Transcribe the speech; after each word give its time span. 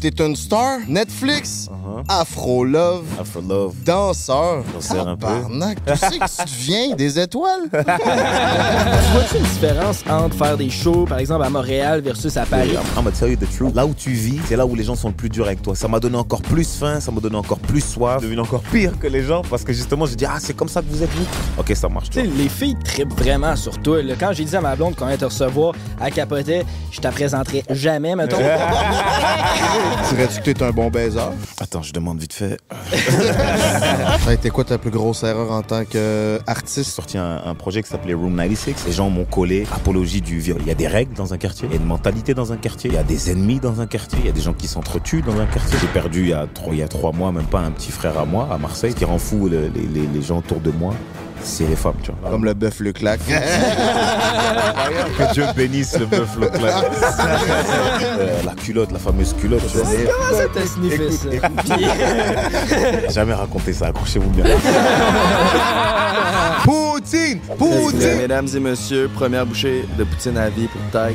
T'es 0.00 0.08
une 0.24 0.34
star, 0.34 0.78
Netflix, 0.88 1.68
Afro 2.08 2.64
Love, 2.64 3.04
Afro 3.20 3.42
Love. 3.42 3.74
danseur. 3.84 4.64
Tabarnak, 4.88 5.84
tu 5.84 5.94
sais 5.94 6.18
que 6.18 6.24
tu 6.24 6.44
deviens 6.58 6.96
des 6.96 7.18
étoiles? 7.18 7.64
Tu 7.70 9.12
vois-tu 9.12 9.36
une 9.36 9.42
différence 9.42 10.02
entre 10.08 10.36
faire 10.36 10.56
des 10.56 10.70
shows, 10.70 11.04
par 11.06 11.18
exemple, 11.18 11.44
à 11.44 11.50
Montréal 11.50 12.00
versus 12.00 12.34
à 12.38 12.46
Paris? 12.46 12.70
I'm 12.72 13.04
gonna 13.04 13.10
tell 13.10 13.28
you 13.30 13.36
the 13.36 13.50
truth. 13.54 13.74
Là 13.74 13.84
où 13.84 13.92
tu 13.92 14.10
vis, 14.12 14.38
c'est 14.48 14.56
là 14.56 14.64
où 14.64 14.74
les 14.74 14.84
gens 14.84 14.94
sont 14.94 15.08
le 15.08 15.14
plus 15.14 15.28
durs 15.28 15.44
avec 15.46 15.60
toi. 15.60 15.74
Ça 15.76 15.86
m'a 15.88 16.00
donné 16.00 16.16
encore 16.16 16.40
plus 16.42 16.78
faim, 16.78 16.98
ça 17.00 17.10
m'a 17.10 17.20
donné 17.20 17.36
encore 17.36 17.58
plus 17.58 17.80
soif. 17.82 18.22
devenu 18.22 18.40
encore 18.40 18.62
pire 18.72 18.98
que 18.98 19.06
les 19.06 19.22
gens 19.22 19.42
parce 19.50 19.64
que 19.64 19.72
justement, 19.74 20.06
je 20.06 20.14
dis, 20.14 20.24
ah, 20.24 20.36
c'est 20.38 20.54
comme 20.56 20.68
ça 20.68 20.80
que 20.80 20.86
vous 20.88 21.02
êtes 21.02 21.10
vous. 21.10 21.26
Ok, 21.58 21.72
ça 21.74 21.88
marche. 21.90 22.08
Tu 22.10 22.20
sais, 22.20 22.26
les 22.26 22.48
filles 22.48 22.76
trippent 22.84 23.18
vraiment 23.18 23.54
sur 23.56 23.76
toi. 23.82 24.02
là. 24.02 24.14
Quand 24.18 24.32
j'ai 24.32 24.44
dit 24.44 24.56
à 24.56 24.60
ma 24.62 24.76
blonde 24.76 24.94
qu'on 24.96 25.06
allait 25.06 25.18
te 25.18 25.24
recevoir, 25.26 25.74
elle 26.02 26.12
capotait, 26.12 26.64
je 26.90 27.00
te 27.00 27.08
présenterai 27.08 27.64
jamais, 27.70 28.16
mettons. 28.16 28.38
Dirais-tu 30.10 30.40
que 30.40 30.50
t'es 30.50 30.62
un 30.62 30.70
bon 30.70 30.90
baiser? 30.90 31.20
Attends, 31.60 31.82
je 31.82 31.92
demande 31.92 32.18
vite 32.20 32.32
fait. 32.32 32.58
Ça 32.92 34.30
a 34.30 34.32
été 34.32 34.50
quoi 34.50 34.64
ta 34.64 34.78
plus 34.78 34.90
grosse 34.90 35.22
erreur 35.22 35.50
en 35.52 35.62
tant 35.62 35.80
J'ai 35.80 36.38
qu'artiste? 36.46 36.90
sorti 36.90 37.18
un, 37.18 37.40
un 37.44 37.54
projet 37.54 37.82
qui 37.82 37.88
s'appelait 37.90 38.14
Room 38.14 38.34
96. 38.36 38.74
Les 38.86 38.92
gens 38.92 39.10
m'ont 39.10 39.24
collé 39.24 39.66
apologie 39.74 40.20
du 40.20 40.38
viol. 40.40 40.58
Il 40.60 40.66
y 40.66 40.70
a 40.70 40.74
des 40.74 40.88
règles 40.88 41.14
dans 41.14 41.32
un 41.32 41.38
quartier, 41.38 41.68
il 41.70 41.74
y 41.74 41.78
a 41.78 41.80
une 41.80 41.86
mentalité 41.86 42.34
dans 42.34 42.52
un 42.52 42.56
quartier, 42.56 42.90
il 42.90 42.94
y 42.94 42.98
a 42.98 43.02
des 43.02 43.30
ennemis 43.30 43.60
dans 43.60 43.80
un 43.80 43.86
quartier, 43.86 44.18
il 44.20 44.26
y 44.26 44.30
a 44.30 44.32
des 44.32 44.40
gens 44.40 44.52
qui 44.54 44.68
s'entretuent 44.68 45.22
dans 45.22 45.38
un 45.38 45.46
quartier. 45.46 45.78
J'ai 45.80 45.86
perdu 45.88 46.22
il 46.22 46.28
y, 46.30 46.32
a 46.32 46.46
trois, 46.52 46.72
il 46.72 46.78
y 46.78 46.82
a 46.82 46.88
trois 46.88 47.12
mois, 47.12 47.32
même 47.32 47.46
pas 47.46 47.60
un 47.60 47.70
petit 47.70 47.92
frère 47.92 48.18
à 48.18 48.24
moi, 48.24 48.48
à 48.52 48.58
Marseille. 48.58 48.94
Qui 48.94 49.04
rend 49.04 49.18
fou 49.18 49.48
le- 49.48 49.70
les, 49.74 49.82
les- 49.86 50.06
les 50.06 50.22
gens 50.22 50.38
autour 50.38 50.60
de 50.60 50.70
moi, 50.70 50.94
c'est 51.42 51.66
les 51.66 51.76
femmes, 51.76 51.94
tu 52.02 52.12
vois. 52.20 52.30
Comme 52.30 52.44
le 52.44 52.54
bœuf 52.54 52.80
le 52.80 52.92
claque. 52.92 53.20
Que 55.18 55.32
Dieu 55.32 55.44
bénisse 55.56 55.98
le 55.98 56.06
bœuf 56.06 56.36
le 56.40 56.48
claque. 56.48 56.84
Euh, 58.20 58.42
la 58.44 58.52
culotte, 58.54 58.92
la 58.92 58.98
fameuse 58.98 59.34
culotte. 59.40 59.62
tu 59.70 59.78
vois. 59.78 59.86
Comment 59.86 60.38
ça 60.54 60.66
sniffé 60.66 61.10
ça? 61.10 61.28
Jamais 63.10 63.32
raconté 63.34 63.72
ça, 63.72 63.86
accrochez-vous 63.86 64.28
bien. 64.30 64.44
Poutine! 66.64 67.38
Poutine! 67.58 68.18
Mesdames 68.18 68.48
et 68.54 68.60
messieurs, 68.60 69.10
première 69.14 69.46
bouchée 69.46 69.86
de 69.96 70.04
poutine 70.04 70.36
à 70.36 70.50
vie 70.50 70.66
pour 70.66 70.80
Tac. 70.92 71.14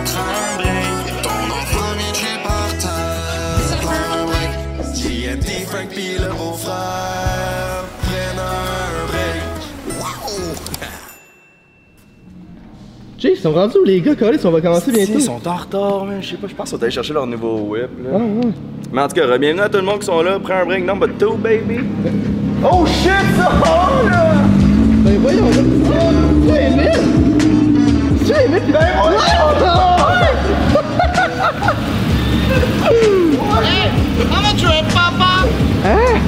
Jay, 13.21 13.33
ils 13.35 13.39
sont 13.39 13.51
rendus 13.51 13.77
où 13.77 13.83
les 13.83 14.01
gars, 14.01 14.15
Carlis, 14.15 14.39
on 14.43 14.49
va 14.49 14.61
commencer 14.61 14.91
bientôt. 14.91 15.11
Ils 15.13 15.21
sont 15.21 15.47
en 15.47 15.55
retard, 15.55 16.05
man. 16.05 16.17
Je 16.23 16.29
sais 16.29 16.37
pas, 16.37 16.47
je 16.47 16.55
pense 16.55 16.69
qu'ils 16.69 16.79
sont 16.79 16.83
allés 16.83 16.91
chercher 16.91 17.13
leur 17.13 17.27
nouveau 17.27 17.55
whip. 17.69 17.89
Là. 18.03 18.09
Ah 18.15 18.17
ouais. 18.17 18.51
Mais 18.91 19.01
en 19.03 19.07
tout 19.07 19.13
cas, 19.13 19.37
bienvenue 19.37 19.61
à 19.61 19.69
tout 19.69 19.77
le 19.77 19.83
monde 19.83 19.99
qui 19.99 20.07
sont 20.07 20.23
là. 20.23 20.39
Prends 20.39 20.55
un 20.55 20.65
break 20.65 20.87
number 20.87 21.07
2, 21.07 21.27
baby. 21.37 21.81
Oh 22.63 22.83
shit, 22.87 23.11
ça! 23.37 23.51
Oh, 23.63 24.09
là! 24.09 24.33
Ben 25.03 25.19
voyons, 25.19 25.49
là. 25.49 25.55
Oh, 25.85 26.47
tu 26.47 26.55
es 26.55 26.65
Emile! 26.65 26.91
Tu 28.25 28.31
es 28.31 28.45
Emile! 28.45 28.61
Ben 28.73 28.87
Hein? 35.85 36.19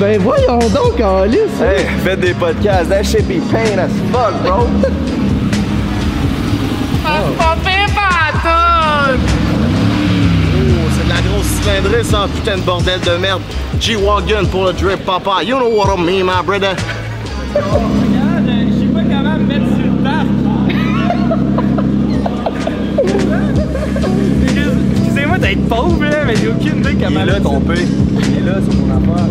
Ben 0.00 0.20
voyons 0.20 0.58
donc, 0.58 0.96
Carlis! 0.96 1.38
Hey, 1.62 1.84
faites 2.02 2.18
des 2.18 2.34
podcasts. 2.34 2.88
That 2.88 3.04
shit 3.04 3.28
be 3.28 3.40
pain 3.52 3.78
as 3.78 3.90
fuck, 4.10 4.34
bro. 4.42 4.66
Cylindrée 11.64 12.04
sans 12.04 12.28
putain 12.28 12.56
de 12.56 12.62
bordel 12.62 13.00
de 13.00 13.16
merde. 13.16 13.40
G-Wagon 13.80 14.46
pour 14.50 14.66
le 14.66 14.72
drip 14.72 15.04
papa. 15.04 15.42
You 15.42 15.56
know 15.56 15.68
what 15.68 15.96
I 15.96 16.00
mean, 16.00 16.24
my 16.26 16.42
brother. 16.44 16.76
Excusez-moi 24.96 25.38
d'être 25.38 25.68
pauvre, 25.68 26.04
là, 26.04 26.24
mais 26.26 26.36
j'ai 26.36 26.48
aucune 26.48 26.78
idée 26.80 26.96
comment. 27.02 27.20
Il 27.20 27.28
est 27.28 27.32
là, 27.32 27.40
ton 27.40 27.60
P. 27.60 27.74
Il 27.76 28.38
est 28.38 28.40
là, 28.40 28.56
c'est 28.68 28.76
mon 28.76 28.90
affaire. 28.96 29.26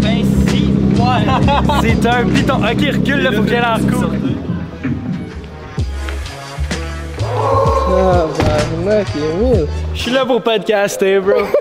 Ben 0.00 0.24
si, 0.46 0.68
ouais. 0.96 1.82
c'est 2.00 2.06
un 2.08 2.24
piton. 2.26 2.56
Ok, 2.56 2.80
recule, 2.92 3.22
là, 3.22 3.32
faut 3.32 3.42
que 3.42 3.48
j'aille 3.48 3.62
dans 3.62 3.76
le 3.76 4.53
Je 9.94 10.00
suis 10.00 10.10
là 10.10 10.26
pour 10.26 10.42
podcaster, 10.42 11.20
bro. 11.20 11.44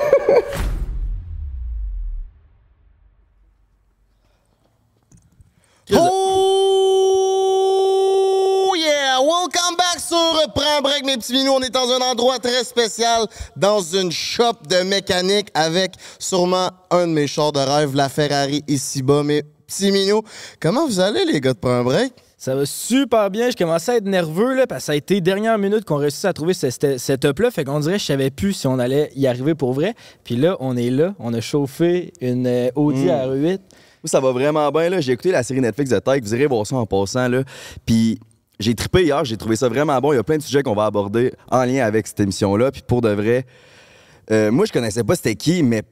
Oh 5.95 5.99
yeah! 8.75 9.19
Welcome 9.19 9.75
back 9.77 9.99
sur 9.99 10.17
Prends 10.55 10.81
break, 10.81 11.05
mes 11.05 11.17
petits 11.17 11.33
minous. 11.33 11.51
On 11.51 11.61
est 11.61 11.69
dans 11.69 11.91
un 11.91 12.01
endroit 12.01 12.39
très 12.39 12.63
spécial, 12.63 13.27
dans 13.55 13.81
une 13.81 14.11
shop 14.11 14.53
de 14.67 14.81
mécanique 14.83 15.49
avec 15.53 15.93
sûrement 16.19 16.69
un 16.89 17.05
de 17.07 17.11
mes 17.11 17.27
chars 17.27 17.51
de 17.51 17.59
rêve, 17.59 17.95
la 17.95 18.09
Ferrari 18.09 18.63
ici-bas. 18.67 19.21
Mes 19.23 19.43
petits 19.67 19.91
minous, 19.91 20.23
comment 20.59 20.87
vous 20.87 20.99
allez, 20.99 21.25
les 21.25 21.39
gars 21.41 21.53
de 21.53 21.59
Prends 21.59 21.83
break? 21.83 22.13
Ça 22.43 22.55
va 22.55 22.65
super 22.65 23.31
bien. 23.31 23.49
Je 23.51 23.55
commençais 23.55 23.93
à 23.93 23.95
être 23.95 24.05
nerveux 24.05 24.53
là, 24.53 24.67
parce 24.67 24.81
que 24.81 24.85
ça 24.87 24.91
a 24.91 24.95
été 24.95 25.21
dernière 25.21 25.57
minute 25.57 25.85
qu'on 25.85 25.95
réussit 25.95 26.25
à 26.25 26.33
trouver 26.33 26.53
ce 26.53 26.69
ce 26.69 26.97
setup-là. 26.97 27.51
Fait 27.51 27.63
qu'on 27.63 27.79
dirait 27.79 27.93
que 27.93 28.01
je 28.01 28.05
savais 28.05 28.31
plus 28.31 28.51
si 28.51 28.67
on 28.67 28.79
allait 28.79 29.11
y 29.15 29.27
arriver 29.27 29.55
pour 29.55 29.71
vrai. 29.71 29.93
Puis 30.25 30.35
là, 30.35 30.57
on 30.59 30.75
est 30.75 30.89
là. 30.89 31.15
On 31.19 31.33
a 31.33 31.39
chauffé 31.39 32.11
une 32.19 32.45
euh, 32.45 32.67
Audi 32.75 33.05
Mm. 33.05 33.07
R8. 33.07 33.47
Moi, 33.47 33.59
ça 34.07 34.19
va 34.19 34.33
vraiment 34.33 34.69
bien. 34.71 34.89
là. 34.89 34.99
J'ai 34.99 35.13
écouté 35.13 35.31
la 35.31 35.41
série 35.41 35.61
Netflix 35.61 35.89
de 35.89 35.99
Tech. 35.99 36.21
Vous 36.21 36.35
irez 36.35 36.47
voir 36.47 36.67
ça 36.67 36.75
en 36.75 36.85
passant. 36.85 37.29
Là. 37.29 37.43
Puis 37.85 38.19
j'ai 38.59 38.75
trippé 38.75 39.03
hier. 39.03 39.23
J'ai 39.23 39.37
trouvé 39.37 39.55
ça 39.55 39.69
vraiment 39.69 39.97
bon. 40.01 40.11
Il 40.11 40.17
y 40.17 40.19
a 40.19 40.23
plein 40.23 40.35
de 40.35 40.41
sujets 40.43 40.63
qu'on 40.63 40.75
va 40.75 40.83
aborder 40.83 41.31
en 41.49 41.63
lien 41.63 41.85
avec 41.85 42.07
cette 42.07 42.19
émission-là. 42.19 42.73
Puis 42.73 42.81
pour 42.85 42.99
de 42.99 43.07
vrai, 43.07 43.45
euh, 44.31 44.51
moi, 44.51 44.65
je 44.65 44.73
connaissais 44.73 45.05
pas 45.05 45.15
c'était 45.15 45.35
qui, 45.35 45.63
mais 45.63 45.83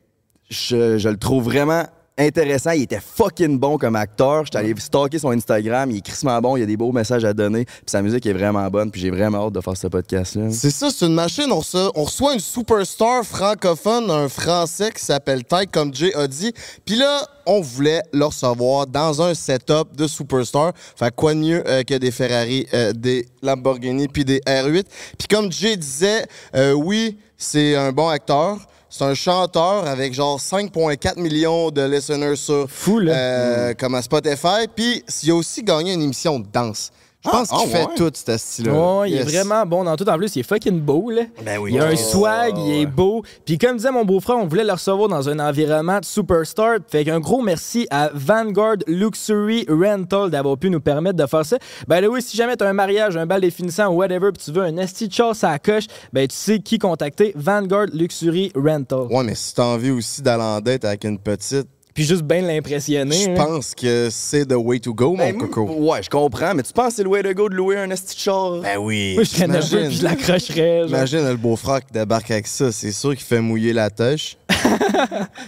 je, 0.50 0.98
je 0.98 1.08
le 1.08 1.16
trouve 1.16 1.46
vraiment 1.46 1.86
intéressant. 2.22 2.72
Il 2.72 2.84
était 2.84 3.00
fucking 3.00 3.58
bon 3.60 3.78
comme 3.78 3.96
acteur. 3.96 4.46
J'étais 4.46 4.58
allé 4.58 4.74
stalker 4.78 5.20
son 5.20 5.32
Instagram. 5.32 5.92
Il 5.92 5.98
est 5.98 6.02
crissement 6.02 6.40
bon. 6.42 6.58
Il 6.58 6.62
y 6.62 6.64
a 6.64 6.66
des 6.66 6.78
beaux 6.78 6.92
messages 6.92 7.26
à 7.26 7.34
donner. 7.34 7.66
Puis 7.66 7.84
sa 7.88 8.02
musique 8.02 8.26
est 8.26 8.34
vraiment 8.34 8.68
bonne. 8.70 8.92
Puis 8.92 9.02
j'ai 9.02 9.12
vraiment 9.12 9.48
hâte 9.48 9.54
de 9.54 9.62
faire 9.62 9.78
ce 9.78 9.88
podcast-là. 9.88 10.50
C'est 10.52 10.72
ça, 10.72 10.90
c'est 10.90 11.06
une 11.06 11.14
machine. 11.14 11.52
On 11.52 11.60
reçoit, 11.60 11.92
on 11.96 12.04
reçoit 12.04 12.34
une 12.34 12.40
superstar 12.40 13.24
francophone, 13.24 14.10
un 14.10 14.30
Français 14.30 14.92
qui 14.92 15.04
s'appelle 15.04 15.44
Ty, 15.44 15.68
comme 15.72 15.94
Jay 15.94 16.14
a 16.16 16.28
dit. 16.28 16.54
Puis 16.86 16.96
là, 16.96 17.28
on 17.46 17.62
voulait 17.62 18.02
le 18.14 18.26
recevoir 18.26 18.88
dans 18.88 19.22
un 19.22 19.34
setup 19.34 19.96
de 19.96 20.08
superstar. 20.08 20.74
Fait 20.96 21.14
quoi 21.14 21.34
de 21.34 21.40
mieux 21.40 21.64
euh, 21.68 21.84
que 21.84 21.96
des 21.96 22.12
Ferrari, 22.12 22.68
euh, 22.74 22.94
des 22.94 23.28
Lamborghini 23.42 24.08
puis 24.08 24.26
des 24.26 24.40
R8. 24.40 24.86
Puis 25.18 25.28
comme 25.30 25.52
Jay 25.52 25.76
disait, 25.76 26.26
euh, 26.56 26.74
oui, 26.74 27.18
c'est 27.38 27.76
un 27.76 27.92
bon 27.92 28.08
acteur. 28.08 28.58
C'est 28.94 29.06
un 29.06 29.14
chanteur 29.14 29.88
avec 29.88 30.14
genre 30.14 30.38
5,4 30.38 31.18
millions 31.18 31.72
de 31.72 31.82
listeners 31.82 32.36
sur 32.36 32.70
Fou, 32.70 33.00
là. 33.00 33.14
euh, 33.14 33.74
comme 33.74 33.96
à 33.96 34.02
Spotify. 34.02 34.68
Puis 34.76 35.02
il 35.24 35.32
a 35.32 35.36
aussi 35.36 35.64
gagné 35.64 35.94
une 35.94 36.02
émission 36.02 36.40
de 36.40 36.46
danse. 36.52 36.92
Je 37.24 37.30
pense 37.30 37.50
ah, 37.52 37.58
qu'il 37.60 37.70
fait 37.70 37.84
ouais? 37.86 37.96
tout 37.96 38.12
ce 38.14 38.38
style-là. 38.38 38.74
Ouais, 39.00 39.12
il 39.12 39.14
est 39.16 39.18
Yes. 39.24 39.32
vraiment 39.32 39.64
bon 39.66 39.84
dans 39.84 39.96
tout. 39.96 40.10
En 40.10 40.18
plus, 40.18 40.36
il 40.36 40.40
est 40.40 40.44
fucking 40.44 40.80
beau, 40.82 41.12
là. 41.12 41.24
Ben 41.46 41.60
oui. 41.60 41.72
Il 41.74 41.80
a 41.80 41.86
un 41.86 41.94
Oh, 41.94 41.96
swag, 41.96 42.58
il 42.58 42.72
est 42.72 42.80
ouais. 42.80 42.86
beau. 42.88 43.24
Puis 43.46 43.60
comme 43.60 43.78
disait 43.78 43.92
mon 43.92 44.04
beau-frère, 44.06 44.38
on 44.38 44.48
voulait 44.48 44.64
le 44.64 44.72
recevoir 44.74 45.08
dans 45.08 45.30
un 45.30 45.38
environnement 45.40 46.00
de 46.00 46.06
superstar. 46.06 46.78
Fait 46.88 47.06
qu'un 47.06 47.20
gros 47.20 47.42
merci 47.44 47.86
à 47.92 48.10
Vanguard 48.14 48.78
Luxury 48.88 49.66
Rental 49.70 50.32
d'avoir 50.32 50.58
pu 50.58 50.70
nous 50.72 50.80
permettre 50.82 51.18
de 51.18 51.26
faire 51.28 51.46
ça. 51.46 51.58
Ben 51.88 52.02
là, 52.02 52.10
oui, 52.10 52.22
si 52.24 52.36
jamais 52.36 52.58
tu 52.58 52.64
as 52.64 52.70
un 52.70 52.74
mariage, 52.74 53.16
un 53.18 53.26
bal 53.28 53.42
définissant 53.42 53.90
ou 53.90 53.98
whatever, 53.98 54.32
puis 54.32 54.44
tu 54.44 54.52
veux 54.52 54.64
un 54.64 54.78
esti 54.78 55.08
de 55.08 55.14
à 55.46 55.52
la 55.52 55.60
coche, 55.60 55.86
ben 56.12 56.28
tu 56.28 56.36
sais 56.36 56.60
qui 56.60 56.80
contacter. 56.80 57.34
Vanguard 57.36 57.88
Luxury 57.94 58.52
Rental. 58.56 59.08
Ouais, 59.12 59.24
mais 59.24 59.36
si 59.36 59.54
t'as 59.54 59.66
envie 59.66 59.92
aussi 59.92 60.22
d'aller 60.24 60.44
en 60.44 60.60
date 60.60 60.86
avec 60.86 61.04
une 61.04 61.20
petite, 61.20 61.68
Puis 61.94 62.06
juste 62.06 62.24
bien 62.24 62.42
l'impressionner. 62.42 63.16
je 63.16 63.30
hein. 63.30 63.34
pense 63.36 63.76
que 63.76 64.08
c'est 64.10 64.46
the 64.46 64.56
way 64.56 64.80
to 64.80 64.94
go, 64.94 65.12
mon 65.12 65.18
Ben, 65.18 65.38
coco. 65.38 65.66
Ouais, 65.66 66.02
je 66.02 66.10
comprends, 66.10 66.54
mais 66.54 66.64
tu 66.64 66.72
penses 66.72 66.90
que 66.90 66.94
c'est 66.96 67.04
le 67.04 67.10
way 67.10 67.22
to 67.22 67.34
go 67.34 67.50
de 67.50 67.56
louer 67.56 67.78
un 67.78 67.90
esti 67.90 68.16
de 68.16 68.20
char? 68.22 68.60
Ben 68.62 68.78
oui. 68.78 69.16
Moi, 69.16 69.24
je 69.24 69.76
puis 69.76 69.96
je 69.98 70.04
l'accrocherais. 70.04 70.88
Imagine 70.88 71.28
le 71.28 71.36
beau-frère 71.36 71.82
qui 71.86 71.92
débarque 71.92 72.32
avec 72.32 72.48
ça. 72.48 72.72
C'est 72.72 72.94
sûr 72.94 73.12
qu'il 73.12 73.26
fait 73.26 73.42
mouiller 73.42 73.74
la 73.74 73.90
tâche. 73.90 74.38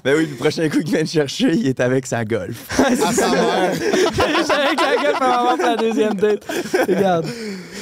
Ben 0.03 0.15
oui, 0.17 0.27
le 0.29 0.35
prochain 0.35 0.67
coup 0.69 0.79
qu'il 0.79 0.91
vient 0.91 1.03
de 1.03 1.07
chercher, 1.07 1.53
il 1.53 1.67
est 1.67 1.79
avec 1.79 2.05
sa 2.05 2.25
golf. 2.25 2.67
À 2.79 2.95
sa 2.95 3.29
mère. 3.29 3.71
Avec 3.73 5.19
la 5.19 5.25
avoir 5.25 5.57
fait 5.57 5.63
la 5.63 5.75
deuxième 5.75 6.13
date. 6.15 6.45
Regarde. 6.87 7.25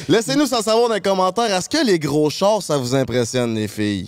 Laissez-nous 0.07 0.45
sans 0.45 0.61
savoir 0.61 0.89
dans 0.89 0.95
les 0.95 1.01
commentaires, 1.01 1.53
est-ce 1.53 1.69
que 1.69 1.85
les 1.85 1.99
gros 1.99 2.29
chars, 2.29 2.61
ça 2.61 2.77
vous 2.77 2.95
impressionne, 2.95 3.55
les 3.55 3.67
filles? 3.67 4.07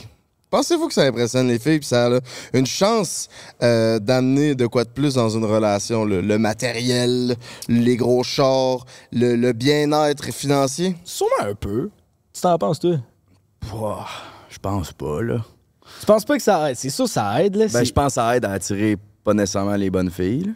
Pensez-vous 0.54 0.88
que 0.88 0.94
ça 0.94 1.02
impressionne 1.02 1.48
les 1.48 1.58
filles, 1.58 1.80
puis 1.80 1.88
ça 1.88 2.06
a 2.16 2.20
une 2.54 2.68
chance 2.68 3.28
euh, 3.64 3.98
d'amener 3.98 4.54
de 4.54 4.68
quoi 4.68 4.84
de 4.84 4.90
plus 4.90 5.16
dans 5.16 5.28
une 5.30 5.46
relation? 5.46 6.06
Le, 6.06 6.22
le 6.22 6.38
matériel, 6.38 7.36
les 7.68 7.96
gros 7.98 8.22
chars, 8.22 8.86
le, 9.12 9.36
le 9.36 9.52
bien-être 9.54 10.26
financier? 10.32 10.96
Sûrement 11.04 11.32
un 11.50 11.56
peu. 11.56 11.90
Tu 12.32 12.42
t'en 12.42 12.56
penses, 12.60 12.80
toi? 12.80 12.98
Pouah, 13.62 14.06
Je 14.48 14.60
pense 14.60 14.92
pas, 14.92 15.24
là. 15.24 15.44
Tu 16.00 16.06
penses 16.06 16.24
pas 16.24 16.38
que 16.38 16.44
ça 16.44 16.70
aide? 16.70 16.78
C'est 16.78 16.92
sûr, 16.92 17.08
ça 17.08 17.44
aide, 17.44 17.56
là. 17.56 17.66
Ben, 17.74 17.84
je 17.84 17.92
pense 17.92 18.10
que 18.10 18.14
ça 18.14 18.38
aide 18.38 18.46
à 18.46 18.52
attirer 18.52 18.96
pas 19.24 19.34
nécessairement 19.34 19.76
les 19.76 19.90
bonnes 19.90 20.12
filles. 20.12 20.44
là. 20.44 20.52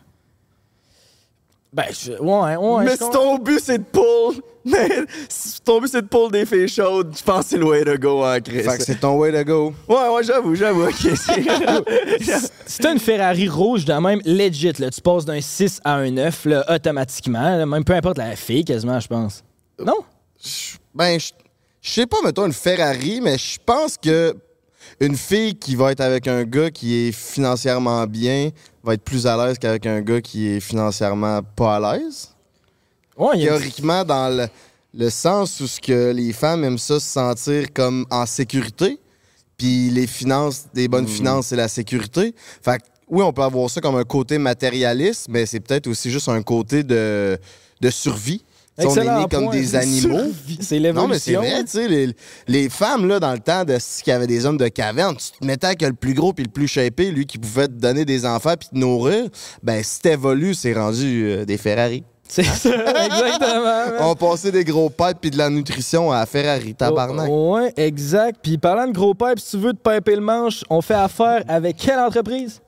Ben, 1.73 1.85
je- 1.91 2.13
ouais, 2.13 2.55
ouais. 2.55 2.83
mais 2.85 2.91
si 2.95 3.09
ton 3.11 3.37
but 3.37 3.59
c'est 3.61 3.77
de 3.79 3.83
pull, 3.83 4.41
mais 4.65 4.89
si 5.27 5.59
ton 5.61 5.79
but 5.81 5.89
c'est 5.91 6.01
de 6.01 6.07
pull 6.07 6.31
des 6.31 6.45
filles 6.45 6.67
chaudes, 6.69 7.13
je 7.17 7.21
pense 7.23 7.43
que 7.43 7.49
c'est 7.49 7.57
le 7.57 7.65
way 7.65 7.83
to 7.83 7.97
go 7.97 8.23
en 8.25 8.39
Chris. 8.39 8.63
Fait 8.63 8.77
que 8.77 8.83
c'est 8.83 8.99
ton 8.99 9.17
way 9.17 9.31
to 9.33 9.43
go. 9.43 9.73
Ouais, 9.87 10.07
ouais, 10.09 10.23
j'avoue, 10.23 10.55
j'avoue. 10.55 10.85
ok, 10.85 10.95
c'est- 10.95 11.43
Si 12.65 12.79
t'as 12.79 12.93
une 12.93 12.99
Ferrari 12.99 13.47
rouge 13.49 13.83
de 13.85 13.93
même, 13.93 14.21
legit, 14.25 14.73
là, 14.79 14.89
tu 14.89 15.01
passes 15.01 15.25
d'un 15.25 15.41
6 15.41 15.79
à 15.83 15.95
un 15.95 16.09
9, 16.11 16.45
là, 16.45 16.65
automatiquement. 16.73 17.57
là, 17.57 17.65
même 17.65 17.83
peu 17.83 17.93
importe 17.93 18.17
la 18.17 18.35
fille, 18.35 18.63
quasiment, 18.65 18.99
je 18.99 19.07
pense. 19.07 19.43
Non? 19.77 19.97
Ben, 20.95 21.19
je 21.19 21.31
je 21.81 21.89
sais 21.91 22.05
pas, 22.07 22.17
mettons 22.23 22.45
une 22.45 22.53
Ferrari, 22.53 23.21
mais 23.21 23.37
je 23.37 23.57
pense 23.65 23.97
que 23.97 24.35
une 24.99 25.15
fille 25.15 25.55
qui 25.55 25.75
va 25.75 25.91
être 25.91 26.01
avec 26.01 26.27
un 26.27 26.43
gars 26.43 26.71
qui 26.71 27.07
est 27.07 27.11
financièrement 27.11 28.05
bien 28.07 28.49
va 28.83 28.93
être 28.93 29.03
plus 29.03 29.27
à 29.27 29.37
l'aise 29.37 29.57
qu'avec 29.59 29.85
un 29.85 30.01
gars 30.01 30.21
qui 30.21 30.47
est 30.47 30.59
financièrement 30.59 31.41
pas 31.55 31.75
à 31.75 31.97
l'aise. 31.97 32.29
Ouais, 33.17 33.37
Théoriquement, 33.37 34.03
dans 34.03 34.35
le, 34.35 34.47
le 34.93 35.09
sens 35.09 35.59
où 35.59 35.67
ce 35.67 35.79
que 35.79 36.11
les 36.11 36.33
femmes 36.33 36.63
aiment 36.63 36.77
ça 36.77 36.99
se 36.99 37.07
sentir 37.07 37.73
comme 37.73 38.05
en 38.09 38.25
sécurité, 38.25 38.99
puis 39.57 39.89
les 39.89 40.07
finances, 40.07 40.65
des 40.73 40.87
bonnes 40.87 41.07
finances, 41.07 41.47
c'est 41.47 41.55
la 41.55 41.67
sécurité. 41.67 42.33
Fait 42.61 42.77
que, 42.77 42.83
oui, 43.09 43.23
on 43.23 43.33
peut 43.33 43.41
avoir 43.41 43.69
ça 43.69 43.81
comme 43.81 43.95
un 43.95 44.03
côté 44.03 44.37
matérialiste, 44.37 45.27
mais 45.29 45.45
c'est 45.45 45.59
peut-être 45.59 45.87
aussi 45.87 46.11
juste 46.11 46.29
un 46.29 46.41
côté 46.43 46.83
de, 46.83 47.37
de 47.81 47.89
survie. 47.89 48.43
On 48.79 48.95
est 48.95 49.03
nés 49.03 49.25
comme 49.29 49.49
des 49.49 49.75
animaux. 49.75 50.31
C'est 50.59 50.79
l'évolution. 50.79 51.01
Non, 51.01 51.07
mais 51.07 51.19
c'est 51.19 51.33
vrai, 51.33 51.63
tu 51.63 51.71
sais, 51.71 51.87
les, 51.87 52.15
les 52.47 52.69
femmes, 52.69 53.07
là, 53.07 53.19
dans 53.19 53.33
le 53.33 53.39
temps 53.39 53.63
de 53.65 53.77
ce 53.79 54.03
qu'il 54.03 54.11
y 54.11 54.15
avait 54.15 54.27
des 54.27 54.45
hommes 54.45 54.57
de 54.57 54.67
caverne, 54.67 55.15
tu 55.17 55.31
te 55.39 55.45
mettais 55.45 55.67
avec 55.67 55.81
le 55.81 55.93
plus 55.93 56.13
gros 56.13 56.33
puis 56.33 56.45
le 56.45 56.51
plus 56.51 56.67
shapé, 56.67 57.11
lui 57.11 57.25
qui 57.25 57.37
pouvait 57.37 57.67
te 57.67 57.73
donner 57.73 58.05
des 58.05 58.25
enfants 58.25 58.53
puis 58.59 58.69
te 58.69 58.77
nourrir, 58.77 59.29
ben, 59.63 59.81
si 59.83 59.99
t'évolues, 60.01 60.53
c'est 60.53 60.73
rendu 60.73 61.25
euh, 61.25 61.45
des 61.45 61.57
Ferrari. 61.57 62.03
C'est 62.27 62.43
ça, 62.43 62.69
exactement. 63.05 64.09
On 64.09 64.15
passait 64.15 64.51
des 64.51 64.63
gros 64.63 64.89
pipes 64.89 65.17
puis 65.21 65.31
de 65.31 65.37
la 65.37 65.49
nutrition 65.49 66.11
à 66.11 66.25
Ferrari, 66.25 66.75
tabarnak. 66.75 67.27
Oh, 67.29 67.55
ouais, 67.55 67.73
exact. 67.77 68.39
Puis 68.43 68.57
parlant 68.57 68.85
de 68.87 68.91
gros 68.91 69.13
pipes, 69.13 69.39
si 69.39 69.51
tu 69.51 69.57
veux 69.57 69.73
te 69.73 69.89
piper 69.89 70.15
le 70.15 70.21
manche, 70.21 70.63
on 70.69 70.81
fait 70.81 70.93
affaire 70.93 71.43
avec 71.47 71.77
quelle 71.77 71.99
entreprise? 71.99 72.61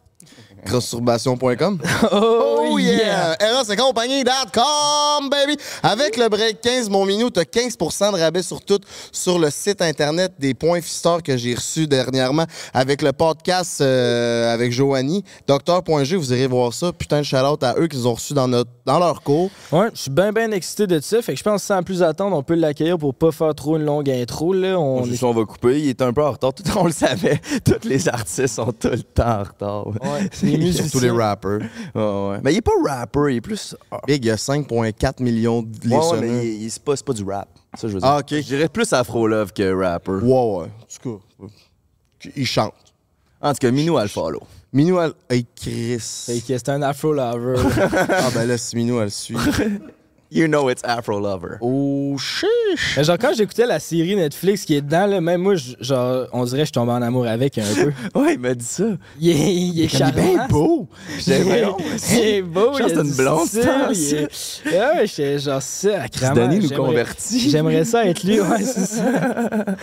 Crossurbation.com. 0.66 1.80
Oh, 2.12 2.46
Oh 2.72 2.78
yeah! 2.78 3.36
Eros 3.40 3.64
et 3.72 3.76
compagnie.com, 3.76 5.30
baby! 5.30 5.58
Avec 5.82 6.18
le 6.18 6.30
break 6.30 6.62
15, 6.62 6.90
mon 6.90 7.06
minou, 7.06 7.30
t'as 7.30 7.42
15% 7.44 8.14
de 8.14 8.20
rabais 8.20 8.44
sur 8.44 8.62
tout 8.62 8.80
sur 9.12 9.40
le 9.40 9.50
site 9.50 9.82
internet 9.82 10.34
des 10.40 10.54
points 10.54 10.80
Fistor 10.82 11.24
que 11.24 11.36
j'ai 11.36 11.56
reçu 11.56 11.88
dernièrement 11.88 12.46
avec 12.74 13.02
le 13.02 13.12
podcast 13.12 13.82
euh, 13.82 14.54
avec 14.54 14.72
Joanie. 14.72 15.24
Docteur.g, 15.48 16.16
vous 16.16 16.32
irez 16.34 16.48
voir 16.48 16.74
ça. 16.74 16.92
Putain 16.94 17.20
de 17.20 17.24
shout 17.24 17.36
à 17.64 17.76
eux 17.80 17.88
qu'ils 17.88 18.08
ont 18.08 18.14
reçu 18.14 18.34
dans, 18.34 18.48
notre, 18.48 18.70
dans 18.86 19.00
leur 19.00 19.22
cours. 19.24 19.50
Ouais, 19.72 19.88
je 19.94 20.02
suis 20.02 20.12
bien, 20.12 20.32
bien 20.32 20.52
excité 20.52 20.86
de 20.86 21.00
ça. 21.00 21.22
Fait 21.22 21.34
que 21.34 21.40
je 21.40 21.44
pense 21.44 21.62
que 21.62 21.68
sans 21.68 21.82
plus 21.82 22.04
attendre, 22.04 22.36
on 22.36 22.44
peut 22.44 22.56
l'accueillir 22.56 22.98
pour 22.98 23.16
pas 23.16 23.32
faire 23.32 23.56
trop 23.56 23.78
une 23.78 23.86
longue 23.86 24.10
intro. 24.10 24.54
Là. 24.54 24.80
On 24.80 25.00
On, 25.02 25.06
est- 25.06 25.24
on 25.24 25.34
va 25.34 25.44
couper, 25.46 25.80
il 25.82 25.90
est 25.90 26.02
un 26.02 26.14
peu 26.14 26.24
en 26.24 26.32
retard. 26.32 26.54
Tout, 26.54 26.64
on 26.78 26.86
le 26.86 26.92
savait, 26.92 27.42
tous 27.66 27.88
les 27.88 28.08
artistes 28.10 28.56
sont 28.56 28.72
tout 28.72 28.90
le 28.90 29.02
temps 29.02 29.40
en 29.40 29.44
retard. 29.44 29.88
Ouais, 29.88 30.30
Les 30.57 30.57
musiciens. 30.57 30.88
Surtout 30.88 31.06
les 31.06 31.12
rappers. 31.12 31.60
ouais. 31.96 32.40
Mais 32.44 32.54
il 32.54 32.57
est 32.57 32.62
pas 32.62 32.72
rapper, 32.86 33.31
il 33.31 33.36
est 33.38 33.42
plus. 33.42 33.75
Ah, 33.92 34.00
Big, 34.07 34.24
il 34.24 34.31
a 34.31 34.36
5,4 34.36 35.22
millions 35.22 35.62
de 35.62 35.68
ouais, 35.88 35.96
ouais, 35.96 36.00
listeners. 36.00 36.22
mais 36.62 36.69
c'est 36.69 36.84
pas, 36.84 36.96
c'est 36.96 37.06
pas 37.06 37.13
du 37.13 37.24
rap. 37.24 37.48
Ça, 37.78 37.88
je 37.88 37.94
veux 37.94 38.00
dire. 38.00 38.07
Ah, 38.10 38.19
ok. 38.19 38.30
Je 38.30 38.42
dirais 38.42 38.68
plus 38.69 38.92
Afro-Love 38.92 39.54
que 39.54 39.74
rapper. 39.74 40.12
Ouais, 40.12 40.22
ouais. 40.22 40.31
En 40.31 40.68
tout 41.01 41.19
cas, 41.19 41.46
il 42.36 42.46
chante. 42.46 42.74
En 43.42 43.54
tout 43.54 43.60
cas, 43.60 43.72
Minou 43.72 43.98
a 43.98 44.04
le 44.04 44.10
follow. 44.10 44.42
Minou, 44.74 45.00
elle... 45.00 45.13
Hey, 45.30 45.46
Chris. 45.56 46.25
Que 46.48 46.57
c'est 46.57 46.69
un 46.69 46.81
afro 46.81 47.13
lover. 47.13 47.56
Ah, 48.10 48.30
ben 48.34 48.45
là, 48.45 48.57
si 48.57 48.75
Minou, 48.75 49.00
elle 49.00 49.12
suit. 49.12 49.38
You 50.31 50.46
know 50.48 50.70
it's 50.70 50.84
Afro-Lover. 50.84 51.58
Oh, 51.60 52.16
chiche! 52.20 52.98
Mais 52.98 53.04
genre, 53.04 53.18
quand 53.20 53.34
j'écoutais 53.36 53.66
la 53.66 53.80
série 53.80 54.16
Netflix 54.16 54.64
qui 54.64 54.76
est 54.76 54.81
dedans, 54.81 55.08
là, 55.08 55.20
même 55.22 55.42
moi, 55.42 55.56
je- 55.56 55.74
genre, 55.80 56.28
on 56.34 56.44
dirait 56.46 56.62
que 56.62 56.68
je 56.68 56.72
tombais 56.74 56.92
en 56.92 57.02
amour 57.02 57.26
avec 57.26 57.58
un 57.58 57.64
peu. 57.74 57.92
Ouais, 58.20 58.36
il 58.36 58.40
m'a 58.40 58.54
dit 58.54 58.64
ça. 58.64 58.84
Il 59.20 59.30
est, 59.31 59.56
il 59.56 59.81
est 59.81 59.88
charmant. 59.88 60.14
bien 60.22 60.46
beau. 60.48 60.88
Il 61.26 61.34
est, 61.34 61.40
vraiment. 61.42 61.78
il 62.12 62.20
est 62.20 62.42
beau. 62.44 62.68
Pense 62.72 62.80
il 62.80 62.80
que 62.80 62.86
a 62.86 62.90
c'est 62.90 63.02
une 63.10 63.16
blonde, 63.16 63.48
ça, 63.48 63.90
il 63.92 64.14
est- 64.14 64.66
Ouais, 64.68 65.08
j'étais 65.08 65.40
genre 65.40 65.62
ça, 65.64 66.04
à 66.04 66.34
Danny 66.36 66.60
nous 66.60 66.70
convertit. 66.78 67.50
J'aimerais 67.50 67.86
ça 67.86 68.06
être 68.06 68.22
lui, 68.24 68.40
ouais, 68.40 68.64
c'est 68.64 68.86
ça. 68.86 69.06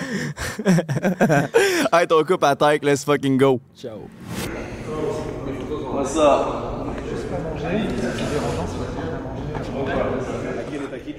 Hey, 1.93 2.07
ton 2.07 2.23
couple 2.23 2.45
à 2.45 2.55
tête, 2.55 2.85
let's 2.85 3.05
fucking 3.05 3.37
go. 3.37 3.61
Ciao. 3.77 3.99
What's 5.93 6.17
up? 6.17 6.47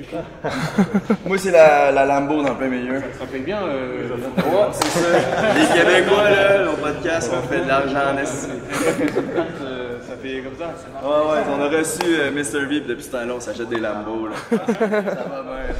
Moi, 1.25 1.37
c'est 1.37 1.51
la, 1.51 1.91
la 1.91 2.05
Lambo 2.05 2.41
dans 2.41 2.51
le 2.51 2.55
plein 2.55 2.69
milieu. 2.69 3.01
Ça 3.19 3.27
fait 3.27 3.39
bien. 3.39 3.61
Euh, 3.63 4.09
ouais, 4.09 4.67
c'est 4.71 4.87
ça. 4.87 5.09
Les 5.53 5.67
Québécois, 5.79 6.29
là, 6.29 6.65
nos 6.65 6.77
podcasts, 6.77 7.31
on 7.33 7.41
fait 7.47 7.61
de 7.63 7.67
l'argent 7.67 8.13
en 8.13 8.17
esti. 8.17 8.47
Ça 8.71 10.15
fait 10.21 10.41
comme 10.41 10.57
ça. 10.57 10.73
Ouais, 11.03 11.31
ouais, 11.31 11.43
on 11.49 11.61
a 11.61 11.67
reçu 11.69 11.99
euh, 12.05 12.31
Mr. 12.31 12.65
V, 12.65 12.79
puis 12.79 12.87
depuis 12.87 13.03
ce 13.03 13.11
temps-là, 13.11 13.33
on 13.35 13.39
s'achète 13.39 13.69
des 13.69 13.79
Lambos, 13.79 14.27
là. 14.27 14.35
ça 14.49 14.85
va 14.87 15.43
bien. 15.43 15.75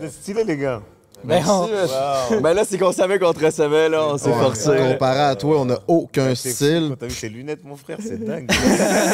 C'est 0.00 0.10
stylé, 0.10 0.44
les 0.44 0.56
gars. 0.56 0.80
Ben, 1.24 1.42
on- 1.48 1.68
Ben 2.40 2.54
là, 2.54 2.62
c'est 2.64 2.78
qu'on 2.78 2.92
savait 2.92 3.18
qu'on 3.18 3.32
te 3.32 3.44
recevait, 3.44 3.88
là, 3.88 4.06
on 4.12 4.18
s'est 4.18 4.32
forcé. 4.32 4.70
là. 4.70 4.92
Comparé 4.92 5.20
à 5.20 5.34
toi, 5.36 5.60
on 5.60 5.64
n'a 5.66 5.78
aucun 5.86 6.34
style. 6.34 6.94
T'as 6.98 7.06
vu 7.06 7.14
tes 7.14 7.28
lunettes, 7.28 7.64
mon 7.64 7.76
frère, 7.76 7.98
c'est 8.00 8.22
dingue. 8.22 8.50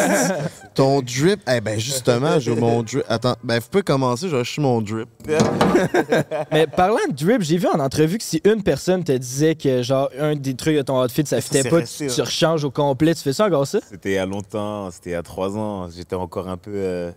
Ton 0.75 1.01
drip, 1.01 1.41
eh 1.49 1.61
ben 1.61 1.79
justement, 1.79 2.39
j'ai 2.39 2.55
mon 2.55 2.83
drip. 2.83 3.05
Attends, 3.09 3.35
ben 3.43 3.59
vous 3.59 3.67
pouvez 3.71 3.83
commencer, 3.83 4.29
je 4.29 4.37
acheter 4.37 4.61
mon 4.63 4.81
drip. 4.81 5.09
Mais 6.53 6.67
parlant 6.67 6.97
de 7.11 7.15
drip, 7.15 7.43
j'ai 7.43 7.57
vu 7.59 7.67
en 7.67 7.81
entrevue 7.81 8.19
que 8.19 8.25
si 8.25 8.41
une 8.45 8.63
personne 8.63 9.05
te 9.05 9.13
disait 9.13 9.55
que 9.55 9.83
genre 9.83 10.09
un 10.19 10.35
des 10.37 10.55
trucs 10.55 10.77
de 10.77 10.83
ton 10.83 11.03
outfit 11.03 11.27
ça 11.27 11.41
fitait 11.41 11.69
pas, 11.69 11.77
resté, 11.77 12.07
tu, 12.07 12.11
hein. 12.11 12.15
tu 12.15 12.21
rechanges 12.23 12.65
au 12.65 12.71
complet, 12.71 13.15
tu 13.15 13.23
fais 13.23 13.33
ça 13.33 13.47
encore 13.47 13.67
ça? 13.67 13.81
C'était 13.89 14.11
il 14.11 14.15
y 14.15 14.19
a 14.19 14.27
longtemps, 14.27 14.91
c'était 14.91 15.11
il 15.11 15.15
y 15.15 15.17
a 15.17 15.23
trois 15.23 15.57
ans. 15.57 15.89
J'étais 15.91 16.17
encore 16.17 16.49
un 16.49 16.57
peu 16.57 16.71
euh, 16.75 17.11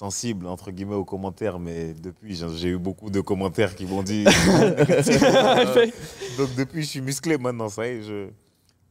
sensible, 0.00 0.46
entre 0.46 0.70
guillemets, 0.70 0.94
aux 0.94 1.04
commentaires, 1.06 1.58
mais 1.58 1.94
depuis, 1.94 2.38
j'ai 2.56 2.68
eu 2.68 2.78
beaucoup 2.78 3.08
de 3.08 3.20
commentaires 3.22 3.74
qui 3.74 3.86
m'ont 3.86 4.02
dit. 4.02 4.24
Donc 6.38 6.54
depuis, 6.56 6.82
je 6.82 6.88
suis 6.88 7.00
musclé 7.00 7.38
maintenant, 7.38 7.68
ça 7.70 7.86
y 7.86 7.90
est. 7.90 8.02
Je... 8.02 8.28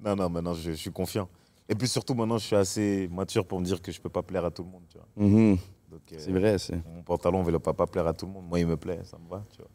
Non, 0.04 0.16
non, 0.16 0.30
maintenant, 0.30 0.54
je, 0.56 0.72
je 0.72 0.76
suis 0.76 0.92
confiant. 0.92 1.30
Et 1.70 1.76
puis 1.76 1.88
surtout, 1.88 2.16
maintenant, 2.16 2.40
je 2.40 2.46
suis 2.46 2.56
assez 2.56 3.08
mature 3.12 3.46
pour 3.46 3.60
me 3.60 3.66
dire 3.66 3.80
que 3.82 3.92
je 3.92 4.02
peux 4.02 4.10
pas 4.10 4.24
plaire 4.24 4.46
à 4.46 4.52
tout 4.52 4.64
le 4.64 4.70
monde, 4.70 4.82
tu 4.90 4.98
vois. 4.98 5.08
Mhm. 5.28 5.58
Donc, 5.92 6.02
euh, 6.12 6.16
C'est 6.18 6.32
vrai, 6.32 6.58
c'est. 6.58 6.74
Mon 6.76 7.04
pantalon 7.04 7.44
ne 7.44 7.52
va 7.52 7.60
pas 7.60 7.74
pas 7.74 7.86
plaire 7.86 8.08
à 8.08 8.14
tout 8.14 8.26
le 8.26 8.32
monde. 8.32 8.46
Moi, 8.50 8.60
il 8.60 8.66
me 8.68 8.76
plaît, 8.76 9.00
ça 9.04 9.18
me 9.24 9.30
va, 9.30 9.44
tu 9.52 9.60
vois. 9.62 9.70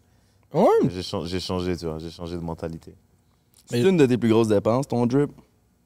Ouais. 0.64 0.88
J'ai 0.90 1.02
chan- 1.02 1.24
j'ai 1.26 1.38
changé, 1.40 1.76
tu 1.76 1.86
vois, 1.86 1.98
j'ai 2.00 2.10
changé 2.10 2.34
de 2.34 2.40
mentalité. 2.40 2.92
C'est 3.66 3.80
une 3.82 3.96
de 3.96 4.04
tes 4.04 4.18
plus 4.18 4.28
grosses 4.30 4.48
dépenses, 4.48 4.88
ton 4.88 5.06
drip? 5.06 5.30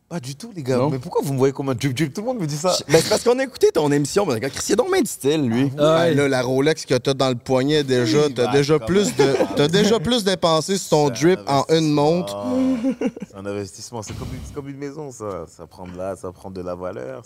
Pas 0.07 0.21
du 0.21 0.37
tout, 0.37 0.53
les 0.55 0.63
gars. 0.63 0.77
Non. 0.77 0.91
Mais 0.91 0.99
pourquoi 0.99 1.23
vous 1.25 1.33
me 1.33 1.39
voyez 1.39 1.53
comme 1.55 1.71
un 1.71 1.75
drip 1.75 1.95
drip 1.97 2.13
Tout 2.13 2.21
le 2.21 2.27
monde 2.27 2.39
me 2.39 2.47
dit 2.47 2.57
ça. 2.59 2.77
Ben, 2.89 3.01
c'est 3.03 3.09
parce 3.09 3.25
qu'on 3.25 3.39
a 3.39 3.43
écouté 3.43 3.69
ton 3.73 3.91
émission, 3.91 4.27
mais 4.27 4.39
Chris, 4.39 4.67
il 4.69 4.73
a 4.75 4.77
donc 4.77 4.93
bien 4.93 5.01
du 5.01 5.11
style, 5.11 5.49
lui. 5.49 5.73
Ah 5.79 5.97
ouais. 6.05 6.11
Ben 6.15 6.17
là, 6.19 6.29
la 6.29 6.43
Rolex 6.43 6.85
que 6.85 6.95
t'as 6.95 7.15
dans 7.15 7.31
le 7.31 7.35
poignet 7.37 7.83
déjà, 7.83 8.29
t'as 8.29 8.47
bah, 8.47 8.53
déjà 8.53 8.79
plus 8.79 9.17
de, 9.17 9.25
t'as 9.57 9.67
déjà 9.67 9.99
plus 9.99 10.23
dépensé 10.23 10.77
sur 10.77 10.91
ton 10.91 11.09
drip 11.09 11.41
en 11.47 11.65
une 11.71 11.91
montre. 11.91 12.37
Ah, 12.37 12.53
C'est 13.31 13.37
un 13.39 13.47
investissement, 13.47 14.03
c'est 14.03 14.13
comme, 14.17 14.29
une- 14.33 14.41
c'est 14.47 14.55
comme 14.55 14.69
une 14.69 14.77
maison, 14.77 15.11
ça. 15.11 15.47
Ça 15.49 15.67
prend 15.67 15.87
de 15.87 15.97
là, 15.97 16.15
ça 16.17 16.31
prend 16.33 16.51
de 16.51 16.61
la 16.61 16.75
valeur. 16.75 17.23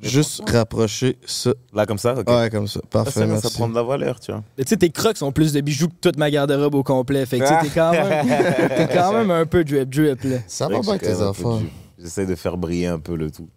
Juste 0.00 0.42
rapprocher 0.48 1.18
ça. 1.26 1.50
Là, 1.74 1.86
comme 1.86 1.98
ça, 1.98 2.14
ok. 2.14 2.28
Ouais, 2.30 2.48
comme 2.50 2.68
ça. 2.68 2.80
Parfait, 2.88 3.26
ça 3.40 3.50
prend 3.50 3.68
de 3.68 3.74
la 3.74 3.82
valeur, 3.82 4.20
tu 4.20 4.30
vois. 4.32 4.42
Tu 4.56 4.64
sais, 4.66 4.76
tes 4.76 4.90
crocs 4.90 5.16
sont 5.16 5.32
plus 5.32 5.52
de 5.52 5.60
bijoux 5.60 5.88
que 5.88 5.94
toute 6.00 6.16
ma 6.16 6.30
garde-robe 6.30 6.76
au 6.76 6.82
complet. 6.84 7.26
Fait 7.26 7.40
que 7.40 7.44
tu 7.44 7.48
sais, 7.52 7.60
t'es 7.62 7.68
quand, 7.74 7.90
même- 7.92 8.26
t'es 8.76 8.88
quand 8.94 9.12
même 9.12 9.30
un 9.32 9.44
peu 9.44 9.64
drip 9.64 9.90
drip 9.90 10.22
là. 10.24 10.36
Ça 10.46 10.68
va 10.68 10.80
bien 10.80 10.98
que 10.98 11.04
avec 11.06 11.36
tes 11.36 11.42
quand 11.42 11.60
J'essaie 12.02 12.26
de 12.26 12.34
faire 12.34 12.56
briller 12.56 12.86
un 12.88 12.98
peu 12.98 13.14
le 13.16 13.30
tout. 13.30 13.48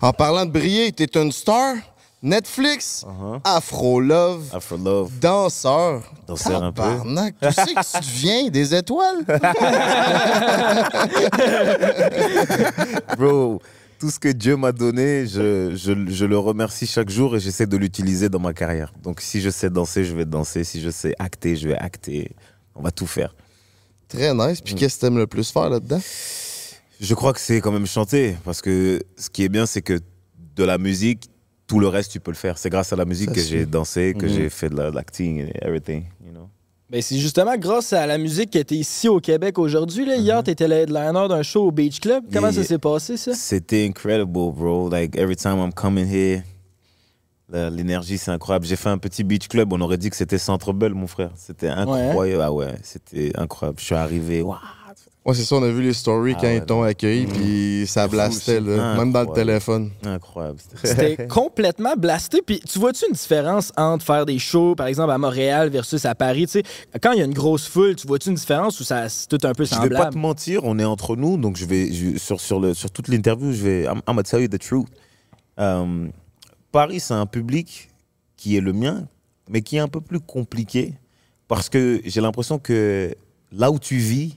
En 0.00 0.12
parlant 0.12 0.46
de 0.46 0.50
briller, 0.50 0.92
t'es 0.92 1.06
une 1.20 1.32
star? 1.32 1.74
Netflix, 2.22 3.04
Uh-huh. 3.06 3.40
Afro 3.44 4.00
Love, 4.00 4.44
Afro 4.52 4.76
Love, 4.78 5.10
danseur. 5.20 6.02
danseur 6.26 6.62
un 6.62 6.72
peu. 6.72 6.82
Tu 7.42 7.52
sais 7.52 7.74
que 7.74 7.98
tu 7.98 8.00
deviens 8.00 8.48
des 8.48 8.74
étoiles? 8.74 9.24
Bro, 13.18 13.60
tout 13.98 14.10
ce 14.10 14.18
que 14.18 14.28
Dieu 14.28 14.56
m'a 14.56 14.72
donné, 14.72 15.26
je, 15.26 15.74
je- 15.76 16.10
je 16.10 16.24
le 16.24 16.38
remercie 16.38 16.86
chaque 16.86 17.10
jour 17.10 17.36
et 17.36 17.40
j'essaie 17.40 17.66
de 17.66 17.76
l'utiliser 17.76 18.28
dans 18.28 18.38
ma 18.40 18.52
carrière. 18.54 18.92
Donc 19.02 19.20
si 19.20 19.40
je 19.40 19.50
sais 19.50 19.70
danser, 19.70 20.04
je 20.04 20.14
vais 20.16 20.24
danser. 20.24 20.64
Si 20.64 20.80
je 20.80 20.90
sais 20.90 21.14
acter, 21.18 21.56
je 21.56 21.68
vais 21.68 21.76
acter. 21.78 22.32
On 22.74 22.82
va 22.82 22.90
tout 22.90 23.06
faire. 23.06 23.34
Très 24.08 24.34
nice. 24.34 24.60
Puis 24.60 24.74
qu'est-ce 24.74 24.96
que 24.96 25.00
t'aimes 25.02 25.18
le 25.18 25.26
plus 25.26 25.50
faire 25.50 25.68
là-dedans? 25.70 26.00
Je 27.00 27.14
crois 27.14 27.32
que 27.32 27.40
c'est 27.40 27.60
quand 27.60 27.72
même 27.72 27.86
chanter. 27.86 28.36
Parce 28.44 28.60
que 28.62 29.00
ce 29.16 29.28
qui 29.30 29.44
est 29.44 29.48
bien, 29.48 29.66
c'est 29.66 29.82
que 29.82 29.98
de 30.56 30.64
la 30.64 30.78
musique, 30.78 31.24
tout 31.66 31.80
le 31.80 31.88
reste, 31.88 32.12
tu 32.12 32.20
peux 32.20 32.30
le 32.30 32.36
faire. 32.36 32.58
C'est 32.58 32.70
grâce 32.70 32.92
à 32.92 32.96
la 32.96 33.04
musique 33.04 33.28
Ça, 33.30 33.34
que 33.34 33.40
j'ai 33.40 33.66
dansé, 33.66 34.14
que 34.18 34.26
Mhm. 34.26 34.32
j'ai 34.32 34.48
fait 34.50 34.70
de 34.70 34.76
la- 34.76 34.90
de 34.90 34.94
l'acting 34.96 35.38
et 35.40 35.52
everything. 35.62 36.04
You 36.24 36.32
know? 36.32 36.48
Ben, 36.88 37.02
c'est 37.02 37.18
justement 37.18 37.56
grâce 37.58 37.92
à 37.92 38.06
la 38.06 38.16
musique 38.16 38.50
que 38.52 38.60
t'es 38.60 38.76
ici 38.76 39.08
au 39.08 39.18
Québec 39.20 39.58
aujourd'hui. 39.58 40.06
Là. 40.06 40.16
Hier, 40.16 40.42
t'étais 40.44 40.68
le 40.68 40.76
headliner 40.76 41.26
d'un 41.28 41.42
show 41.42 41.66
au 41.66 41.72
Beach 41.72 41.98
Club. 42.00 42.24
Comment 42.32 42.52
ça 42.52 42.62
s'est 42.62 42.78
passé, 42.78 43.16
ça? 43.16 43.34
C'était 43.34 43.84
incredible, 43.84 44.30
bro. 44.52 44.88
Like, 44.88 45.16
every 45.16 45.34
time 45.36 45.58
I'm 45.58 45.72
coming 45.72 46.06
here, 46.08 46.42
l'énergie, 47.52 48.18
c'est 48.18 48.30
incroyable. 48.30 48.66
J'ai 48.66 48.76
fait 48.76 48.88
un 48.88 48.98
petit 48.98 49.24
beach 49.24 49.48
club. 49.48 49.72
On 49.72 49.80
aurait 49.80 49.98
dit 49.98 50.10
que 50.10 50.16
c'était 50.16 50.38
Centre 50.38 50.72
Bell, 50.72 50.94
mon 50.94 51.06
frère. 51.08 51.30
C'était 51.34 51.68
incroyable. 51.68 52.42
Ah 52.42 52.52
ouais, 52.52 52.74
c'était 52.82 53.32
incroyable. 53.36 53.78
Je 53.80 53.84
suis 53.84 53.94
arrivé. 53.94 54.42
waouh. 54.42 54.56
Ouais, 55.26 55.34
c'est 55.34 55.44
ça, 55.44 55.56
on 55.56 55.62
a 55.64 55.68
vu 55.70 55.82
les 55.82 55.92
stories 55.92 56.34
Ah 56.36 56.40
quand 56.40 56.46
ouais, 56.46 56.56
ils 56.58 56.64
t'ont 56.64 56.82
accueilli, 56.82 57.26
puis 57.26 57.84
ça 57.88 58.04
fou 58.04 58.10
blastait, 58.12 58.60
là, 58.60 58.96
même 58.96 59.10
dans 59.12 59.22
le 59.22 59.32
téléphone. 59.32 59.90
Incroyable. 60.04 60.58
C'était 60.84 61.26
complètement 61.26 61.94
blasté. 61.96 62.42
Puis 62.46 62.60
tu 62.60 62.78
vois-tu 62.78 63.06
une 63.08 63.12
différence 63.14 63.72
entre 63.76 64.04
faire 64.04 64.24
des 64.24 64.38
shows, 64.38 64.76
par 64.76 64.86
exemple, 64.86 65.10
à 65.10 65.18
Montréal 65.18 65.68
versus 65.68 66.04
à 66.04 66.14
Paris? 66.14 66.46
Tu 66.46 66.52
sais, 66.52 66.62
quand 67.02 67.10
il 67.12 67.18
y 67.18 67.22
a 67.22 67.24
une 67.24 67.34
grosse 67.34 67.66
foule, 67.66 67.96
tu 67.96 68.06
vois-tu 68.06 68.28
une 68.28 68.36
différence 68.36 68.78
ou 68.78 68.84
ça, 68.84 69.08
c'est 69.08 69.26
tout 69.26 69.38
un 69.44 69.52
peu 69.52 69.64
Je 69.64 69.70
vais 69.70 69.76
pas 69.76 69.86
te 69.88 69.92
semblable? 69.94 70.18
mentir, 70.18 70.60
on 70.62 70.78
est 70.78 70.84
entre 70.84 71.16
nous, 71.16 71.36
donc 71.38 71.56
je 71.56 71.66
vais 71.66 71.92
je- 71.92 72.18
sur 72.18 72.40
sur 72.40 72.60
le 72.60 72.72
sur 72.72 72.90
toute 72.92 73.08
l'interview, 73.08 73.50
je 73.52 73.62
vais 73.64 73.82
I'm, 73.84 73.96
I'm 73.96 74.02
gonna 74.06 74.22
tell 74.22 74.40
you 74.40 74.48
the 74.48 74.58
truth. 74.60 74.86
Euh, 75.58 76.06
Paris, 76.70 77.00
c'est 77.00 77.14
un 77.14 77.26
public 77.26 77.88
qui 78.36 78.56
est 78.56 78.60
le 78.60 78.72
mien, 78.72 79.08
mais 79.48 79.62
qui 79.62 79.76
est 79.76 79.80
un 79.80 79.88
peu 79.88 80.00
plus 80.00 80.20
compliqué 80.20 80.94
parce 81.48 81.68
que 81.68 82.00
j'ai 82.04 82.20
l'impression 82.20 82.58
que 82.58 83.14
là 83.50 83.70
où 83.70 83.78
tu 83.78 83.96
vis, 83.96 84.36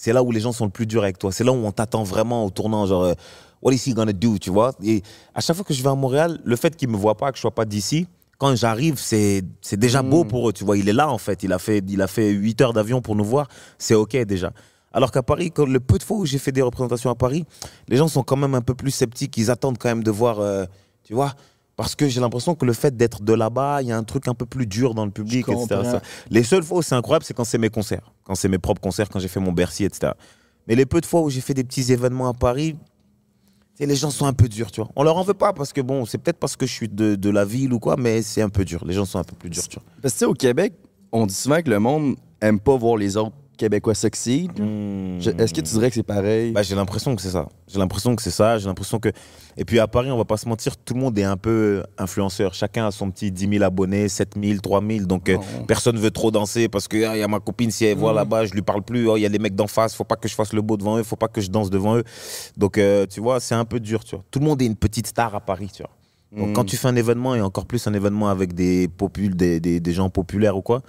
c'est 0.00 0.12
là 0.12 0.22
où 0.22 0.30
les 0.30 0.38
gens 0.38 0.52
sont 0.52 0.64
le 0.64 0.70
plus 0.70 0.86
durs 0.86 1.02
avec 1.02 1.18
toi. 1.18 1.32
C'est 1.32 1.42
là 1.42 1.50
où 1.50 1.56
on 1.56 1.72
t'attend 1.72 2.04
vraiment 2.04 2.44
au 2.44 2.50
tournant, 2.50 2.86
genre 2.86 3.02
euh, 3.02 3.14
What 3.60 3.72
is 3.72 3.82
he 3.84 3.94
gonna 3.94 4.12
do, 4.12 4.38
tu 4.38 4.48
vois? 4.48 4.72
Et 4.84 5.02
à 5.34 5.40
chaque 5.40 5.56
fois 5.56 5.64
que 5.64 5.74
je 5.74 5.82
vais 5.82 5.88
à 5.88 5.94
Montréal, 5.96 6.38
le 6.44 6.54
fait 6.54 6.76
qu'ils 6.76 6.88
me 6.88 6.96
voient 6.96 7.16
pas, 7.16 7.32
que 7.32 7.36
je 7.36 7.40
sois 7.40 7.50
pas 7.50 7.64
d'ici, 7.64 8.06
quand 8.38 8.54
j'arrive, 8.54 8.96
c'est 8.96 9.42
déjà 9.72 10.04
beau 10.04 10.22
pour 10.22 10.48
eux, 10.48 10.52
tu 10.52 10.62
vois. 10.62 10.78
Il 10.78 10.88
est 10.88 10.92
là 10.92 11.10
en 11.10 11.18
fait, 11.18 11.42
il 11.42 11.52
a 11.52 11.58
fait 11.58 11.82
il 11.88 12.00
a 12.00 12.06
fait 12.06 12.30
8 12.30 12.60
heures 12.60 12.72
d'avion 12.72 13.02
pour 13.02 13.16
nous 13.16 13.24
voir, 13.24 13.48
c'est 13.76 13.94
ok 13.94 14.16
déjà. 14.18 14.52
Alors 14.92 15.10
qu'à 15.10 15.24
Paris, 15.24 15.50
quand 15.50 15.66
le 15.66 15.80
peu 15.80 15.98
de 15.98 16.04
fois 16.04 16.18
où 16.18 16.24
j'ai 16.24 16.38
fait 16.38 16.52
des 16.52 16.62
représentations 16.62 17.10
à 17.10 17.16
Paris, 17.16 17.44
les 17.88 17.96
gens 17.96 18.06
sont 18.06 18.22
quand 18.22 18.36
même 18.36 18.54
un 18.54 18.62
peu 18.62 18.74
plus 18.74 18.92
sceptiques. 18.92 19.36
Ils 19.36 19.50
attendent 19.50 19.78
quand 19.78 19.88
même 19.88 20.04
de 20.04 20.12
voir, 20.12 20.38
euh, 20.38 20.64
tu 21.02 21.14
vois, 21.14 21.34
parce 21.78 21.94
que 21.94 22.08
j'ai 22.08 22.20
l'impression 22.20 22.56
que 22.56 22.66
le 22.66 22.72
fait 22.72 22.96
d'être 22.96 23.22
de 23.22 23.32
là-bas, 23.32 23.82
il 23.82 23.88
y 23.88 23.92
a 23.92 23.96
un 23.96 24.02
truc 24.02 24.26
un 24.26 24.34
peu 24.34 24.46
plus 24.46 24.66
dur 24.66 24.94
dans 24.94 25.04
le 25.04 25.12
public, 25.12 25.46
Je 25.46 25.52
etc. 25.52 25.80
Ça. 25.84 26.02
Les 26.28 26.42
seules 26.42 26.64
fois 26.64 26.78
où 26.78 26.82
c'est 26.82 26.96
incroyable, 26.96 27.24
c'est 27.24 27.34
quand 27.34 27.44
c'est 27.44 27.56
mes 27.56 27.70
concerts, 27.70 28.12
quand 28.24 28.34
c'est 28.34 28.48
mes 28.48 28.58
propres 28.58 28.80
concerts, 28.80 29.08
quand 29.08 29.20
j'ai 29.20 29.28
fait 29.28 29.38
mon 29.38 29.52
Bercy, 29.52 29.84
etc. 29.84 30.10
Mais 30.66 30.74
les 30.74 30.86
peu 30.86 31.00
de 31.00 31.06
fois 31.06 31.20
où 31.20 31.30
j'ai 31.30 31.40
fait 31.40 31.54
des 31.54 31.62
petits 31.62 31.92
événements 31.92 32.28
à 32.28 32.34
Paris, 32.34 32.74
les 33.78 33.94
gens 33.94 34.10
sont 34.10 34.26
un 34.26 34.32
peu 34.32 34.48
durs, 34.48 34.72
tu 34.72 34.80
vois. 34.80 34.90
On 34.96 35.04
leur 35.04 35.16
en 35.16 35.22
veut 35.22 35.34
pas 35.34 35.52
parce 35.52 35.72
que 35.72 35.80
bon, 35.80 36.04
c'est 36.04 36.18
peut-être 36.18 36.40
parce 36.40 36.56
que 36.56 36.66
je 36.66 36.72
suis 36.72 36.88
de, 36.88 37.14
de 37.14 37.30
la 37.30 37.44
ville 37.44 37.72
ou 37.72 37.78
quoi, 37.78 37.94
mais 37.96 38.22
c'est 38.22 38.42
un 38.42 38.48
peu 38.48 38.64
dur. 38.64 38.84
Les 38.84 38.94
gens 38.94 39.04
sont 39.04 39.20
un 39.20 39.24
peu 39.24 39.36
plus 39.36 39.48
durs, 39.48 39.68
tu 39.68 39.78
vois. 39.78 39.84
Parce 40.02 40.14
que, 40.14 40.24
au 40.24 40.34
Québec, 40.34 40.74
on 41.12 41.26
dit 41.26 41.34
souvent 41.34 41.62
que 41.62 41.70
le 41.70 41.78
monde 41.78 42.16
aime 42.40 42.58
pas 42.58 42.76
voir 42.76 42.96
les 42.96 43.16
autres 43.16 43.36
Québécois 43.58 43.94
succeed. 43.94 44.52
Hmm. 44.58 45.20
Je- 45.20 45.30
Est-ce 45.30 45.52
que 45.52 45.60
tu 45.60 45.72
dirais 45.74 45.88
que 45.90 45.96
c'est 45.96 46.02
pareil? 46.02 46.52
Bah, 46.52 46.62
j'ai 46.62 46.74
l'impression 46.74 47.14
que 47.14 47.20
c'est 47.20 47.30
ça. 47.32 47.46
J'ai 47.66 47.78
l'impression 47.78 48.16
que 48.16 48.22
c'est 48.22 48.30
ça. 48.30 48.56
J'ai 48.56 48.66
l'impression 48.66 48.98
que. 49.00 49.10
Et 49.58 49.64
puis 49.66 49.78
à 49.80 49.86
Paris, 49.88 50.10
on 50.10 50.16
va 50.16 50.24
pas 50.24 50.36
se 50.36 50.48
mentir, 50.48 50.76
tout 50.76 50.94
le 50.94 51.00
monde 51.00 51.18
est 51.18 51.24
un 51.24 51.36
peu 51.36 51.82
influenceur. 51.98 52.54
Chacun 52.54 52.86
a 52.86 52.90
son 52.92 53.10
petit 53.10 53.30
10 53.32 53.48
000 53.58 53.64
abonnés, 53.64 54.08
7 54.08 54.34
000, 54.40 54.60
3 54.60 54.80
000. 54.88 55.04
Donc 55.06 55.28
euh, 55.28 55.34
Non. 55.36 55.64
personne 55.66 55.98
veut 55.98 56.10
trop 56.12 56.30
danser 56.30 56.68
parce 56.68 56.86
qu'il 56.88 57.00
y 57.00 57.04
a 57.04 57.28
ma 57.28 57.40
copine, 57.40 57.70
si 57.70 57.84
elle 57.84 57.98
voit 57.98 58.12
Mhm. 58.12 58.16
là-bas, 58.16 58.46
je 58.46 58.54
lui 58.54 58.62
parle 58.62 58.82
plus. 58.82 59.08
Oh, 59.08 59.16
Il 59.16 59.20
y 59.22 59.26
a 59.26 59.28
les 59.28 59.38
mecs 59.40 59.56
d'en 59.56 59.66
face, 59.66 59.94
faut 59.94 60.04
pas 60.04 60.16
que 60.16 60.28
je 60.28 60.34
fasse 60.34 60.52
le 60.52 60.62
beau 60.62 60.76
devant 60.76 60.96
eux, 60.96 61.02
faut 61.02 61.16
pas 61.16 61.28
que 61.28 61.40
je 61.40 61.50
danse 61.50 61.68
devant 61.68 61.96
eux. 61.96 62.04
Donc 62.56 62.78
euh, 62.78 63.04
tu 63.06 63.20
vois, 63.20 63.40
c'est 63.40 63.56
un 63.56 63.64
peu 63.64 63.80
dur. 63.80 64.04
Tu 64.04 64.14
vois. 64.14 64.24
Tout 64.30 64.38
le 64.38 64.44
monde 64.46 64.62
est 64.62 64.66
une 64.66 64.76
petite 64.76 65.08
star 65.08 65.34
à 65.34 65.40
Paris. 65.40 65.70
Tu 65.74 65.82
vois. 65.82 65.90
Donc 66.46 66.54
quand 66.54 66.64
tu 66.64 66.76
fais 66.76 66.86
un 66.88 66.94
événement 66.96 67.34
et 67.34 67.40
encore 67.40 67.66
plus 67.66 67.86
un 67.88 67.94
événement 67.94 68.28
avec 68.28 68.52
des, 68.54 68.86
popul 68.86 69.34
des, 69.34 69.58
des, 69.60 69.80
des 69.80 69.92
gens 69.92 70.10
populaires 70.10 70.56
ou 70.56 70.62
quoi, 70.62 70.82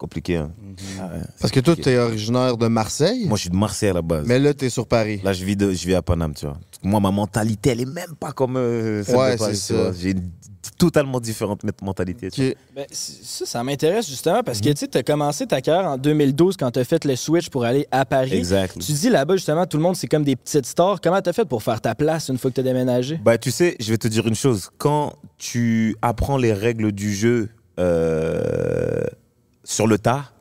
compliqué. 0.00 0.36
hein. 0.38 0.50
Ah 0.98 1.04
ouais, 1.06 1.20
c'est 1.22 1.40
Parce 1.40 1.52
que 1.52 1.60
toi, 1.60 1.74
compliqué. 1.74 1.90
t'es 1.92 1.98
originaire 1.98 2.56
de 2.56 2.66
Marseille, 2.66 3.26
Moi, 3.26 3.36
je 3.36 3.42
suis 3.42 3.50
de 3.50 3.56
Marseille 3.56 3.90
à 3.90 3.92
la 3.94 4.02
base. 4.02 4.26
mais 4.26 4.38
là, 4.38 4.52
t'es 4.54 4.70
sur 4.70 4.86
Paris. 4.86 5.20
Là, 5.22 5.32
je 5.32 5.44
vis, 5.44 5.56
de, 5.56 5.72
je 5.72 5.86
vis 5.86 5.94
à 5.94 6.02
Paname, 6.02 6.34
tu 6.34 6.46
vois. 6.46 6.56
Moi, 6.82 6.98
ma 7.00 7.10
mentalité, 7.10 7.70
elle 7.70 7.82
est 7.82 7.84
même 7.92 8.14
pas 8.18 8.32
comme 8.32 8.56
euh, 8.56 9.04
celle 9.04 9.16
Ouais, 9.16 9.32
de 9.34 9.38
Paris, 9.38 9.56
c'est 9.56 9.74
tu 9.74 9.78
ça. 9.78 9.82
vois. 9.90 9.92
J'ai 9.98 10.10
une 10.12 10.30
totalement 10.78 11.20
différente 11.20 11.60
mentalité. 11.82 12.30
tu 12.30 12.48
Ok. 12.50 12.56
Ben, 12.74 12.86
ça, 12.90 13.44
ça 13.46 13.62
m'intéresse 13.62 14.08
justement 14.08 14.42
parce 14.42 14.58
Mhm. 14.62 14.74
que 14.74 14.86
tu 14.86 14.98
as 14.98 15.02
commencé 15.02 15.46
ta 15.46 15.60
carrière 15.60 15.90
en 15.90 15.98
2012 15.98 16.56
quand 16.56 16.70
tu 16.70 16.78
as 16.78 16.84
fait 16.84 17.04
le 17.04 17.16
switch 17.16 17.50
pour 17.50 17.64
aller 17.64 17.86
à 17.90 18.04
Paris. 18.06 18.32
Exact. 18.34 18.78
Tu 18.78 18.92
dis 18.92 19.10
là-bas, 19.10 19.36
justement, 19.36 19.66
tout 19.66 19.76
le 19.76 19.82
monde, 19.82 19.96
c'est 19.96 20.06
comme 20.08 20.24
des 20.24 20.36
petites 20.36 20.66
stars. 20.66 21.00
Comment 21.02 21.20
tu 21.20 21.28
as 21.28 21.32
fait 21.34 21.44
pour 21.44 21.62
faire 21.62 21.80
ta 21.82 21.94
place 21.94 22.28
une 22.28 22.38
fois 22.38 22.50
que 22.50 22.54
tu 22.54 22.60
as 22.60 22.64
déménagé? 22.64 23.20
Bah, 23.22 23.36
tu 23.36 23.50
sais, 23.50 23.76
je 23.78 23.90
vais 23.90 23.98
te 23.98 24.08
dire 24.08 24.26
une 24.26 24.34
chose. 24.34 24.70
Quand 24.78 25.14
tu 25.36 25.96
apprends 26.02 26.36
les 26.38 26.52
règles 26.54 26.92
du 26.92 27.12
jeu 27.14 27.48
euh, 27.78 29.02
sur 29.70 29.86
le 29.86 29.98
tas, 29.98 30.32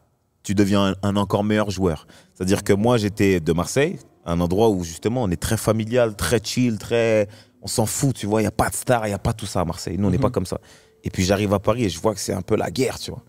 tu 0.43 0.55
deviens 0.55 0.88
un, 0.88 0.95
un 1.03 1.15
encore 1.15 1.43
meilleur 1.43 1.69
joueur. 1.69 2.07
C'est-à-dire 2.33 2.63
que 2.63 2.74
moi, 2.74 2.98
j'étais 2.98 3.39
de 3.39 3.53
Marseille, 3.53 4.00
un 4.25 4.39
endroit 4.39 4.69
où 4.69 4.83
justement 4.83 5.24
on 5.24 5.29
est 5.29 5.41
très 5.41 5.57
familial, 5.57 6.15
très 6.15 6.39
chill, 6.43 6.77
très. 6.77 7.27
On 7.62 7.67
s'en 7.67 7.86
fout, 7.86 8.15
tu 8.15 8.25
vois. 8.25 8.41
Il 8.41 8.45
n'y 8.45 8.48
a 8.48 8.51
pas 8.51 8.69
de 8.69 8.75
star, 8.75 9.05
il 9.05 9.09
n'y 9.09 9.13
a 9.15 9.19
pas 9.19 9.33
tout 9.33 9.45
ça 9.45 9.62
à 9.62 9.65
Marseille. 9.65 9.98
Nous, 9.98 10.07
on 10.07 10.12
n'est 10.12 10.17
pas 10.17 10.29
comme 10.31 10.45
ça. 10.45 10.59
Et 11.03 11.09
puis 11.09 11.24
j'arrive 11.24 11.53
à 11.53 11.59
Paris 11.59 11.86
et 11.86 11.89
je 11.89 12.00
vois 12.00 12.13
que 12.13 12.19
c'est 12.19 12.33
un 12.33 12.41
peu 12.41 12.55
la 12.55 12.71
guerre, 12.71 12.98
tu 12.98 13.12
vois. 13.12 13.24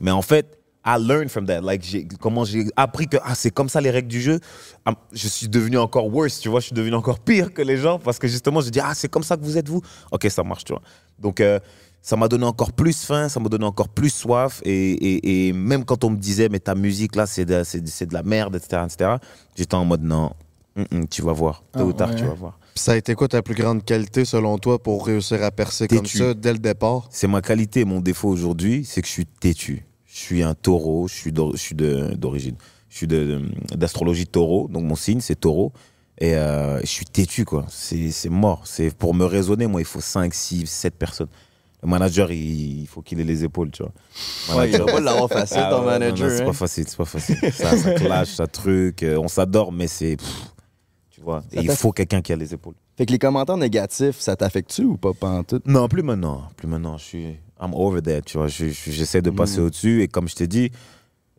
Mais 0.00 0.10
en 0.10 0.22
fait, 0.22 0.58
I 0.84 0.96
learned 0.98 1.30
from 1.30 1.46
that. 1.46 1.60
Like, 1.62 2.16
comment 2.18 2.44
j'ai 2.44 2.66
appris 2.76 3.06
que 3.08 3.16
ah, 3.24 3.34
c'est 3.34 3.50
comme 3.50 3.68
ça 3.68 3.80
les 3.80 3.90
règles 3.90 4.08
du 4.08 4.20
jeu. 4.20 4.38
Ah, 4.84 4.92
Je 5.12 5.28
suis 5.28 5.48
devenu 5.48 5.78
encore 5.78 6.12
worse, 6.12 6.40
tu 6.40 6.48
vois. 6.48 6.60
Je 6.60 6.66
suis 6.66 6.74
devenu 6.74 6.94
encore 6.94 7.18
pire 7.18 7.52
que 7.52 7.62
les 7.62 7.76
gens 7.76 7.98
parce 7.98 8.18
que 8.18 8.28
justement, 8.28 8.60
je 8.60 8.70
dis 8.70 8.80
ah, 8.80 8.92
c'est 8.94 9.08
comme 9.08 9.22
ça 9.24 9.36
que 9.36 9.42
vous 9.42 9.58
êtes 9.58 9.68
vous. 9.68 9.82
Ok, 10.12 10.26
ça 10.30 10.42
marche, 10.42 10.64
tu 10.64 10.72
vois. 10.72 10.82
Donc, 11.18 11.40
euh, 11.40 11.58
ça 12.02 12.16
m'a 12.16 12.28
donné 12.28 12.44
encore 12.44 12.72
plus 12.72 13.04
faim, 13.04 13.28
ça 13.28 13.40
m'a 13.40 13.48
donné 13.48 13.64
encore 13.64 13.88
plus 13.88 14.10
soif. 14.10 14.60
Et, 14.64 14.72
et- 14.92 15.48
et 15.48 15.52
même 15.52 15.84
quand 15.84 16.02
on 16.04 16.10
me 16.10 16.16
disait, 16.16 16.48
mais 16.48 16.58
ta 16.60 16.74
musique 16.74 17.16
là, 17.16 17.26
c'est 17.26 17.44
de, 17.44 17.62
c'est 17.64 17.80
de- 17.80 17.88
c'est 17.88 18.06
de 18.06 18.14
la 18.14 18.22
merde, 18.22 18.56
etc., 18.56 18.82
etc., 18.86 19.10
j'étais 19.56 19.74
en 19.74 19.84
mode 19.84 20.02
non, 20.02 20.32
tu 21.10 21.22
vas 21.22 21.32
voir. 21.32 21.62
Tôt 21.72 21.80
Ah, 21.80 21.84
ou 21.84 21.92
tard, 21.92 22.10
ouais. 22.10 22.16
tu 22.16 22.24
vas 22.24 22.34
voir. 22.34 22.58
Ça 22.74 22.92
a 22.92 22.96
été 22.96 23.14
quoi 23.14 23.28
ta 23.28 23.42
plus 23.42 23.54
grande 23.54 23.84
qualité, 23.84 24.24
selon 24.24 24.56
toi, 24.56 24.78
pour 24.82 25.04
réussir 25.04 25.42
à 25.42 25.50
percer 25.50 25.88
comme 25.88 26.06
ça 26.06 26.32
dès 26.34 26.52
le 26.52 26.58
départ? 26.58 27.08
C'est 27.10 27.26
ma 27.26 27.42
qualité, 27.42 27.84
mon 27.84 28.00
défaut 28.00 28.28
aujourd'hui, 28.28 28.84
c'est 28.84 29.02
que 29.02 29.08
je 29.08 29.12
suis 29.12 29.26
têtu. 29.26 29.84
Je 30.06 30.18
suis 30.18 30.42
un 30.42 30.54
taureau, 30.54 31.06
je 31.08 31.14
suis 31.14 31.32
d'or- 31.32 31.52
je 31.52 31.60
suis 31.60 31.74
de- 31.74 32.14
d'origine. 32.16 32.54
Je 32.88 32.96
suis 32.96 33.06
de- 33.06 33.42
d'astrologie 33.74 34.26
taureau, 34.26 34.68
donc 34.68 34.84
mon 34.84 34.94
signe, 34.96 35.20
c'est 35.20 35.38
taureau. 35.38 35.72
Et 36.18 36.34
euh, 36.34 36.80
je 36.80 36.86
suis 36.86 37.04
têtu, 37.06 37.44
quoi. 37.44 37.66
C'est 37.68 38.10
c'est 38.10 38.28
mort. 38.28 38.62
C'est 38.66 38.94
Pour 38.94 39.14
me 39.14 39.24
raisonner, 39.24 39.66
moi, 39.66 39.80
il 39.80 39.86
faut 39.86 40.00
5, 40.00 40.32
6, 40.34 40.66
7 40.66 40.94
personnes. 40.96 41.28
Le 41.82 41.88
manager, 41.88 42.30
il, 42.30 42.80
il 42.82 42.86
faut 42.86 43.00
qu'il 43.00 43.18
ait 43.20 43.24
les 43.24 43.42
épaules, 43.44 43.70
tu 43.70 43.82
vois. 43.82 43.92
Ouais, 44.56 44.68
il 44.68 44.72
Manager- 44.72 44.86
pas 44.86 45.00
l'avoir 45.00 45.28
facile, 45.30 45.60
Ah 45.62 45.70
ton 45.70 45.80
ouais, 45.80 45.86
manager. 45.86 46.30
c'est 46.30 46.42
hein. 46.42 46.46
pas 46.46 46.52
facile, 46.52 46.84
c'est 46.88 46.96
pas 46.96 47.04
facile. 47.06 47.36
Ça, 47.52 47.76
ça 47.76 47.94
clash, 47.94 48.28
ça 48.34 48.46
truc. 48.46 49.02
euh, 49.02 49.16
on 49.18 49.28
s'adore, 49.28 49.72
mais 49.72 49.86
c'est. 49.88 50.16
Tu 51.10 51.20
vois. 51.22 51.42
Et 51.52 51.60
il 51.62 51.70
faut 51.70 51.92
quelqu'un 51.92 52.20
qui 52.20 52.32
a 52.32 52.36
les 52.36 52.52
épaules. 52.52 52.74
Fait 52.98 53.06
que 53.06 53.12
les 53.12 53.18
commentaires 53.18 53.56
négatifs, 53.56 54.18
ça 54.20 54.36
t'affecte-tu 54.36 54.84
ou 54.84 54.96
pas 54.98 55.12
pantoute? 55.14 55.66
Non, 55.66 55.88
plus 55.88 56.02
maintenant. 56.02 56.42
Plus 56.56 56.68
maintenant. 56.68 56.98
Je 56.98 57.04
suis. 57.04 57.24
I'm 57.62 57.72
over 57.74 58.02
that, 58.02 58.22
tu 58.22 58.36
vois. 58.38 58.48
Je- 58.48 58.68
je- 58.68 58.90
J'essaie 58.90 59.22
de 59.22 59.30
passer 59.30 59.60
au-dessus. 59.60 60.02
Et 60.02 60.08
comme 60.08 60.28
je 60.28 60.34
t'ai 60.34 60.46
dit, 60.46 60.70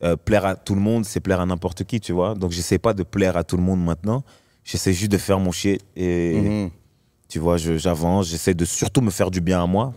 euh, 0.03 0.15
plaire 0.15 0.45
à 0.45 0.55
tout 0.55 0.73
le 0.73 0.81
monde, 0.81 1.05
c'est 1.05 1.19
plaire 1.19 1.39
à 1.41 1.45
n'importe 1.45 1.83
qui, 1.83 1.99
tu 1.99 2.13
vois. 2.13 2.33
Donc, 2.33 2.49
j'essaie 2.51 2.79
pas 2.79 2.93
de 2.95 3.03
plaire 3.03 3.37
à 3.37 3.43
tout 3.43 3.57
le 3.57 3.63
monde 3.63 3.83
maintenant. 3.83 4.23
J'essaie 4.63 4.93
juste 4.93 5.11
de 5.11 5.17
faire 5.19 5.39
mon 5.39 5.51
shit. 5.51 5.81
Et, 5.95 6.39
Mhm. 6.41 6.69
tu 7.27 7.37
vois, 7.39 7.57
je- 7.57 7.77
j'avance. 7.77 8.27
J'essaie 8.29 8.53
de 8.55 8.65
surtout 8.65 9.01
me 9.01 9.11
faire 9.11 9.29
du 9.29 9.41
bien 9.41 9.61
à 9.61 9.67
moi. 9.67 9.93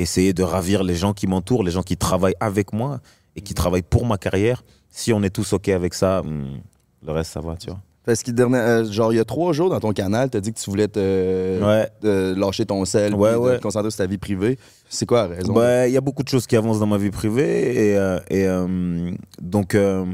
Essayer 0.00 0.32
de 0.32 0.42
ravir 0.42 0.82
les 0.82 0.94
gens 0.94 1.12
qui 1.12 1.26
m'entourent, 1.26 1.62
les 1.62 1.70
gens 1.72 1.82
qui 1.82 1.96
travaillent 1.96 2.36
avec 2.40 2.72
moi 2.72 3.00
et 3.36 3.40
qui 3.42 3.54
travaillent 3.54 3.82
pour 3.82 4.06
ma 4.06 4.16
carrière. 4.16 4.62
Si 4.88 5.12
on 5.12 5.22
est 5.22 5.30
tous 5.30 5.52
OK 5.52 5.68
avec 5.68 5.94
ça, 5.94 6.22
hmm, 6.22 6.60
le 7.06 7.12
reste, 7.12 7.32
ça 7.32 7.40
va, 7.40 7.56
tu 7.56 7.68
vois. 7.68 7.80
Parce 8.04 8.22
qu'il 8.22 8.34
dernier, 8.34 8.56
euh, 8.56 8.90
genre 8.90 9.12
il 9.12 9.16
y 9.16 9.20
a 9.20 9.24
trois 9.26 9.52
jours 9.52 9.68
dans 9.68 9.78
ton 9.78 9.92
canal, 9.92 10.30
t'as 10.30 10.40
dit 10.40 10.52
que 10.54 10.58
tu 10.58 10.70
voulais 10.70 10.88
te 10.88 11.62
Ouais. 11.62 11.86
lâcher 12.34 12.64
ton 12.64 12.84
sel, 12.86 13.14
Ouais, 13.14 13.34
ouais. 13.34 13.58
te 13.58 13.62
concentrer 13.62 13.90
sur 13.90 13.98
ta 13.98 14.06
vie 14.06 14.16
privée. 14.18 14.58
C'est 14.88 15.04
quoi 15.04 15.28
la 15.28 15.34
raison? 15.36 15.52
Bah, 15.52 15.86
Il 15.86 15.92
y 15.92 15.98
a 15.98 16.00
beaucoup 16.00 16.22
de 16.22 16.28
choses 16.28 16.46
qui 16.46 16.56
avancent 16.56 16.80
dans 16.80 16.86
ma 16.86 16.96
vie 16.96 17.10
privée. 17.10 17.90
Et, 17.90 17.96
euh, 17.98 18.18
et, 18.30 18.46
euh, 18.46 19.10
donc, 19.40 19.74
euh, 19.74 20.06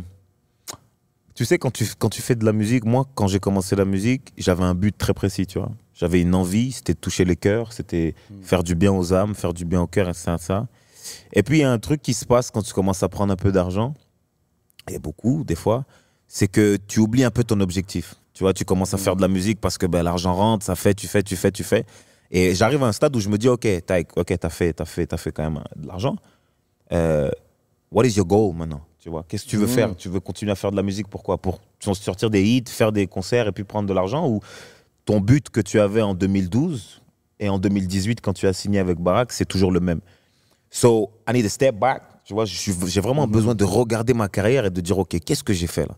tu 1.36 1.44
sais, 1.44 1.58
quand 1.58 1.70
tu, 1.70 1.86
quand 1.98 2.08
tu 2.08 2.22
fais 2.22 2.34
de 2.34 2.44
la 2.44 2.52
musique, 2.52 2.84
moi, 2.84 3.04
quand 3.14 3.28
j'ai 3.28 3.38
commencé 3.40 3.76
la 3.76 3.84
musique, 3.84 4.32
j'avais 4.36 4.64
un 4.64 4.74
but 4.74 4.96
très 4.98 5.14
précis, 5.14 5.46
tu 5.46 5.58
vois. 5.60 5.70
J'avais 5.98 6.20
une 6.20 6.34
envie, 6.34 6.72
c'était 6.72 6.92
de 6.94 6.98
toucher 6.98 7.24
les 7.24 7.36
cœurs, 7.36 7.72
c'était 7.72 8.14
faire 8.42 8.62
du 8.62 8.74
bien 8.74 8.92
aux 8.92 9.12
âmes, 9.14 9.34
faire 9.34 9.54
du 9.54 9.64
bien 9.64 9.80
au 9.80 9.86
cœur, 9.86 10.08
et 10.10 10.14
ça, 10.14 10.36
ça. 10.38 10.68
Et 11.32 11.42
puis, 11.42 11.58
il 11.58 11.60
y 11.62 11.64
a 11.64 11.72
un 11.72 11.78
truc 11.78 12.02
qui 12.02 12.12
se 12.14 12.24
passe 12.26 12.50
quand 12.50 12.60
tu 12.62 12.74
commences 12.74 13.02
à 13.02 13.08
prendre 13.08 13.32
un 13.32 13.36
peu 13.36 13.50
d'argent, 13.50 13.94
et 14.90 14.98
beaucoup, 14.98 15.42
des 15.44 15.54
fois, 15.54 15.84
c'est 16.28 16.48
que 16.48 16.76
tu 16.76 17.00
oublies 17.00 17.24
un 17.24 17.30
peu 17.30 17.44
ton 17.44 17.60
objectif. 17.60 18.14
Tu 18.34 18.42
vois, 18.44 18.52
tu 18.52 18.64
commences 18.66 18.92
à 18.92 18.98
faire 18.98 19.16
de 19.16 19.22
la 19.22 19.28
musique 19.28 19.60
parce 19.60 19.78
que 19.78 19.86
ben, 19.86 20.02
l'argent 20.02 20.34
rentre, 20.34 20.64
ça 20.66 20.76
fait, 20.76 20.92
tu 20.94 21.06
fais, 21.06 21.22
tu 21.22 21.36
fais, 21.36 21.50
tu 21.50 21.64
fais. 21.64 21.86
Et 22.30 22.54
j'arrive 22.54 22.82
à 22.82 22.86
un 22.86 22.92
stade 22.92 23.16
où 23.16 23.20
je 23.20 23.28
me 23.30 23.38
dis, 23.38 23.48
OK, 23.48 23.66
t'as 23.86 24.00
ok, 24.16 24.38
t'as 24.38 24.48
fait, 24.50 24.72
t'as 24.74 24.84
fait, 24.84 25.06
t'as 25.06 25.16
fait 25.16 25.32
quand 25.32 25.44
même 25.50 25.62
de 25.76 25.86
l'argent. 25.86 26.16
Euh, 26.92 27.30
what 27.90 28.04
is 28.04 28.10
your 28.16 28.26
goal 28.26 28.54
maintenant? 28.54 28.82
Tu 28.98 29.08
vois, 29.08 29.24
qu'est-ce 29.26 29.44
que 29.44 29.50
tu 29.50 29.56
veux 29.56 29.66
Mhm. 29.66 29.72
faire? 29.72 29.96
Tu 29.96 30.08
veux 30.10 30.20
continuer 30.20 30.52
à 30.52 30.56
faire 30.56 30.70
de 30.72 30.76
la 30.76 30.82
musique 30.82 31.08
Pourquoi? 31.08 31.38
Pour 31.38 31.60
sortir 31.80 32.28
des 32.28 32.42
hits, 32.44 32.64
faire 32.66 32.92
des 32.92 33.06
concerts 33.06 33.46
et 33.48 33.52
puis 33.52 33.64
prendre 33.64 33.88
de 33.88 33.94
l'argent 33.94 34.28
Ou 34.28 34.40
ton 35.06 35.20
but 35.20 35.48
que 35.48 35.60
tu 35.60 35.80
avais 35.80 36.02
en 36.02 36.14
2012 36.14 37.00
et 37.40 37.48
en 37.48 37.58
2018 37.58 38.20
quand 38.20 38.34
tu 38.34 38.46
as 38.46 38.52
signé 38.52 38.78
avec 38.78 38.98
Barack, 38.98 39.32
c'est 39.32 39.46
toujours 39.46 39.72
le 39.72 39.80
même. 39.80 40.00
So, 40.68 41.10
I 41.26 41.32
need 41.32 41.44
to 41.44 41.48
step 41.48 41.76
back. 41.76 42.02
Tu 42.24 42.34
vois, 42.34 42.44
j'ai 42.44 43.00
vraiment 43.00 43.26
besoin 43.26 43.54
de 43.54 43.64
regarder 43.64 44.12
ma 44.12 44.28
carrière 44.28 44.66
et 44.66 44.70
de 44.70 44.80
dire, 44.80 44.98
OK, 44.98 45.16
qu'est-ce 45.24 45.44
que 45.44 45.52
j'ai 45.52 45.68
fait 45.68 45.86
là? 45.86 45.96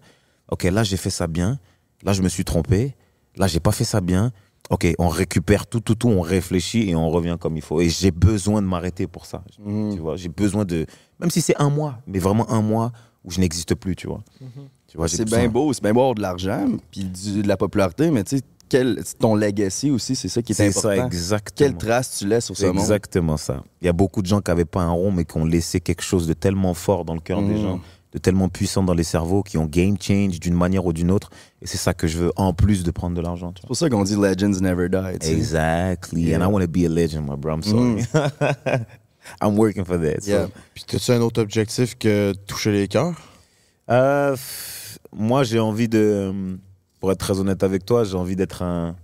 OK, 0.51 0.65
là, 0.65 0.85
j'ai 0.85 0.99
fait 0.99 1.11
ça 1.11 1.27
bien. 1.27 1.59
Là, 2.03 2.13
je 2.13 2.23
me 2.23 2.29
suis 2.29 2.45
trompé. 2.45 2.95
Là, 3.37 3.47
j'ai 3.47 3.61
pas 3.61 3.73
fait 3.73 3.85
ça 3.85 4.01
bien. 4.03 4.31
OK, 4.69 4.87
on 4.99 5.09
récupère 5.09 5.67
tout, 5.67 5.81
tout, 5.81 5.95
tout, 5.95 6.09
on 6.09 6.21
réfléchit 6.21 6.91
et 6.91 6.95
on 6.95 7.09
revient 7.09 7.37
comme 7.41 7.57
il 7.57 7.63
faut. 7.63 7.81
Et 7.81 7.89
j'ai 7.89 8.11
besoin 8.11 8.61
de 8.61 8.67
m'arrêter 8.67 9.07
pour 9.07 9.25
ça. 9.25 9.43
Tu 9.65 9.99
vois, 9.99 10.17
j'ai 10.17 10.29
besoin 10.29 10.67
de, 10.67 10.85
même 11.19 11.31
si 11.31 11.41
c'est 11.41 11.59
un 11.59 11.71
mois, 11.71 11.99
mais 12.07 12.19
vraiment 12.19 12.51
un 12.51 12.61
mois 12.61 12.93
où 13.25 13.31
je 13.31 13.41
n'existe 13.41 13.75
plus, 13.75 13.97
tu 13.97 14.07
vois. 14.07 14.23
Tu 14.87 14.99
vois, 14.99 15.09
C'est 15.09 15.25
bien 15.25 15.49
beau, 15.49 15.73
c'est 15.73 15.83
bien 15.83 15.95
beau 15.95 16.01
avoir 16.01 16.15
de 16.15 16.21
l'argent, 16.23 16.67
puis 16.91 17.05
de 17.05 17.49
la 17.49 17.57
popularité, 17.57 18.11
mais 18.11 18.25
tu 18.25 18.37
sais, 18.37 18.43
quel- 18.69 19.03
ton 19.19 19.35
legacy 19.35 19.91
aussi, 19.91 20.15
c'est 20.17 20.29
ça 20.29 20.43
qui 20.43 20.53
est, 20.53 20.55
C'est 20.55 20.69
important. 20.69 20.89
ça, 20.97 21.07
exactement. 21.07 21.55
Quelle 21.57 21.77
trace 21.77 22.19
tu 22.19 22.27
laisses 22.27 22.45
sur 22.47 22.57
ce 22.57 22.67
monde? 22.67 22.77
exactement 22.79 23.37
ça. 23.37 23.63
Il 23.83 23.87
y 23.87 23.89
a 23.89 23.93
beaucoup 23.93 24.23
de 24.23 24.27
gens 24.27 24.41
qui 24.41 24.51
n'avaient 24.51 24.65
pas 24.65 24.83
un 24.83 24.91
rond, 24.91 25.11
mais 25.13 25.25
qui 25.25 25.37
ont 25.37 25.45
laissé 25.45 25.81
quelque 25.81 26.03
chose 26.03 26.27
de 26.27 26.33
tellement 26.35 26.75
fort 26.75 27.05
dans 27.05 27.15
le 27.15 27.21
cœur 27.21 27.41
des 27.43 27.55
Mhm. 27.55 27.63
gens, 27.63 27.81
de 28.13 28.19
tellement 28.19 28.49
puissant 28.49 28.83
dans 28.83 28.95
les 28.95 29.05
cerveaux, 29.05 29.43
qui 29.43 29.59
ont 29.59 29.67
game 29.67 29.97
change 30.01 30.41
d'une 30.41 30.55
manière 30.55 30.85
ou 30.87 30.93
d'une 30.93 31.11
autre. 31.11 31.31
Et 31.61 31.67
c'est 31.67 31.77
ça 31.79 31.93
que 31.95 32.07
je 32.07 32.19
veux, 32.19 32.33
en 32.37 32.53
plus 32.55 32.83
de 32.85 32.91
prendre 32.91 33.15
de 33.17 33.21
l'argent. 33.21 33.53
C'est 33.61 33.67
pour 33.67 33.77
ça 33.77 33.91
qu'on 33.91 34.05
dit 34.05 34.15
Legends 34.17 34.61
Never 34.61 34.89
Die. 34.89 35.29
Exactly. 35.31 36.23
Yeah. 36.23 36.39
And 36.39 36.49
I 36.49 36.53
want 36.53 36.61
to 36.63 36.69
be 36.69 36.85
a 36.87 36.89
legend, 36.89 37.29
my 37.29 37.37
bro. 37.37 37.55
I'm 37.57 37.63
sorry. 37.63 38.03
I'm 39.43 39.59
working 39.59 39.85
for 39.85 39.99
that. 40.01 40.21
so. 40.23 40.31
Yeah. 40.31 40.49
Puis, 40.75 40.85
as-tu 40.95 41.11
un 41.13 41.21
autre 41.21 41.43
objectif 41.43 41.97
que 41.99 42.33
toucher 42.47 42.73
les 42.73 42.89
cœurs? 42.89 43.13
Euh, 43.91 44.35
moi, 45.13 45.43
j'ai 45.45 45.59
envie 45.59 45.89
de. 45.89 46.33
Pour 47.01 47.13
être 47.13 47.19
très 47.19 47.39
honnête 47.39 47.63
avec 47.63 47.85
toi, 47.85 48.05
j'ai 48.05 48.17
envie 48.17 48.37
d'être 48.37 48.63
un, 48.63 48.97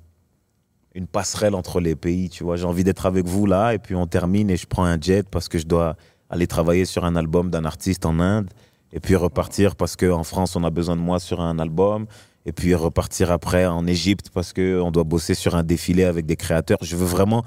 une 0.95 1.07
passerelle 1.07 1.55
entre 1.55 1.81
les 1.81 1.95
pays. 1.95 2.29
Tu 2.29 2.45
vois, 2.45 2.57
j'ai 2.57 2.65
envie 2.65 2.85
d'être 2.85 3.07
avec 3.07 3.27
vous 3.27 3.47
là, 3.47 3.75
et 3.75 3.79
puis 3.79 3.95
on 3.95 4.07
termine 4.07 4.51
et 4.51 4.57
je 4.57 4.67
prends 4.67 4.85
un 4.85 5.01
jet 5.01 5.29
parce 5.29 5.49
que 5.49 5.59
je 5.59 5.67
dois 5.67 5.97
aller 6.31 6.47
travailler 6.47 6.85
sur 6.85 7.05
un 7.05 7.17
album 7.17 7.51
d'un 7.51 7.65
artiste 7.65 8.07
en 8.07 8.19
Inde, 8.19 8.51
et 8.93 9.01
puis 9.01 9.15
repartir 9.17 9.77
parce 9.77 9.97
qu'en 9.97 10.25
France, 10.25 10.57
on 10.57 10.65
a 10.65 10.71
besoin 10.71 10.97
de 10.97 11.01
moi 11.01 11.19
sur 11.19 11.41
un 11.41 11.59
album. 11.59 12.07
Et 12.47 12.53
puis 12.53 12.75
repartir 12.75 13.33
après 13.33 13.65
en 13.65 13.87
Égypte 13.87 14.29
parce 14.33 14.53
qu'on 14.53 14.91
doit 14.91 15.05
bosser 15.05 15.35
sur 15.35 15.55
un 15.55 15.63
défilé 15.63 16.05
avec 16.05 16.27
des 16.27 16.37
créateurs. 16.37 16.77
Je 16.83 16.95
veux 16.95 17.07
vraiment, 17.07 17.43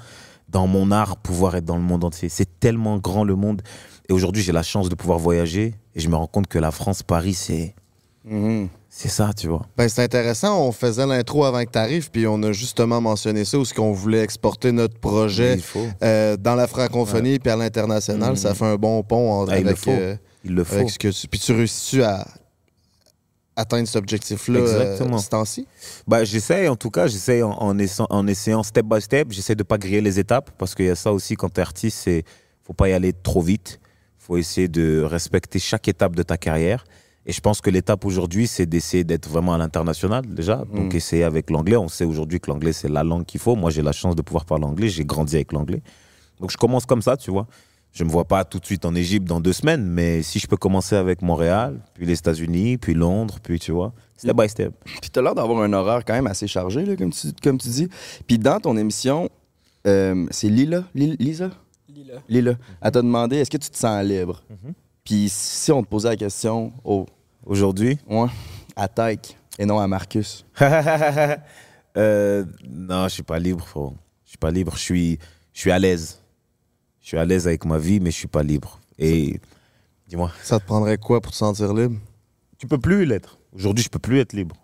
dans 0.48 0.66
mon 0.66 0.90
art, 0.90 1.18
pouvoir 1.18 1.54
être 1.54 1.64
dans 1.64 1.76
le 1.76 1.82
monde 1.84 2.02
entier. 2.02 2.28
C'est 2.28 2.58
tellement 2.58 2.98
grand 2.98 3.22
le 3.22 3.36
monde. 3.36 3.62
Et 4.08 4.12
aujourd'hui, 4.12 4.42
j'ai 4.42 4.50
la 4.50 4.64
chance 4.64 4.88
de 4.88 4.96
pouvoir 4.96 5.20
voyager. 5.20 5.74
Et 5.94 6.00
je 6.00 6.08
me 6.08 6.16
rends 6.16 6.26
compte 6.26 6.48
que 6.48 6.58
la 6.58 6.72
France, 6.72 7.04
Paris, 7.04 7.34
c'est 7.34 7.76
Mhm. 8.24 8.68
C'est 9.00 9.08
ça, 9.08 9.30
tu 9.32 9.46
vois. 9.46 9.62
Ben, 9.76 9.88
c'est 9.88 10.02
intéressant. 10.02 10.60
On 10.66 10.72
faisait 10.72 11.06
l'intro 11.06 11.44
avant 11.44 11.64
que 11.64 11.70
tu 11.70 11.78
arrives, 11.78 12.10
puis 12.10 12.26
on 12.26 12.42
a 12.42 12.50
justement 12.52 13.00
mentionné 13.00 13.44
ça, 13.44 13.56
où 13.58 13.64
ce 13.64 13.72
qu'on 13.72 13.92
voulait 13.92 14.22
exporter 14.22 14.72
notre 14.72 14.98
projet 14.98 15.54
Il 15.54 15.62
faut. 15.62 15.86
euh, 16.02 16.36
dans 16.36 16.56
la 16.56 16.66
francophonie 16.66 17.38
puis 17.38 17.50
à 17.50 17.56
l'international. 17.56 18.36
Ça 18.36 18.54
fait 18.54 18.64
un 18.64 18.76
bon 18.76 19.02
pont 19.04 19.30
entre- 19.32 19.52
Ah, 19.52 19.58
il 19.58 19.62
le 19.64 19.68
avec, 19.70 19.80
faut. 19.80 19.90
euh, 19.92 20.16
Il 20.44 20.54
le 20.54 20.64
faut. 20.64 20.88
ce 20.88 20.98
que 20.98 21.08
tu... 21.08 21.28
Puis 21.28 21.38
tu 21.38 21.52
réussis 21.52 22.02
à 22.02 22.26
atteindre 23.56 23.86
cet 23.88 23.96
objectif-là 23.96 24.58
euh, 24.60 24.82
Exactement. 24.92 25.18
ce 25.18 25.28
temps-ci? 25.28 25.66
Bah, 26.06 26.24
j'essaie, 26.24 26.68
en 26.68 26.76
tout 26.76 26.90
cas, 26.90 27.06
j'essaie 27.08 27.42
en, 27.42 27.50
en, 27.52 27.78
essa- 27.78 28.06
en 28.10 28.26
essayant 28.26 28.62
step 28.62 28.86
by 28.86 29.00
step. 29.00 29.28
J'essaie 29.32 29.54
de 29.56 29.62
pas 29.64 29.78
griller 29.78 30.00
les 30.00 30.18
étapes 30.18 30.50
parce 30.58 30.74
qu'il 30.74 30.86
y 30.86 30.90
a 30.90 30.94
ça 30.96 31.12
aussi 31.12 31.34
quand 31.36 31.48
tu 31.52 31.58
es 31.60 31.62
artiste, 31.62 31.98
c'est 32.04 32.24
faut 32.64 32.72
pas 32.72 32.88
y 32.88 32.92
aller 32.92 33.12
trop 33.12 33.42
vite. 33.42 33.80
faut 34.18 34.36
essayer 34.36 34.68
de 34.68 35.02
respecter 35.02 35.58
chaque 35.58 35.88
étape 35.88 36.14
de 36.14 36.22
ta 36.22 36.36
carrière. 36.36 36.84
Et 37.28 37.32
je 37.32 37.42
pense 37.42 37.60
que 37.60 37.68
l'étape 37.68 38.06
aujourd'hui, 38.06 38.46
c'est 38.46 38.64
d'essayer 38.64 39.04
d'être 39.04 39.28
vraiment 39.28 39.52
à 39.52 39.58
l'international 39.58 40.24
déjà. 40.26 40.64
Donc 40.74 40.94
essayer 40.94 41.24
avec 41.24 41.50
l'anglais. 41.50 41.76
On 41.76 41.86
sait 41.86 42.06
aujourd'hui 42.06 42.40
que 42.40 42.50
l'anglais, 42.50 42.72
c'est 42.72 42.88
la 42.88 43.04
langue 43.04 43.26
qu'il 43.26 43.38
faut. 43.38 43.54
Moi, 43.54 43.70
j'ai 43.70 43.82
la 43.82 43.92
chance 43.92 44.16
de 44.16 44.22
pouvoir 44.22 44.46
parler 44.46 44.64
anglais. 44.64 44.88
J'ai 44.88 45.04
grandi 45.04 45.36
avec 45.36 45.52
l'anglais. 45.52 45.82
Donc 46.40 46.50
je 46.50 46.56
commence 46.56 46.86
comme 46.86 47.02
ça, 47.02 47.18
tu 47.18 47.30
vois. 47.30 47.46
Je 47.92 48.02
me 48.02 48.08
vois 48.08 48.24
pas 48.24 48.44
tout 48.44 48.58
de 48.58 48.64
suite 48.64 48.86
en 48.86 48.94
Égypte 48.94 49.28
dans 49.28 49.40
deux 49.40 49.52
semaines, 49.52 49.84
mais 49.84 50.22
si 50.22 50.38
je 50.38 50.46
peux 50.46 50.56
commencer 50.56 50.96
avec 50.96 51.20
Montréal, 51.20 51.80
puis 51.94 52.06
les 52.06 52.18
États-Unis, 52.18 52.78
puis 52.78 52.94
Londres, 52.94 53.38
puis 53.42 53.58
tu 53.58 53.72
vois, 53.72 53.92
step 54.16 54.36
by 54.36 54.48
step. 54.48 54.72
Puis 55.00 55.10
t'as 55.10 55.20
l'air 55.20 55.34
d'avoir 55.34 55.62
un 55.62 55.72
horaire 55.72 56.04
quand 56.06 56.14
même 56.14 56.26
assez 56.26 56.46
chargé, 56.46 56.84
là, 56.84 56.96
comme, 56.96 57.10
tu, 57.10 57.28
comme 57.42 57.58
tu 57.58 57.68
dis. 57.68 57.88
Puis 58.26 58.38
dans 58.38 58.60
ton 58.60 58.76
émission, 58.76 59.28
euh, 59.86 60.26
c'est 60.30 60.48
Lila, 60.48 60.84
Lila, 60.94 61.16
Lisa? 61.18 61.50
Lila. 61.88 62.14
Lila. 62.28 62.54
Elle 62.80 62.90
t'a 62.90 63.02
demandé 63.02 63.36
est-ce 63.36 63.50
que 63.50 63.56
tu 63.58 63.68
te 63.68 63.76
sens 63.76 64.02
libre? 64.04 64.42
Mhm. 64.48 64.74
Puis 65.04 65.28
si 65.30 65.72
on 65.72 65.82
te 65.82 65.88
posait 65.88 66.10
la 66.10 66.16
question 66.16 66.72
au, 66.84 67.06
Aujourd'hui, 67.44 67.98
ouais, 68.08 68.28
à 68.76 68.88
Tyke 68.88 69.36
et 69.58 69.66
non 69.66 69.78
à 69.78 69.86
Marcus. 69.88 70.44
Euh, 71.96 72.44
non, 72.68 73.04
je 73.08 73.14
suis 73.14 73.22
pas 73.24 73.40
libre, 73.40 73.66
frérot. 73.66 73.96
Je 74.24 74.28
suis 74.28 74.38
pas 74.38 74.52
libre. 74.52 74.74
Je 74.76 74.80
suis, 74.80 75.18
je 75.52 75.60
suis 75.60 75.72
à 75.72 75.80
l'aise. 75.80 76.20
Je 77.00 77.08
suis 77.08 77.18
à 77.18 77.24
l'aise 77.24 77.48
avec 77.48 77.64
ma 77.64 77.76
vie, 77.76 77.98
mais 77.98 78.12
je 78.12 78.16
suis 78.16 78.28
pas 78.28 78.44
libre. 78.44 78.78
Et 79.00 79.40
dis-moi, 80.06 80.30
Ça 80.42 80.60
te 80.60 80.64
prendrait 80.64 80.98
quoi 80.98 81.20
pour 81.20 81.32
te 81.32 81.36
sentir 81.36 81.72
libre? 81.74 81.96
tu 82.58 82.68
peux 82.68 82.78
plus 82.78 83.04
l'être. 83.04 83.38
Aujourd'hui, 83.52 83.82
je 83.82 83.88
peux 83.88 83.98
plus 83.98 84.20
être 84.20 84.32
libre. 84.32 84.54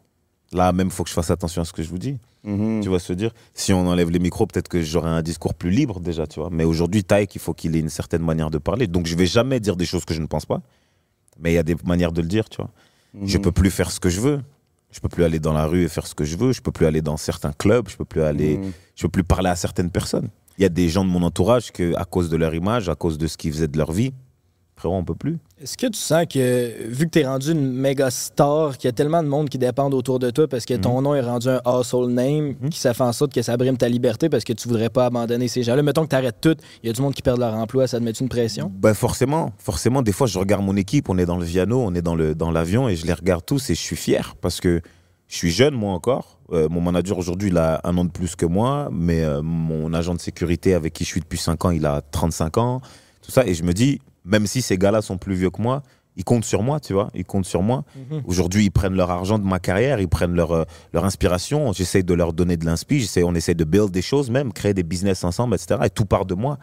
Là, 0.53 0.73
même, 0.73 0.91
faut 0.91 1.03
que 1.03 1.09
je 1.09 1.15
fasse 1.15 1.31
attention 1.31 1.63
à 1.63 1.65
ce 1.65 1.73
que 1.73 1.83
je 1.83 1.89
vous 1.89 1.99
dis. 1.99 2.19
Mhm. 2.45 2.83
Tu 2.83 2.89
vas 2.89 3.01
se 3.01 3.13
dire, 3.13 3.33
si 3.53 3.73
on 3.73 3.89
enlève 3.89 4.11
les 4.11 4.21
micros, 4.21 4.47
peut-être 4.47 4.69
que 4.69 4.81
j'aurai 4.83 5.11
un 5.11 5.23
discours 5.23 5.55
plus 5.55 5.71
libre 5.71 5.99
déjà, 5.99 6.29
tu 6.29 6.39
vois. 6.39 6.51
Mais 6.53 6.63
aujourd'hui, 6.63 7.03
Taïk, 7.03 7.35
il 7.35 7.41
faut 7.41 7.55
qu'il 7.55 7.75
ait 7.75 7.81
une 7.81 7.89
certaine 7.89 8.23
manière 8.23 8.51
de 8.51 8.59
parler. 8.59 8.87
Donc, 8.87 9.07
je 9.07 9.17
vais 9.17 9.27
jamais 9.27 9.59
dire 9.59 9.75
des 9.75 9.87
choses 9.87 10.05
que 10.05 10.15
je 10.15 10.21
ne 10.21 10.27
pense 10.27 10.47
pas. 10.47 10.61
Mais 11.41 11.53
il 11.53 11.55
y 11.55 11.59
a 11.59 11.63
des 11.63 11.77
manières 11.85 12.13
de 12.13 12.21
le 12.23 12.29
dire, 12.29 12.49
tu 12.49 12.57
vois. 12.59 12.71
Je 13.25 13.37
Mhm. 13.39 13.43
peux 13.45 13.53
plus 13.53 13.71
faire 13.71 13.91
ce 13.91 14.01
que 14.01 14.09
je 14.11 14.21
veux. 14.21 14.41
Je 14.91 15.01
peux 15.01 15.09
plus 15.09 15.25
aller 15.25 15.41
dans 15.41 15.53
la 15.53 15.67
rue 15.67 15.83
et 15.85 15.89
faire 15.89 16.07
ce 16.07 16.15
que 16.15 16.25
je 16.25 16.37
veux. 16.37 16.53
Je 16.53 16.61
peux 16.61 16.71
plus 16.73 16.87
aller 16.87 17.03
dans 17.03 17.17
certains 17.17 17.53
clubs. 17.53 17.89
Je 17.89 17.97
peux 17.97 18.05
plus 18.05 18.23
aller. 18.23 18.59
Mhm. 18.59 18.73
Je 18.97 19.03
peux 19.03 19.09
plus 19.11 19.25
parler 19.25 19.51
à 19.51 19.57
certaines 19.57 19.91
personnes. 19.91 20.29
Il 20.59 20.63
y 20.63 20.65
a 20.65 20.69
des 20.69 20.89
gens 20.89 21.05
de 21.05 21.11
mon 21.11 21.23
entourage 21.23 21.73
que, 21.73 21.95
à 21.97 22.05
cause 22.05 22.29
de 22.31 22.37
leur 22.37 22.55
image, 22.55 22.89
à 22.89 22.95
cause 22.95 23.19
de 23.19 23.27
ce 23.27 23.37
qu'ils 23.37 23.53
faisaient 23.53 23.67
de 23.69 23.77
leur 23.79 23.91
vie, 23.91 24.13
frérot, 24.77 24.97
on 24.97 25.05
peut 25.05 25.15
plus. 25.15 25.39
Est-ce 25.61 25.77
que 25.77 25.87
tu 25.87 25.99
sens 25.99 26.27
que, 26.27 26.89
vu 26.89 27.07
que 27.07 27.11
tu 27.11 27.21
es 27.21 27.27
rendu 27.27 27.53
une 27.53 27.73
méga 27.73 28.11
star, 28.11 28.77
qu'il 28.77 28.89
y 28.89 28.91
a 28.91 28.93
tellement 28.93 29.23
de 29.23 29.29
monde 29.29 29.49
qui 29.49 29.59
dépendent 29.59 29.95
autour 29.95 30.19
de 30.19 30.31
toi 30.31 30.49
parce 30.49 30.65
que 30.65 30.75
ton 30.75 31.01
nom 31.01 31.15
est 31.15 31.21
rendu 31.21 31.49
un 31.49 31.61
household 31.65 32.11
name, 32.11 32.57
qui 32.71 32.79
ça 32.79 32.93
fait 32.93 33.03
en 33.03 33.13
sorte 33.13 33.33
que 33.33 33.43
ça 33.43 33.57
brime 33.57 33.77
ta 33.77 33.89
liberté 33.89 34.29
parce 34.29 34.45
que 34.45 34.53
tu 34.53 34.69
voudrais 34.69 34.91
pas 34.91 35.07
abandonner 35.07 35.49
ces 35.49 35.63
gens-là? 35.63 35.83
Mettons 35.83 36.05
que 36.05 36.11
tu 36.11 36.17
arrêtes 36.17 36.41
tout, 36.41 36.57
il 36.83 36.87
y 36.89 36.91
a 36.91 36.93
du 36.93 37.01
monde 37.01 37.15
qui 37.15 37.23
perd 37.23 37.39
leur 37.39 37.55
emploi, 37.55 37.87
ça 37.87 37.99
te 37.99 38.05
met 38.05 38.11
une 38.11 38.29
pression? 38.29 38.71
Ben 38.75 38.95
forcément, 38.95 39.53
forcément. 39.59 40.03
Des 40.03 40.13
fois, 40.13 40.27
je 40.27 40.39
regarde 40.39 40.65
mon 40.65 40.77
équipe, 40.77 41.09
on 41.09 41.19
est 41.19 41.27
dans 41.27 41.39
le 41.39 41.47
piano, 41.47 41.81
on 41.81 41.95
est 41.95 42.03
dans 42.03 42.15
le 42.15 42.35
dans 42.35 42.51
l'avion 42.51 42.89
et 42.89 42.97
je 42.97 43.07
les 43.07 43.13
regarde 43.13 43.45
tous 43.45 43.71
et 43.71 43.75
je 43.75 43.81
suis 43.81 43.97
fier 43.97 44.35
parce 44.41 44.61
que 44.61 44.83
je 45.29 45.37
suis 45.37 45.51
jeune 45.51 45.75
moi 45.75 45.93
encore. 45.93 46.39
Euh, 46.53 46.69
mon 46.69 46.81
manager 46.81 47.19
aujourd'hui, 47.19 47.49
il 47.49 47.57
a 47.57 47.81
un 47.85 47.97
an 47.97 48.05
de 48.05 48.11
plus 48.11 48.37
que 48.37 48.47
moi, 48.47 48.91
mais 48.93 49.23
euh, 49.23 49.41
mon 49.43 49.93
agent 49.95 50.15
de 50.15 50.21
sécurité 50.21 50.75
avec 50.75 50.93
qui 50.93 51.05
je 51.05 51.09
suis 51.09 51.21
depuis 51.21 51.39
5 51.39 51.65
ans, 51.65 51.71
il 51.71 51.87
a 51.87 52.03
35 52.03 52.59
ans, 52.59 52.81
tout 53.23 53.31
ça. 53.31 53.47
Et 53.47 53.55
je 53.55 53.63
me 53.63 53.73
dis, 53.73 54.01
même 54.25 54.47
si 54.47 54.63
ces 54.63 54.79
gars-là 54.79 55.03
sont 55.03 55.19
plus 55.19 55.35
vieux 55.35 55.51
que 55.51 55.61
moi, 55.61 55.83
ils 56.17 56.25
comptent 56.25 56.45
sur 56.45 56.63
moi, 56.63 56.81
tu 56.81 56.93
vois, 56.93 57.11
ils 57.15 57.25
comptent 57.25 57.47
sur 57.47 57.63
moi. 57.63 57.85
Aujourd'hui, 58.27 58.65
ils 58.67 58.71
prennent 58.71 58.95
leur 58.95 59.11
argent 59.11 59.39
de 59.39 59.45
ma 59.45 59.59
carrière, 59.59 60.01
ils 60.01 60.09
prennent 60.09 60.35
leur, 60.35 60.53
euh, 60.53 60.65
leur 60.93 61.05
inspiration. 61.05 61.73
J'essaie 61.73 62.03
de 62.03 62.15
leur 62.15 62.33
donner 62.33 62.57
de 62.57 62.65
l'inspi, 62.65 63.09
on 63.25 63.35
essaie 63.35 63.55
de 63.55 63.65
build 63.65 63.91
des 63.91 64.03
choses 64.03 64.31
même, 64.31 64.53
créer 64.53 64.75
des 64.75 64.85
business 64.85 65.25
ensemble, 65.25 65.57
etc. 65.57 65.81
Et 65.85 65.91
tout 65.91 66.05
part 66.05 66.25
de 66.25 66.35
moi. 66.35 66.59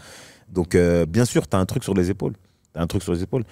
Donc, 0.50 0.76
euh, 0.76 1.06
bien 1.06 1.26
sûr, 1.26 1.48
tu 1.48 1.56
as 1.56 1.60
un 1.60 1.66
truc 1.66 1.84
sur 1.84 1.94
les 1.94 2.10
épaules. 2.10 2.34
T'as 2.74 2.82
un 2.82 2.88
truc 2.88 3.04
sur 3.04 3.14
les 3.14 3.24
épaules. 3.24 3.44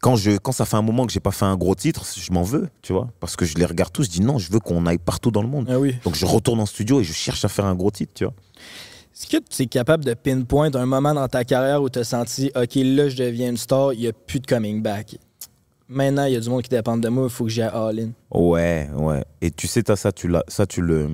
Quand, 0.00 0.14
je, 0.14 0.36
quand 0.38 0.52
ça 0.52 0.64
fait 0.64 0.76
un 0.76 0.82
moment 0.82 1.06
que 1.06 1.12
j'ai 1.12 1.18
pas 1.18 1.32
fait 1.32 1.44
un 1.44 1.56
gros 1.56 1.74
titre, 1.74 2.04
je 2.16 2.32
m'en 2.32 2.44
veux, 2.44 2.68
tu 2.82 2.92
vois. 2.92 3.08
Parce 3.18 3.34
que 3.34 3.44
je 3.44 3.56
les 3.56 3.64
regarde 3.64 3.92
tous, 3.92 4.04
je 4.04 4.10
dis 4.10 4.20
non, 4.20 4.38
je 4.38 4.52
veux 4.52 4.60
qu'on 4.60 4.86
aille 4.86 4.98
partout 4.98 5.32
dans 5.32 5.42
le 5.42 5.48
monde. 5.48 5.66
Ah 5.68 5.80
oui. 5.80 5.96
Donc 6.04 6.14
je 6.14 6.24
retourne 6.24 6.60
en 6.60 6.66
studio 6.66 7.00
et 7.00 7.04
je 7.04 7.12
cherche 7.12 7.44
à 7.44 7.48
faire 7.48 7.66
un 7.66 7.74
gros 7.74 7.90
titre, 7.90 8.12
tu 8.14 8.24
vois. 8.24 8.34
Est-ce 9.18 9.26
que 9.26 9.42
tu 9.50 9.62
es 9.62 9.66
capable 9.66 10.04
de 10.04 10.14
pinpoint 10.14 10.72
un 10.76 10.86
moment 10.86 11.12
dans 11.12 11.26
ta 11.26 11.42
carrière 11.42 11.82
où 11.82 11.90
tu 11.90 11.98
as 11.98 12.04
senti, 12.04 12.52
OK, 12.54 12.76
là, 12.76 13.08
je 13.08 13.16
deviens 13.16 13.50
une 13.50 13.56
star, 13.56 13.92
il 13.92 13.98
n'y 13.98 14.06
a 14.06 14.12
plus 14.12 14.38
de 14.38 14.46
coming 14.46 14.80
back? 14.80 15.18
Maintenant, 15.88 16.26
il 16.26 16.34
y 16.34 16.36
a 16.36 16.40
du 16.40 16.48
monde 16.48 16.62
qui 16.62 16.68
dépend 16.68 16.96
de 16.96 17.08
moi, 17.08 17.24
il 17.24 17.30
faut 17.30 17.42
que 17.42 17.50
j'aille 17.50 17.72
all-in. 17.74 18.10
Ouais, 18.30 18.88
ouais. 18.94 19.24
Et 19.40 19.50
tu 19.50 19.66
sais, 19.66 19.82
t'as 19.82 19.96
ça, 19.96 20.12
tu 20.12 20.32
ça, 20.46 20.68
tu 20.68 20.82
le, 20.82 21.10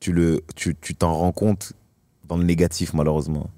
tu 0.00 0.12
le, 0.12 0.42
tu 0.56 0.74
t'en 0.96 1.14
rends 1.14 1.30
compte 1.30 1.72
dans 2.24 2.36
le 2.36 2.42
négatif, 2.42 2.94
malheureusement. 2.94 3.48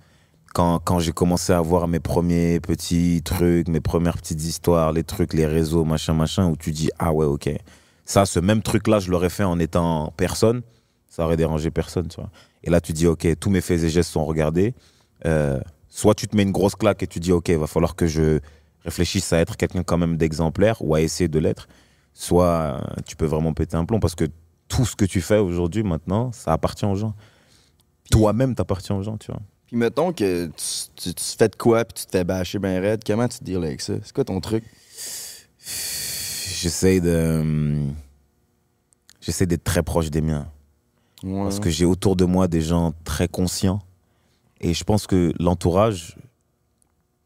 Quand, 0.52 0.78
quand 0.78 0.98
j'ai 0.98 1.12
commencé 1.12 1.54
à 1.54 1.62
voir 1.62 1.88
mes 1.88 2.00
premiers 2.00 2.60
petits 2.60 3.22
trucs, 3.24 3.68
mes 3.68 3.80
premières 3.80 4.18
petites 4.18 4.44
histoires, 4.44 4.92
les 4.92 5.04
trucs, 5.04 5.32
les 5.32 5.46
réseaux, 5.46 5.84
machin, 5.84 6.12
machin, 6.12 6.50
où 6.50 6.58
tu 6.58 6.72
dis, 6.72 6.90
ah 6.98 7.10
ouais, 7.14 7.24
ok. 7.24 7.48
Ça, 8.04 8.26
ce 8.26 8.38
même 8.38 8.60
truc-là, 8.60 8.98
je 8.98 9.10
l'aurais 9.10 9.30
fait 9.30 9.44
en 9.44 9.58
étant 9.58 10.12
personne. 10.18 10.60
ça 11.08 11.24
aurait 11.24 11.38
dérangé 11.38 11.70
personne, 11.70 12.08
tu 12.08 12.20
vois. 12.20 12.28
Et 12.64 12.70
là, 12.70 12.80
tu 12.80 12.92
dis, 12.92 13.06
ok, 13.06 13.26
tous 13.38 13.50
mes 13.50 13.60
faits 13.60 13.82
et 13.84 13.88
gestes 13.88 14.10
sont 14.10 14.24
regardés. 14.24 14.74
Euh, 15.26 15.60
soit 15.88 16.14
tu 16.14 16.28
te 16.28 16.36
mets 16.36 16.42
une 16.42 16.52
grosse 16.52 16.74
claque 16.74 17.02
et 17.02 17.06
tu 17.06 17.20
dis, 17.20 17.32
ok, 17.32 17.48
il 17.48 17.58
va 17.58 17.66
falloir 17.66 17.94
que 17.96 18.06
je 18.06 18.40
réfléchisse 18.84 19.32
à 19.32 19.38
être 19.38 19.56
quelqu'un 19.56 19.82
quand 19.82 19.98
même 19.98 20.16
d'exemplaire 20.16 20.82
ou 20.82 20.94
à 20.94 21.00
essayer 21.00 21.28
de 21.28 21.38
l'être. 21.38 21.68
Soit 22.12 22.46
euh, 22.46 22.80
tu 23.06 23.16
peux 23.16 23.26
vraiment 23.26 23.52
péter 23.52 23.76
un 23.76 23.84
plomb 23.84 24.00
parce 24.00 24.14
que 24.14 24.24
tout 24.68 24.84
ce 24.84 24.96
que 24.96 25.04
tu 25.04 25.20
fais 25.20 25.38
aujourd'hui, 25.38 25.82
maintenant, 25.82 26.32
ça 26.32 26.52
appartient 26.52 26.84
aux 26.84 26.96
gens. 26.96 27.14
Toi-même, 28.10 28.54
t'appartiens 28.54 28.96
aux 28.96 29.02
gens, 29.02 29.16
tu 29.16 29.30
vois. 29.30 29.40
Puis 29.66 29.76
mettons 29.76 30.12
que 30.12 30.46
tu, 30.46 30.52
tu, 30.96 31.14
tu 31.14 31.24
fais 31.38 31.48
de 31.48 31.56
quoi 31.56 31.84
puis 31.84 32.02
tu 32.02 32.06
te 32.06 32.12
fais 32.12 32.24
bâcher 32.24 32.58
ben 32.58 32.80
raide, 32.80 33.02
comment 33.06 33.28
tu 33.28 33.38
te 33.38 33.44
deals 33.44 33.64
avec 33.64 33.82
ça? 33.82 33.94
C'est 34.02 34.14
quoi 34.14 34.24
ton 34.24 34.40
truc? 34.40 34.64
J'essaie 36.60 37.00
de. 37.00 37.84
J'essaie 39.20 39.46
d'être 39.46 39.64
très 39.64 39.82
proche 39.82 40.10
des 40.10 40.22
miens. 40.22 40.50
Ouais. 41.22 41.42
Parce 41.42 41.60
que 41.60 41.70
j'ai 41.70 41.84
autour 41.84 42.16
de 42.16 42.24
moi 42.24 42.48
des 42.48 42.60
gens 42.60 42.92
très 43.04 43.28
conscients. 43.28 43.80
Et 44.60 44.74
je 44.74 44.84
pense 44.84 45.06
que 45.06 45.32
l'entourage, 45.40 46.16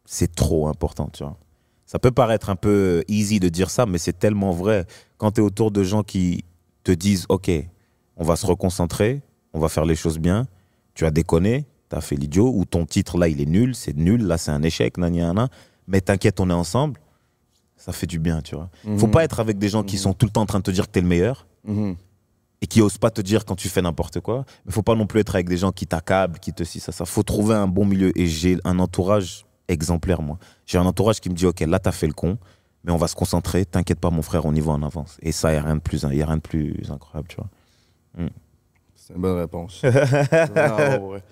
c'est 0.05 0.35
trop 0.35 0.69
important, 0.69 1.09
tu 1.13 1.23
vois. 1.23 1.37
Ça 1.87 1.99
peut 1.99 2.11
paraître 2.11 2.49
un 2.51 2.57
peu 2.57 3.05
easy 3.09 3.39
de 3.41 3.49
dire 3.49 3.71
ça, 3.71 3.85
mais 3.87 3.99
c'est 3.99 4.19
tellement 4.19 4.53
vrai. 4.53 4.87
Quand 5.19 5.33
tu 5.33 5.41
es 5.41 5.45
autour 5.45 5.71
de 5.71 5.83
gens 5.83 6.03
qui 6.03 6.45
te 6.85 6.93
disent, 6.93 7.27
OK, 7.29 7.51
on 8.17 8.25
va 8.25 8.37
se 8.37 8.47
reconcentrer, 8.47 9.23
on 9.53 9.59
va 9.61 9.69
faire 9.69 9.85
les 9.85 9.95
choses 9.95 10.19
bien, 10.19 10.47
tu 10.95 11.05
as 11.07 11.11
déconné, 11.11 11.67
tu 11.91 11.97
as 11.97 12.01
fait 12.01 12.17
l'idiot, 12.17 12.51
ou 12.55 12.65
ton 12.65 12.87
titre 12.87 13.19
là, 13.19 13.29
il 13.29 13.41
est 13.41 13.47
nul, 13.47 13.75
c'est 13.75 13.97
nul, 13.97 14.23
là, 14.27 14.39
c'est 14.39 14.51
un 14.51 14.63
échec, 14.63 14.97
nan, 14.99 15.15
nan, 15.15 15.35
nan. 15.35 15.49
mais 15.87 16.01
t'inquiète, 16.01 16.41
on 16.41 16.49
est 16.51 16.55
ensemble, 16.55 16.99
ça 17.77 17.93
fait 17.93 18.07
du 18.07 18.19
bien, 18.19 18.41
tu 18.43 18.55
vois. 18.57 18.71
Faut 18.97 19.07
Mhm. 19.07 19.11
pas 19.11 19.25
être 19.25 19.41
avec 19.41 19.59
des 19.59 19.69
gens 19.69 19.83
qui 19.83 19.99
sont 19.99 20.15
tout 20.15 20.27
le 20.27 20.33
temps 20.33 20.43
en 20.43 20.47
train 20.47 20.59
de 20.59 20.65
te 20.65 20.71
dire 20.71 20.87
que 20.87 20.93
tu 20.93 20.99
es 20.99 21.03
le 21.03 21.09
meilleur 21.09 21.47
Mhm. 21.65 21.97
Et 22.63 22.67
qui 22.69 22.81
osent 22.81 22.97
pas 22.97 23.11
te 23.11 23.21
dire 23.21 23.45
quand 23.45 23.57
tu 23.57 23.69
fais 23.69 23.83
n'importe 23.83 24.21
quoi. 24.21 24.45
Mais 24.65 24.73
faut 24.73 24.83
pas 24.83 24.95
non 24.95 25.07
plus 25.07 25.21
être 25.21 25.35
avec 25.35 25.49
des 25.49 25.59
gens 25.59 25.73
qui 25.73 25.87
t'accablent, 25.87 26.39
qui 26.39 26.53
te 26.53 26.63
si 26.63 26.79
ça, 26.79 26.93
ça. 26.93 27.05
Faut 27.05 27.25
trouver 27.25 27.57
un 27.57 27.67
bon 27.67 27.85
milieu. 27.85 28.17
Et 28.19 28.29
j'ai 28.29 28.57
un 28.65 28.79
entourage 28.79 29.45
exemplaire, 29.67 30.23
moi. 30.23 30.39
J'ai 30.65 30.79
un 30.79 30.87
entourage 30.87 31.21
qui 31.21 31.29
me 31.29 31.35
dit, 31.35 31.45
ok, 31.45 31.61
là 31.61 31.81
t'as 31.81 31.91
fait 31.91 32.07
le 32.07 32.13
con, 32.13 32.39
mais 32.85 32.93
on 32.93 32.97
va 32.97 33.09
se 33.09 33.17
concentrer. 33.17 33.65
T'inquiète 33.65 33.99
pas, 33.99 34.11
mon 34.11 34.23
frère, 34.23 34.47
on 34.47 34.55
y 34.55 34.61
va 34.61 34.73
en 34.73 34.83
avance. 34.85 35.19
Et 35.23 35.33
ça, 35.33 35.53
y 35.53 35.57
a 35.57 35.63
rien 35.63 35.75
de 35.75 35.81
plus, 35.81 36.03
y 36.03 36.23
a 36.23 36.27
rien 36.27 36.37
de 36.37 36.41
plus 36.41 36.89
incroyable, 36.89 37.29
tu 37.29 37.37
vois. 37.37 37.49
C'est 38.95 39.15
une 39.15 39.21
bonne 39.21 39.39
réponse. 39.39 39.83
Ouais. 39.85 41.23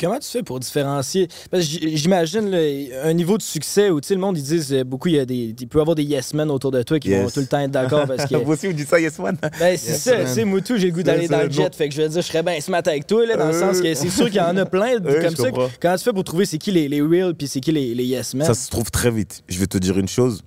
Comment 0.00 0.18
tu 0.18 0.28
fais 0.28 0.42
pour 0.42 0.60
différencier? 0.60 1.28
Parce 1.50 1.64
que 1.64 1.70
j- 1.70 1.96
j'imagine 1.96 2.50
là, 2.50 2.58
un 3.04 3.12
niveau 3.12 3.36
de 3.38 3.42
succès 3.42 3.90
où 3.90 4.00
tu 4.00 4.08
sais, 4.08 4.14
le 4.14 4.20
monde, 4.20 4.36
ils 4.38 4.42
disent 4.44 4.72
euh, 4.72 4.84
beaucoup, 4.84 5.08
il, 5.08 5.14
y 5.14 5.18
a 5.18 5.24
des, 5.26 5.54
il 5.58 5.68
peut 5.68 5.78
y 5.78 5.80
avoir 5.80 5.94
des 5.94 6.02
yes 6.02 6.34
men 6.34 6.50
autour 6.50 6.70
de 6.70 6.82
toi 6.82 6.98
qui 6.98 7.12
vont 7.14 7.28
tout 7.30 7.40
le 7.40 7.46
temps 7.46 7.60
être 7.60 7.70
d'accord 7.70 8.06
parce 8.06 8.26
que. 8.26 8.36
Vous 8.44 8.52
aussi, 8.52 8.66
vous 8.66 8.72
dites 8.72 8.88
ça, 8.88 8.98
Yes 9.00 9.18
Man 9.18 9.36
Ben, 9.40 9.76
c'est 9.76 9.92
Yes, 9.92 10.02
ça, 10.02 10.16
man. 10.16 10.26
tu 10.26 10.32
sais, 10.32 10.44
moi 10.44 10.60
tout, 10.60 10.76
j'ai 10.76 10.88
le 10.88 10.92
goût 10.92 11.02
d'aller 11.02 11.22
C'est 11.26 11.32
dans 11.32 11.42
le 11.42 11.50
jet. 11.50 11.74
Fait 11.74 11.88
que 11.88 11.94
je 11.94 12.02
veux 12.02 12.08
dire, 12.08 12.20
je 12.22 12.26
serais 12.26 12.42
bien 12.42 12.60
smart 12.60 12.82
avec 12.86 13.06
toi, 13.06 13.24
là, 13.26 13.36
dans 13.36 13.46
le 13.48 13.52
sens 13.52 13.80
que 13.80 13.94
c'est 13.94 14.10
sûr 14.10 14.26
qu'il 14.26 14.36
y 14.36 14.40
en 14.40 14.56
a 14.56 14.66
plein 14.66 14.98
de- 15.00 15.20
comme 15.22 15.36
ça. 15.36 15.50
comprends. 15.50 15.68
Comment 15.80 15.96
tu 15.96 16.04
fais 16.04 16.12
pour 16.12 16.24
trouver 16.24 16.44
c'est 16.46 16.58
qui 16.58 16.72
les, 16.72 16.88
les 16.88 17.00
real 17.00 17.34
puis 17.34 17.46
c'est 17.48 17.60
qui 17.60 17.72
les, 17.72 17.94
les 17.94 18.04
yes 18.04 18.34
men? 18.34 18.46
Ça 18.46 18.54
se 18.54 18.68
trouve 18.70 18.90
très 18.90 19.10
vite. 19.10 19.42
Je 19.48 19.58
vais 19.58 19.66
te 19.66 19.78
dire 19.78 19.98
une 19.98 20.08
chose. 20.08 20.42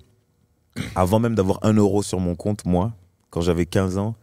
Avant 0.94 1.18
même 1.18 1.34
d'avoir 1.34 1.58
un 1.62 1.72
euro 1.72 2.02
sur 2.02 2.20
mon 2.20 2.34
compte, 2.36 2.64
moi, 2.64 2.92
quand 3.30 3.40
j'avais 3.40 3.66
15 3.66 3.98
ans, 3.98 4.14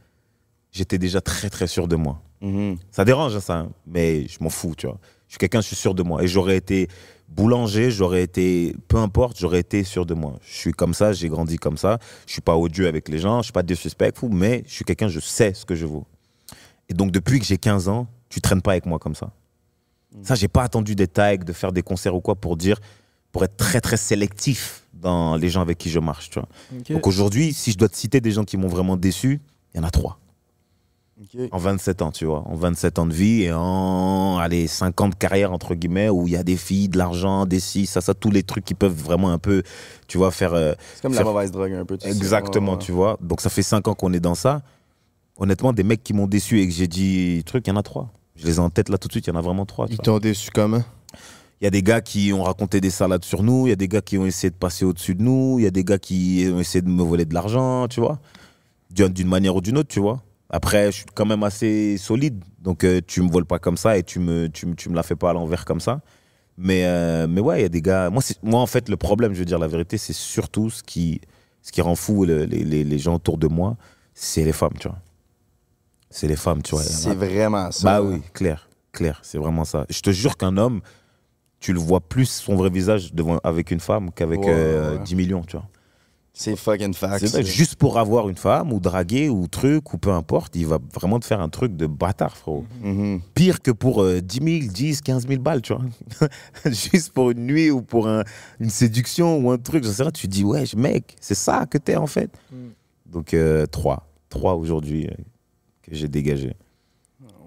j'étais 0.72 0.98
déjà 0.98 1.22
très 1.22 1.50
très 1.50 1.68
sûr 1.68 1.88
de 1.88 1.96
moi. 1.96 2.22
Mhm. 2.42 2.78
Ça 2.92 3.04
dérange, 3.06 3.36
hein, 3.36 3.40
ça, 3.42 3.56
hein, 3.56 3.70
mais 3.88 4.28
je 4.28 4.38
m'en 4.42 4.50
fous, 4.50 4.74
tu 4.78 4.88
vois. 4.88 4.98
Je 5.36 5.38
suis 5.38 5.50
quelqu'un, 5.50 5.60
je 5.60 5.68
suis 5.68 5.76
sûr 5.76 5.94
de 5.94 6.02
moi. 6.02 6.24
Et 6.24 6.30
j'aurais 6.30 6.56
été 6.56 6.88
boulanger, 7.28 7.92
j'aurais 7.92 8.24
été, 8.24 8.74
peu 8.88 8.96
importe, 8.96 9.38
j'aurais 9.38 9.60
été 9.60 9.84
sûr 9.84 10.06
de 10.06 10.14
moi. 10.14 10.40
Je 10.42 10.56
suis 10.56 10.72
comme 10.72 10.94
ça, 10.94 11.12
j'ai 11.12 11.28
grandi 11.28 11.58
comme 11.58 11.76
ça. 11.76 12.00
Je 12.26 12.32
suis 12.32 12.42
pas 12.42 12.56
odieux 12.56 12.88
avec 12.88 13.10
les 13.10 13.18
gens, 13.18 13.40
je 13.42 13.48
suis 13.48 13.52
pas 13.52 13.62
disrespectful, 13.62 14.30
mais 14.32 14.64
je 14.66 14.74
suis 14.74 14.86
quelqu'un, 14.86 15.10
je 15.10 15.20
sais 15.20 15.54
ce 15.54 15.66
que 15.66 15.76
je 15.76 15.86
vaux. 15.86 16.06
Et 16.88 16.94
donc, 16.94 17.12
depuis 17.12 17.40
que 17.40 17.46
j'ai 17.46 17.58
15 17.58 17.90
ans, 17.90 18.08
tu 18.30 18.40
traînes 18.40 18.62
pas 18.62 18.72
avec 18.72 18.86
moi 18.86 18.98
comme 18.98 19.14
ça. 19.14 19.32
Ça, 20.24 20.36
j'ai 20.36 20.48
pas 20.48 20.64
attendu 20.64 20.96
des 20.96 21.10
tags, 21.10 21.36
de 21.36 21.52
faire 21.52 21.74
des 21.74 21.82
concerts 21.82 22.16
ou 22.16 22.22
quoi 22.22 22.36
pour 22.36 22.56
dire, 22.56 22.80
pour 23.34 23.44
être 23.44 23.58
très 23.58 23.82
très 23.82 23.98
sélectif 23.98 24.84
dans 24.94 25.36
les 25.36 25.50
gens 25.50 25.60
avec 25.60 25.78
qui 25.78 25.90
je 25.90 26.00
marche, 26.00 26.30
tu 26.30 26.40
vois. 26.40 26.48
Ok. 26.80 26.94
Donc 26.94 27.08
aujourd'hui, 27.08 27.52
si 27.52 27.74
je 27.74 27.78
dois 27.78 27.90
te 27.90 27.98
citer 27.98 28.22
des 28.22 28.32
gens 28.32 28.46
qui 28.46 28.56
m'ont 28.56 28.70
vraiment 28.70 28.96
déçu, 28.96 29.42
il 29.74 29.82
y 29.82 29.84
en 29.84 29.84
a 29.84 29.92
trois. 29.92 30.18
En 31.52 31.58
27 31.58 32.02
ans, 32.02 32.12
tu 32.12 32.26
vois. 32.26 32.44
En 32.46 32.56
27 32.56 33.00
ans 33.00 33.06
de 33.06 33.14
vie 33.14 33.44
et 33.44 33.54
en 33.54 34.38
allez, 34.38 34.68
50 34.68 35.18
carrières, 35.18 35.54
entre 35.54 35.74
guillemets, 35.74 36.10
où 36.10 36.28
il 36.28 36.34
y 36.34 36.36
a 36.36 36.44
des 36.44 36.58
filles, 36.58 36.90
de 36.90 36.98
l'argent, 36.98 37.46
des 37.46 37.62
si, 37.62 37.86
ça, 37.86 38.02
ça, 38.02 38.14
tous 38.14 38.32
les 38.32 38.44
trucs 38.44 38.66
qui 38.66 38.74
peuvent 38.74 38.92
vraiment 38.94 39.32
un 39.32 39.38
peu, 39.38 39.64
tu 40.08 40.18
vois, 40.18 40.32
faire. 40.32 40.54
euh, 40.54 40.74
C'est 40.96 41.02
comme 41.04 41.14
la 41.14 41.24
mauvaise 41.24 41.52
drogue 41.52 41.72
un 41.72 41.86
peu. 41.86 41.98
tu 41.98 42.06
sais. 42.10 42.14
Exactement, 42.14 42.74
ouais. 42.74 42.80
tu 42.80 42.92
vois. 42.92 43.18
Donc 43.22 43.40
ça 43.40 43.50
fait 43.50 43.64
5 43.64 43.88
ans 43.88 43.94
qu'on 43.94 44.12
est 44.12 44.20
dans 44.20 44.36
ça. 44.36 44.62
Honnêtement, 45.38 45.72
des 45.72 45.84
mecs 45.84 46.04
qui 46.04 46.14
m'ont 46.14 46.28
déçu 46.28 46.60
et 46.62 46.68
que 46.68 46.74
j'ai 46.74 46.88
dit 46.88 47.44
truc, 47.46 47.66
il 47.68 47.70
y 47.70 47.74
en 47.74 47.78
a 47.78 47.84
trois. 47.84 48.10
Je 48.36 48.46
les 48.46 48.56
ai 48.58 48.60
en 48.60 48.70
tête 48.70 48.90
là 48.90 48.98
tout 48.98 49.08
de 49.08 49.14
suite, 49.14 49.28
il 49.28 49.30
y 49.30 49.34
en 49.34 49.38
a 49.40 49.42
vraiment 49.42 49.66
trois. 49.66 49.88
tu 49.88 49.94
Ils 49.94 50.00
t'ont 50.00 50.20
déçu 50.20 50.50
comment? 50.54 50.84
Il 51.62 51.64
y 51.64 51.68
a 51.68 51.70
des 51.72 51.82
gars 51.84 52.02
qui 52.02 52.34
ont 52.34 52.44
raconté 52.44 52.82
des 52.82 52.90
salades 52.90 53.24
sur 53.24 53.42
nous, 53.42 53.68
il 53.68 53.70
y 53.70 53.74
a 53.74 53.78
des 53.78 53.88
gars 53.88 54.02
qui 54.02 54.18
ont 54.18 54.26
essayé 54.26 54.50
de 54.50 54.56
passer 54.56 54.84
au-dessus 54.84 55.16
de 55.16 55.22
nous, 55.24 55.56
il 55.60 55.64
y 55.64 55.68
a 55.68 55.72
des 55.72 55.86
gars 55.86 55.98
qui 55.98 56.46
ont 56.54 56.60
essayé 56.60 56.82
de 56.82 56.90
me 56.90 57.02
voler 57.02 57.24
de 57.24 57.34
l'argent, 57.34 57.88
tu 57.88 58.02
vois. 58.02 58.20
D'une 58.92 59.28
manière 59.28 59.56
ou 59.56 59.62
d'une 59.62 59.78
autre, 59.78 59.88
tu 59.90 60.02
vois. 60.02 60.22
Après, 60.50 60.88
je 60.88 60.98
suis 60.98 61.06
quand 61.14 61.26
même 61.26 61.44
assez 61.44 61.98
solide, 61.98 62.44
donc 62.60 62.84
euh, 62.84 63.02
tu 63.06 63.22
me 63.22 63.30
voles 63.32 63.46
pas 63.46 63.60
comme 63.60 63.78
ça 63.78 63.98
et 63.98 64.04
tu 64.04 64.20
me, 64.20 64.48
tu, 64.48 64.66
me- 64.68 64.76
tu 64.76 64.90
me 64.90 64.96
la 64.96 65.04
fais 65.04 65.16
pas 65.16 65.32
à 65.32 65.34
l'envers 65.34 65.66
comme 65.66 65.80
ça. 65.80 66.02
Mais, 66.58 66.86
euh, 66.86 67.28
mais 67.28 67.42
ouais, 67.42 67.60
il 67.60 67.62
y 67.64 67.66
a 67.66 67.70
des 67.70 67.82
gars. 67.82 68.10
Moi, 68.10 68.22
moi, 68.44 68.60
en 68.62 68.66
fait, 68.68 68.88
le 68.88 68.96
problème, 68.96 69.34
je 69.34 69.40
veux 69.40 69.46
dire 69.46 69.60
la 69.60 69.68
vérité, 69.68 69.98
c'est 69.98 70.14
surtout 70.14 70.70
ce 70.70 70.84
qui, 70.84 71.20
ce 71.62 71.72
qui 71.72 71.82
rend 71.82 71.96
fou 71.96 72.26
le- 72.26 72.46
les, 72.46 72.64
les- 72.64 72.84
les 72.84 73.00
gens 73.00 73.16
autour 73.16 73.38
de 73.38 73.48
moi, 73.48 73.76
c'est 74.14 74.44
les 74.44 74.54
femmes, 74.54 74.74
tu 74.80 74.88
vois. 74.88 75.00
C'est 76.10 76.28
les 76.28 76.36
femmes, 76.38 76.62
tu 76.62 76.72
vois. 76.76 76.84
C'est 76.84 77.14
vraiment 77.16 77.72
ça. 77.72 77.84
Bah 77.86 78.02
oui, 78.02 78.22
clair, 78.34 78.70
clair, 78.94 79.20
c'est 79.24 79.38
vraiment 79.38 79.66
ça. 79.66 79.86
Je 79.90 80.00
te 80.00 80.12
jure 80.12 80.38
qu'un 80.38 80.56
homme, 80.58 80.82
tu 81.60 81.74
le 81.74 81.80
vois 81.80 82.00
plus 82.00 82.30
son 82.30 82.56
vrai 82.56 82.70
visage 82.70 83.14
devant, 83.14 83.40
avec 83.44 83.72
une 83.72 83.80
femme 83.82 84.12
qu'avec 84.12 84.40
Ouais, 84.42 84.46
euh, 84.50 84.98
ouais. 84.98 85.04
10 85.04 85.16
millions, 85.16 85.42
tu 85.44 85.58
vois. 85.58 85.68
C'est 86.38 86.58
fucking 86.58 86.94
fact. 86.94 87.42
Juste 87.46 87.78
pour 87.78 87.98
avoir 87.98 88.28
une 88.28 88.36
femme 88.36 88.74
ou 88.74 88.82
draguer 88.82 89.30
ou 89.30 89.48
truc 89.48 89.94
ou 89.94 89.98
peu 89.98 90.12
importe, 90.12 90.54
il 90.58 90.68
va 90.68 90.80
vraiment 90.94 91.18
te 91.18 91.26
faire 91.26 91.40
un 91.40 91.48
truc 91.48 91.78
de 91.78 91.88
bâtard, 91.88 92.36
frérot. 92.36 92.66
Mhm. 92.84 93.22
Pire 93.34 93.62
que 93.62 93.72
pour 93.72 94.04
euh, 94.04 94.20
10 94.22 94.60
000, 94.62 94.72
10, 94.74 95.02
15 95.02 95.28
000 95.30 95.42
balles, 95.42 95.62
tu 95.62 95.74
vois. 95.74 95.84
juste 96.66 97.14
pour 97.14 97.32
une 97.32 97.46
nuit 97.48 97.72
ou 97.72 97.82
pour 97.82 98.10
un- 98.10 98.26
une 98.60 98.70
séduction 98.70 99.38
ou 99.40 99.50
un 99.50 99.58
truc, 99.58 99.86
j'en 99.86 99.92
sais 99.94 100.04
rien, 100.04 100.12
tu 100.12 100.28
te 100.28 100.32
dis, 100.34 100.44
ouais, 100.44 100.66
mec, 100.76 101.16
c'est 101.22 101.36
ça 101.36 101.66
que 101.66 101.78
t'es 101.78 101.96
en 101.96 102.08
fait. 102.08 102.30
Mm. 102.52 102.56
Donc, 103.14 103.34
euh, 103.34 103.66
trois. 103.66 104.06
Trois 104.28 104.56
aujourd'hui 104.56 105.08
euh, 105.08 105.14
que 105.84 105.96
j'ai 105.96 106.10
dégagé. 106.10 106.54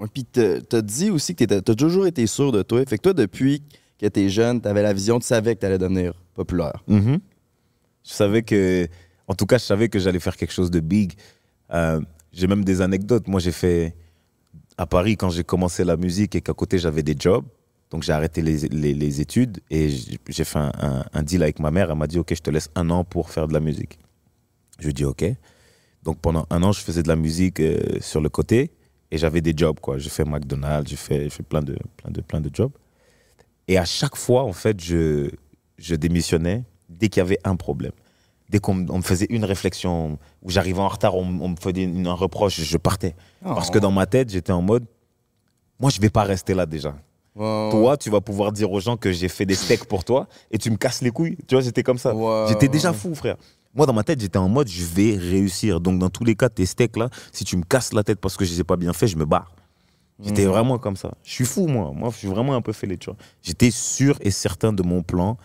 Ouais, 0.01 0.07
Puis 0.11 0.25
t'as 0.25 0.81
dit 0.81 1.11
aussi 1.11 1.35
que 1.35 1.45
t'as 1.45 1.61
toujours 1.75 2.07
été 2.07 2.27
sûr 2.27 2.53
de 2.53 2.63
toi. 2.63 2.83
Fait 2.87 2.97
que 2.97 3.03
toi, 3.03 3.13
depuis 3.13 3.63
que 3.99 4.07
t'es 4.07 4.31
jeune, 4.31 4.63
t'avais 4.63 4.83
la 4.83 4.95
vision, 4.95 5.19
tu 5.19 5.27
savais 5.27 5.55
que 5.57 5.61
t'allais 5.61 5.77
devenir 5.77 6.15
populaire. 6.35 6.83
Mhm. 6.87 7.19
Je 8.09 8.15
savais 8.15 8.43
que, 8.43 8.89
en 9.27 9.35
tout 9.35 9.45
cas, 9.45 9.59
je 9.59 9.65
savais 9.65 9.89
que 9.91 9.99
j'allais 9.99 10.19
faire 10.19 10.37
quelque 10.37 10.53
chose 10.53 10.71
de 10.71 10.81
big. 10.81 11.13
Euh, 11.75 12.01
j'ai 12.33 12.47
même 12.47 12.65
des 12.65 12.81
anecdotes. 12.81 13.29
Moi, 13.29 13.39
j'ai 13.39 13.53
fait 13.53 13.95
à 14.79 14.87
Paris 14.87 15.17
quand 15.17 15.29
j'ai 15.29 15.45
commencé 15.45 15.85
la 15.85 15.97
musique 15.97 16.35
et 16.35 16.41
qu'à 16.41 16.55
côté 16.55 16.79
j'avais 16.79 17.03
des 17.03 17.17
jobs. 17.19 17.45
Donc 17.91 18.03
j'ai 18.03 18.13
arrêté 18.13 18.43
les, 18.43 18.69
les- 18.69 19.21
études 19.21 19.61
et 19.71 19.89
j'ai 20.29 20.45
fait 20.45 20.59
un, 20.59 21.23
deal 21.23 21.43
avec 21.43 21.59
ma 21.59 21.71
mère. 21.71 21.91
Elle 21.91 21.99
m'a 21.99 22.07
dit 22.07 22.19
ok, 22.19 22.35
je 22.35 22.41
te 22.43 22.51
laisse 22.51 22.71
un 22.75 22.89
an 22.91 23.03
pour 23.03 23.31
faire 23.31 23.49
de 23.49 23.53
la 23.55 23.61
musique. 23.61 23.99
Je 24.79 24.85
lui 24.85 24.91
ai 24.91 24.93
dit 24.93 25.05
ok. 25.05 25.25
Donc 26.03 26.21
pendant 26.21 26.47
un 26.51 26.63
an, 26.63 26.73
je 26.73 26.81
faisais 26.81 27.03
de 27.03 27.09
la 27.09 27.17
musique 27.17 27.61
euh, 27.61 27.99
sur 28.01 28.21
le 28.21 28.29
côté 28.29 28.71
et 29.11 29.19
j'avais 29.19 29.41
des 29.41 29.55
jobs 29.57 29.81
quoi. 29.81 29.99
J'ai 29.99 30.11
fait 30.11 30.25
McDonald's, 30.25 30.91
j'ai 30.91 30.97
fait, 30.97 31.29
fait 31.31 31.43
plein 31.43 31.63
de 31.63 31.77
plein 31.97 32.11
de 32.11 32.21
plein 32.21 32.41
de 32.41 32.51
jobs. 32.53 32.73
Et 33.67 33.79
à 33.79 33.85
chaque 33.85 34.17
fois, 34.17 34.45
en 34.45 34.53
fait, 34.53 34.81
je, 34.81 35.31
je 35.79 35.95
démissionnais 35.95 36.65
dès 36.89 37.09
qu'il 37.09 37.21
y 37.21 37.23
avait 37.23 37.39
un 37.45 37.57
problème. 37.57 37.93
Dès 38.51 38.59
qu'on 38.61 38.75
me- 38.75 39.03
faisait 39.03 39.27
une 39.29 39.45
réflexion, 39.45 40.19
où 40.43 40.51
j'arrivais 40.51 40.81
en 40.81 40.89
retard, 40.89 41.15
on, 41.17 41.23
on 41.41 41.49
me 41.51 41.57
faisait 41.57 41.83
une- 41.83 42.07
un 42.07 42.15
reproche, 42.15 42.61
je 42.61 42.77
partais. 42.79 43.15
Parce 43.43 43.71
que 43.71 43.79
dans 43.79 43.91
ma 43.91 44.07
tête, 44.07 44.31
j'étais 44.31 44.53
en 44.53 44.63
mode, 44.63 44.85
moi, 45.79 45.91
je 45.91 46.01
vais 46.01 46.11
pas 46.11 46.23
rester 46.25 46.55
là 46.55 46.65
déjà. 46.67 46.95
Toi, 47.37 47.97
tu 47.97 48.11
vas 48.11 48.21
pouvoir 48.21 48.51
dire 48.51 48.73
aux 48.73 48.81
gens 48.81 48.97
que 48.97 49.13
j'ai 49.13 49.29
fait 49.29 49.47
des 49.47 49.55
steaks 49.55 49.85
pour 49.85 50.05
toi 50.05 50.27
et 50.51 50.59
tu 50.59 50.71
me 50.71 50.77
casses 50.77 51.03
les 51.03 51.11
couilles. 51.11 51.37
Tu 51.47 51.55
vois, 51.55 51.63
c'était 51.63 51.85
comme 51.85 51.99
ça. 51.99 52.13
J'étais 52.49 52.69
déjà 52.69 52.93
fou, 52.93 53.15
frère. 53.15 53.37
Moi, 53.75 53.87
dans 53.87 53.93
ma 53.93 54.03
tête, 54.03 54.19
j'étais 54.21 54.39
en 54.39 54.49
mode, 54.49 54.67
je 54.67 54.85
vais 54.85 55.17
réussir. 55.17 55.81
Donc, 55.81 56.01
dans 56.01 56.09
tous 56.11 56.25
les 56.25 56.35
cas, 56.35 56.49
tes 56.49 56.67
steaks 56.67 56.97
là, 56.97 57.11
si 57.31 57.45
tu 57.45 57.57
me 57.57 57.63
casses 57.63 57.93
la 57.93 58.03
tête 58.03 58.19
parce 58.19 58.37
que 58.37 58.45
je 58.45 58.53
les 58.55 58.61
ai 58.61 58.65
pas 58.65 58.77
bien 58.77 58.93
fait, 58.93 59.07
je 59.07 59.17
me 59.17 59.25
barre. 59.25 59.53
J'étais 60.21 60.47
Mm. 60.47 60.49
vraiment 60.49 60.79
comme 60.79 60.97
ça. 60.97 61.13
Je 61.23 61.31
suis 61.31 61.45
fou, 61.45 61.69
moi. 61.69 61.93
Moi, 61.95 62.11
je 62.11 62.17
suis 62.17 62.29
vraiment 62.29 62.55
un 62.57 62.61
peu 62.63 62.73
fêlé, 62.73 62.97
tu 62.97 63.11
vois. 63.11 63.17
J'étais 63.41 63.71
sûr 63.71 64.17
et 64.21 64.33
certain 64.33 64.73
de 64.73 64.83
mon 64.83 65.03
plan 65.05 65.37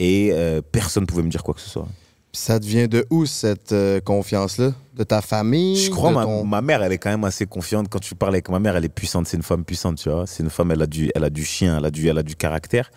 et 0.00 0.30
euh, 0.32 0.60
personne 0.72 1.06
pouvait 1.06 1.22
me 1.22 1.28
dire 1.30 1.44
quoi 1.44 1.54
que 1.54 1.60
ce 1.60 1.68
soit. 1.70 1.86
Ça 2.32 2.58
devient 2.58 2.88
de 2.88 3.04
où 3.10 3.26
cette 3.26 3.72
euh, 3.72 4.00
confiance-là? 4.00 4.72
De 4.96 5.04
ta 5.04 5.20
famille? 5.20 5.76
Je 5.76 5.90
crois 5.90 6.10
ma, 6.10 6.24
ton- 6.24 6.44
ma 6.44 6.60
mère, 6.62 6.82
elle 6.82 6.92
est 6.92 6.98
quand 6.98 7.10
même 7.10 7.24
assez 7.24 7.44
confiante. 7.46 7.88
Quand 7.88 7.98
tu 8.00 8.14
parles 8.14 8.34
avec 8.34 8.48
ma 8.48 8.58
mère, 8.60 8.76
elle 8.76 8.84
est 8.84 8.88
puissante. 8.88 9.26
C'est 9.26 9.36
une 9.36 9.42
femme 9.42 9.64
puissante, 9.64 9.96
tu 9.98 10.08
vois. 10.10 10.26
C'est 10.26 10.42
une 10.42 10.50
femme, 10.50 10.70
elle 10.70 10.82
a 10.82 10.86
du, 10.86 11.10
elle 11.14 11.24
a 11.24 11.30
du 11.30 11.44
chien, 11.44 11.76
elle 11.78 11.84
a 11.84 11.90
du, 11.90 12.06
elle 12.08 12.18
a 12.18 12.22
du 12.22 12.36
caractère. 12.36 12.90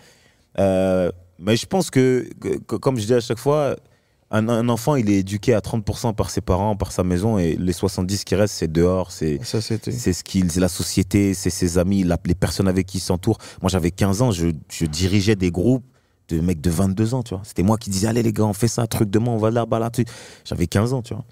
Euh, 0.58 1.10
mais 1.38 1.56
je 1.56 1.66
pense 1.66 1.90
que, 1.90 2.28
comme 2.66 2.96
je 2.98 3.06
dis 3.06 3.14
à 3.14 3.20
chaque 3.20 3.38
fois, 3.38 3.76
Un, 4.30 4.48
un 4.48 4.68
enfant, 4.68 4.96
il 4.96 5.10
est 5.10 5.18
éduqué 5.20 5.54
à 5.54 5.60
30% 5.60 6.14
par 6.14 6.28
ses 6.30 6.40
parents, 6.40 6.74
par 6.76 6.90
sa 6.92 7.04
maison, 7.04 7.38
et 7.38 7.56
les 7.56 7.72
70 7.72 8.24
qui 8.24 8.34
restent, 8.34 8.54
c'est 8.56 8.72
dehors, 8.72 9.12
c'est 9.12 9.38
ce 10.12 10.24
qu'il, 10.24 10.46
la 10.56 10.68
société, 10.68 11.34
c'est 11.34 11.50
ses 11.50 11.78
amis, 11.78 12.02
la- 12.02 12.18
les 12.24 12.34
personnes 12.34 12.66
avec 12.66 12.86
qui 12.86 12.98
il 12.98 13.00
s'entoure. 13.00 13.38
Moi, 13.62 13.68
j'avais 13.70 13.90
15 13.92 14.22
ans, 14.22 14.30
je, 14.32 14.48
je 14.72 14.86
dirigeais 14.86 15.36
des 15.36 15.50
groupes 15.52 15.84
de 16.28 16.40
mecs 16.40 16.60
de 16.60 16.70
22 16.70 17.14
ans, 17.14 17.22
tu 17.22 17.34
vois. 17.34 17.42
C'était 17.44 17.62
moi 17.62 17.76
qui 17.78 17.90
disais, 17.90 18.08
allez 18.08 18.22
les 18.22 18.32
gars, 18.32 18.44
on 18.44 18.52
fait 18.52 18.68
ça, 18.68 18.86
truc 18.86 19.10
demain, 19.10 19.30
on 19.30 19.38
va 19.38 19.50
là, 19.50 19.66
bah 19.66 19.78
là. 19.78 19.90
J'avais 20.44 20.66
15 20.66 20.92
ans, 20.92 21.02
tu 21.02 21.14
vois. 21.14 21.24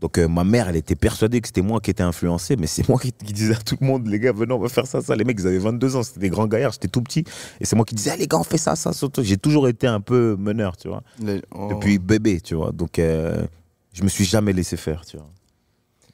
Donc, 0.00 0.18
euh, 0.18 0.26
ma 0.26 0.42
mère, 0.42 0.68
elle 0.68 0.74
était 0.74 0.96
persuadée 0.96 1.40
que 1.40 1.46
c'était 1.46 1.62
moi 1.62 1.80
qui 1.80 1.92
étais 1.92 2.02
influencé, 2.02 2.56
mais 2.56 2.66
c'est 2.66 2.88
moi 2.88 2.98
qui, 2.98 3.12
qui 3.12 3.32
disais 3.32 3.54
à 3.54 3.58
tout 3.58 3.76
le 3.80 3.86
monde, 3.86 4.08
les 4.08 4.18
gars, 4.18 4.32
venez, 4.32 4.52
on 4.52 4.58
va 4.58 4.68
faire 4.68 4.86
ça, 4.86 5.00
ça. 5.00 5.14
Les 5.14 5.24
mecs, 5.24 5.38
ils 5.38 5.46
avaient 5.46 5.58
22 5.58 5.96
ans, 5.96 6.02
c'était 6.02 6.20
des 6.20 6.28
grands 6.28 6.48
gaillards, 6.48 6.72
j'étais 6.72 6.88
tout 6.88 7.02
petit. 7.02 7.24
Et 7.60 7.64
c'est 7.64 7.76
moi 7.76 7.84
qui 7.84 7.94
disais, 7.94 8.10
allez 8.10 8.22
les 8.22 8.26
gars, 8.26 8.38
on 8.38 8.44
fait 8.44 8.58
ça, 8.58 8.74
ça, 8.74 8.92
ça. 8.92 9.06
ça. 9.14 9.22
J'ai 9.22 9.36
toujours 9.36 9.68
été 9.68 9.86
un 9.86 10.00
peu 10.00 10.36
meneur, 10.38 10.76
tu 10.76 10.88
vois. 10.88 11.02
Oh. 11.54 11.68
Depuis 11.70 11.98
bébé, 11.98 12.40
tu 12.40 12.56
vois. 12.56 12.72
Donc, 12.72 12.98
euh, 12.98 13.46
je 13.92 14.02
me 14.02 14.08
suis 14.08 14.24
jamais 14.24 14.52
laissé 14.52 14.76
faire, 14.76 15.04
tu 15.06 15.18
vois. 15.18 15.30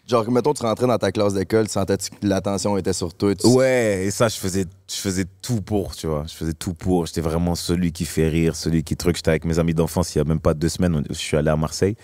Genre, 0.09 0.31
mettons, 0.31 0.55
tu 0.55 0.63
rentrais 0.63 0.87
dans 0.87 0.97
ta 0.97 1.13
classe 1.13 1.35
d'école, 1.35 1.67
tu 1.67 1.73
sentais 1.75 1.99
que 1.99 2.27
l'attention 2.27 2.79
était 2.79 2.95
sur 2.95 3.13
toi. 3.13 3.35
tu- 3.35 3.47
Ouais, 3.47 4.07
et 4.07 4.11
ça, 4.11 4.29
je 4.29 4.37
faisais, 4.37 4.65
je 4.91 4.97
faisais 4.97 5.27
tout 5.43 5.61
pour, 5.61 5.95
tu 5.95 6.07
vois. 6.07 6.25
Je 6.27 6.33
faisais 6.35 6.55
tout 6.55 6.73
pour. 6.73 7.05
J'étais 7.07 7.21
vraiment 7.21 7.55
celui 7.55 7.93
qui 7.93 8.07
fait 8.07 8.29
rire, 8.29 8.57
celui 8.57 8.83
qui 8.83 8.97
truc. 8.97 9.17
J'étais 9.17 9.29
avec 9.31 9.45
mes 9.45 9.59
amis 9.59 9.75
d'enfance 9.75 10.15
il 10.15 10.19
y 10.19 10.21
a 10.21 10.25
même 10.25 10.41
pas 10.41 10.55
deux 10.55 10.71
semaines. 10.71 11.05
Je 11.11 11.15
suis 11.15 11.37
allé 11.37 11.51
à 11.51 11.57
Marseille 11.57 11.95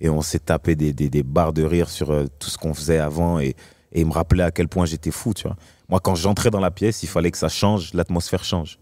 et 0.00 0.10
on 0.10 0.20
s'est 0.20 0.40
tapé 0.40 0.76
des, 0.76 0.92
des, 0.92 1.08
des 1.08 1.22
barres 1.22 1.54
de 1.54 1.62
rire 1.62 1.88
sur 1.88 2.10
euh, 2.10 2.26
tout 2.38 2.50
ce 2.50 2.58
qu'on 2.58 2.74
faisait 2.74 2.98
avant 2.98 3.38
et, 3.40 3.56
et 3.92 4.00
il 4.00 4.06
me 4.06 4.12
rappelait 4.12 4.42
à 4.44 4.50
quel 4.50 4.68
point 4.68 4.84
j'étais 4.84 5.10
fou, 5.10 5.32
tu 5.32 5.44
vois. 5.46 5.56
Moi, 5.88 6.00
quand 6.00 6.14
j'entrais 6.16 6.50
dans 6.50 6.60
la 6.60 6.70
pièce, 6.70 7.02
il 7.02 7.08
fallait 7.08 7.30
que 7.30 7.38
ça 7.38 7.48
change, 7.48 7.94
l'atmosphère 7.94 8.44
change. 8.44 8.78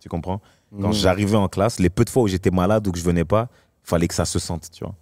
Tu 0.00 0.08
comprends? 0.08 0.40
Quand 0.80 0.88
Mhm. 0.88 0.92
j'arrivais 0.92 1.36
en 1.36 1.46
classe, 1.46 1.78
les 1.78 1.88
peu 1.90 2.04
de 2.04 2.10
fois 2.10 2.24
où 2.24 2.26
j'étais 2.28 2.50
malade 2.50 2.84
ou 2.88 2.90
que 2.90 2.98
je 2.98 3.04
venais 3.04 3.24
pas, 3.24 3.48
il 3.84 3.88
fallait 3.90 4.08
que 4.08 4.14
ça 4.14 4.24
se 4.24 4.40
sente, 4.40 4.68
tu 4.72 4.82
vois. 4.82 4.94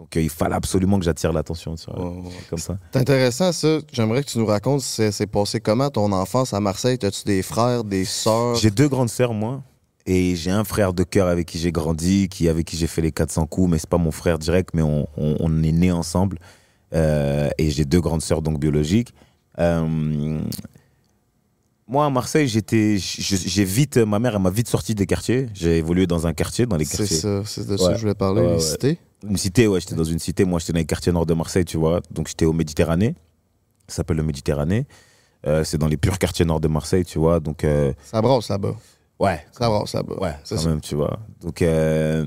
Donc, 0.00 0.16
euh, 0.16 0.22
il 0.22 0.30
fallait 0.30 0.54
absolument 0.56 0.98
que 0.98 1.04
j'attire 1.04 1.30
l'attention, 1.32 1.74
Oh, 1.94 2.22
comme 2.48 2.58
ça. 2.58 2.78
C'est 2.92 2.98
intéressant, 3.00 3.52
ça. 3.52 3.78
J'aimerais 3.92 4.22
que 4.24 4.30
tu 4.30 4.38
nous 4.38 4.46
racontes, 4.46 4.80
c'est 4.80 5.12
c'est 5.12 5.26
passé 5.26 5.60
comment 5.60 5.90
ton 5.90 6.10
enfance 6.12 6.54
à 6.54 6.58
Marseille? 6.60 6.96
T'as-tu 6.98 7.24
des 7.24 7.42
frères, 7.42 7.84
des 7.84 8.06
sœurs? 8.06 8.56
J'ai 8.56 8.70
deux 8.70 8.88
grandes 8.88 9.10
sœurs, 9.10 9.34
moi. 9.34 9.62
Et 10.06 10.34
j'ai 10.36 10.50
un 10.50 10.64
frère 10.64 10.94
de 10.94 11.02
cœur 11.04 11.28
avec 11.28 11.46
qui 11.46 11.58
j'ai 11.58 11.70
grandi, 11.70 12.28
qui, 12.30 12.48
avec 12.48 12.66
qui 12.66 12.76
j'ai 12.78 12.86
fait 12.86 13.02
les 13.02 13.12
400 13.12 13.46
coups, 13.46 13.70
mais 13.70 13.78
c'est 13.78 13.88
pas 13.90 13.98
mon 13.98 14.10
frère 14.10 14.38
direct, 14.38 14.70
mais 14.72 14.80
on, 14.82 15.06
on- 15.18 15.36
on 15.38 15.62
est 15.62 15.70
nés 15.72 15.92
ensemble. 15.92 16.38
Euh, 16.94 17.50
et 17.58 17.70
j'ai 17.70 17.84
deux 17.84 18.00
grandes 18.00 18.22
sœurs, 18.22 18.40
donc 18.40 18.58
biologiques. 18.58 19.12
Euh, 19.58 20.40
moi, 21.86 22.06
à 22.06 22.10
Marseille, 22.10 22.48
j'étais, 22.48 22.96
j'ai 22.98 23.64
vite, 23.64 23.98
ma 23.98 24.18
mère, 24.18 24.36
elle 24.36 24.42
m'a 24.42 24.50
vite 24.50 24.68
sorti 24.68 24.94
des 24.94 25.06
quartiers. 25.06 25.48
J'ai 25.54 25.76
évolué 25.78 26.06
dans 26.06 26.26
un 26.26 26.32
quartier, 26.32 26.64
dans 26.64 26.76
les 26.76 26.84
C'est 26.84 26.96
quartiers. 26.98 27.16
ça, 27.18 27.42
c'est 27.44 27.66
de 27.66 27.76
ça 27.76 27.84
Ouais. 27.84 27.90
que 27.92 27.96
je 27.96 28.00
voulais 28.02 28.14
parler, 28.14 28.40
Ouais, 28.42 28.56
les 28.56 28.72
ouais. 28.72 28.98
Une 29.28 29.36
cité, 29.36 29.66
ouais, 29.66 29.80
j'étais 29.80 29.94
dans 29.94 30.04
une 30.04 30.18
cité. 30.18 30.44
Moi, 30.44 30.58
j'étais 30.60 30.72
dans 30.72 30.78
les 30.78 30.86
quartiers 30.86 31.12
nord 31.12 31.26
de 31.26 31.34
Marseille, 31.34 31.64
tu 31.64 31.76
vois. 31.76 32.00
Donc, 32.10 32.28
j'étais 32.28 32.46
au 32.46 32.52
Méditerranée. 32.52 33.14
Ça 33.88 33.96
s'appelle 33.96 34.16
le 34.16 34.22
Méditerranée. 34.22 34.86
Euh, 35.46 35.64
c'est 35.64 35.78
dans 35.78 35.88
les 35.88 35.96
purs 35.96 36.18
quartiers 36.18 36.44
nord 36.44 36.60
de 36.60 36.68
Marseille, 36.68 37.04
tu 37.04 37.18
vois. 37.18 37.40
Donc, 37.40 37.64
euh, 37.64 37.92
Ça 38.04 38.20
brasse 38.22 38.48
là-bas. 38.48 38.74
ouais, 39.18 39.44
Ça 39.52 39.68
brasse 39.68 39.94
là-bas. 39.94 40.14
Ouais, 40.20 40.34
c'est 40.44 40.54
quand 40.56 40.60
ça. 40.62 40.68
même, 40.68 40.80
tu 40.80 40.94
vois. 40.94 41.18
Donc, 41.40 41.60
euh, 41.62 42.26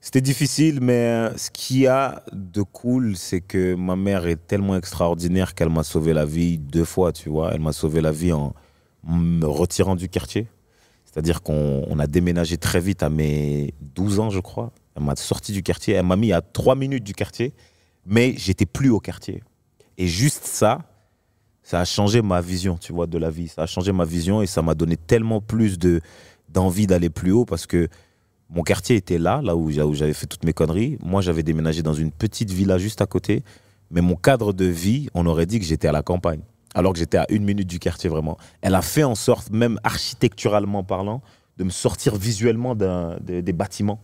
c'était 0.00 0.20
difficile, 0.20 0.80
mais 0.80 1.30
ce 1.36 1.50
qu'il 1.50 1.78
y 1.78 1.86
a 1.86 2.22
de 2.32 2.62
cool, 2.62 3.16
c'est 3.16 3.40
que 3.40 3.74
ma 3.74 3.96
mère 3.96 4.26
est 4.26 4.46
tellement 4.46 4.76
extraordinaire 4.76 5.54
qu'elle 5.54 5.70
m'a 5.70 5.82
sauvé 5.84 6.12
la 6.12 6.24
vie 6.24 6.58
deux 6.58 6.84
fois, 6.84 7.12
tu 7.12 7.28
vois. 7.28 7.52
Elle 7.54 7.60
m'a 7.60 7.72
sauvé 7.72 8.00
la 8.00 8.12
vie 8.12 8.32
en 8.32 8.52
me 9.04 9.46
retirant 9.46 9.96
du 9.96 10.08
quartier. 10.08 10.48
C'est-à-dire 11.04 11.42
qu'on 11.42 11.84
on 11.88 11.98
a 11.98 12.06
déménagé 12.06 12.56
très 12.58 12.80
vite 12.80 13.02
à 13.02 13.08
mes 13.08 13.72
12 13.80 14.20
ans, 14.20 14.30
je 14.30 14.40
crois. 14.40 14.70
Elle 14.96 15.04
m'a 15.04 15.14
sorti 15.16 15.52
du 15.52 15.62
quartier. 15.62 15.94
Elle 15.94 16.06
m'a 16.06 16.16
mis 16.16 16.32
à 16.32 16.40
trois 16.40 16.74
minutes 16.74 17.04
du 17.04 17.12
quartier, 17.12 17.52
mais 18.06 18.34
j'étais 18.36 18.66
plus 18.66 18.88
au 18.90 19.00
quartier. 19.00 19.42
Et 19.98 20.06
juste 20.06 20.44
ça, 20.44 20.80
ça 21.62 21.80
a 21.80 21.84
changé 21.84 22.22
ma 22.22 22.40
vision, 22.40 22.76
tu 22.78 22.92
vois, 22.92 23.06
de 23.06 23.18
la 23.18 23.30
vie. 23.30 23.48
Ça 23.48 23.62
a 23.62 23.66
changé 23.66 23.92
ma 23.92 24.04
vision 24.04 24.42
et 24.42 24.46
ça 24.46 24.62
m'a 24.62 24.74
donné 24.74 24.96
tellement 24.96 25.40
plus 25.40 25.78
de 25.78 26.00
d'envie 26.48 26.86
d'aller 26.86 27.10
plus 27.10 27.32
haut 27.32 27.44
parce 27.44 27.66
que 27.66 27.88
mon 28.48 28.62
quartier 28.62 28.94
était 28.96 29.18
là, 29.18 29.40
là 29.42 29.56
où 29.56 29.70
j'a- 29.70 29.84
où 29.84 29.94
j'avais 29.94 30.12
fait 30.14 30.26
toutes 30.26 30.44
mes 30.44 30.52
conneries. 30.52 30.96
Moi, 31.02 31.20
j'avais 31.20 31.42
déménagé 31.42 31.82
dans 31.82 31.92
une 31.92 32.12
petite 32.12 32.50
villa 32.52 32.78
juste 32.78 33.02
à 33.02 33.06
côté, 33.06 33.42
mais 33.90 34.00
mon 34.00 34.14
cadre 34.14 34.52
de 34.52 34.64
vie, 34.64 35.08
on 35.14 35.26
aurait 35.26 35.46
dit 35.46 35.58
que 35.58 35.64
j'étais 35.66 35.88
à 35.88 35.92
la 35.92 36.02
campagne, 36.02 36.40
alors 36.74 36.92
que 36.92 37.00
j'étais 37.00 37.18
à 37.18 37.26
une 37.30 37.44
minute 37.44 37.66
du 37.66 37.80
quartier 37.80 38.08
vraiment. 38.08 38.38
Elle 38.62 38.76
a 38.76 38.82
fait 38.82 39.02
en 39.02 39.16
sorte, 39.16 39.50
même 39.50 39.80
architecturalement 39.82 40.84
parlant, 40.84 41.20
de 41.56 41.64
me 41.64 41.70
sortir 41.70 42.14
visuellement 42.14 42.76
des 42.76 43.52
bâtiments 43.52 44.00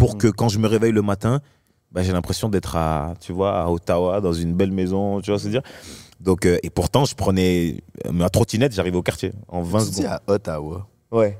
pour 0.00 0.18
que 0.18 0.26
quand 0.28 0.48
je 0.48 0.58
me 0.58 0.66
réveille 0.66 0.92
le 0.92 1.02
matin, 1.02 1.40
bah, 1.92 2.02
j'ai 2.02 2.12
l'impression 2.12 2.48
d'être 2.48 2.74
à, 2.76 3.14
tu 3.20 3.32
vois, 3.32 3.60
à 3.60 3.68
Ottawa, 3.68 4.20
dans 4.20 4.32
une 4.32 4.54
belle 4.54 4.72
maison, 4.72 5.20
tu 5.20 5.30
vois 5.30 5.38
ce 5.38 5.44
que 5.44 5.50
je 5.50 5.56
veux 5.56 5.60
dire 5.62 5.70
Donc, 6.20 6.46
euh, 6.46 6.58
et 6.62 6.70
pourtant, 6.70 7.04
je 7.04 7.14
prenais 7.14 7.82
ma 8.10 8.30
trottinette, 8.30 8.72
j'arrivais 8.72 8.96
au 8.96 9.02
quartier 9.02 9.32
en 9.48 9.62
20 9.62 9.78
Tu 9.84 9.90
dis 9.90 9.96
secondes. 10.02 10.06
à 10.12 10.22
Ottawa. 10.32 10.86
Ouais. 11.10 11.38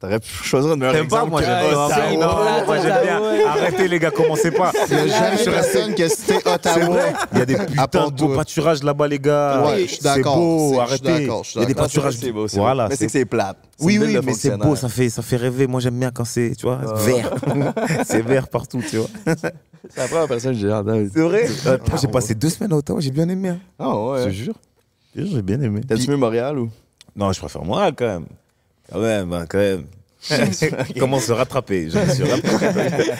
T'aurais 0.00 0.20
pu 0.20 0.28
choisir 0.28 0.70
un 0.70 0.76
meilleur 0.76 0.94
T'aimes 0.94 1.08
pas 1.08 1.24
exemple 1.24 1.30
Moi, 1.32 1.40
que 1.40 1.46
j'aime 1.46 1.74
pas. 1.74 1.86
Ottawa. 1.86 2.12
Non, 2.12 2.20
non, 2.20 2.66
moi, 2.66 2.76
j'aime 2.80 3.02
bien. 3.02 3.46
Arrêtez, 3.48 3.88
les 3.88 3.98
gars, 3.98 4.10
commencez 4.12 4.52
pas. 4.52 4.70
Il 4.90 4.94
n'y 4.96 5.00
a 5.02 5.06
jamais 5.36 5.44
personne 5.44 5.94
qui 5.94 6.02
a 6.04 6.08
cité 6.08 6.36
Ottawa. 6.36 6.96
Il 7.32 7.38
y 7.38 7.42
a 7.42 7.46
des 7.46 7.56
putains 7.56 8.06
de 8.08 8.12
beaux 8.14 8.34
pâturages 8.36 8.82
là-bas, 8.84 9.08
les 9.08 9.18
gars. 9.18 9.64
Ouais, 9.66 9.80
je 9.80 9.86
suis 9.86 9.96
C'est 9.96 10.04
d'accord. 10.04 10.36
beau, 10.36 10.58
C'est- 10.58 10.64
je 10.68 10.70
suis 10.70 10.78
arrêtez. 11.08 11.20
d'accord, 11.26 11.44
je 11.44 11.50
suis 11.50 11.58
Il 11.58 11.62
y 11.62 11.64
a 11.64 11.66
des 11.66 11.74
d'accord. 11.74 11.88
pâturages. 11.90 12.14
C'est 12.14 12.30
beau, 12.32 12.46
c'est 12.46 12.58
Voilà. 12.60 12.84
beau. 12.84 12.90
Mais 12.90 12.96
c'est 12.96 13.06
que 13.06 13.12
c'est 13.12 13.24
plate. 13.24 13.56
C'est 13.76 13.84
Oui, 13.86 13.94
une 13.94 14.00
ville 14.04 14.08
oui, 14.10 14.14
de 14.22 14.26
mais 14.26 14.34
c'est 14.34 14.50
beau, 14.50 14.56
fonctionnaires. 14.56 14.78
ça 14.78 14.88
fait, 14.88 15.10
ça 15.10 15.22
fait 15.22 15.36
rêver. 15.36 15.66
Moi, 15.66 15.80
j'aime 15.80 15.98
bien 15.98 16.12
quand 16.12 16.24
c'est, 16.24 16.52
tu 16.56 16.66
vois, 16.66 16.76
vert. 16.94 17.34
c'est 18.06 18.22
vert 18.22 18.46
partout, 18.46 18.80
tu 18.88 18.98
vois. 18.98 19.08
C'est 19.26 20.00
la 20.00 20.06
première 20.06 20.28
personne 20.28 20.52
que 20.52 20.58
j'ai. 20.60 21.08
C'est 21.12 21.20
vrai 21.22 21.46
j'ai 22.00 22.08
passé 22.08 22.34
deux 22.36 22.50
semaines 22.50 22.72
à 22.72 22.76
Ottawa, 22.76 23.00
j'ai 23.00 23.10
bien 23.10 23.28
aimé. 23.28 23.48
hein. 23.48 23.58
Ah 23.80 23.96
ouais. 23.96 24.18
Je 24.20 24.24
te 24.26 24.30
jure. 24.30 24.54
Je 25.16 25.20
te 25.22 25.26
jure, 25.26 25.36
J'ai 25.36 25.42
bien 25.42 25.60
aimé. 25.60 25.80
T'as-tu 25.88 26.08
mieux 26.08 26.16
Montréal 26.16 26.56
ou? 26.58 26.70
Non, 27.16 27.32
je 27.32 27.40
préfère 27.40 27.64
moi, 27.64 27.90
quand 27.90 28.06
même. 28.06 28.26
Quand 28.90 29.00
même, 29.00 29.32
hein, 29.32 29.46
quand 29.48 29.58
même. 29.58 29.84
Comment 30.98 31.20
se 31.20 31.32
rattraper 31.32 31.90
Je 31.90 31.98
me 31.98 32.12
suis 32.12 32.24
rattrapé. 32.24 33.12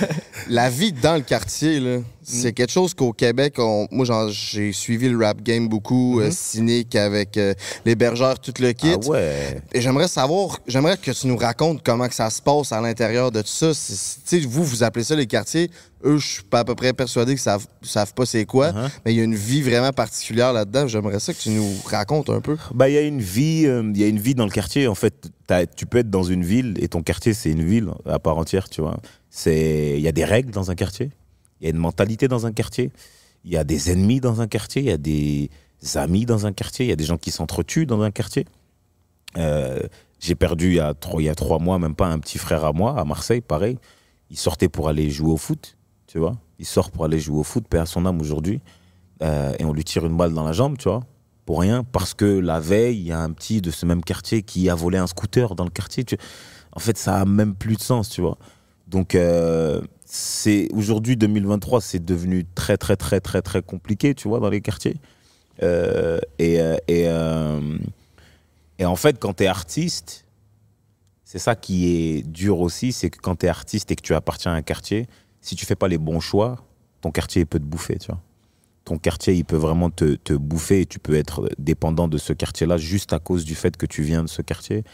La 0.48 0.68
vie 0.68 0.92
dans 0.92 1.14
le 1.14 1.22
quartier, 1.22 1.78
là. 1.81 1.98
C'est 2.28 2.52
quelque 2.52 2.70
chose 2.72 2.94
qu'au 2.94 3.12
Québec, 3.12 3.54
on- 3.58 3.88
moi 3.90 4.04
j'ai 4.30 4.72
suivi 4.72 5.08
le 5.08 5.18
rap 5.24 5.42
game 5.42 5.68
beaucoup, 5.68 6.20
euh, 6.20 6.30
cynique 6.30 6.94
avec 6.94 7.36
euh, 7.36 7.54
les 7.84 7.94
bergeurs, 7.94 8.38
tout 8.38 8.52
le 8.60 8.72
kit. 8.72 8.88
Mm-hmm. 8.88 9.00
Ah 9.06 9.08
ouais. 9.10 9.62
Et 9.72 9.80
j'aimerais 9.80 10.08
savoir, 10.08 10.58
j'aimerais 10.66 10.96
que 10.96 11.10
tu 11.10 11.26
nous 11.26 11.36
racontes 11.36 11.82
comment 11.82 12.08
que 12.08 12.14
ça 12.14 12.28
se 12.30 12.42
passe 12.42 12.72
à 12.72 12.80
l'intérieur 12.80 13.30
de 13.30 13.40
tout 13.40 13.48
ça. 13.48 13.70
Tu 13.70 13.74
sais, 13.74 14.40
vous, 14.40 14.64
vous 14.64 14.82
appelez 14.82 15.04
ça 15.04 15.16
les 15.16 15.26
quartiers. 15.26 15.70
Eux, 16.04 16.18
je 16.18 16.26
suis 16.34 16.42
pas 16.44 16.60
à 16.60 16.64
peu 16.64 16.76
près 16.76 16.92
persuadé 16.92 17.32
qu'ils 17.32 17.40
savent, 17.40 17.66
savent 17.82 18.14
pas 18.14 18.24
c'est 18.24 18.44
quoi. 18.44 18.68
Uh-huh. 18.70 18.88
Mais 19.04 19.14
il 19.14 19.16
y 19.16 19.20
a 19.20 19.24
une 19.24 19.34
vie 19.34 19.62
vraiment 19.62 19.90
particulière 19.92 20.52
là-dedans. 20.52 20.86
J'aimerais 20.86 21.18
ça 21.18 21.34
que 21.34 21.38
tu 21.40 21.50
nous 21.50 21.68
racontes 21.86 22.30
un 22.30 22.40
peu. 22.40 22.56
Bah, 22.72 22.88
il 22.88 22.94
y 22.94 22.98
a 22.98 23.00
une 23.02 23.20
vie, 23.20 23.64
euh, 23.66 23.82
il 23.92 24.00
y 24.00 24.04
a 24.04 24.06
une 24.06 24.20
vie 24.20 24.36
dans 24.36 24.44
le 24.44 24.52
quartier. 24.52 24.86
En 24.86 24.94
fait, 24.94 25.28
tu 25.74 25.86
peux 25.86 25.98
être 25.98 26.10
dans 26.10 26.22
une 26.22 26.44
ville 26.44 26.76
et 26.80 26.86
ton 26.88 27.02
quartier 27.02 27.34
c'est 27.34 27.50
une 27.50 27.64
ville 27.64 27.88
à 28.06 28.20
part 28.20 28.38
entière, 28.38 28.68
tu 28.68 28.80
vois. 28.80 28.98
C'est, 29.30 29.94
il 29.96 30.00
y 30.00 30.08
a 30.08 30.12
des 30.12 30.24
règles 30.24 30.50
dans 30.52 30.70
un 30.70 30.74
quartier, 30.74 31.10
il 31.61 31.64
y 31.64 31.66
a 31.66 31.71
une 31.71 31.81
mentalité 31.81 32.29
dans 32.29 32.47
un 32.47 32.53
quartier, 32.53 32.90
il 33.44 33.53
y 33.53 33.57
a 33.57 33.64
des 33.64 33.90
ennemis 33.90 34.21
dans 34.21 34.40
un 34.40 34.47
quartier, 34.47 34.83
il 34.83 34.88
y 34.88 34.92
a 34.92 34.97
des 34.97 35.51
amis 35.94 36.27
dans 36.27 36.47
un 36.47 36.53
quartier, 36.53 36.87
il 36.87 36.88
y 36.88 36.92
a 36.92 36.97
des 36.97 37.05
gens 37.05 37.18
qui 37.18 37.31
s'entretuent 37.31 37.87
dans 37.87 38.03
un 38.03 38.11
quartier. 38.11 38.47
Euh, 39.37 39.81
j'ai 40.21 40.35
perdu 40.35 40.71
il 40.71 40.75
y, 40.75 40.81
a 40.81 41.35
trois, 41.35 41.59
mois, 41.59 41.79
même 41.79 41.94
pas 41.94 42.09
un 42.09 42.18
petit 42.18 42.38
frère 42.38 42.64
à 42.64 42.73
moi, 42.73 42.99
à 42.99 43.05
Marseille, 43.05 43.40
pareil. 43.40 43.79
Il 44.31 44.37
sortait 44.37 44.68
pour 44.68 44.88
aller 44.88 45.11
jouer 45.11 45.31
au 45.31 45.37
foot, 45.37 45.77
tu 46.07 46.18
vois. 46.18 46.37
Il 46.59 46.66
sort 46.66 46.90
pour 46.90 47.05
aller 47.05 47.21
jouer 47.21 47.38
au 47.38 47.44
foot, 47.44 47.66
paix 47.68 47.79
à 47.79 47.87
son 47.87 48.05
âme 48.05 48.21
aujourd'hui. 48.21 48.61
Euh, 49.23 49.55
et 49.59 49.64
on 49.64 49.73
lui 49.73 49.85
tire 49.85 50.05
une 50.07 50.16
balle 50.16 50.35
dans 50.35 50.44
la 50.44 50.53
jambe, 50.53 50.77
tu 50.77 50.88
vois. 50.88 51.05
Pour 51.47 51.61
rien, 51.61 51.85
parce 51.85 52.14
que 52.14 52.25
la 52.25 52.61
veille, 52.61 52.99
il 52.99 53.07
y 53.07 53.12
a 53.12 53.21
un 53.21 53.31
petit 53.31 53.61
de 53.61 53.71
ce 53.71 53.87
même 53.87 54.03
quartier 54.03 54.42
qui 54.42 54.68
a 54.68 54.75
volé 54.75 54.99
un 54.99 55.07
scooter 55.07 55.55
dans 55.55 55.64
le 55.64 55.71
quartier. 55.71 56.05
En 56.73 56.81
fait, 56.81 56.99
ça 56.99 57.21
a 57.21 57.25
même 57.25 57.55
plus 57.55 57.77
de 57.77 57.81
sens, 57.81 58.11
tu 58.11 58.21
vois. 58.21 58.37
Donc, 58.87 59.14
euh, 59.14 59.81
c'est 60.11 60.68
aujourd'hui, 60.73 61.18
2023, 61.18 61.83
c'est 61.83 62.03
devenu 62.03 62.47
très, 62.55 62.79
très, 62.79 62.97
très, 62.97 63.21
très, 63.21 63.42
très 63.42 63.61
compliqué, 63.61 64.14
tu 64.14 64.27
vois, 64.27 64.40
dans 64.40 64.49
les 64.49 64.62
quartiers. 64.62 64.97
Euh, 65.62 66.18
et, 66.38 66.62
euh, 66.62 66.77
et, 66.88 67.05
euh, 67.09 67.79
et 68.79 68.87
en 68.87 68.97
fait, 68.97 69.18
quand 69.18 69.35
tu 69.35 69.44
es 69.44 69.47
artiste, 69.47 70.25
c'est 71.25 71.38
ça 71.38 71.55
qui 71.55 71.88
est 71.88 72.23
dur 72.27 72.61
aussi, 72.61 72.92
c'est 72.92 73.11
que 73.11 73.18
quand 73.18 73.37
tu 73.37 73.47
es 73.47 73.49
artiste 73.51 73.90
et 73.90 73.97
que 73.97 74.01
tu 74.01 74.14
appartiens 74.14 74.53
à 74.53 74.55
un 74.55 74.62
quartier, 74.62 75.09
si 75.42 75.57
tu 75.57 75.66
fais 75.66 75.77
pas 75.77 75.88
les 75.88 75.99
bons 75.99 76.21
choix, 76.21 76.64
ton 77.03 77.11
quartier 77.11 77.42
il 77.42 77.47
peut 77.47 77.59
te 77.59 77.64
bouffer, 77.64 77.99
tu 77.99 78.07
vois. 78.07 78.21
Ton 78.87 78.97
quartier, 78.97 79.35
il 79.35 79.44
peut 79.44 79.57
vraiment 79.57 79.90
te, 79.90 80.14
te 80.14 80.33
bouffer 80.33 80.81
et 80.81 80.87
tu 80.87 80.99
peux 80.99 81.16
être 81.16 81.51
dépendant 81.59 82.09
de 82.09 82.16
ce 82.16 82.33
quartier-là 82.33 82.79
juste 82.79 83.12
à 83.12 83.18
cause 83.18 83.44
du 83.44 83.55
fait 83.55 83.77
que 83.77 83.85
tu 83.85 84.03
viens 84.03 84.23
de 84.23 84.29
ce 84.29 84.40
quartier, 84.40 84.85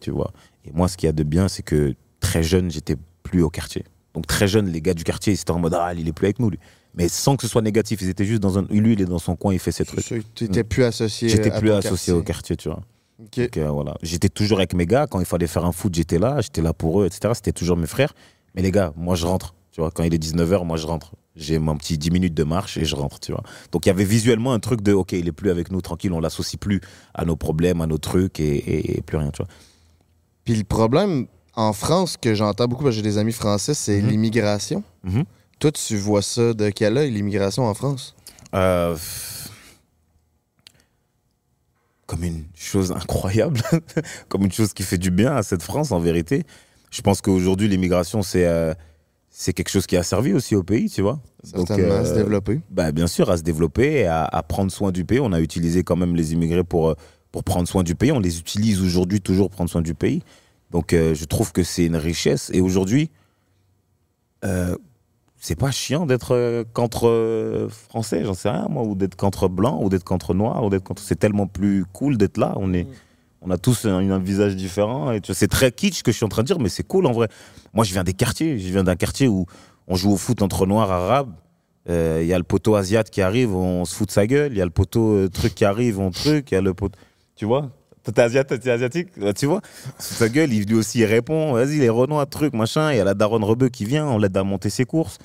tu 0.00 0.10
vois. 0.10 0.32
Et 0.64 0.72
moi, 0.72 0.88
ce 0.88 0.96
qu'il 0.96 1.06
y 1.06 1.10
a 1.10 1.12
de 1.12 1.22
bien, 1.22 1.48
c'est 1.48 1.62
que 1.62 1.94
très 2.20 2.42
jeune, 2.42 2.70
j'étais 2.70 2.96
plus 3.22 3.42
au 3.42 3.50
quartier. 3.50 3.84
Donc 4.14 4.26
très 4.26 4.46
jeune, 4.48 4.68
les 4.68 4.80
gars 4.80 4.94
du 4.94 5.04
quartier, 5.04 5.32
ils 5.32 5.40
étaient 5.40 5.50
en 5.50 5.58
mode 5.58 5.74
ah, 5.74 5.92
il 5.94 6.06
est 6.08 6.12
plus 6.12 6.26
avec 6.26 6.38
nous, 6.38 6.50
lui. 6.50 6.58
Mais 6.94 7.08
sans 7.08 7.34
que 7.36 7.42
ce 7.42 7.48
soit 7.48 7.62
négatif, 7.62 8.00
ils 8.02 8.08
étaient 8.08 8.24
juste 8.24 8.40
dans 8.40 8.58
un. 8.58 8.62
Lui, 8.70 8.92
il 8.92 9.00
est 9.00 9.06
dans 9.06 9.18
son 9.18 9.34
coin, 9.34 9.52
il 9.52 9.58
fait 9.58 9.72
ses 9.72 9.84
trucs. 9.84 10.04
Tu 10.34 10.44
n'étais 10.44 10.62
plus 10.64 10.84
associé 10.84 11.28
J'étais 11.28 11.50
plus 11.58 11.70
associé 11.72 12.12
au 12.12 12.22
quartier. 12.22 12.56
tu 12.56 12.68
vois. 12.68 12.80
OK. 13.20 13.36
Donc, 13.40 13.56
euh, 13.56 13.68
voilà. 13.70 13.96
J'étais 14.02 14.28
toujours 14.28 14.58
avec 14.58 14.74
mes 14.74 14.86
gars. 14.86 15.06
Quand 15.08 15.18
il 15.18 15.26
fallait 15.26 15.48
faire 15.48 15.64
un 15.64 15.72
foot, 15.72 15.92
j'étais 15.94 16.18
là. 16.20 16.40
J'étais 16.40 16.62
là 16.62 16.72
pour 16.72 17.02
eux, 17.02 17.06
etc. 17.06 17.32
C'était 17.34 17.52
toujours 17.52 17.76
mes 17.76 17.86
frères. 17.88 18.12
Mais 18.54 18.62
les 18.62 18.70
gars, 18.70 18.92
moi, 18.96 19.16
je 19.16 19.26
rentre. 19.26 19.54
Tu 19.72 19.80
vois, 19.80 19.90
quand 19.90 20.04
il 20.04 20.14
est 20.14 20.18
19h, 20.22 20.64
moi, 20.64 20.76
je 20.76 20.86
rentre. 20.86 21.12
J'ai 21.34 21.58
mon 21.58 21.76
petit 21.76 21.98
10 21.98 22.12
minutes 22.12 22.34
de 22.34 22.44
marche 22.44 22.76
et 22.76 22.84
je 22.84 22.94
rentre, 22.94 23.18
tu 23.18 23.32
vois. 23.32 23.42
Donc, 23.72 23.86
il 23.86 23.88
y 23.88 23.90
avait 23.90 24.04
visuellement 24.04 24.52
un 24.52 24.60
truc 24.60 24.80
de, 24.82 24.92
OK, 24.92 25.10
il 25.10 25.26
est 25.26 25.32
plus 25.32 25.50
avec 25.50 25.72
nous, 25.72 25.80
tranquille, 25.80 26.12
on 26.12 26.20
l'associe 26.20 26.60
plus 26.60 26.80
à 27.12 27.24
nos 27.24 27.34
problèmes, 27.34 27.80
à 27.80 27.88
nos 27.88 27.98
trucs 27.98 28.38
et, 28.38 28.54
et- 28.56 28.98
et 28.98 29.02
plus 29.02 29.16
rien, 29.18 29.30
tu 29.32 29.38
vois. 29.38 29.48
Puis 30.44 30.54
le 30.54 30.62
problème 30.62 31.26
en 31.56 31.72
France 31.72 32.16
que 32.16 32.34
j'entends 32.34 32.66
beaucoup, 32.66 32.82
parce 32.84 32.94
que 32.96 33.02
j'ai 33.02 33.08
des 33.08 33.18
amis 33.18 33.32
français, 33.32 33.74
c'est 33.74 34.00
Mhm. 34.02 34.08
l'immigration. 34.08 34.82
Mhm. 35.04 35.24
Toi, 35.60 35.72
tu 35.72 35.96
vois 35.96 36.22
ça 36.22 36.52
de 36.52 36.70
quel 36.70 36.96
œil, 36.98 37.10
l'immigration 37.10 37.64
en 37.64 37.74
France? 37.74 38.14
Euh, 38.54 38.96
comme 42.06 42.22
une 42.22 42.44
chose 42.54 42.92
incroyable, 42.92 43.60
comme 44.28 44.42
une 44.44 44.52
chose 44.52 44.72
qui 44.74 44.82
fait 44.82 44.98
du 44.98 45.10
bien 45.10 45.34
à 45.34 45.42
cette 45.42 45.62
France 45.62 45.90
en 45.92 45.98
vérité. 46.00 46.44
Je 46.90 47.00
pense 47.02 47.20
qu'aujourd'hui 47.20 47.66
l'immigration 47.66 48.22
c'est 48.22 48.46
euh, 48.46 48.74
quelque 49.54 49.70
chose 49.70 49.86
qui 49.86 49.96
a 49.96 50.02
servi 50.02 50.32
aussi 50.32 50.54
au 50.54 50.62
pays, 50.62 50.88
tu 50.90 51.02
vois. 51.02 51.18
Donc, 51.54 51.66
Certainement, 51.68 51.96
à 51.96 52.04
se 52.04 52.10
euh, 52.12 52.16
développer. 52.16 52.60
bah, 52.70 52.92
bien 52.92 53.06
sûr, 53.06 53.30
à 53.30 53.36
se 53.36 53.42
développer 53.42 54.00
et 54.00 54.06
à, 54.06 54.24
à 54.24 54.42
prendre 54.42 54.70
soin 54.70 54.92
du 54.92 55.04
pays. 55.04 55.18
On 55.20 55.32
a 55.32 55.40
utilisé 55.40 55.82
quand 55.82 55.96
même 55.96 56.14
les 56.14 56.32
immigrés 56.34 56.62
pour, 56.64 56.90
euh, 56.90 56.94
pour 57.32 57.42
prendre 57.42 57.66
soin 57.66 57.82
du 57.82 57.94
pays. 57.94 58.12
On 58.12 58.20
les 58.20 58.38
utilise 58.38 58.80
aujourd'hui 58.80 59.20
toujours 59.20 59.48
pour 59.48 59.56
prendre 59.56 59.70
soin 59.70 59.82
du 59.82 59.94
pays. 59.94 60.22
Donc 60.74 60.92
euh, 60.92 61.14
je 61.14 61.24
trouve 61.24 61.52
que 61.52 61.62
c'est 61.62 61.86
une 61.86 61.96
richesse. 61.96 62.50
Et 62.52 62.60
aujourd'hui, 62.60 63.08
euh, 64.44 64.76
c'est 65.36 65.54
pas 65.54 65.70
chiant 65.70 66.04
d'être 66.04 66.34
euh, 66.34 66.64
contre 66.74 67.68
français, 67.70 68.24
j'en 68.24 68.34
sais 68.34 68.50
rien, 68.50 68.66
moi, 68.68 68.82
ou 68.82 68.96
d'être 68.96 69.14
contre 69.14 69.46
blanc, 69.46 69.80
ou 69.80 69.88
d'être 69.88 70.02
contre 70.02 70.34
noir, 70.34 70.64
ou 70.64 70.70
d'être 70.70 70.82
contre. 70.82 71.00
C'est 71.00 71.14
tellement 71.14 71.46
plus 71.46 71.84
cool 71.92 72.16
d'être 72.16 72.38
là. 72.38 72.54
On 72.56 72.74
est. 72.74 72.88
On 73.46 73.50
a 73.50 73.58
tous 73.58 73.84
un, 73.84 74.18
visage 74.18 74.56
différent. 74.56 75.12
Et 75.12 75.20
c'est 75.32 75.48
très 75.48 75.70
kitsch 75.70 75.98
ce 75.98 76.02
que 76.02 76.10
je 76.10 76.16
suis 76.16 76.24
en 76.24 76.30
train 76.30 76.42
de 76.42 76.46
dire, 76.46 76.58
mais 76.58 76.70
c'est 76.70 76.82
cool 76.82 77.06
en 77.06 77.12
vrai. 77.12 77.28
Moi, 77.74 77.84
je 77.84 77.92
viens 77.92 78.02
des 78.02 78.14
quartiers. 78.14 78.58
Je 78.58 78.72
viens 78.72 78.84
d'un 78.84 78.96
quartier 78.96 79.28
où 79.28 79.44
on 79.86 79.96
joue 79.96 80.12
au 80.12 80.16
foot 80.16 80.40
entre 80.40 80.66
noirs, 80.66 80.90
arabes. 80.90 81.34
Il 81.86 82.24
y 82.24 82.32
a 82.32 82.38
le 82.38 82.42
poteau 82.42 82.74
asiate 82.74 83.10
qui 83.10 83.20
arrive, 83.20 83.54
on 83.54 83.84
se 83.84 83.94
fout 83.94 84.08
de 84.08 84.12
sa 84.12 84.26
gueule. 84.26 84.52
Il 84.52 84.58
y 84.58 84.62
a 84.62 84.64
le 84.64 84.70
poteau 84.70 85.28
truc 85.28 85.54
qui 85.54 85.66
arrive, 85.66 86.00
on 86.00 86.10
truc. 86.10 86.50
Il 86.52 86.54
y 86.54 86.56
a 86.56 86.62
le 86.62 86.72
poteau. 86.72 86.98
Tu 87.36 87.44
vois? 87.44 87.70
T'es 88.04 88.20
asiate, 88.20 88.60
t'es 88.60 88.70
asiatique? 88.70 89.08
Ouais, 89.18 89.32
Tu 89.32 89.46
vois 89.46 89.60
Sous 89.98 90.14
sa 90.14 90.28
gueule, 90.28 90.52
il 90.52 90.66
lui 90.66 90.74
aussi 90.74 91.00
il 91.00 91.04
répond 91.06 91.52
Vas-y, 91.54 91.78
les 91.78 91.88
Renois, 91.88 92.26
truc, 92.26 92.52
machin. 92.52 92.92
Il 92.92 92.98
y 92.98 93.00
a 93.00 93.04
la 93.04 93.14
daronne 93.14 93.44
Rebeu 93.44 93.70
qui 93.70 93.84
vient, 93.84 94.06
on 94.06 94.18
l'aide 94.18 94.36
à 94.36 94.44
monter 94.44 94.68
ses 94.68 94.84
courses. 94.84 95.18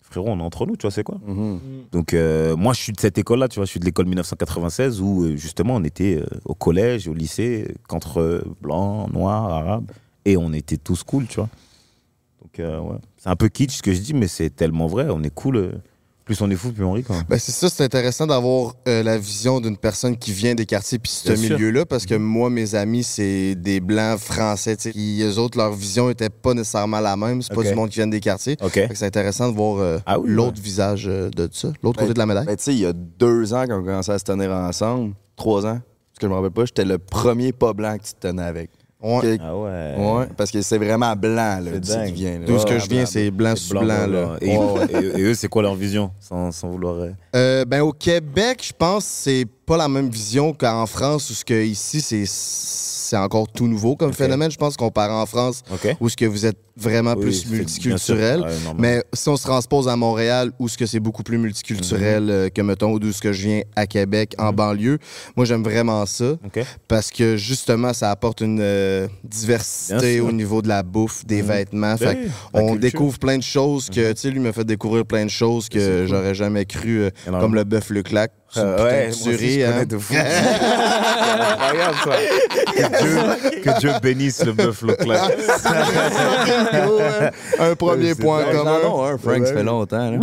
Frérot, 0.00 0.28
on 0.30 0.38
est 0.40 0.42
entre 0.42 0.66
nous, 0.66 0.76
tu 0.76 0.82
vois, 0.82 0.90
c'est 0.90 1.04
quoi? 1.04 1.18
Mhm. 1.26 1.58
donc 1.90 2.12
euh, 2.12 2.54
moi, 2.56 2.74
je 2.74 2.80
suis 2.80 2.92
de 2.92 3.00
cette 3.00 3.16
école-là, 3.16 3.48
tu 3.48 3.56
vois, 3.56 3.64
je 3.64 3.70
suis 3.70 3.80
de 3.80 3.84
l'école 3.84 4.06
1996 4.06 5.00
où 5.00 5.24
euh, 5.24 5.36
justement 5.36 5.76
on 5.76 5.84
était 5.84 6.16
euh, 6.20 6.26
au 6.44 6.54
collège, 6.54 7.08
au 7.08 7.14
lycée, 7.14 7.74
qu'entre 7.88 8.44
blancs, 8.60 9.10
noirs, 9.12 9.50
arabes, 9.50 9.90
et 10.26 10.36
on 10.36 10.52
était 10.52 10.76
tous 10.76 11.02
cool, 11.02 11.26
tu 11.26 11.36
vois. 11.36 11.48
Donc 12.42 12.58
ouais. 12.58 12.98
c'est 13.16 13.30
un 13.30 13.36
peu 13.36 13.48
kitsch 13.48 13.76
ce 13.76 13.82
que 13.82 13.92
je 13.94 14.00
dis, 14.00 14.12
mais 14.12 14.28
c'est 14.28 14.50
tellement 14.50 14.86
vrai, 14.86 15.06
on 15.08 15.22
est 15.22 15.34
cool. 15.34 15.80
Plus 16.32 16.44
on 16.44 16.50
est 16.50 16.56
fou, 16.56 16.72
plus 16.72 16.84
on 16.84 16.92
rit. 16.92 17.04
Ben, 17.28 17.38
c'est 17.38 17.52
ça, 17.52 17.68
c'est 17.68 17.84
intéressant 17.84 18.26
d'avoir 18.26 18.74
euh, 18.88 19.02
la 19.02 19.18
vision 19.18 19.60
d'une 19.60 19.76
personne 19.76 20.16
qui 20.16 20.32
vient 20.32 20.54
des 20.54 20.66
quartiers 20.66 20.98
puis 20.98 21.12
ce 21.12 21.32
milieu-là, 21.32 21.84
parce 21.84 22.06
que 22.06 22.14
moi, 22.14 22.48
mes 22.48 22.74
amis, 22.74 23.02
c'est 23.04 23.54
des 23.54 23.80
blancs 23.80 24.18
français, 24.18 24.76
qui, 24.76 25.22
eux 25.22 25.38
autres, 25.38 25.58
leur 25.58 25.72
vision 25.72 26.08
était 26.10 26.30
pas 26.30 26.54
nécessairement 26.54 27.00
la 27.00 27.16
même. 27.16 27.42
C'est 27.42 27.54
pas 27.54 27.62
du 27.62 27.74
monde 27.74 27.90
qui 27.90 27.96
vient 27.96 28.06
des 28.06 28.20
quartiers. 28.20 28.56
Ok. 28.62 28.72
Fait 28.72 28.88
que 28.88 28.94
c'est 28.94 29.06
intéressant 29.06 29.50
de 29.50 29.54
voir 29.54 29.78
euh, 29.78 29.98
Ah 30.06 30.18
oui, 30.18 30.30
l'autre 30.30 30.60
visage 30.60 31.06
euh, 31.06 31.28
de 31.30 31.48
ça, 31.52 31.68
l'autre 31.82 31.98
Ben, 31.98 32.04
côté 32.06 32.14
de 32.14 32.18
la 32.18 32.26
médaille. 32.26 32.46
Ben, 32.46 32.56
tu 32.56 32.64
sais, 32.64 32.72
il 32.72 32.80
y 32.80 32.86
a 32.86 32.92
deux 32.92 33.52
ans, 33.52 33.64
quand 33.66 33.78
on 33.80 33.84
commençait 33.84 34.12
à 34.12 34.18
se 34.18 34.24
tenir 34.24 34.50
ensemble, 34.50 35.14
trois 35.36 35.66
ans, 35.66 35.80
parce 35.80 36.18
que 36.18 36.26
je 36.26 36.28
me 36.28 36.34
rappelle 36.34 36.50
pas, 36.50 36.64
j'étais 36.64 36.84
le 36.84 36.98
premier 36.98 37.52
pas 37.52 37.72
blanc 37.72 37.96
que 37.98 38.04
tu 38.04 38.14
te 38.14 38.26
tenais 38.26 38.42
avec. 38.42 38.70
Ouais. 39.02 39.20
Que- 39.20 39.38
Ah 39.42 39.56
ouais. 39.56 39.94
Ouais, 39.98 40.26
parce 40.36 40.50
que 40.50 40.62
c'est 40.62 40.78
vraiment 40.78 41.14
blanc, 41.16 41.58
là, 41.60 41.72
qui 42.06 42.12
vient. 42.12 42.38
D'où 42.46 42.58
ce 42.58 42.64
que 42.64 42.74
Ouais, 42.74 42.80
je 42.80 42.88
viens, 42.88 43.04
c'est 43.06 43.30
blanc 43.30 43.56
sur 43.56 43.80
blanc. 43.80 44.06
là. 44.06 44.36
Et, 44.40 44.56
eux, 45.22 45.34
c'est 45.34 45.48
quoi 45.48 45.62
leur 45.62 45.74
vision 45.74 46.10
sans, 46.20 46.52
sans 46.52 46.70
vouloir. 46.70 46.94
euh, 46.94 47.10
Euh, 47.34 47.64
ben, 47.64 47.80
au 47.82 47.92
Québec, 47.92 48.60
je 48.62 48.72
pense 48.76 49.04
que 49.04 49.10
c'est 49.12 49.46
pas 49.66 49.76
la 49.76 49.88
même 49.88 50.08
vision 50.08 50.52
qu'en 50.52 50.86
France, 50.86 51.30
où 51.30 51.34
ce 51.34 51.44
que 51.44 51.64
ici, 51.64 52.00
c'est 52.00 52.24
c'est 53.12 53.18
encore 53.18 53.46
tout 53.52 53.66
nouveau 53.68 53.94
comme 53.94 54.14
phénomène. 54.14 54.50
Je 54.50 54.56
pense 54.56 54.78
qu'on 54.78 54.90
part 54.90 55.10
en 55.10 55.26
France, 55.26 55.62
où 56.00 56.08
ce 56.08 56.16
que 56.16 56.24
vous 56.24 56.46
êtes 56.46 56.56
vraiment 56.78 57.12
Oui, 57.14 57.20
plus 57.24 57.46
multiculturel. 57.50 58.42
Mais 58.78 59.04
si 59.12 59.28
on 59.28 59.36
se 59.36 59.42
transpose 59.42 59.86
à 59.88 59.96
Montréal, 59.96 60.50
où 60.58 60.66
ce 60.68 60.78
que 60.78 60.86
c'est 60.86 60.98
beaucoup 61.00 61.22
plus 61.22 61.36
multiculturel 61.36 62.22
Mhm. 62.22 62.30
euh, 62.30 62.48
que, 62.48 62.62
mettons, 62.62 62.96
d'où 62.96 63.12
ce 63.12 63.20
que 63.20 63.30
je 63.32 63.42
viens 63.48 63.62
à 63.76 63.86
Québec, 63.86 64.34
en 64.38 64.54
banlieue, 64.54 64.98
moi, 65.36 65.44
j'aime 65.44 65.62
vraiment 65.62 66.06
ça. 66.06 66.38
Parce 66.88 67.10
que, 67.10 67.36
justement, 67.36 67.92
ça 67.92 68.10
apporte 68.10 68.40
une 68.40 68.60
euh, 68.62 69.06
diversité 69.22 70.20
au 70.20 70.32
niveau 70.32 70.62
de 70.62 70.68
la 70.68 70.82
bouffe, 70.82 71.26
des 71.26 71.42
Mhm. 71.42 71.48
vêtements. 71.48 71.96
Fait 71.98 72.16
Oui, 72.24 72.30
on 72.54 72.74
découvre 72.76 73.18
plein 73.18 73.36
de 73.36 73.42
choses 73.42 73.90
que, 73.90 74.12
tu 74.12 74.20
sais, 74.22 74.30
lui 74.30 74.40
m'a 74.40 74.52
fait 74.52 74.64
découvrir 74.64 75.04
plein 75.04 75.24
de 75.26 75.30
choses 75.30 75.68
que 75.68 76.06
j'aurais 76.08 76.34
jamais 76.34 76.64
cru, 76.64 77.02
euh, 77.02 77.10
comme 77.26 77.54
le 77.54 77.64
bœuf 77.64 77.90
le 77.90 78.02
clac. 78.02 78.32
Euh, 78.56 78.84
ouais, 78.84 79.10
je 79.12 79.64
hein. 79.64 79.84
de 79.86 79.96
fou. 79.96 80.12
C'est 80.12 80.20
incroyable, 81.52 81.96
ça. 82.04 82.10
Que 82.76 82.86
Dieu, 83.02 83.16
que 83.62 83.70
Dieu 83.80 83.92
bénisse 84.02 84.44
le 84.44 84.52
bœuf 84.52 84.82
local. 84.82 85.10
Un 87.58 87.74
premier 87.74 88.08
Ouais, 88.08 88.14
point 88.14 88.44
commun. 88.44 88.78
Non, 88.82 88.98
non, 88.98 89.04
hein, 89.06 89.16
Frank, 89.22 89.46
ça 89.46 89.54
fait 89.54 89.62
longtemps. 89.62 90.10
là. 90.10 90.18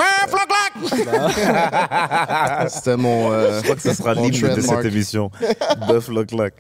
C'était 2.70 2.98
mon. 2.98 3.32
euh, 3.32 3.58
Je 3.60 3.64
crois 3.64 3.76
que 3.76 3.82
ça 3.82 3.94
sera 3.96 4.14
mon 4.14 4.28
l'hymne 4.28 4.54
de 4.56 4.62
cette 4.62 4.86
émission. 4.86 5.32
Bœuf 5.88 6.10
local. 6.10 6.52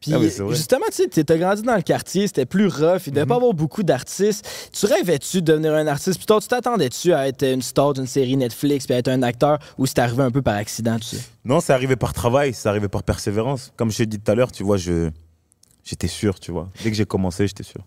Puis 0.00 0.12
Ah, 0.14 0.18
justement, 0.50 0.84
tu 0.94 1.04
sais, 1.10 1.24
t'as 1.24 1.36
grandi 1.38 1.62
dans 1.62 1.74
le 1.74 1.82
quartier, 1.82 2.26
c'était 2.26 2.44
plus 2.44 2.66
rough, 2.66 3.06
il 3.06 3.12
devait 3.12 3.22
Mhm. 3.22 3.28
pas 3.28 3.34
avoir 3.36 3.54
beaucoup 3.54 3.82
d'artistes. 3.82 4.46
Tu 4.72 4.84
rêvais-tu 4.86 5.40
de 5.42 5.52
devenir 5.52 5.72
un 5.74 5.86
artiste 5.86 6.18
plus 6.18 6.26
tard? 6.26 6.40
Tu 6.42 6.48
t'attendais-tu 6.48 7.12
à 7.14 7.26
être 7.28 7.42
une 7.44 7.62
star 7.62 7.94
d'une 7.94 8.06
série 8.06 8.36
Netflix 8.36 8.86
puis 8.86 8.94
à 8.94 8.98
être 8.98 9.08
un 9.08 9.22
acteur 9.22 9.58
ou 9.78 9.86
c'est 9.86 9.98
arrivé 9.98 10.22
un 10.22 10.30
peu 10.30 10.42
par 10.42 10.56
accident, 10.56 10.98
tu 10.98 11.16
sais? 11.16 11.22
Non, 11.44 11.60
c'est 11.60 11.72
arrivé 11.72 11.96
par 11.96 12.12
travail, 12.12 12.52
c'est 12.52 12.68
arrivé 12.68 12.88
par 12.88 13.02
persévérance. 13.02 13.72
Comme 13.76 13.90
je 13.90 13.96
t'ai 13.98 14.06
dit 14.06 14.18
tout 14.18 14.30
à 14.30 14.34
l'heure, 14.34 14.52
tu 14.52 14.62
vois, 14.62 14.76
je 14.76 15.10
j'étais 15.82 16.08
sûr, 16.08 16.38
tu 16.40 16.52
vois. 16.52 16.68
Dès 16.82 16.90
que 16.90 16.96
j'ai 16.96 17.06
commencé, 17.06 17.46
j'étais 17.46 17.62
sûr. 17.62 17.80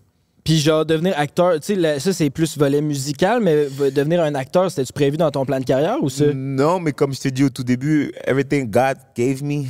Puis 0.43 0.57
genre, 0.57 0.85
devenir 0.85 1.13
acteur, 1.19 1.59
tu 1.59 1.75
sais, 1.75 1.99
ça 1.99 2.11
c'est 2.13 2.29
plus 2.31 2.57
volet 2.57 2.81
musical, 2.81 3.39
mais 3.43 3.67
devenir 3.91 4.23
un 4.23 4.33
acteur, 4.33 4.71
c'était-tu 4.71 4.93
prévu 4.93 5.17
dans 5.17 5.29
ton 5.29 5.45
plan 5.45 5.59
de 5.59 5.65
carrière 5.65 5.97
ou 6.01 6.09
ça? 6.09 6.25
Non, 6.33 6.79
mais 6.79 6.91
comme 6.91 7.13
je 7.13 7.19
t'ai 7.19 7.29
dit 7.29 7.43
au 7.43 7.49
tout 7.49 7.63
début, 7.63 8.11
everything 8.25 8.69
God 8.71 8.97
gave 9.15 9.43
me, 9.43 9.65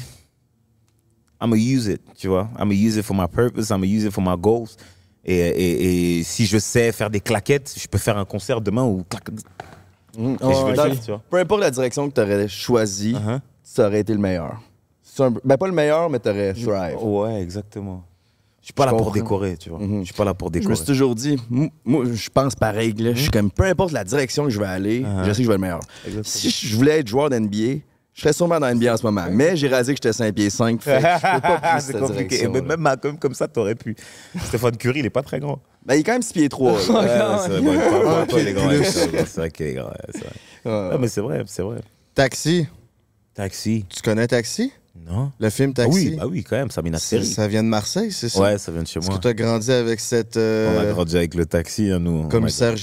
I'm 1.42 1.50
gonna 1.52 1.56
use 1.62 1.88
it, 1.88 2.02
tu 2.18 2.28
vois. 2.28 2.50
I'm 2.58 2.70
gonna 2.70 2.74
use 2.74 2.98
it 2.98 3.04
for 3.04 3.16
my 3.16 3.28
purpose, 3.28 3.70
I'm 3.70 3.80
gonna 3.82 3.86
use 3.86 4.04
it 4.06 4.12
for 4.12 4.22
my 4.24 4.36
goals. 4.38 4.76
Et, 5.26 5.36
et, 5.38 6.20
et 6.20 6.24
si 6.24 6.46
je 6.46 6.58
sais 6.58 6.92
faire 6.92 7.10
des 7.10 7.20
claquettes, 7.20 7.74
je 7.78 7.88
peux 7.88 7.98
faire 7.98 8.18
un 8.18 8.26
concert 8.26 8.62
demain 8.62 8.84
ou 8.84 9.04
je 9.12 10.22
vais 10.22 10.38
Oh, 10.42 10.70
ok. 10.70 10.76
faire, 10.76 11.00
tu 11.00 11.12
vois. 11.12 11.22
Peu 11.30 11.38
importe 11.38 11.62
la 11.62 11.72
direction 11.72 12.10
que 12.10 12.14
tu 12.16 12.22
aurais 12.22 12.48
choisie, 12.48 13.14
Uh-huh. 13.14 13.40
ça 13.64 13.88
aurait 13.88 14.00
été 14.02 14.14
le 14.14 14.20
meilleur. 14.20 14.60
Un- 15.20 15.34
Ben, 15.44 15.58
pas 15.58 15.68
le 15.68 15.74
meilleur, 15.74 16.10
mais 16.10 16.20
tu 16.20 16.30
aurais 16.30 16.54
thrive. 16.54 16.98
Ouais, 17.04 17.42
exactement. 17.42 18.04
Je 18.62 18.66
suis 18.68 18.74
pas 18.74 18.88
Je 18.88 18.92
là 18.92 18.98
pour 18.98 19.12
décorer, 19.12 19.58
tu 19.58 19.70
vois. 19.70 19.80
Mhm. 19.80 20.00
Je 20.02 20.06
suis 20.06 20.14
pas 20.14 20.24
là 20.26 20.34
pour 20.34 20.48
Je 20.48 20.54
me 20.54 20.60
décorer. 20.60 20.76
suis 20.78 20.86
toujours 20.86 21.14
dit, 21.16 21.38
moi, 21.84 22.06
je 22.12 22.30
pense 22.30 22.56
pareil. 22.56 22.94
Là, 22.94 23.14
Je 23.14 23.22
suis 23.24 23.30
comme, 23.32 23.52
peu 23.52 23.64
importe 23.64 23.92
la 23.92 24.04
direction 24.04 24.44
que 24.46 24.50
je 24.50 24.60
vais 24.60 24.66
aller, 24.66 25.02
Uh-huh. 25.02 25.26
je 25.26 25.32
sais 25.34 25.38
que 25.40 25.44
je 25.44 25.48
vais 25.50 25.54
être 25.56 25.58
le 25.58 25.58
meilleur. 25.58 25.80
Exactement. 26.06 26.24
Si 26.24 26.50
je 26.68 26.76
voulais 26.76 27.00
être 27.00 27.08
joueur 27.08 27.30
d'NBA, 27.30 27.80
je 28.20 28.24
serais 28.24 28.34
sûrement 28.34 28.60
dans 28.60 28.70
NBA 28.76 28.94
en 28.94 28.98
ce 28.98 29.04
moment. 29.04 29.26
Mais 29.32 29.56
j'ai 29.56 29.70
réalisé 29.70 29.94
que 29.94 29.98
j'étais 29.98 30.12
5 30.12 30.34
pieds 30.36 30.50
5. 30.50 30.82
Fait 30.82 30.92
que 30.92 30.98
je 31.00 31.36
peux 31.36 31.42
pas 31.42 31.58
plus 31.62 31.82
c'est 31.82 31.92
cette 31.94 32.00
compliqué. 32.02 32.48
même 32.50 32.80
Malcolm 32.82 33.18
comme 33.18 33.34
ça, 33.34 33.48
t'aurais 33.48 33.76
pu. 33.76 33.96
Stéphane 34.46 34.76
Curry, 34.76 35.00
il 35.00 35.06
est 35.06 35.10
pas 35.10 35.24
très 35.24 35.40
grand. 35.40 35.62
Ben, 35.86 35.96
il 35.96 36.02
est 36.02 36.04
quand 36.04 36.12
même 36.12 36.22
6 36.22 36.34
pieds 36.34 36.50
3. 36.50 36.72
Ouais, 36.74 36.80
c'est 36.86 36.90
vrai, 36.92 37.06
de 38.28 38.32
qu'il 39.50 39.68
est 39.68 39.74
grand, 39.74 39.88
ouais, 39.88 39.96
c'est 40.14 40.20
vrai. 40.20 40.34
Ah, 40.66 40.98
mais 41.00 41.08
c'est 41.08 41.22
vrai, 41.22 41.44
c'est 41.48 41.62
vrai. 41.64 41.78
Taxi. 42.14 42.68
Taxi. 43.34 43.86
Tu 43.90 44.02
connais 44.02 44.28
Taxi? 44.28 44.74
Non. 45.10 45.32
Le 45.40 45.50
film 45.50 45.72
Ah 45.78 45.84
Taxi? 45.84 46.10
oui, 46.10 46.16
bah 46.18 46.26
oui, 46.30 46.44
quand 46.44 46.58
même, 46.58 46.72
ça 46.72 46.82
Ça, 47.00 47.06
série. 47.06 47.26
ça 47.26 47.48
vient 47.48 47.64
de 47.64 47.70
Marseille, 47.70 48.12
c'est 48.12 48.28
ça? 48.28 48.42
Ouais, 48.42 48.58
ça 48.58 48.70
vient 48.72 48.82
de 48.84 48.88
chez 48.88 49.00
Est-ce 49.00 49.08
moi. 49.08 49.18
que 49.18 49.22
tu 49.22 49.28
as 49.30 49.34
grandi 49.34 49.72
avec 49.72 50.00
cette. 50.02 50.36
euh, 50.36 50.76
On 50.76 50.82
a 50.82 50.86
grandi 50.92 51.16
avec 51.16 51.36
le 51.36 51.46
taxi, 51.46 51.90
hein, 51.90 52.00
nous. 52.00 52.28
commissaire 52.28 52.76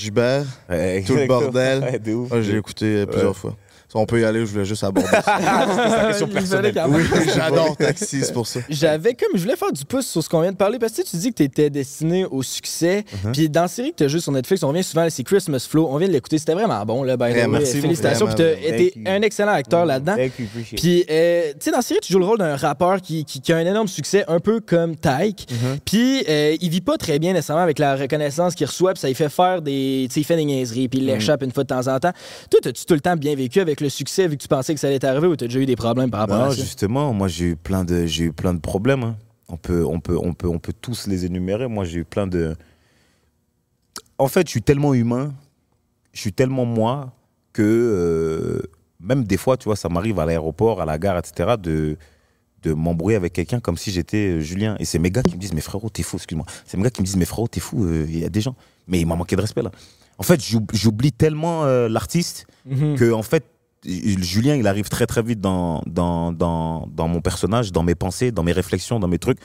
Ouais, 0.71 1.05
tout 1.07 1.15
le 1.15 1.27
bordel. 1.27 1.83
Ouais, 1.83 1.99
de 1.99 2.15
ouf. 2.15 2.31
Ah, 2.33 2.41
J'ai 2.41 2.57
écouté 2.57 3.05
plusieurs 3.07 3.37
fois. 3.37 3.55
On 3.95 4.05
peut 4.05 4.21
y 4.21 4.25
aller, 4.25 4.41
je 4.41 4.45
voulais 4.53 4.65
juste 4.65 4.85
aborder 4.85 5.09
ça. 5.11 5.23
sa 5.23 6.07
question 6.09 6.27
Il 6.27 6.33
personnelle. 6.35 6.75
oui, 6.89 7.03
j'adore 7.35 7.77
Taxi, 7.77 8.23
c'est 8.23 8.33
pour 8.33 8.47
ça. 8.47 8.61
J'avais 8.69 9.15
comme, 9.15 9.31
je 9.35 9.43
voulais 9.43 9.57
faire 9.57 9.73
du 9.73 9.85
pouce 9.85 10.07
sur 10.07 10.23
ce 10.23 10.29
qu'on 10.29 10.41
vient 10.43 10.53
de 10.53 10.57
parler 10.57 10.79
parce 10.79 10.93
que 10.93 11.03
tu 11.03 11.17
dis 11.17 11.31
que 11.31 11.37
tu 11.37 11.43
étais 11.45 11.71
destiné 11.71 12.25
au 12.27 12.43
succès. 12.43 13.05
Uh-huh. 13.25 13.33
Puis 13.33 13.49
dans 13.49 13.63
la 13.63 13.69
série 13.69 13.93
que 13.93 13.97
tu 13.97 14.05
as 14.05 14.09
joué 14.09 14.21
sur 14.21 14.33
Netflix, 14.33 14.63
on 14.63 14.69
revient 14.69 14.83
souvent, 14.85 15.07
c'est 15.09 15.23
Christmas 15.23 15.67
Flow. 15.69 15.89
On 15.91 15.97
vient 15.99 16.09
de 16.09 16.13
l'écouter, 16.13 16.37
c'était 16.39 16.53
vraiment 16.55 16.85
bon. 16.85 17.03
Là, 17.05 17.17
way. 17.17 17.47
merci, 17.47 17.81
Félicitations. 17.81 18.27
Puis 18.27 18.35
tu 18.35 18.43
as 18.43 18.53
été 18.53 18.91
Thank 18.91 18.97
you. 18.97 19.03
un 19.13 19.23
excellent 19.23 19.53
acteur 19.53 19.87
là-dedans. 19.87 20.17
Thank 20.17 20.39
you, 20.39 20.47
appreciate 20.47 20.73
it. 20.73 20.81
Puis, 20.81 21.05
euh, 21.09 21.53
tu 21.53 21.57
sais, 21.61 21.71
dans 21.71 21.79
la 21.79 21.83
série, 21.83 22.01
tu 22.03 22.13
joues 22.13 22.19
le 22.19 22.27
rôle 22.27 22.39
d'un 22.39 22.57
rappeur 22.57 23.01
qui, 23.01 23.25
qui, 23.25 23.41
qui 23.41 23.53
a 23.53 23.57
un 23.57 23.67
énorme 23.67 23.89
succès, 23.89 24.25
un 24.29 24.41
peu 24.41 24.61
comme 24.61 24.97
Tyke. 24.97 25.47
Mm-hmm. 25.51 25.79
Puis, 25.85 26.25
euh, 26.29 26.57
il 26.61 26.71
vit 26.71 26.81
pas 26.81 26.97
très 26.99 27.19
bien 27.19 27.33
nécessairement 27.33 27.63
avec 27.63 27.79
la 27.79 27.97
reconnaissance 27.97 28.55
qu'il 28.55 28.67
reçoit, 28.67 28.93
puis 28.93 29.01
ça 29.01 29.09
lui 29.09 29.15
fait 29.15 29.29
faire 29.31 29.63
des. 29.63 30.07
Tu 30.09 30.15
sais, 30.15 30.21
il 30.21 30.25
fait 30.25 30.37
des 30.37 30.45
niaiseries, 30.45 30.89
puis 30.89 30.99
il 30.99 31.05
Mm. 31.07 31.09
l'échappe 31.15 31.43
une 31.43 31.53
fois 31.53 31.63
de 31.65 31.69
temps 31.69 31.87
en 31.87 31.99
temps. 32.01 32.13
Toi, 32.51 32.61
as-tu 32.65 32.85
tout 32.85 32.95
le 32.95 33.01
temps 33.01 33.17
bien 33.17 33.35
vécu 33.37 33.61
avec 33.61 33.76
le 33.81 33.89
succès, 33.89 34.29
vu 34.29 34.37
que 34.37 34.43
tu 34.43 34.49
pensais 34.49 34.75
que 34.75 34.81
ça 34.81 34.87
allait 34.89 34.99
t'arriver, 34.99 35.27
ou 35.27 35.37
t'as 35.37 35.47
déjà 35.47 35.61
eu 35.61 35.67
des 35.67 35.77
problèmes 35.77 36.11
par 36.11 36.21
rapport 36.21 36.37
Non, 36.39 36.45
à 36.47 36.51
ça? 36.51 36.63
justement, 36.63 37.13
moi 37.13 37.29
j'ai 37.29 37.47
eu 37.51 37.57
plein 37.57 37.85
de, 37.85 38.07
j'ai 38.07 38.25
eu 38.25 38.33
plein 38.33 38.55
de 38.55 38.61
problèmes. 38.61 39.03
hein. 39.05 39.17
On 39.49 39.57
peut, 39.57 39.85
on 39.85 40.01
peut, 40.01 40.19
on 40.21 40.35
peut, 40.35 40.49
on 40.49 40.59
peut 40.59 40.73
tous 40.81 41.07
les 41.07 41.25
énumérer. 41.25 41.69
Moi 41.69 41.85
j'ai 41.85 41.99
eu 42.01 42.05
plein 42.05 42.27
de. 42.27 42.57
En 44.19 44.29
fait, 44.29 44.47
je 44.47 44.51
suis 44.51 44.63
tellement 44.63 44.95
humain. 44.95 45.35
je 46.13 46.21
suis 46.21 46.33
tellement 46.33 46.65
moi 46.65 47.13
que 47.53 47.63
euh, 47.63 48.63
même 49.01 49.25
des 49.25 49.37
fois, 49.37 49.57
tu 49.57 49.65
vois, 49.65 49.77
ça 49.77 49.89
m'arrive 49.89 50.19
à 50.19 50.27
l'aéroport, 50.27 50.81
à 50.81 50.85
la 50.87 50.99
gare, 50.99 51.19
etc., 51.19 51.55
de, 51.63 51.97
de 52.63 52.73
m'embrouiller 52.73 53.17
avec 53.17 53.33
quelqu'un 53.35 53.61
comme 53.61 53.77
si 53.77 53.91
j'étais 53.91 54.37
euh, 54.37 54.41
Julien. 54.41 54.77
Et 54.81 54.85
c'est 54.85 54.99
mes 54.99 55.11
gars 55.11 55.23
qui 55.23 55.37
me 55.37 55.41
disent, 55.41 55.53
mais 55.53 55.61
frérot, 55.61 55.91
t'es 55.91 56.03
fou, 56.03 56.17
excuse-moi. 56.17 56.47
C'est 56.65 56.77
mes 56.77 56.83
gars 56.83 56.91
qui 56.91 57.03
me 57.03 57.07
disent, 57.07 57.17
mais 57.17 57.25
frérot, 57.27 57.49
t'es 57.49 57.61
fou, 57.61 57.85
euh, 57.85 58.07
il 58.09 58.19
y 58.19 58.25
a 58.25 58.29
des 58.31 58.41
gens. 58.41 58.57
Mais 58.89 59.01
il 59.01 59.07
m'a 59.07 59.17
manqué 59.17 59.37
de 59.37 59.41
respect 59.43 59.63
là. 59.63 59.71
En 60.19 60.23
fait, 60.23 60.43
j'oub- 60.43 60.71
j'oublie 60.73 61.13
tellement 61.13 61.65
euh, 61.65 61.89
l'artiste 61.89 62.47
Mhm. 62.65 62.97
que, 62.97 63.13
en 63.13 63.23
fait, 63.23 63.45
Julien, 63.87 64.57
il 64.57 64.67
arrive 64.67 64.89
très 64.89 65.07
très 65.07 65.23
vite 65.23 65.41
dans, 65.41 65.83
dans, 65.87 66.33
dans, 66.33 66.87
dans 66.89 67.09
mon 67.09 67.21
personnage, 67.21 67.73
dans 67.73 67.83
mes 67.83 67.95
pensées, 67.95 68.33
dans 68.33 68.43
mes 68.43 68.53
réflexions, 68.53 68.99
dans 68.99 69.09
mes 69.09 69.19
trucs. 69.19 69.39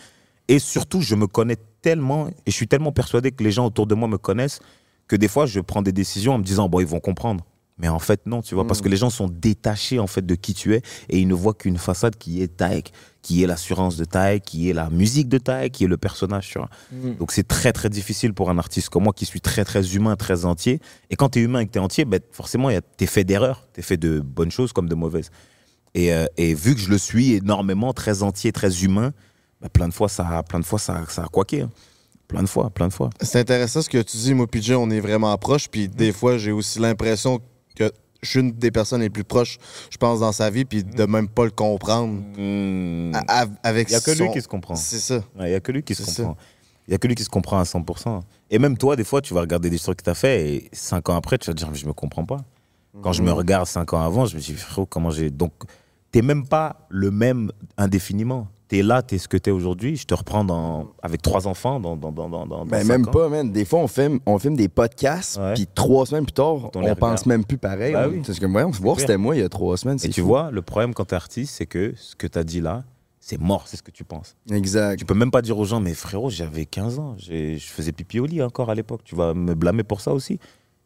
Et 0.48 0.60
surtout, 0.60 1.02
je 1.02 1.16
me 1.16 1.28
connais 1.28 1.58
tellement, 1.82 2.28
et 2.28 2.34
je 2.48 2.52
suis 2.52 2.68
tellement 2.68 2.92
persuadé 2.92 3.32
que 3.32 3.44
les 3.44 3.52
gens 3.52 3.66
autour 3.66 3.88
de 3.88 3.96
moi 3.96 4.08
me 4.08 4.18
connaissent, 4.18 4.60
que 5.08 5.16
des 5.16 5.28
fois, 5.28 5.46
je 5.46 5.60
prends 5.60 5.82
des 5.82 5.92
décisions 5.92 6.34
en 6.34 6.38
me 6.38 6.44
disant, 6.44 6.70
bon, 6.70 6.80
ils 6.80 6.86
vont 6.88 7.00
comprendre. 7.00 7.46
Mais 7.78 7.88
en 7.88 7.98
fait, 8.00 8.28
non, 8.28 8.42
tu 8.44 8.54
vois, 8.54 8.68
parce 8.68 8.80
que 8.82 8.90
les 8.90 8.98
gens 8.98 9.10
sont 9.10 9.28
détachés, 9.28 9.98
en 9.98 10.06
fait, 10.06 10.24
de 10.24 10.36
qui 10.36 10.54
tu 10.54 10.76
es, 10.76 10.82
et 11.10 11.20
ils 11.20 11.28
ne 11.28 11.34
voient 11.34 11.56
qu'une 11.56 11.78
façade 11.78 12.16
qui 12.16 12.44
est 12.44 12.58
Taek, 12.58 12.92
qui 13.24 13.42
est 13.44 13.48
l'assurance 13.48 13.98
de 13.98 14.06
Taek, 14.06 14.44
qui 14.44 14.70
est 14.70 14.74
la 14.74 14.90
musique 14.92 15.30
de 15.30 15.40
Taek, 15.40 15.72
qui 15.72 15.86
est 15.86 15.88
le 15.88 15.98
personnage, 15.98 16.50
tu 16.50 16.60
vois. 16.60 16.70
Donc 17.18 17.32
c'est 17.32 17.48
très, 17.48 17.72
très 17.74 17.90
difficile 17.90 18.34
pour 18.34 18.52
un 18.52 18.58
artiste 18.60 18.90
comme 18.90 19.04
moi, 19.06 19.14
qui 19.14 19.26
suis 19.26 19.42
très, 19.42 19.64
très 19.66 19.96
humain, 19.96 20.16
très 20.16 20.46
entier. 20.46 20.80
Et 21.10 21.16
quand 21.16 21.30
tu 21.30 21.40
es 21.40 21.42
humain 21.42 21.62
et 21.62 21.66
que 21.66 21.72
tu 21.72 21.80
es 21.80 21.82
entier, 21.82 22.06
ben, 22.06 22.20
forcément, 22.32 22.68
a- 22.68 22.82
t'es 22.82 23.08
fait 23.08 23.24
d'erreurs, 23.24 23.68
t'es 23.74 23.82
fait 23.82 23.98
de 23.98 24.20
bonnes 24.20 24.52
choses 24.52 24.74
comme 24.74 24.88
de 24.90 24.96
mauvaises. 24.96 25.32
Et, 25.96 26.14
euh, 26.14 26.26
et 26.38 26.54
vu 26.54 26.76
que 26.76 26.82
je 26.82 26.90
le 26.90 26.98
suis 27.00 27.34
énormément, 27.34 27.94
très 27.94 28.22
entier, 28.22 28.52
très 28.52 28.84
humain, 28.84 29.12
ben, 29.60 29.70
plein 29.70 29.88
de 29.88 29.94
fois, 29.94 30.08
ça, 30.08 30.28
a- 30.28 30.44
plein 30.44 30.60
de 30.60 30.66
fois, 30.66 30.78
ça, 30.78 31.02
ça 31.10 31.24
a 31.24 31.28
quaqué. 31.28 31.62
hein. 31.62 31.70
Plein 32.28 32.44
de 32.44 32.48
fois, 32.48 32.70
plein 32.70 32.88
de 32.88 32.94
fois. 32.94 33.10
C'est 33.22 33.40
intéressant 33.40 33.82
ce 33.82 33.90
que 33.90 34.02
tu 34.02 34.16
dis, 34.16 34.34
moi 34.34 34.48
PJ, 34.48 34.72
on 34.72 34.90
est 34.90 35.02
vraiment 35.02 35.38
proches, 35.38 35.68
puis 35.68 35.90
des 35.90 36.14
fois, 36.14 36.38
j'ai 36.38 36.54
aussi 36.54 36.80
l'impression 36.80 37.42
que 37.76 37.92
je 38.24 38.30
suis 38.30 38.40
une 38.40 38.52
des 38.52 38.70
personnes 38.72 39.02
les 39.02 39.10
plus 39.10 39.24
proches, 39.24 39.58
je 39.90 39.98
pense, 39.98 40.20
dans 40.20 40.32
sa 40.32 40.50
vie, 40.50 40.66
puis 40.66 40.84
de 40.84 41.06
même 41.06 41.28
pas 41.28 41.46
le 41.46 41.52
comprendre. 41.52 42.22
A- 43.28 43.42
a- 43.44 43.48
avec 43.64 43.90
Il 43.90 43.92
n'y 43.92 43.96
a 43.96 44.02
que 44.02 44.12
lui 44.12 44.32
qui 44.32 44.42
se 44.42 44.48
comprend. 44.48 44.76
C'est 44.76 45.00
ça. 45.00 45.22
Il 45.40 45.46
n'y 45.46 45.54
a 45.54 45.60
que 45.60 45.72
lui 45.72 45.84
qui 45.84 45.96
se 45.96 46.04
comprend. 46.04 46.38
Il 46.88 46.92
n'y 46.92 46.96
a 46.96 46.98
que 46.98 47.08
lui 47.08 47.16
qui 47.16 47.24
se 47.24 47.30
comprend 47.30 47.60
à 47.60 47.64
100%. 47.64 48.22
Et 48.50 48.60
même 48.60 48.78
toi, 48.78 48.96
des 48.96 49.04
fois, 49.04 49.22
tu 49.22 49.34
vas 49.34 49.42
regarder 49.42 49.70
des 49.70 49.80
trucs 49.80 49.98
que 50.00 50.04
tu 50.04 50.10
as 50.10 50.16
fait 50.16 50.54
et 50.56 50.70
cinq 50.74 51.10
ans 51.10 51.16
après, 51.16 51.38
tu 51.38 51.48
vas 51.48 51.54
te 51.54 51.58
dire, 51.60 51.70
mais 51.72 51.78
je 51.78 51.86
me 51.88 51.94
comprends 51.94 52.26
pas. 52.26 52.38
Quand 53.02 53.14
je 53.14 53.22
me 53.22 53.30
Mhm. 53.32 53.38
regarde 53.38 53.68
cinq 53.68 53.94
ans 53.94 54.02
avant, 54.02 54.26
je 54.26 54.36
me 54.36 54.42
dis, 54.42 54.54
frérot, 54.54 54.86
comment 54.86 55.10
j'ai. 55.12 55.30
Donc, 55.30 55.54
t'es 56.12 56.22
même 56.22 56.46
pas 56.46 56.86
le 56.90 57.10
même 57.12 57.52
indéfiniment. 57.78 58.48
Tu 58.72 58.78
es 58.78 58.84
là, 58.84 59.02
tu 59.04 59.16
es 59.16 59.18
ce 59.18 59.28
que 59.28 59.36
tu 59.36 59.50
es 59.50 59.54
aujourd'hui. 59.54 59.98
Je 59.98 60.06
te 60.06 60.14
reprends 60.14 60.46
dans... 60.46 60.94
avec 61.04 61.22
trois 61.22 61.46
enfants 61.46 61.82
dans, 61.82 61.98
dans, 61.98 62.14
dans, 62.14 62.30
dans, 62.30 62.46
dans 62.46 62.66
Ben, 62.66 62.88
même 62.88 63.06
ans. 63.06 63.12
pas, 63.12 63.28
man. 63.28 63.52
Des 63.52 63.66
fois, 63.66 63.80
on 63.80 63.88
filme, 63.88 64.22
on 64.26 64.40
filme 64.40 64.56
des 64.56 64.70
podcasts, 64.70 65.38
puis 65.56 65.68
trois 65.76 66.06
semaines 66.06 66.24
plus 66.24 66.32
tard, 66.32 66.70
On 66.74 66.82
on, 66.82 66.96
pense 66.96 67.26
même 67.26 67.44
plus 67.44 67.58
pareil. 67.58 67.92
Bah 67.92 68.06
hein. 68.06 68.10
oui. 68.10 68.22
C'est 68.24 68.40
comme, 68.40 68.54
voyons, 68.54 68.70
voir, 68.70 68.96
clair. 68.96 69.08
c'était 69.08 69.18
moi 69.18 69.36
il 69.36 69.42
y 69.42 69.44
a 69.44 69.50
trois 69.50 69.76
semaines. 69.76 69.98
Et 70.02 70.08
tu 70.08 70.22
vois, 70.22 70.52
le 70.52 70.62
problème 70.62 70.94
quand 70.94 71.04
tu 71.04 71.14
es 71.14 71.18
artiste, 71.18 71.56
c'est 71.58 71.66
que 71.66 71.94
ce 71.98 72.16
que 72.16 72.28
tu 72.28 72.40
as 72.40 72.46
dit 72.46 72.62
là, 72.62 72.86
c'est 73.20 73.42
mort, 73.42 73.68
c'est 73.68 73.76
ce 73.76 73.84
que 73.84 73.92
tu 73.92 74.06
penses. 74.06 74.38
Exact. 74.50 74.98
Tu 74.98 75.04
peux 75.04 75.16
même 75.16 75.32
pas 75.32 75.42
dire 75.42 75.60
aux 75.60 75.66
gens, 75.66 75.82
mais 75.82 75.94
frérot, 75.94 76.30
j'avais 76.30 76.66
15 76.66 77.00
ans, 77.00 77.16
je 77.18 77.58
faisais 77.60 77.92
pipi 77.92 78.22
au 78.22 78.26
lit 78.26 78.42
encore 78.42 78.70
à 78.70 78.76
l'époque. 78.76 79.02
Tu 79.04 79.16
vas 79.16 79.34
me 79.34 79.54
blâmer 79.54 79.84
pour 79.84 80.00
ça 80.00 80.14
aussi 80.14 80.40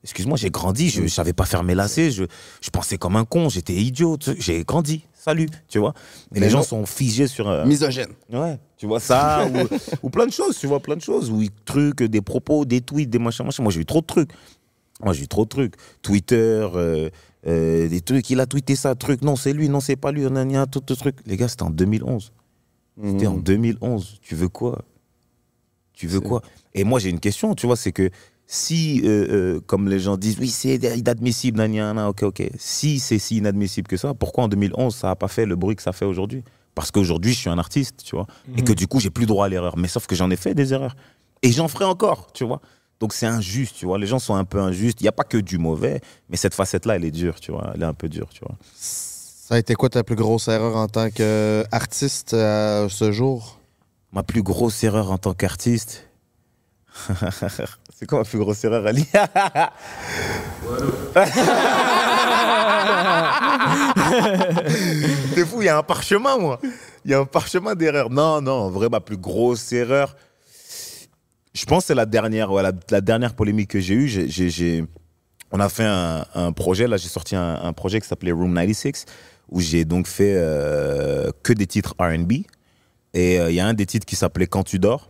Excuse-moi, 0.06 0.38
j'ai 0.38 0.52
grandi, 0.52 0.90
je 0.90 1.02
ne 1.02 1.08
savais 1.08 1.34
pas 1.34 1.46
faire 1.46 1.64
mes 1.64 1.74
lacets, 1.74 2.12
je, 2.12 2.26
je 2.62 2.70
pensais 2.70 3.00
comme 3.00 3.16
un 3.16 3.26
con, 3.26 3.50
j'étais 3.50 3.74
idiot, 3.74 4.20
j'ai 4.38 4.64
grandi, 4.64 5.04
salut, 5.26 5.50
tu 5.68 5.80
vois. 5.80 5.94
Et 6.36 6.40
les 6.40 6.52
gens 6.52 6.62
sont 6.62 6.86
figés 6.86 7.26
sur... 7.26 7.50
euh, 7.50 7.66
Misogyne. 7.66 8.14
Ouais, 8.32 8.60
tu 8.78 8.86
vois 8.86 9.00
ça, 9.00 9.48
ou, 9.54 9.76
ou 10.04 10.10
plein 10.12 10.28
de 10.28 10.32
choses, 10.32 10.56
tu 10.60 10.68
vois, 10.68 10.80
plein 10.80 10.96
de 10.96 11.02
choses, 11.02 11.32
ou 11.32 11.40
des 11.40 11.50
trucs, 11.66 12.04
des 12.04 12.22
propos, 12.22 12.64
des 12.64 12.82
tweets, 12.82 13.10
des 13.10 13.18
machins, 13.18 13.44
machins. 13.44 13.64
Moi, 13.64 13.72
j'ai 13.72 13.82
eu 13.82 13.86
trop 13.86 14.02
de 14.02 14.06
trucs. 14.06 14.30
Moi, 15.04 15.14
j'ai 15.14 15.24
eu 15.24 15.28
trop 15.28 15.44
de 15.46 15.50
trucs. 15.50 15.74
Twitter, 16.04 16.68
euh, 16.76 17.10
euh, 17.48 17.88
des 17.90 18.02
trucs, 18.02 18.30
il 18.30 18.40
a 18.40 18.46
tweeté 18.46 18.76
ça, 18.76 18.94
truc, 18.94 19.24
non, 19.24 19.36
c'est 19.36 19.52
lui, 19.52 19.68
non, 19.68 19.80
c'est 19.80 19.96
pas 19.96 20.12
lui, 20.12 20.26
on 20.28 20.36
a 20.36 20.42
un 20.42 20.68
tout 20.68 20.84
ce 20.88 20.94
truc. 20.94 21.16
Les 21.26 21.38
gars, 21.38 21.48
c'était 21.48 21.64
en 21.64 21.72
2011. 21.72 22.32
C'était 23.04 23.28
en 23.28 23.36
2011. 23.38 24.20
Tu 24.22 24.36
veux 24.36 24.48
quoi? 24.48 24.84
Tu 25.94 26.08
veux 26.08 26.22
quoi? 26.22 26.42
Et 26.74 26.84
moi, 26.84 27.00
j'ai 27.00 27.10
une 27.10 27.20
question, 27.20 27.56
tu 27.56 27.66
vois, 27.66 27.76
c'est 27.76 27.92
que 27.92 28.10
si, 28.48 29.02
euh, 29.04 29.08
euh, 29.30 29.60
comme 29.66 29.90
les 29.90 30.00
gens 30.00 30.18
disent, 30.18 30.38
oui, 30.40 30.50
c'est 30.50 30.76
inadmissible, 30.76 31.58
nan, 31.58 31.72
nan, 31.72 31.96
nan, 31.96 32.08
ok, 32.08 32.24
ok. 32.24 32.44
Si 32.58 33.00
c'est 33.00 33.18
si 33.18 33.38
inadmissible 33.38 33.88
que 33.88 33.98
ça, 33.98 34.14
pourquoi 34.14 34.44
en 34.44 34.48
2011, 34.48 34.94
ça 34.94 35.08
n'a 35.08 35.16
pas 35.16 35.28
fait 35.28 35.46
le 35.46 35.56
bruit 35.56 35.76
que 35.76 35.82
ça 35.82 35.94
fait 35.94 36.06
aujourd'hui? 36.06 36.44
Parce 36.76 36.92
qu'aujourd'hui, 36.92 37.34
je 37.34 37.40
suis 37.40 37.50
un 37.50 37.58
artiste, 37.58 38.04
tu 38.04 38.16
vois, 38.16 38.28
et 38.58 38.62
que 38.62 38.74
du 38.74 38.86
coup, 38.86 39.00
j'ai 39.00 39.10
plus 39.10 39.26
droit 39.26 39.46
à 39.46 39.50
l'erreur. 39.50 39.78
Mais 39.78 39.88
sauf 39.88 40.08
que 40.08 40.16
j'en 40.16 40.30
ai 40.30 40.36
fait 40.36 40.54
des 40.54 40.74
erreurs. 40.74 40.96
Et 41.42 41.52
j'en 41.52 41.68
ferai 41.68 41.86
encore, 41.86 42.32
tu 42.34 42.44
vois. 42.44 42.62
Donc 43.00 43.14
c'est 43.14 43.26
injuste, 43.26 43.76
tu 43.78 43.86
vois. 43.86 43.98
Les 43.98 44.08
gens 44.08 44.20
sont 44.20 44.36
un 44.36 44.46
peu 44.46 44.60
injustes. 44.60 45.02
Il 45.02 45.04
n'y 45.04 45.10
a 45.10 45.14
pas 45.14 45.24
que 45.24 45.38
du 45.38 45.58
mauvais, 45.58 46.02
mais 46.30 46.38
cette 46.38 46.54
facette-là, 46.54 46.98
elle 46.98 47.06
est 47.06 47.12
dure, 47.12 47.40
tu 47.40 47.52
vois. 47.52 47.72
Elle 47.76 47.82
est 47.82 47.86
un 47.86 47.94
peu 47.94 48.10
dure, 48.10 48.30
tu 48.30 48.42
vois. 48.42 48.56
Ça 48.76 49.56
a 49.56 49.58
été 49.58 49.76
quoi 49.76 49.90
ta 49.90 50.04
plus 50.04 50.16
grosse 50.16 50.48
erreur 50.48 50.76
en 50.76 50.88
tant 50.88 51.10
qu'artiste 51.10 52.34
à 52.34 52.88
ce 52.90 53.12
jour? 53.12 53.60
Ma 54.12 54.24
plus 54.24 54.44
grosse 54.44 54.84
erreur 54.84 55.12
en 55.12 55.18
tant 55.18 55.34
qu'artiste? 55.34 56.10
c'est 57.98 58.06
quoi 58.06 58.20
ma 58.20 58.26
plus 58.26 58.40
grosse 58.40 58.62
erreur, 58.66 58.86
Ali 58.86 59.06
T'es 65.34 65.46
fou, 65.46 65.62
il 65.62 65.66
y 65.66 65.70
a 65.70 65.78
un 65.78 65.84
parchemin, 65.84 66.38
moi. 66.38 66.60
Il 67.06 67.12
y 67.12 67.14
a 67.14 67.20
un 67.20 67.26
parchemin 67.26 67.74
d'erreur. 67.74 68.10
Non, 68.10 68.42
non, 68.42 68.52
en 68.52 68.70
vrai, 68.70 68.90
ma 68.90 69.00
plus 69.00 69.16
grosse 69.16 69.72
erreur. 69.72 70.18
Je 71.54 71.64
pense 71.66 71.84
que 71.84 71.88
c'est 71.88 71.96
la 71.96 72.06
dernière, 72.06 72.52
ouais, 72.52 72.64
la, 72.64 72.74
la 72.90 73.00
dernière 73.00 73.34
polémique 73.34 73.70
que 73.70 73.80
j'ai 73.80 73.94
eue. 73.94 74.86
On 75.52 75.62
a 75.62 75.70
fait 75.70 75.86
un, 75.86 76.26
un 76.36 76.52
projet, 76.52 76.90
là, 76.90 76.98
j'ai 76.98 77.08
sorti 77.08 77.38
un, 77.38 77.62
un 77.64 77.72
projet 77.72 78.02
qui 78.02 78.08
s'appelait 78.10 78.34
Room 78.34 78.54
96, 78.54 79.06
où 79.50 79.62
j'ai 79.62 79.86
donc 79.86 80.08
fait 80.08 80.34
euh, 80.36 81.32
que 81.44 81.54
des 81.54 81.66
titres 81.66 81.96
RB. 81.98 82.32
Et 83.14 83.40
euh, 83.40 83.50
il 83.50 83.56
y 83.56 83.62
a 83.62 83.68
un 83.68 83.74
des 83.74 83.86
titres 83.86 84.06
qui 84.06 84.18
s'appelait 84.18 84.48
Quand 84.48 84.64
tu 84.64 84.80
dors 84.80 85.08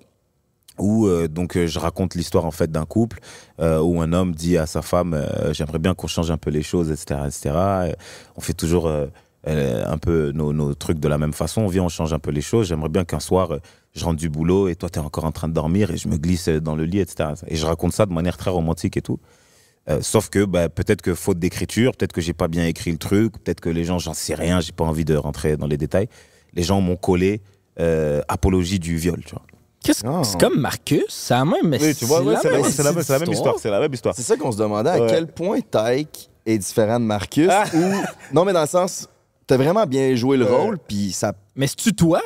où 0.77 1.07
euh, 1.07 1.27
donc 1.27 1.55
euh, 1.55 1.67
je 1.67 1.79
raconte 1.79 2.15
l'histoire 2.15 2.45
en 2.45 2.51
fait 2.51 2.71
d'un 2.71 2.85
couple 2.85 3.19
euh, 3.59 3.79
où 3.79 4.01
un 4.01 4.13
homme 4.13 4.33
dit 4.33 4.57
à 4.57 4.65
sa 4.65 4.81
femme 4.81 5.25
j'aimerais 5.51 5.79
bien 5.79 5.93
qu'on 5.93 6.07
change 6.07 6.31
un 6.31 6.37
peu 6.37 6.49
les 6.49 6.63
choses 6.63 6.91
etc 6.91 7.21
etc 7.27 7.95
on 8.35 8.41
fait 8.41 8.53
toujours 8.53 8.91
un 9.45 9.97
peu 9.97 10.31
nos, 10.31 10.73
trucs 10.73 10.99
de 10.99 11.07
la 11.07 11.17
même 11.17 11.33
façon 11.33 11.67
viens 11.67 11.83
on 11.83 11.89
change 11.89 12.13
un 12.13 12.19
peu 12.19 12.31
les 12.31 12.41
choses 12.41 12.67
j'aimerais 12.67 12.89
bien 12.89 13.05
qu'un 13.05 13.19
soir 13.19 13.57
je 13.93 14.03
rentre 14.03 14.17
du 14.17 14.29
boulot 14.29 14.67
et 14.67 14.75
toi 14.75 14.89
tu 14.89 14.99
es 14.99 15.01
encore 15.01 15.25
en 15.25 15.31
train 15.31 15.47
de 15.47 15.53
dormir 15.53 15.91
et 15.91 15.97
je 15.97 16.07
me 16.07 16.17
glisse 16.17 16.49
dans 16.49 16.75
le 16.75 16.85
lit 16.85 16.99
etc 16.99 17.29
et 17.47 17.55
je 17.55 17.65
raconte 17.65 17.93
ça 17.93 18.05
de 18.05 18.13
manière 18.13 18.37
très 18.37 18.51
romantique 18.51 18.97
et 18.97 19.01
tout 19.01 19.19
sauf 20.01 20.29
que 20.29 20.43
bah, 20.45 20.67
peut-être 20.67 21.03
que 21.03 21.13
faute 21.13 21.37
d'écriture, 21.37 21.91
peut-être 21.95 22.11
que 22.11 22.21
j'ai 22.21 22.33
pas 22.33 22.47
bien 22.47 22.65
écrit 22.65 22.91
le 22.91 22.97
truc, 22.97 23.33
peut-être 23.33 23.59
que 23.61 23.69
les 23.69 23.83
gens, 23.83 23.99
j'en 23.99 24.15
sais 24.15 24.33
rien, 24.33 24.59
j'ai 24.59 24.71
pas 24.71 24.83
envie 24.83 25.05
de 25.05 25.15
rentrer 25.15 25.57
dans 25.57 25.67
les 25.67 25.77
détails. 25.77 26.09
Les 26.55 26.63
gens 26.63 26.81
m'ont 26.81 26.95
collé 26.95 27.41
apologie 28.27 28.79
du 28.79 28.97
viol, 28.97 29.21
tu 29.23 29.35
vois. 29.35 29.43
C'est 29.93 30.39
comme 30.39 30.59
Marcus? 30.59 31.03
C'est 31.09 31.33
la 31.33 31.45
même 31.45 31.71
Oui, 31.79 31.95
tu 31.95 32.05
vois, 32.05 32.21
ouais, 32.21 32.35
c'est 32.41 32.49
la- 32.49 32.57
même 32.59 32.63
la 32.63 32.63
la 32.63 32.69
histoire, 33.33 33.55
c'est 33.59 33.69
la 33.69 33.79
même 33.79 33.93
histoire. 33.93 34.15
C'est 34.15 34.21
ça 34.23 34.35
qu'on 34.37 34.51
se 34.51 34.57
demandait, 34.57 34.89
à 34.89 34.99
Ouais. 35.01 35.07
quel 35.09 35.27
point 35.27 35.59
Tyke 35.59 36.29
est 36.45 36.57
différent 36.57 36.99
de 36.99 37.05
Marcus 37.05 37.49
Ah. 37.51 37.65
ou... 37.73 37.79
Non, 38.33 38.45
mais 38.45 38.53
dans 38.53 38.61
le 38.61 38.67
sens, 38.67 39.07
t'as 39.47 39.57
vraiment 39.57 39.85
bien 39.85 40.15
joué 40.15 40.37
le 40.37 40.45
Ouais. 40.45 40.51
rôle, 40.55 40.77
puis 40.79 41.11
ça... 41.11 41.33
Mais 41.55 41.67
c'est-tu 41.67 41.93
toi? 41.93 42.21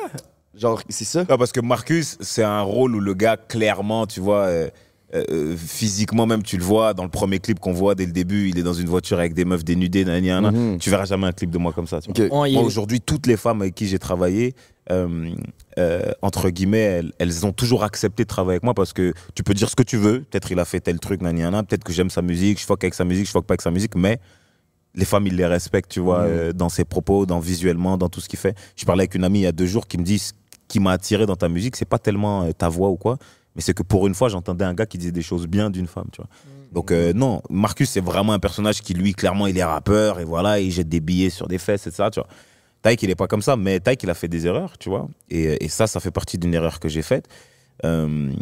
Genre, 0.54 0.80
c'est 0.88 1.04
ça? 1.04 1.20
Non, 1.28 1.38
parce 1.38 1.52
que 1.52 1.60
Marcus, 1.60 2.16
c'est 2.20 2.42
un 2.42 2.60
rôle 2.62 2.96
où 2.96 3.00
le 3.00 3.14
gars, 3.14 3.36
clairement, 3.36 4.06
tu 4.06 4.20
vois, 4.20 4.46
euh, 4.46 4.68
euh, 5.14 5.56
physiquement 5.56 6.26
même, 6.26 6.42
tu 6.42 6.56
le 6.56 6.62
vois, 6.62 6.94
dans 6.94 7.02
le 7.02 7.10
premier 7.10 7.38
clip 7.38 7.58
qu'on 7.58 7.72
voit 7.72 7.94
dès 7.94 8.06
le 8.06 8.12
début, 8.12 8.48
il 8.48 8.58
est 8.58 8.62
dans 8.62 8.72
une 8.72 8.88
voiture 8.88 9.18
avec 9.18 9.34
des 9.34 9.44
meufs 9.44 9.64
dénudées, 9.64 10.04
nan, 10.04 10.24
nan, 10.24 10.42
nan. 10.42 10.54
Mhm. 10.54 10.78
tu 10.78 10.90
verras 10.90 11.04
jamais 11.04 11.26
un 11.26 11.32
clip 11.32 11.50
de 11.50 11.58
moi 11.58 11.72
comme 11.72 11.86
ça. 11.86 12.00
tu 12.00 12.10
vois. 12.10 12.24
Ok. 12.24 12.30
Oh, 12.32 12.52
Moi, 12.52 12.62
aujourd'hui, 12.62 13.00
toutes 13.00 13.26
les 13.26 13.36
femmes 13.36 13.62
avec 13.62 13.74
qui 13.74 13.86
j'ai 13.86 13.98
travaillé, 13.98 14.54
euh, 14.90 15.30
euh, 15.78 16.12
entre 16.22 16.50
guillemets, 16.50 16.78
elles, 16.78 17.12
elles 17.18 17.46
ont 17.46 17.52
toujours 17.52 17.84
accepté 17.84 18.24
de 18.24 18.28
travailler 18.28 18.54
avec 18.56 18.64
moi 18.64 18.74
parce 18.74 18.92
que 18.92 19.12
tu 19.34 19.42
peux 19.42 19.54
dire 19.54 19.68
ce 19.68 19.76
que 19.76 19.82
tu 19.82 19.96
veux. 19.96 20.20
Peut-être 20.22 20.50
il 20.52 20.58
a 20.58 20.64
fait 20.64 20.80
tel 20.80 20.98
truc, 20.98 21.20
peut-être 21.20 21.84
que 21.84 21.92
j'aime 21.92 22.10
sa 22.10 22.22
musique, 22.22 22.60
je 22.60 22.66
fuck 22.66 22.82
avec 22.84 22.94
sa 22.94 23.04
musique, 23.04 23.26
je 23.26 23.30
fuck 23.30 23.44
pas 23.46 23.52
avec 23.52 23.62
sa 23.62 23.70
musique, 23.70 23.94
mais 23.94 24.20
les 24.94 25.04
femmes, 25.04 25.26
ils 25.26 25.36
les 25.36 25.46
respectent, 25.46 25.90
tu 25.90 26.00
vois, 26.00 26.20
euh, 26.20 26.52
dans 26.52 26.68
ses 26.68 26.84
propos, 26.84 27.26
dans 27.26 27.38
visuellement, 27.38 27.96
dans 27.96 28.08
tout 28.08 28.20
ce 28.20 28.28
qu'il 28.28 28.38
fait. 28.38 28.56
Je 28.76 28.84
parlais 28.84 29.02
avec 29.02 29.14
une 29.14 29.24
amie 29.24 29.40
il 29.40 29.42
y 29.42 29.46
a 29.46 29.52
deux 29.52 29.66
jours 29.66 29.86
qui 29.86 29.98
me 29.98 30.02
dit 30.02 30.18
ce 30.18 30.32
qui 30.68 30.80
m'a 30.80 30.92
attiré 30.92 31.26
dans 31.26 31.36
ta 31.36 31.48
musique, 31.48 31.76
c'est 31.76 31.88
pas 31.88 31.98
tellement 31.98 32.44
euh, 32.44 32.52
ta 32.52 32.68
voix 32.68 32.90
ou 32.90 32.96
quoi, 32.96 33.18
mais 33.54 33.62
c'est 33.62 33.74
que 33.74 33.82
pour 33.82 34.06
une 34.06 34.14
fois, 34.14 34.28
j'entendais 34.28 34.64
un 34.64 34.74
gars 34.74 34.86
qui 34.86 34.98
disait 34.98 35.12
des 35.12 35.22
choses 35.22 35.46
bien 35.46 35.70
d'une 35.70 35.86
femme, 35.86 36.08
tu 36.12 36.20
vois. 36.20 36.30
Donc 36.72 36.92
euh, 36.92 37.12
non, 37.12 37.42
Marcus, 37.50 37.90
c'est 37.90 38.00
vraiment 38.00 38.32
un 38.32 38.38
personnage 38.38 38.80
qui, 38.80 38.94
lui, 38.94 39.12
clairement, 39.12 39.46
il 39.46 39.58
est 39.58 39.64
rappeur, 39.64 40.20
et 40.20 40.24
voilà, 40.24 40.60
il 40.60 40.70
jette 40.70 40.88
des 40.88 41.00
billets 41.00 41.30
sur 41.30 41.48
des 41.48 41.58
fesses, 41.58 41.86
et 41.86 41.90
ça, 41.90 42.10
tu 42.10 42.20
vois. 42.20 42.28
Taïk, 42.82 43.02
il 43.02 43.10
est 43.10 43.14
pas 43.14 43.26
comme 43.26 43.42
ça, 43.42 43.56
mais 43.56 43.78
Taïk, 43.80 44.02
il 44.04 44.10
a 44.10 44.14
fait 44.14 44.28
des 44.28 44.46
erreurs, 44.46 44.78
tu 44.78 44.88
vois. 44.88 45.08
Et, 45.28 45.64
et 45.64 45.68
ça, 45.68 45.86
ça 45.86 46.00
fait 46.00 46.10
partie 46.10 46.38
d'une 46.38 46.54
erreur 46.54 46.80
que 46.80 46.88
j'ai 46.88 47.02
faite. 47.02 47.28
Euh, 47.84 48.32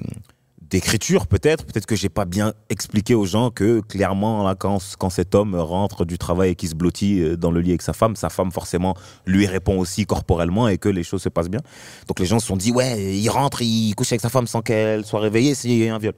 D'écriture, 0.70 1.26
peut-être. 1.26 1.64
Peut-être 1.64 1.86
que 1.86 1.96
j'ai 1.96 2.10
pas 2.10 2.26
bien 2.26 2.52
expliqué 2.68 3.14
aux 3.14 3.24
gens 3.24 3.50
que, 3.50 3.80
clairement, 3.80 4.46
là, 4.46 4.54
quand, 4.54 4.78
quand 4.98 5.08
cet 5.08 5.34
homme 5.34 5.54
rentre 5.54 6.04
du 6.04 6.18
travail 6.18 6.50
et 6.50 6.54
qu'il 6.56 6.68
se 6.68 6.74
blottit 6.74 7.20
euh, 7.20 7.36
dans 7.36 7.50
le 7.50 7.60
lit 7.60 7.70
avec 7.70 7.80
sa 7.80 7.94
femme, 7.94 8.16
sa 8.16 8.28
femme, 8.28 8.52
forcément, 8.52 8.94
lui 9.24 9.46
répond 9.46 9.78
aussi 9.78 10.04
corporellement 10.04 10.68
et 10.68 10.76
que 10.76 10.90
les 10.90 11.04
choses 11.04 11.22
se 11.22 11.30
passent 11.30 11.48
bien. 11.48 11.60
Donc 12.06 12.20
les 12.20 12.26
gens 12.26 12.38
se 12.38 12.46
sont 12.46 12.56
dit, 12.56 12.70
ouais, 12.70 13.16
il 13.16 13.28
rentre, 13.30 13.62
il 13.62 13.94
couche 13.94 14.12
avec 14.12 14.20
sa 14.20 14.28
femme 14.28 14.46
sans 14.46 14.60
qu'elle 14.60 15.06
soit 15.06 15.20
réveillée, 15.20 15.54
c'est 15.54 15.88
un 15.88 15.98
viol. 15.98 16.12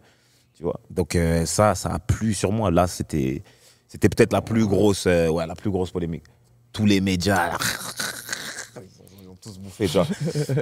Tu 0.57 0.65
vois. 0.65 0.81
Donc 0.91 1.15
euh, 1.15 1.47
ça, 1.47 1.77
ça 1.77 1.91
a 1.91 2.01
plu 2.01 2.35
sur 2.35 2.51
moi. 2.51 2.73
Là, 2.73 2.89
c'était 2.89 3.45
C'était 3.87 4.09
peut-être 4.09 4.33
la 4.33 4.43
plus 4.43 4.67
grosse, 4.67 5.05
euh, 5.07 5.29
ouais, 5.29 5.47
la 5.47 5.55
plus 5.55 5.71
grosse 5.71 5.93
polémique. 5.93 6.25
Tous 6.73 6.87
les 6.87 7.01
médias, 7.01 7.57
ils 9.23 9.29
ont 9.29 9.37
tous 9.41 9.59
bouffé, 9.59 9.87
vois. 9.87 10.07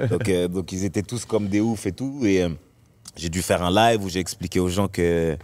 donc, 0.09 0.29
donc 0.51 0.71
ils 0.71 0.85
étaient 0.85 1.01
tous 1.01 1.25
comme 1.25 1.47
des 1.47 1.59
oufs 1.59 1.87
et 1.87 1.91
tout. 1.91 2.21
J'ai 3.15 3.29
dû 3.29 3.41
faire 3.41 3.63
un 3.63 3.71
live 3.73 4.03
où 4.03 4.09
j'ai 4.09 4.19
expliqué 4.19 4.59
aux 4.59 4.69
gens 4.69 4.87
que, 4.87 5.37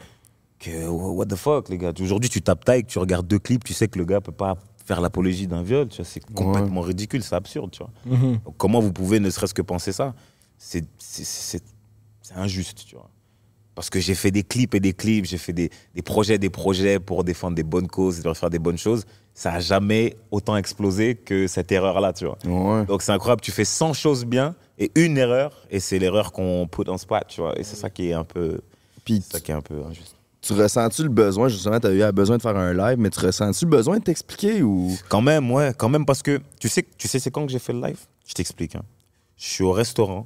que 0.59 0.87
what 0.87 1.25
the 1.25 1.35
fuck, 1.35 1.69
les 1.69 1.77
gars. 1.77 1.93
Aujourd'hui, 1.99 2.29
tu 2.29 2.41
tapes 2.41 2.63
Taïk, 2.65 2.87
tu 2.87 2.99
regardes 2.99 3.27
deux 3.27 3.39
clips, 3.39 3.63
tu 3.63 3.73
sais 3.73 3.87
que 3.87 3.97
le 3.99 4.05
gars 4.05 4.21
peut 4.21 4.31
pas 4.31 4.57
faire 4.85 5.01
l'apologie 5.01 5.47
d'un 5.47 5.63
viol. 5.63 5.87
Tu 5.89 5.97
vois, 5.97 6.05
c'est 6.05 6.23
complètement 6.33 6.81
ridicule, 6.81 7.23
c'est 7.23 7.35
absurde, 7.35 7.71
tu 7.71 7.79
vois. 7.79 7.91
Mhm. 8.17 8.39
Donc, 8.45 8.55
comment 8.57 8.79
vous 8.79 8.93
pouvez 8.93 9.19
ne 9.19 9.29
serait-ce 9.29 9.53
que 9.53 9.61
penser 9.61 9.91
ça? 9.91 10.13
C'est 10.57 10.85
c'est- 10.97 11.25
c'est- 11.25 11.63
c'est 12.21 12.35
injuste, 12.35 12.85
tu 12.87 12.95
vois. 12.95 13.09
Parce 13.75 13.89
que 13.89 13.99
j'ai 13.99 14.15
fait 14.15 14.31
des 14.31 14.43
clips 14.43 14.73
et 14.73 14.79
des 14.79 14.93
clips, 14.93 15.25
j'ai 15.25 15.37
fait 15.37 15.51
des, 15.51 15.69
des 15.93 16.01
projets, 16.01 16.37
des 16.37 16.49
projets 16.49 16.99
pour 16.99 17.23
défendre 17.25 17.55
des 17.55 17.63
bonnes 17.63 17.87
causes, 17.87 18.21
pour 18.21 18.37
faire 18.37 18.49
des 18.49 18.59
bonnes 18.59 18.77
choses. 18.77 19.03
Ça 19.37 19.51
a 19.53 19.59
jamais 19.59 20.15
autant 20.31 20.55
explosé 20.55 21.13
que 21.15 21.45
cette 21.47 21.69
erreur-là, 21.71 22.13
tu 22.13 22.25
vois. 22.25 22.37
Ouais. 22.45 22.85
Donc 22.85 23.01
c'est 23.01 23.11
incroyable, 23.11 23.41
tu 23.41 23.51
fais 23.51 23.65
100 23.65 23.91
choses 23.93 24.23
bien 24.25 24.55
et 24.79 24.91
une 24.95 25.17
erreur, 25.17 25.51
et 25.69 25.79
c'est 25.81 25.99
l'erreur 25.99 26.31
qu'on 26.31 26.67
put 26.71 26.89
en 26.89 26.97
spot, 26.97 27.23
tu 27.27 27.41
vois. 27.41 27.53
Et 27.59 27.63
c'est 27.63 27.75
ça 27.75 27.89
qui 27.89 28.09
est 28.09 28.13
un 28.13 28.23
peu, 28.23 28.59
Puis 29.03 29.21
ça 29.29 29.39
qui 29.41 29.51
est 29.51 29.53
un 29.53 29.61
peu 29.61 29.75
injuste. 29.89 30.15
tu 30.41 30.53
ressens-tu 30.53 31.03
le 31.03 31.09
besoin, 31.09 31.49
justement, 31.49 31.79
tu 31.79 31.87
as 31.87 31.91
eu 32.09 32.11
besoin 32.13 32.37
de 32.37 32.41
faire 32.41 32.55
un 32.55 32.73
live, 32.73 32.97
mais 32.97 33.09
tu 33.09 33.19
ressens-tu 33.19 33.65
le 33.65 33.71
besoin 33.71 33.97
de 33.99 34.03
t'expliquer 34.03 34.61
ou? 34.63 34.95
Quand 35.09 35.21
même, 35.21 35.51
ouais, 35.51 35.73
quand 35.77 35.89
même, 35.89 36.05
parce 36.05 36.21
que 36.21 36.39
tu 36.59 36.69
sais, 36.69 36.85
tu 36.97 37.07
sais 37.09 37.19
c'est 37.19 37.29
quand 37.31 37.45
que 37.45 37.51
j'ai 37.51 37.59
fait 37.59 37.73
le 37.73 37.81
live? 37.81 37.99
Je 38.27 38.33
t'explique. 38.33 38.75
hein. 38.75 38.83
Je 39.37 39.45
suis 39.47 39.63
au 39.63 39.71
restaurant 39.73 40.25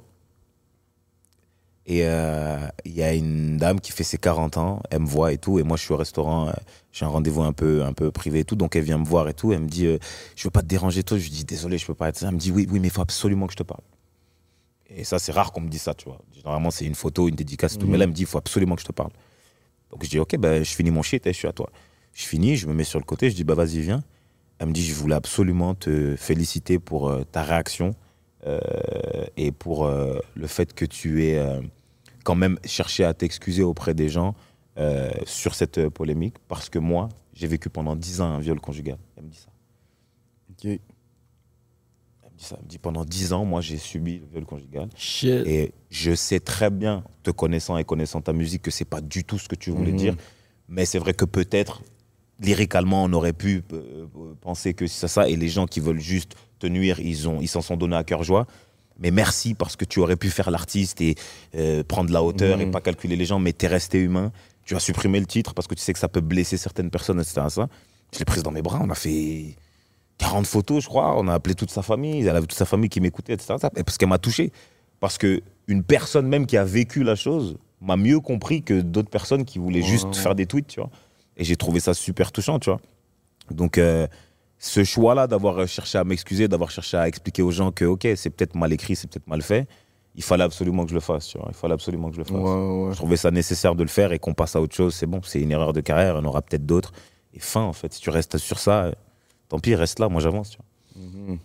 et 1.90 2.04
euh, 2.04 2.60
il 2.86 2.94
y 2.94 3.02
a 3.02 3.16
une 3.16 3.58
dame 3.58 3.80
qui 3.80 3.92
fait 3.92 4.04
ses 4.04 4.20
40 4.20 4.58
ans, 4.58 4.80
elle 4.92 5.00
me 5.00 5.08
voit 5.08 5.34
et 5.34 5.40
tout, 5.40 5.58
et 5.58 5.64
moi 5.64 5.76
je 5.76 5.82
suis 5.82 5.92
au 5.92 5.98
restaurant, 5.98 6.50
euh, 6.50 6.54
j'ai 6.92 7.04
un 7.04 7.08
rendez-vous 7.08 7.42
un 7.42 7.52
peu, 7.52 7.84
un 7.84 7.94
peu 7.94 8.12
privé 8.12 8.42
et 8.42 8.44
tout, 8.44 8.56
donc 8.56 8.76
elle 8.76 8.84
vient 8.84 9.00
me 9.00 9.06
voir 9.06 9.28
et 9.28 9.34
tout, 9.34 9.54
elle 9.54 9.62
me 9.62 9.68
dit, 9.68 9.88
euh, 9.88 9.98
je 10.36 10.44
veux 10.44 10.52
pas 10.52 10.62
te 10.62 10.68
déranger 10.68 11.02
toi, 11.02 11.18
je 11.18 11.24
lui 11.24 11.32
dis, 11.32 11.46
désolé, 11.46 11.80
je 11.80 11.88
peux 11.88 11.96
pas 11.96 12.10
être 12.10 12.18
ça, 12.18 12.28
elle 12.28 12.36
me 12.36 12.40
dit, 12.40 12.52
oui, 12.52 12.68
oui, 12.70 12.80
mais 12.80 12.90
il 12.90 12.92
faut 12.92 13.02
absolument 13.02 13.48
que 13.48 13.54
je 13.54 13.58
te 13.58 13.64
parle. 13.64 13.82
Et 14.96 15.04
ça, 15.04 15.18
c'est 15.18 15.32
rare 15.32 15.52
qu'on 15.52 15.62
me 15.62 15.70
dise 15.70 15.82
ça, 15.82 15.96
tu 15.96 16.06
vois. 16.06 16.20
Généralement, 16.32 16.70
c'est 16.70 16.86
une 16.86 16.96
photo, 16.96 17.28
une 17.28 17.36
dédicace, 17.36 17.74
et 17.74 17.78
tout, 17.80 17.88
mais 17.88 17.98
là, 17.98 18.04
elle 18.04 18.12
me 18.12 18.16
dit, 18.16 18.22
il 18.22 18.28
faut 18.28 18.38
absolument 18.38 18.76
que 18.76 18.82
je 18.82 18.88
te 18.88 18.92
parle. 18.92 19.12
Donc 19.90 20.04
je 20.04 20.10
dis, 20.10 20.20
ok, 20.20 20.38
ben, 20.38 20.64
je 20.64 20.76
finis 20.76 20.92
mon 20.92 21.02
shit 21.02 21.26
et 21.26 21.34
je 21.34 21.38
suis 21.38 21.48
à 21.48 21.54
toi. 21.54 21.72
Je 22.14 22.24
finis, 22.24 22.56
je 22.56 22.68
me 22.68 22.74
mets 22.74 22.84
sur 22.84 23.00
le 23.00 23.06
côté, 23.06 23.32
je 23.32 23.36
dis, 23.36 23.44
bah 23.44 23.56
vas-y, 23.56 23.80
viens. 23.82 24.04
Elle 24.60 24.68
me 24.68 24.74
dit, 24.74 24.86
je 24.86 24.94
voulais 24.94 25.16
absolument 25.16 25.74
te 25.74 26.16
féliciter 26.16 26.78
pour 26.78 27.10
euh, 27.10 27.24
ta 27.32 27.42
réaction 27.42 27.96
euh, 28.48 28.60
et 29.36 29.52
pour 29.52 29.86
euh, 29.86 30.20
le 30.36 30.48
fait 30.48 30.74
que 30.74 30.86
tu 30.86 31.24
euh, 31.36 31.60
quand 32.24 32.36
même 32.36 32.58
cherché 32.66 33.04
à 33.04 33.14
t'excuser 33.14 33.64
auprès 33.64 33.94
des 33.94 34.10
gens 34.10 34.36
euh, 34.78 35.10
sur 35.26 35.56
cette 35.56 35.78
euh, 35.78 35.90
polémique, 35.90 36.36
parce 36.48 36.70
que 36.70 36.80
moi, 36.80 37.10
j'ai 37.34 37.48
vécu 37.48 37.70
pendant 37.70 37.96
10 37.96 38.22
ans 38.22 38.26
un 38.34 38.40
viol 38.40 38.60
conjugal. 38.60 38.98
Elle 39.18 39.24
me 39.26 39.30
dit 39.30 39.38
ça. 39.38 39.50
Ok. 40.52 40.66
Elle 40.66 40.72
me 42.32 42.38
dit 42.38 42.44
ça. 42.46 42.56
Elle 42.58 42.64
me 42.66 42.70
dit, 42.70 42.78
pendant 42.78 43.04
10 43.06 43.34
ans, 43.34 43.46
moi, 43.46 43.62
j'ai 43.62 43.78
subi 43.78 44.20
le 44.20 44.26
viol 44.32 44.46
conjugal. 44.46 44.90
Shit. 44.96 45.46
Et 45.48 45.74
je 45.90 46.16
sais 46.16 46.40
très 46.40 46.70
bien, 46.70 47.04
te 47.24 47.32
connaissant 47.32 47.78
et 47.78 47.84
connaissant 47.84 48.22
ta 48.22 48.34
musique, 48.34 48.62
que 48.62 48.72
c'est 48.72 48.86
pas 48.86 49.02
du 49.02 49.24
tout 49.24 49.38
ce 49.40 49.48
que 49.50 49.56
tu 49.56 49.72
voulais 49.72 49.92
Mhm. 49.92 49.98
dire. 49.98 50.16
Mais 50.68 50.86
c'est 50.86 51.00
vrai 51.00 51.14
que 51.14 51.26
peut-être, 51.26 51.82
lyricalement, 52.40 53.04
on 53.04 53.12
aurait 53.14 53.34
pu 53.34 53.64
euh, 53.74 54.06
penser 54.40 54.74
que 54.74 54.88
c'est 54.88 55.08
ça. 55.08 55.28
Et 55.28 55.36
les 55.36 55.50
gens 55.50 55.66
qui 55.66 55.80
veulent 55.80 56.00
juste 56.00 56.36
te 56.60 56.68
nuire, 56.68 57.00
ils 57.00 57.28
ont, 57.28 57.42
ils 57.42 57.48
s'en 57.48 57.62
sont 57.62 57.76
donnés 57.76 57.96
à 57.98 58.04
cœur 58.04 58.24
joie. 58.24 58.46
Mais 59.00 59.12
merci 59.12 59.54
parce 59.54 59.76
que 59.76 59.86
tu 59.86 60.00
aurais 60.00 60.16
pu 60.18 60.30
faire 60.30 60.52
l'artiste 60.52 61.00
et 61.02 61.16
euh, 61.56 61.84
prendre 61.84 62.12
la 62.12 62.22
hauteur 62.24 62.60
et 62.60 62.66
Mhm. 62.66 62.72
pas 62.72 62.82
calculer 62.82 63.16
les 63.16 63.26
gens, 63.26 63.40
mais 63.40 63.54
t'es 63.54 63.68
resté 63.68 64.00
humain. 64.00 64.32
Tu 64.66 64.76
as 64.76 64.80
supprimé 64.80 65.20
le 65.20 65.26
titre 65.26 65.54
parce 65.54 65.68
que 65.68 65.74
tu 65.76 65.82
sais 65.82 65.94
que 65.94 66.00
ça 66.00 66.10
peut 66.10 66.22
blesser 66.22 66.58
certaines 66.58 66.90
personnes, 66.92 67.20
etc. 67.20 67.42
Ça. 67.50 67.68
Je 68.14 68.20
l'ai 68.20 68.26
prise 68.26 68.44
dans 68.44 68.52
mes 68.52 68.62
bras, 68.62 68.80
on 68.84 68.90
a 68.90 68.96
fait 68.96 69.56
40 70.18 70.46
photos, 70.46 70.84
je 70.84 70.90
crois. 70.90 71.18
On 71.18 71.28
a 71.28 71.34
appelé 71.34 71.56
toute 71.56 71.72
sa 71.72 71.82
famille, 71.82 72.22
elle 72.22 72.30
avait 72.36 72.42
toute 72.42 72.54
sa 72.54 72.66
famille 72.66 72.90
qui 72.90 73.00
m'écoutait, 73.02 73.34
etc. 73.34 73.56
ça. 73.60 73.70
Et 73.78 73.84
Parce 73.84 73.98
qu'elle 73.98 74.10
m'a 74.10 74.18
touché. 74.18 74.52
Parce 75.00 75.18
que 75.18 75.42
une 75.68 75.84
personne 75.84 76.28
même 76.28 76.46
qui 76.46 76.58
a 76.58 76.66
vécu 76.66 77.04
la 77.04 77.16
chose 77.16 77.58
m'a 77.82 77.96
mieux 77.96 78.20
compris 78.20 78.62
que 78.64 78.82
d'autres 78.82 79.10
personnes 79.10 79.46
qui 79.46 79.60
voulaient 79.60 79.82
juste 79.82 80.14
faire 80.16 80.36
des 80.36 80.46
tweets, 80.46 80.68
tu 80.68 80.82
vois. 80.82 80.90
Et 81.38 81.46
j'ai 81.46 81.56
trouvé 81.56 81.80
ça 81.80 81.94
super 81.94 82.34
touchant, 82.34 82.60
tu 82.60 82.70
vois. 82.70 82.82
Donc, 83.50 83.78
euh, 83.78 84.08
ce 84.60 84.84
choix-là 84.84 85.26
d'avoir 85.26 85.66
cherché 85.68 85.98
à 85.98 86.04
m'excuser, 86.04 86.48
d'avoir 86.48 86.70
cherché 86.70 86.98
à 86.98 87.08
expliquer 87.08 87.42
aux 87.42 87.52
gens 87.52 87.72
que, 87.72 87.86
ok, 87.86 88.08
c'est 88.16 88.30
peut-être 88.30 88.56
mal 88.56 88.72
écrit, 88.74 88.96
c'est 88.96 89.08
peut-être 89.08 89.28
mal 89.28 89.42
fait, 89.42 89.68
il 90.16 90.22
fallait 90.24 90.44
absolument 90.44 90.84
que 90.84 90.90
je 90.90 90.96
le 90.96 91.00
fasse, 91.00 91.28
tu 91.28 91.38
vois. 91.38 91.48
Il 91.50 91.56
fallait 91.56 91.76
absolument 91.76 92.10
que 92.10 92.16
je 92.16 92.20
le 92.20 92.26
fasse. 92.26 92.36
Ouais, 92.36 92.86
ouais. 92.86 92.92
Je 92.92 92.98
trouvais 92.98 93.16
ça 93.16 93.32
nécessaire 93.32 93.74
de 93.74 93.84
le 93.84 93.90
faire 93.90 94.12
et 94.12 94.20
qu'on 94.20 94.34
passe 94.34 94.56
à 94.56 94.62
autre 94.62 94.76
chose. 94.76 94.94
C'est 94.94 95.06
bon, 95.06 95.22
c'est 95.24 95.40
une 95.40 95.52
erreur 95.52 95.72
de 95.72 95.80
carrière, 95.80 96.18
en 96.18 96.26
aura 96.26 96.42
peut-être 96.42 96.66
d'autres. 96.66 96.92
Et 97.34 97.40
fin, 97.40 97.62
en 97.62 97.74
fait, 97.74 97.94
si 97.94 98.02
tu 98.02 98.10
restes 98.10 98.38
sur 98.38 98.60
ça, 98.60 98.92
tant 99.48 99.60
pis, 99.60 99.76
reste 99.76 100.00
là, 100.00 100.10
moi 100.10 100.20
j'avance. 100.20 100.58
vois. 100.58 101.06
Mhm. 101.06 101.40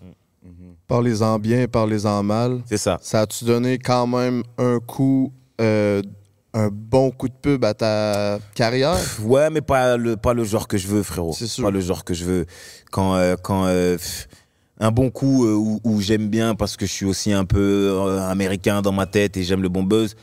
Parlez-en 0.87 1.39
bien, 1.39 1.67
parlez-en 1.69 2.23
mal. 2.23 2.63
C'est 2.67 2.77
ça. 2.77 2.99
Ça 3.01 3.23
a-tu 3.23 3.45
donné 3.45 3.79
quand 3.79 4.07
même 4.07 4.43
un 4.59 4.81
coup, 4.81 5.33
euh, 5.61 6.03
un 6.55 6.69
bon 6.73 7.11
coup 7.11 7.29
de 7.29 7.35
pub 7.35 7.65
à 7.65 7.75
ta 7.75 8.39
carrière? 8.55 8.97
Ouais, 9.23 9.51
mais 9.51 9.61
pas 9.61 9.97
le, 9.97 10.17
pas 10.17 10.33
le 10.33 10.45
genre 10.45 10.69
que 10.69 10.79
je 10.79 10.87
veux, 10.87 11.03
frérot. 11.03 11.35
C'est 11.37 11.49
sûr. 11.49 11.65
Pas 11.65 11.71
le 11.71 11.81
genre 11.81 12.05
que 12.05 12.15
je 12.15 12.25
veux. 12.25 12.47
Quand, 12.93 13.17
euh, 13.17 13.35
quand 13.43 13.67
euh, 13.67 13.99
un 14.79 14.93
bon 14.93 15.11
coup 15.11 15.45
euh, 15.47 15.55
où, 15.55 15.81
où 15.83 16.01
j'aime 16.01 16.29
bien 16.29 16.55
parce 16.55 16.77
que 16.77 16.87
je 16.87 16.93
suis 16.93 17.07
aussi 17.07 17.33
un 17.33 17.45
peu 17.45 17.59
euh, 17.59 18.21
américain 18.29 18.83
dans 18.83 18.93
ma 18.93 19.07
tête 19.07 19.37
et 19.37 19.43
j'aime 19.43 19.63
le 19.63 19.69
bon 19.69 19.83
buzz. 19.83 20.15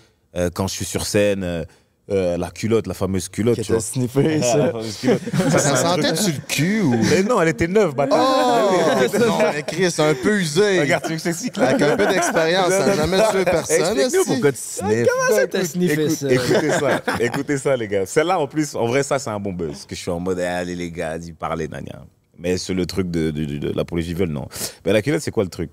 quand 0.55 0.67
je 0.67 0.73
suis 0.73 0.86
sur 0.86 1.05
scène, 1.05 1.65
euh, 2.12 2.38
la 2.38 2.49
culotte, 2.51 2.88
la 2.88 2.93
fameuse 2.93 3.30
culotte. 3.30 3.55
Qui 3.55 3.62
tu 3.64 3.72
vois. 3.72 3.82
sniffé, 3.82 4.38
La 4.39 4.43
ça. 4.43 4.72
culotte. 4.99 5.20
Ça, 5.49 5.76
sentait-tu 5.78 6.32
le 6.32 6.38
cul 6.47 6.82
ou? 6.82 6.95
Mais 7.09 7.24
non, 7.24 7.41
elle 7.41 7.47
était 7.47 7.68
neuve, 7.68 7.95
bâtard. 7.95 8.20
Oh! 8.22 9.18
non, 9.20 9.38
mais 9.53 9.64
Chris, 9.64 9.93
un 9.97 10.14
peu 10.14 10.39
usé. 10.39 10.82
Regarde, 10.82 11.03
tu 11.05 11.14
veux 11.16 11.18
que 11.18 11.59
là? 11.59 11.68
Avec 11.70 11.82
un 11.82 11.97
peu 11.97 12.05
d'expérience, 12.07 12.70
ça 12.70 12.86
n'a 12.86 12.95
jamais 12.95 13.18
tué 13.32 13.45
personne. 13.45 13.82
Explique-nous 13.82 14.26
pourquoi 14.26 14.51
tu 14.51 14.57
sniffes. 14.62 15.07
Comment 15.07 15.39
ça 15.39 15.47
t'a 15.47 15.66
sniffé 15.66 16.03
Écoute- 16.03 16.12
ça? 16.18 16.32
Écoutez 16.32 16.70
ça, 16.72 17.01
écoutez 17.20 17.57
ça, 17.57 17.78
les 17.78 17.88
gars. 17.88 18.05
Celle-là, 18.05 18.39
en 18.39 18.47
plus, 18.47 18.76
en 18.76 18.86
vrai, 18.88 19.03
ça, 19.03 19.18
c'est 19.20 19.30
un 19.30 19.39
bon 19.39 19.53
buzz. 19.53 19.70
Parce 19.72 19.86
que 19.86 19.95
je 19.95 20.01
suis 20.01 20.12
en 20.12 20.20
mode, 20.20 20.39
eh, 20.39 20.43
allez, 20.45 20.76
les 20.76 20.91
gars, 20.91 21.18
dis 21.18 21.32
parler, 21.34 21.68
nania. 21.68 22.03
Mais 22.38 22.57
sur 22.57 22.74
le 22.76 22.86
truc 22.86 23.09
de, 23.09 23.32
de, 23.32 23.45
de, 23.45 23.57
de 23.57 23.72
l'apologie 23.76 24.14
viol, 24.14 24.30
non. 24.30 24.47
Mais 24.86 24.93
la 24.93 25.01
culotte, 25.01 25.22
c'est 25.22 25.32
quoi 25.32 25.43
le 25.43 25.49
truc? 25.49 25.72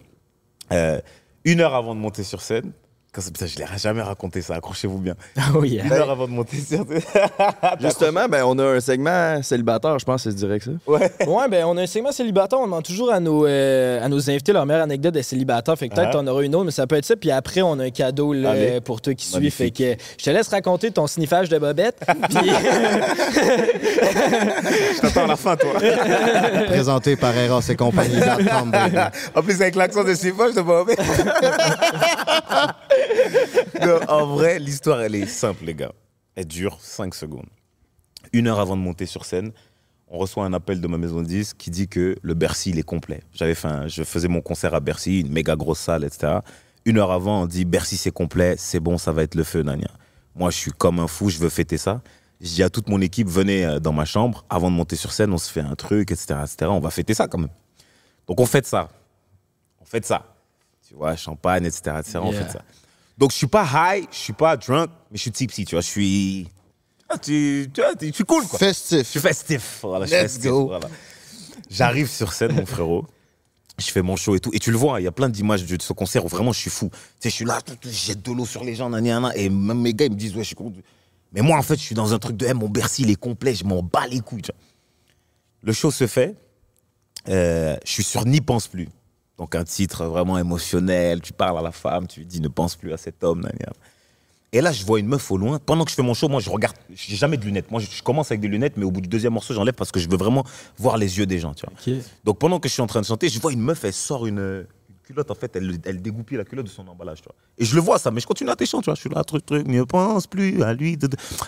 Euh, 0.72 1.00
Une 1.44 1.60
heure 1.60 1.74
avant 1.74 1.94
de 1.94 2.00
monter 2.00 2.22
sur 2.22 2.40
scène, 2.42 2.72
c'est- 2.72 2.87
putain, 3.26 3.46
je 3.46 3.58
l'ai 3.58 3.64
jamais 3.78 4.02
raconté 4.02 4.42
ça, 4.42 4.54
accrochez-vous 4.56 4.98
bien. 4.98 5.14
Oh 5.54 5.64
yeah. 5.64 5.84
Une 5.84 5.92
heure 5.92 6.10
avant 6.10 6.26
de 6.26 6.32
monter 6.32 6.58
sur. 6.58 6.84
Justement, 7.80 8.28
ben, 8.28 8.42
on 8.44 8.58
a 8.58 8.64
un 8.64 8.80
segment 8.80 9.42
célibataire, 9.42 9.98
je 9.98 10.04
pense, 10.04 10.22
c'est 10.24 10.34
direct 10.34 10.64
ça. 10.66 10.70
Ouais. 10.86 11.10
Ouais, 11.26 11.48
ben 11.48 11.64
on 11.66 11.76
a 11.76 11.82
un 11.82 11.86
segment 11.86 12.12
célibataire, 12.12 12.58
on 12.60 12.64
demande 12.64 12.84
toujours 12.84 13.12
à 13.12 13.20
nos, 13.20 13.46
euh, 13.46 14.04
à 14.04 14.08
nos 14.08 14.28
invités 14.30 14.52
leur 14.52 14.66
meilleure 14.66 14.82
anecdote 14.82 15.14
de 15.14 15.22
célibataire. 15.22 15.76
Fait 15.78 15.88
que 15.88 15.94
peut-être 15.94 16.08
Ah. 16.10 16.12
t'en 16.14 16.26
auras 16.26 16.42
une 16.42 16.54
autre, 16.54 16.64
mais 16.64 16.70
ça 16.70 16.86
peut 16.86 16.96
être 16.96 17.04
ça. 17.04 17.16
Puis 17.16 17.30
après, 17.30 17.62
on 17.62 17.78
a 17.78 17.84
un 17.84 17.90
cadeau 17.90 18.32
là, 18.32 18.50
Allez. 18.50 18.80
pour 18.80 19.00
toi 19.00 19.14
qui 19.14 19.26
suit. 19.26 19.50
Fait 19.50 19.70
que 19.70 19.94
je 20.18 20.24
te 20.24 20.30
laisse 20.30 20.48
raconter 20.48 20.90
ton 20.90 21.06
sniffage 21.06 21.48
de 21.48 21.58
bobette. 21.58 22.00
Puis 22.28 22.50
Je 24.94 25.00
t'attends 25.00 25.24
à 25.24 25.26
la 25.28 25.36
fin, 25.36 25.56
toi. 25.56 25.70
Présenté 26.66 27.16
par 27.16 27.36
Eros 27.36 27.60
et 27.60 27.76
compagnie. 27.76 28.16
En 29.34 29.42
plus, 29.42 29.54
avec 29.60 29.74
l'accent 29.76 30.04
de 30.04 30.14
ses 30.14 30.32
poches, 30.32 30.50
je 30.52 30.56
te 30.56 30.60
vois. 30.60 30.84
Non, 33.86 34.00
en 34.08 34.26
vrai, 34.26 34.58
l'histoire, 34.58 35.00
elle 35.00 35.14
est 35.14 35.26
simple, 35.26 35.64
les 35.64 35.74
gars. 35.74 35.92
Elle 36.34 36.46
dure 36.46 36.78
5 36.80 37.14
secondes. 37.14 37.46
Une 38.32 38.46
heure 38.48 38.60
avant 38.60 38.76
de 38.76 38.82
monter 38.82 39.06
sur 39.06 39.24
scène, 39.24 39.52
on 40.08 40.18
reçoit 40.18 40.44
un 40.44 40.52
appel 40.52 40.80
de 40.80 40.86
ma 40.88 40.98
maison 40.98 41.20
de 41.22 41.26
disques 41.26 41.56
qui 41.58 41.70
dit 41.70 41.88
que 41.88 42.16
le 42.22 42.34
Bercy, 42.34 42.70
il 42.70 42.78
est 42.78 42.82
complet. 42.82 43.22
J'avais 43.32 43.54
fait 43.54 43.68
un- 43.68 43.88
je 43.88 44.02
faisais 44.04 44.28
mon 44.28 44.40
concert 44.40 44.74
à 44.74 44.80
Bercy, 44.80 45.20
une 45.20 45.30
méga 45.32 45.56
grosse 45.56 45.80
salle, 45.80 46.04
etc. 46.04 46.38
Une 46.84 46.98
heure 46.98 47.10
avant, 47.12 47.42
on 47.42 47.46
dit 47.46 47.64
Bercy, 47.64 47.96
c'est 47.96 48.10
complet, 48.10 48.54
c'est 48.58 48.80
bon, 48.80 48.98
ça 48.98 49.12
va 49.12 49.22
être 49.22 49.34
le 49.34 49.44
feu, 49.44 49.62
Nania. 49.62 49.90
Moi, 50.34 50.50
je 50.50 50.56
suis 50.56 50.70
comme 50.72 50.98
un 51.00 51.08
fou, 51.08 51.28
je 51.30 51.38
veux 51.38 51.48
fêter 51.48 51.76
ça. 51.76 52.00
Je 52.40 52.46
dis 52.48 52.62
à 52.62 52.70
toute 52.70 52.88
mon 52.88 53.00
équipe, 53.00 53.28
venez 53.28 53.66
euh, 53.66 53.80
dans 53.80 53.92
ma 53.92 54.04
chambre, 54.04 54.44
avant 54.48 54.70
de 54.70 54.76
monter 54.76 54.94
sur 54.96 55.12
scène, 55.12 55.32
on 55.32 55.38
se 55.38 55.50
fait 55.50 55.60
un 55.60 55.74
truc, 55.74 56.12
etc., 56.12 56.38
etc. 56.42 56.56
On 56.70 56.78
va 56.80 56.90
fêter 56.90 57.12
ça 57.12 57.26
quand 57.26 57.38
même. 57.38 57.50
Donc 58.28 58.38
on 58.40 58.46
fête 58.46 58.66
ça. 58.66 58.88
On 59.80 59.84
fête 59.84 60.06
ça. 60.06 60.24
Tu 60.86 60.94
vois, 60.94 61.16
champagne, 61.16 61.64
etc., 61.64 61.96
etc. 61.98 62.18
On 62.22 62.30
fait 62.32 62.48
ça. 62.50 62.62
Donc 63.18 63.32
je 63.32 63.36
suis 63.36 63.46
pas 63.48 63.64
high, 63.96 64.06
je 64.10 64.16
suis 64.16 64.32
pas 64.32 64.56
drunk, 64.56 64.90
mais 65.10 65.16
je 65.16 65.22
suis 65.22 65.32
tipsy, 65.32 65.64
tu 65.64 65.74
vois. 65.74 65.82
Je 65.82 65.86
suis. 65.88 66.48
Ah, 67.08 67.18
tu, 67.18 67.68
tu 67.74 67.80
vois, 67.80 67.94
tu- 67.96 68.06
je 68.08 68.12
suis 68.12 68.24
cool, 68.24 68.46
quoi. 68.46 68.58
Je 68.60 68.66
Festif. 68.66 69.08
suis 69.08 69.20
festif. 69.20 69.80
Voilà, 69.82 70.04
je 70.06 70.10
suis 70.10 70.22
Let's 70.22 70.32
festif, 70.34 70.50
go. 70.50 70.66
voilà. 70.68 70.88
J'arrive 71.70 72.08
sur 72.08 72.32
scène, 72.32 72.52
mon 72.52 72.64
frérot. 72.66 73.06
Je 73.78 73.86
fais 73.86 74.02
mon 74.02 74.16
show 74.16 74.34
et 74.34 74.40
tout. 74.40 74.50
Et 74.52 74.58
tu 74.58 74.70
le 74.70 74.76
vois, 74.76 75.00
il 75.00 75.04
y 75.04 75.06
a 75.06 75.12
plein 75.12 75.28
d'images 75.28 75.64
de 75.64 75.80
ce 75.82 75.92
concert 75.92 76.24
où 76.24 76.28
vraiment 76.28 76.52
je 76.52 76.58
suis 76.60 76.70
fou. 76.70 76.90
Tu 76.90 76.98
sais, 77.20 77.30
je 77.30 77.34
suis 77.34 77.44
là, 77.44 77.60
je 77.82 77.88
jette 77.90 78.22
de 78.24 78.32
l'eau 78.32 78.44
sur 78.46 78.64
les 78.64 78.74
gens, 78.74 78.92
et 78.92 79.48
même 79.48 79.80
mes 79.80 79.94
gars, 79.94 80.06
ils 80.06 80.12
me 80.12 80.16
disent, 80.16 80.34
ouais, 80.34 80.42
je 80.42 80.48
suis 80.48 80.54
con. 80.56 80.72
Mais 81.32 81.42
moi, 81.42 81.56
en 81.58 81.62
fait, 81.62 81.76
je 81.76 81.82
suis 81.82 81.94
dans 81.94 82.12
un 82.14 82.18
truc 82.18 82.36
de, 82.36 82.46
hey, 82.46 82.54
mon 82.54 82.68
Bercy, 82.68 83.02
il 83.02 83.10
est 83.10 83.16
complet, 83.16 83.54
je 83.54 83.64
m'en 83.64 83.82
bats 83.82 84.06
les 84.08 84.20
couilles. 84.20 84.42
tu 84.42 84.50
vois. 84.52 84.60
Le 85.62 85.72
show 85.72 85.90
se 85.90 86.06
fait. 86.06 86.34
Euh, 87.28 87.76
je 87.84 87.90
suis 87.92 88.02
sur 88.04 88.24
N'y 88.26 88.40
pense 88.40 88.66
plus. 88.68 88.88
Donc 89.38 89.54
un 89.54 89.64
titre 89.64 90.04
vraiment 90.04 90.38
émotionnel. 90.38 91.20
Tu 91.20 91.32
parles 91.32 91.58
à 91.58 91.62
la 91.62 91.72
femme, 91.72 92.06
tu 92.06 92.20
lui 92.20 92.26
dis 92.26 92.40
ne 92.40 92.48
pense 92.48 92.76
plus 92.76 92.92
à 92.92 92.96
cet 92.96 93.22
homme. 93.22 93.48
Et 94.52 94.60
là, 94.60 94.72
je 94.72 94.84
vois 94.84 94.98
une 94.98 95.06
meuf 95.06 95.30
au 95.30 95.36
loin. 95.36 95.58
Pendant 95.64 95.84
que 95.84 95.90
je 95.90 95.96
fais 95.96 96.02
mon 96.02 96.14
show, 96.14 96.28
moi, 96.28 96.40
je 96.40 96.48
regarde. 96.48 96.76
J'ai 96.94 97.16
jamais 97.16 97.36
de 97.36 97.44
lunettes. 97.44 97.70
Moi, 97.70 97.80
je, 97.80 98.02
commence 98.02 98.30
avec 98.30 98.40
des 98.40 98.48
lunettes, 98.48 98.76
mais 98.76 98.84
au 98.84 98.90
bout 98.90 99.02
du 99.02 99.08
deuxième 99.08 99.34
morceau, 99.34 99.52
j'enlève 99.52 99.74
parce 99.74 99.92
que 99.92 100.00
je 100.00 100.08
veux 100.08 100.16
vraiment 100.16 100.44
voir 100.78 100.96
les 100.96 101.18
yeux 101.18 101.26
des 101.26 101.38
gens, 101.38 101.54
tu 101.54 101.66
vois. 101.66 101.96
Donc 102.24 102.38
pendant 102.38 102.58
que 102.58 102.68
je 102.68 102.72
suis 102.72 102.82
en 102.82 102.86
train 102.86 103.00
de 103.00 103.06
chanter, 103.06 103.28
je 103.28 103.38
vois 103.40 103.52
une 103.52 103.60
meuf, 103.60 103.84
elle 103.84 103.92
sort 103.92 104.26
une 104.26 104.66
culotte, 105.08 105.30
en 105.30 105.34
fait, 105.34 105.56
elle, 105.56 105.78
elle 105.86 106.02
dégoupille 106.02 106.36
la 106.36 106.44
culotte 106.44 106.66
de 106.66 106.70
son 106.70 106.86
emballage, 106.86 107.22
tu 107.22 107.24
vois. 107.24 107.34
Et 107.56 107.64
je 107.64 107.74
le 107.74 107.80
vois 107.80 107.98
ça, 107.98 108.10
mais 108.10 108.20
je 108.20 108.26
continue 108.26 108.50
à 108.50 108.56
tes 108.56 108.66
chants, 108.66 108.82
tu. 108.82 108.90
Je 108.90 108.96
suis 108.96 109.08
là, 109.08 109.24
truc, 109.24 109.46
truc, 109.46 109.66
ne 109.66 109.82
pense 109.82 110.26
plus 110.26 110.62
à 110.62 110.74
lui. 110.74 110.98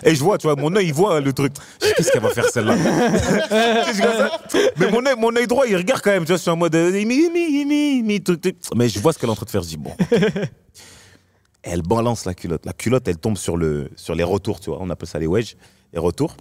Et 0.03 0.15
je 0.15 0.23
vois, 0.23 0.39
tu 0.39 0.47
vois, 0.47 0.55
mon 0.55 0.75
œil, 0.75 0.87
il 0.87 0.93
voit 0.93 1.21
le 1.21 1.31
truc. 1.31 1.53
Qu'est-ce 1.79 2.11
qu'elle 2.11 2.23
va 2.23 2.29
faire 2.31 2.49
celle-là? 2.49 2.75
Mais 4.77 4.89
mon 4.89 5.05
œil, 5.05 5.15
mon 5.15 5.31
droit, 5.45 5.67
il 5.67 5.77
regarde 5.77 6.01
quand 6.01 6.09
même, 6.09 6.23
tu 6.23 6.29
vois, 6.29 6.37
je 6.37 6.41
suis 6.41 6.49
en 6.49 6.55
mode, 6.55 6.73
euh, 6.73 6.91
mi, 6.91 7.29
mi, 7.29 8.01
mi, 8.01 8.23
truc, 8.23 8.41
truc. 8.41 8.57
Mais 8.75 8.89
je 8.89 8.99
vois 8.99 9.13
ce 9.13 9.19
qu'elle 9.19 9.29
est 9.29 9.31
en 9.31 9.35
train 9.35 9.45
de 9.45 9.51
faire, 9.51 9.61
je 9.61 9.67
dis, 9.67 9.77
bon. 9.77 9.93
Elle 11.61 11.83
balance 11.83 12.25
la 12.25 12.33
culotte. 12.33 12.65
La 12.65 12.73
culotte, 12.73 13.07
elle 13.07 13.19
tombe 13.19 13.37
sur, 13.37 13.55
le, 13.55 13.91
sur 13.95 14.15
les 14.15 14.23
retours, 14.23 14.59
tu 14.59 14.71
vois. 14.71 14.79
On 14.81 14.89
appelle 14.89 15.07
ça 15.07 15.19
les 15.19 15.27
wedges, 15.27 15.55
les 15.93 15.99
retours. 15.99 16.35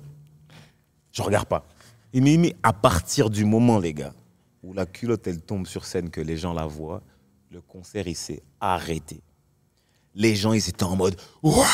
Je 1.13 1.21
regarde 1.21 1.47
pas. 1.47 1.67
Mais 2.15 2.57
à 2.63 2.73
partir 2.73 3.29
du 3.29 3.45
moment, 3.45 3.79
les 3.79 3.93
gars, 3.93 4.15
où 4.63 4.73
la 4.73 4.87
culotte, 4.87 5.27
elle 5.27 5.43
tombe 5.43 5.67
sur 5.67 5.85
scène, 5.85 6.09
que 6.09 6.23
les 6.23 6.39
gens 6.39 6.55
la 6.55 6.65
voient, 6.65 7.03
le 7.51 7.61
concert, 7.61 8.07
il 8.07 8.15
s'est 8.15 8.43
arrêté. 8.61 9.21
Les 10.15 10.37
gens, 10.37 10.53
ils 10.53 10.69
étaient 10.69 10.85
en 10.85 10.95
mode 10.97 11.17
Ouah, 11.43 11.67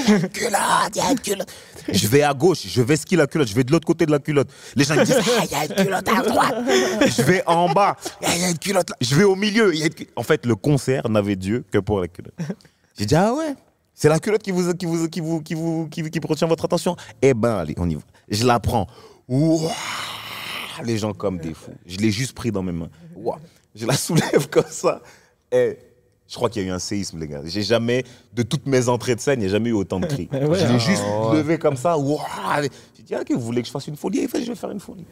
il 0.00 0.10
y 0.10 0.12
a 0.12 0.16
une 0.16 0.28
culotte, 0.28 0.60
il 0.94 0.98
y 0.98 1.00
a 1.00 1.10
une 1.12 1.20
culotte. 1.20 1.52
Je 1.90 2.08
vais 2.08 2.22
à 2.22 2.34
gauche, 2.34 2.66
je 2.66 2.82
vais 2.82 2.96
skier 2.96 3.16
la 3.16 3.26
culotte, 3.26 3.48
je 3.48 3.54
vais 3.54 3.64
de 3.64 3.72
l'autre 3.72 3.86
côté 3.86 4.04
de 4.06 4.10
la 4.10 4.18
culotte. 4.18 4.50
Les 4.76 4.84
gens 4.84 4.94
ils 4.94 5.04
disent 5.04 5.16
Ah, 5.18 5.44
il 5.44 5.50
y 5.50 5.54
a 5.54 5.64
une 5.64 5.74
culotte 5.84 6.08
à 6.08 6.22
droite. 6.22 6.54
Je 7.16 7.22
vais 7.22 7.42
en 7.46 7.72
bas, 7.72 7.96
Ah, 8.22 8.34
il 8.36 8.42
y 8.42 8.44
a 8.44 8.50
une 8.50 8.58
culotte 8.58 8.90
là. 8.90 8.96
Je 9.00 9.14
vais 9.14 9.24
au 9.24 9.34
milieu. 9.34 9.74
il 9.74 9.80
y 9.80 9.82
a 9.82 9.86
une 9.86 9.92
En 10.16 10.22
fait, 10.22 10.44
le 10.44 10.56
concert 10.56 11.08
n'avait 11.08 11.36
Dieu 11.36 11.64
que 11.70 11.78
pour 11.78 12.00
la 12.00 12.08
culotte. 12.08 12.34
J'ai 12.98 13.06
dit 13.06 13.16
Ah 13.16 13.32
ouais 13.34 13.54
c'est 13.94 14.08
la 14.08 14.18
culotte 14.18 14.42
qui 14.42 14.50
vous, 14.50 14.74
qui 14.74 14.86
vous, 14.86 15.08
qui 15.08 15.20
vous, 15.20 15.40
qui 15.40 15.54
vous, 15.54 15.88
qui, 15.88 16.02
qui 16.10 16.20
retient 16.26 16.48
votre 16.48 16.64
attention. 16.64 16.96
Eh 17.22 17.32
ben, 17.32 17.58
allez, 17.58 17.74
on 17.78 17.88
y 17.88 17.94
va. 17.94 18.00
Je 18.28 18.44
la 18.44 18.58
prends. 18.58 18.88
Ouah, 19.28 19.70
les 20.82 20.98
gens 20.98 21.12
comme 21.14 21.38
des 21.38 21.54
fous. 21.54 21.74
Je 21.86 21.98
l'ai 21.98 22.10
juste 22.10 22.32
pris 22.32 22.50
dans 22.52 22.62
mes 22.62 22.72
mains. 22.72 22.88
Ouah, 23.16 23.38
je 23.74 23.86
la 23.86 23.94
soulève 23.94 24.48
comme 24.50 24.64
ça. 24.68 25.00
Et 25.52 25.78
je 26.28 26.34
crois 26.34 26.48
qu'il 26.50 26.62
y 26.62 26.64
a 26.64 26.68
eu 26.68 26.72
un 26.72 26.78
séisme, 26.78 27.18
les 27.20 27.28
gars. 27.28 27.42
J'ai 27.44 27.62
jamais, 27.62 28.04
de 28.32 28.42
toutes 28.42 28.66
mes 28.66 28.88
entrées 28.88 29.14
de 29.14 29.20
scène, 29.20 29.40
il 29.40 29.44
n'y 29.44 29.48
a 29.48 29.52
jamais 29.52 29.70
eu 29.70 29.74
autant 29.74 30.00
de 30.00 30.06
cris. 30.06 30.28
Ouais. 30.32 30.58
je 30.58 30.66
l'ai 30.72 30.78
juste 30.80 31.02
Ah 31.06 31.28
ouais. 31.30 31.36
levé 31.36 31.58
comme 31.58 31.76
ça. 31.76 31.96
Ouah. 31.98 32.62
J'ai 32.96 33.02
dit, 33.02 33.14
ah, 33.14 33.20
ok, 33.20 33.32
vous 33.32 33.40
voulez 33.40 33.60
que 33.62 33.66
je 33.68 33.72
fasse 33.72 33.86
une 33.86 33.96
folie? 33.96 34.20
Il 34.22 34.28
fait, 34.28 34.42
je 34.42 34.48
vais 34.50 34.56
faire 34.56 34.70
une 34.70 34.80
folie. 34.80 35.04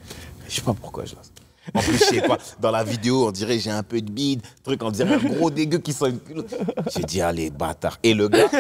Je 0.49 0.55
sais 0.55 0.63
pas 0.63 0.73
pourquoi 0.75 1.05
je 1.05 1.15
lance. 1.15 1.31
En 1.75 1.81
plus, 1.81 1.93
je 1.97 2.03
sais 2.05 2.23
pas, 2.23 2.39
dans 2.61 2.73
la 2.73 2.83
vidéo, 2.83 3.29
on 3.29 3.31
dirait 3.31 3.61
j'ai 3.61 3.71
un 3.71 3.85
peu 3.85 4.01
de 4.03 4.11
bide, 4.11 4.43
truc, 4.65 4.83
on 4.83 4.91
dirait 4.91 5.15
un 5.15 5.19
gros 5.19 5.49
dégueu 5.49 5.79
qui 5.79 5.93
sent 5.93 6.09
une 6.11 6.19
culotte. 6.19 6.53
J'ai 6.93 7.05
dit, 7.05 7.21
allez, 7.21 7.51
bâtard. 7.51 8.01
Et 8.03 8.15
le 8.15 8.27
gars, 8.29 8.49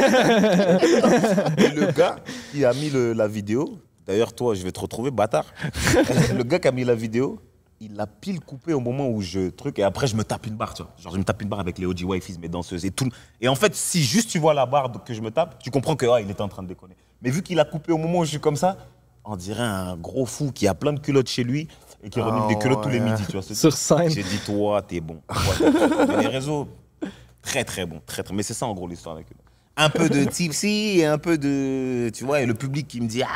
et 1.59 1.69
le 1.75 1.91
gars 1.93 2.17
qui 2.53 2.65
a 2.65 2.73
mis 2.73 2.91
le- 2.91 3.13
la 3.13 3.27
vidéo, 3.27 3.77
d'ailleurs, 4.07 4.35
toi, 4.35 4.55
je 4.55 4.63
vais 4.63 4.73
te 4.73 4.81
retrouver, 4.81 5.11
bâtard. 5.11 5.47
Le 6.37 6.43
gars 6.43 6.59
qui 6.59 6.69
a 6.69 6.73
mis 6.73 6.85
la 6.85 6.95
vidéo, 6.95 7.41
il 7.81 7.95
l'a 7.97 8.07
pile 8.07 8.41
coupé 8.41 8.73
au 8.73 8.81
moment 8.81 9.09
où 9.09 9.21
je 9.21 9.51
truc, 9.51 9.79
et 9.79 9.83
après, 9.83 10.07
je 10.07 10.15
me 10.15 10.23
tape 10.23 10.47
une 10.47 10.55
barre, 10.55 10.75
tu 10.75 10.83
vois. 10.83 10.93
Genre, 10.99 11.13
je 11.13 11.19
me 11.19 11.25
tape 11.25 11.43
une 11.43 11.49
barre 11.49 11.61
avec 11.61 11.79
les 11.79 11.87
OG 11.87 12.03
Wifeys, 12.05 12.39
mes 12.41 12.49
danseuses 12.49 12.85
et 12.85 12.91
tout. 12.91 13.09
Et 13.41 13.49
en 13.49 13.55
fait, 13.55 13.75
si 13.75 14.03
juste 14.03 14.31
tu 14.31 14.39
vois 14.39 14.55
la 14.55 14.67
barre 14.67 14.93
que 15.05 15.15
je 15.15 15.21
me 15.21 15.31
tape, 15.31 15.59
tu 15.59 15.71
comprends 15.71 15.97
que, 15.97 16.07
ah, 16.07 16.21
il 16.21 16.31
était 16.31 16.43
en 16.43 16.49
train 16.49 16.63
de 16.63 16.69
déconner. 16.69 16.97
Mais 17.23 17.31
vu 17.31 17.43
qu'il 17.43 17.59
a 17.59 17.65
coupé 17.65 17.93
au 17.93 17.99
moment 17.99 18.21
où 18.21 18.25
je 18.25 18.31
suis 18.31 18.41
comme 18.41 18.57
ça, 18.57 18.77
on 19.25 19.37
dirait 19.37 19.63
un 19.63 19.97
gros 19.97 20.27
fou 20.27 20.53
qui 20.53 20.67
a 20.67 20.75
plein 20.75 20.93
de 20.93 21.01
culottes 21.01 21.29
chez 21.29 21.45
lui 21.45 21.69
et 22.03 22.11
qui 22.11 22.21
remue 22.21 22.41
Ah 22.45 22.49
des 22.49 22.59
culottes 22.59 22.83
tous 22.83 22.89
les 22.89 23.01
midis, 23.01 23.25
tu 23.27 23.33
vois. 23.33 23.43
Sur 23.43 23.73
scène. 23.73 24.11
J'ai 24.11 24.23
dit, 24.23 24.39
toi, 24.45 24.83
t'es 24.83 25.01
bon. 25.01 25.21
Toi, 25.29 26.21
les 26.21 26.27
réseaux, 26.27 26.69
très 27.41 27.65
très 27.65 27.87
bon, 27.87 28.01
très 28.07 28.23
très. 28.23 28.35
Mais 28.35 28.43
c'est 28.43 28.55
ça 28.55 28.67
en 28.67 28.75
gros 28.75 28.89
l'histoire 28.89 29.15
avec 29.15 29.29
eux. 29.31 29.37
Un 29.77 29.89
peu 29.89 30.09
de 30.09 30.25
tipsy 30.25 30.99
et 30.99 31.07
un 31.07 31.19
peu 31.19 31.39
de, 31.39 32.11
tu 32.13 32.25
vois, 32.25 32.43
et 32.43 32.47
le 32.47 32.55
public 32.55 32.87
qui 32.89 33.01
me 33.01 33.07
dit, 33.07 33.23
ah, 33.23 33.29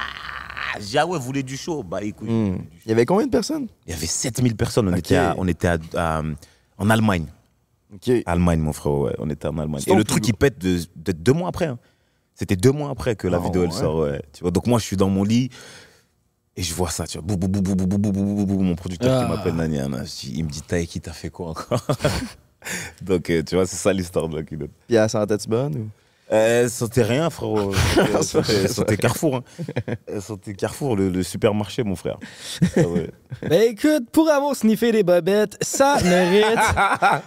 ah, 0.76 0.80
Jaoué 0.80 1.18
voulait 1.18 1.42
du 1.42 1.56
show. 1.56 1.82
Bah, 1.82 2.02
écoute. 2.02 2.28
Hmm. 2.28 2.58
Il 2.84 2.88
y 2.88 2.92
avait 2.92 3.06
combien 3.06 3.26
de 3.26 3.30
personnes 3.30 3.68
Il 3.86 3.92
y 3.92 3.96
avait 3.96 4.06
7000 4.06 4.56
personnes. 4.56 4.88
On 4.88 4.96
était, 4.96 5.18
on 5.36 5.48
était 5.48 5.70
en 5.94 6.90
Allemagne. 6.90 7.26
Allemagne, 8.26 8.60
mon 8.60 8.72
frère. 8.72 9.14
On 9.18 9.30
était 9.30 9.48
en 9.48 9.58
Allemagne. 9.58 9.82
Et 9.86 9.94
le 9.94 10.04
truc, 10.04 10.24
qui 10.24 10.32
pète 10.32 10.58
de, 10.58 10.80
de 10.96 11.12
deux 11.12 11.32
mois 11.32 11.48
après. 11.48 11.66
Hein. 11.66 11.78
C'était 12.34 12.56
deux 12.56 12.72
mois 12.72 12.90
après 12.90 13.16
que 13.16 13.28
la 13.28 13.38
ah, 13.38 13.40
vidéo, 13.40 13.62
elle 13.62 13.70
ouais. 13.70 13.74
sort. 13.74 14.06
Tu 14.32 14.42
vois, 14.42 14.50
donc 14.50 14.66
moi, 14.66 14.78
je 14.78 14.84
suis 14.84 14.96
dans 14.96 15.08
mon 15.08 15.24
lit. 15.24 15.50
Et 16.58 16.62
je 16.62 16.72
vois 16.72 16.90
ça, 16.90 17.06
tu 17.06 17.18
vois, 17.18 17.26
bou, 17.26 17.36
bou, 17.36 17.48
bou, 17.48 17.60
bou, 17.60 17.86
bou, 17.86 17.98
bou, 17.98 18.46
bou, 18.46 18.62
mon 18.62 18.76
producteur 18.76 19.20
qui 19.20 19.26
ah. 19.26 19.36
m'appelle 19.36 19.54
Naniana, 19.54 20.04
il 20.24 20.42
me 20.42 20.48
dit 20.48 20.62
Taï, 20.62 20.86
qui 20.86 21.00
t'a 21.02 21.12
fait 21.12 21.28
quoi 21.28 21.50
encore? 21.50 21.86
Donc, 23.02 23.28
euh, 23.28 23.42
tu 23.42 23.56
vois, 23.56 23.66
c'est 23.66 23.76
ça 23.76 23.92
l'histoire 23.92 24.26
de 24.26 24.38
Lucky 24.38 24.56
Note. 24.56 24.70
Puis 24.86 24.96
à 24.96 25.06
saint 25.06 25.26
bonne 25.48 25.76
ou? 25.76 25.90
Euh, 26.32 26.68
sentait 26.68 27.04
rien, 27.04 27.30
frérot. 27.30 27.72
Sentait- 28.20 28.22
Sentait 28.22 28.68
sentait 28.68 28.96
Carrefour. 28.96 29.36
Hein. 29.36 29.94
Elle 30.08 30.20
sentait 30.22 30.54
Carrefour, 30.54 30.96
le, 30.96 31.08
le 31.08 31.22
supermarché, 31.22 31.84
mon 31.84 31.94
frère. 31.94 32.18
Ah 32.76 32.80
ouais. 32.80 33.10
Ben 33.48 33.62
écoute, 33.70 34.10
pour 34.10 34.28
avoir 34.28 34.56
sniffé 34.56 34.90
des 34.90 35.04
bobettes, 35.04 35.56
ça 35.60 35.98
mérite 36.02 36.58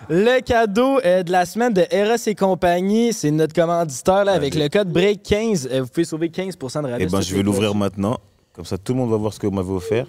le 0.09 0.41
cadeau 0.41 0.99
euh, 1.05 1.23
de 1.23 1.31
la 1.31 1.45
semaine 1.45 1.71
de 1.73 1.81
RS 1.83 2.27
et 2.27 2.35
compagnie. 2.35 3.13
C'est 3.13 3.31
notre 3.31 3.53
commanditaire 3.53 4.25
là, 4.25 4.33
avec 4.33 4.53
le 4.55 4.67
code 4.67 4.91
BREAK15. 4.91 5.67
euh, 5.71 5.81
vous 5.83 5.87
pouvez 5.87 6.03
sauver 6.05 6.27
15% 6.27 6.83
de 6.83 6.87
rabais. 6.89 7.03
Eh 7.03 7.05
ben, 7.07 7.21
je 7.21 7.35
vais 7.35 7.41
l'ouvrir 7.43 7.73
maintenant. 7.75 8.17
Comme 8.53 8.65
ça, 8.65 8.77
tout 8.77 8.91
le 8.93 8.99
monde 8.99 9.11
va 9.11 9.17
voir 9.17 9.31
ce 9.33 9.39
que 9.39 9.47
vous 9.47 9.53
m'avez 9.53 9.71
offert. 9.71 10.07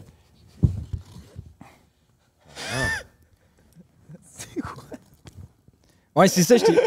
Ouais, 6.14 6.28
c'est 6.28 6.42
ça, 6.42 6.56
je 6.56 6.64
t'ai- 6.64 6.78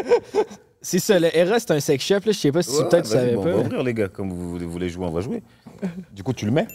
C'est 0.86 0.98
ça, 0.98 1.18
le 1.18 1.28
RS, 1.28 1.60
c'est 1.60 1.70
un 1.70 1.80
sex 1.80 2.04
shop, 2.04 2.14
là. 2.16 2.20
Je 2.26 2.32
sais 2.32 2.52
pas 2.52 2.62
si 2.62 2.70
Ouais, 2.76 2.84
peut-être 2.88 3.04
tu 3.06 3.10
savais 3.12 3.34
bon, 3.34 3.42
pas. 3.42 3.48
On 3.50 3.52
va 3.54 3.60
ouvrir, 3.62 3.82
les 3.82 3.94
gars. 3.94 4.08
Comme 4.08 4.30
vous 4.30 4.58
voulez, 4.68 4.88
jouer, 4.90 5.06
on 5.06 5.10
va 5.10 5.22
jouer. 5.22 5.42
Du 6.12 6.22
coup, 6.22 6.34
tu 6.34 6.44
le 6.44 6.50
mets? 6.52 6.66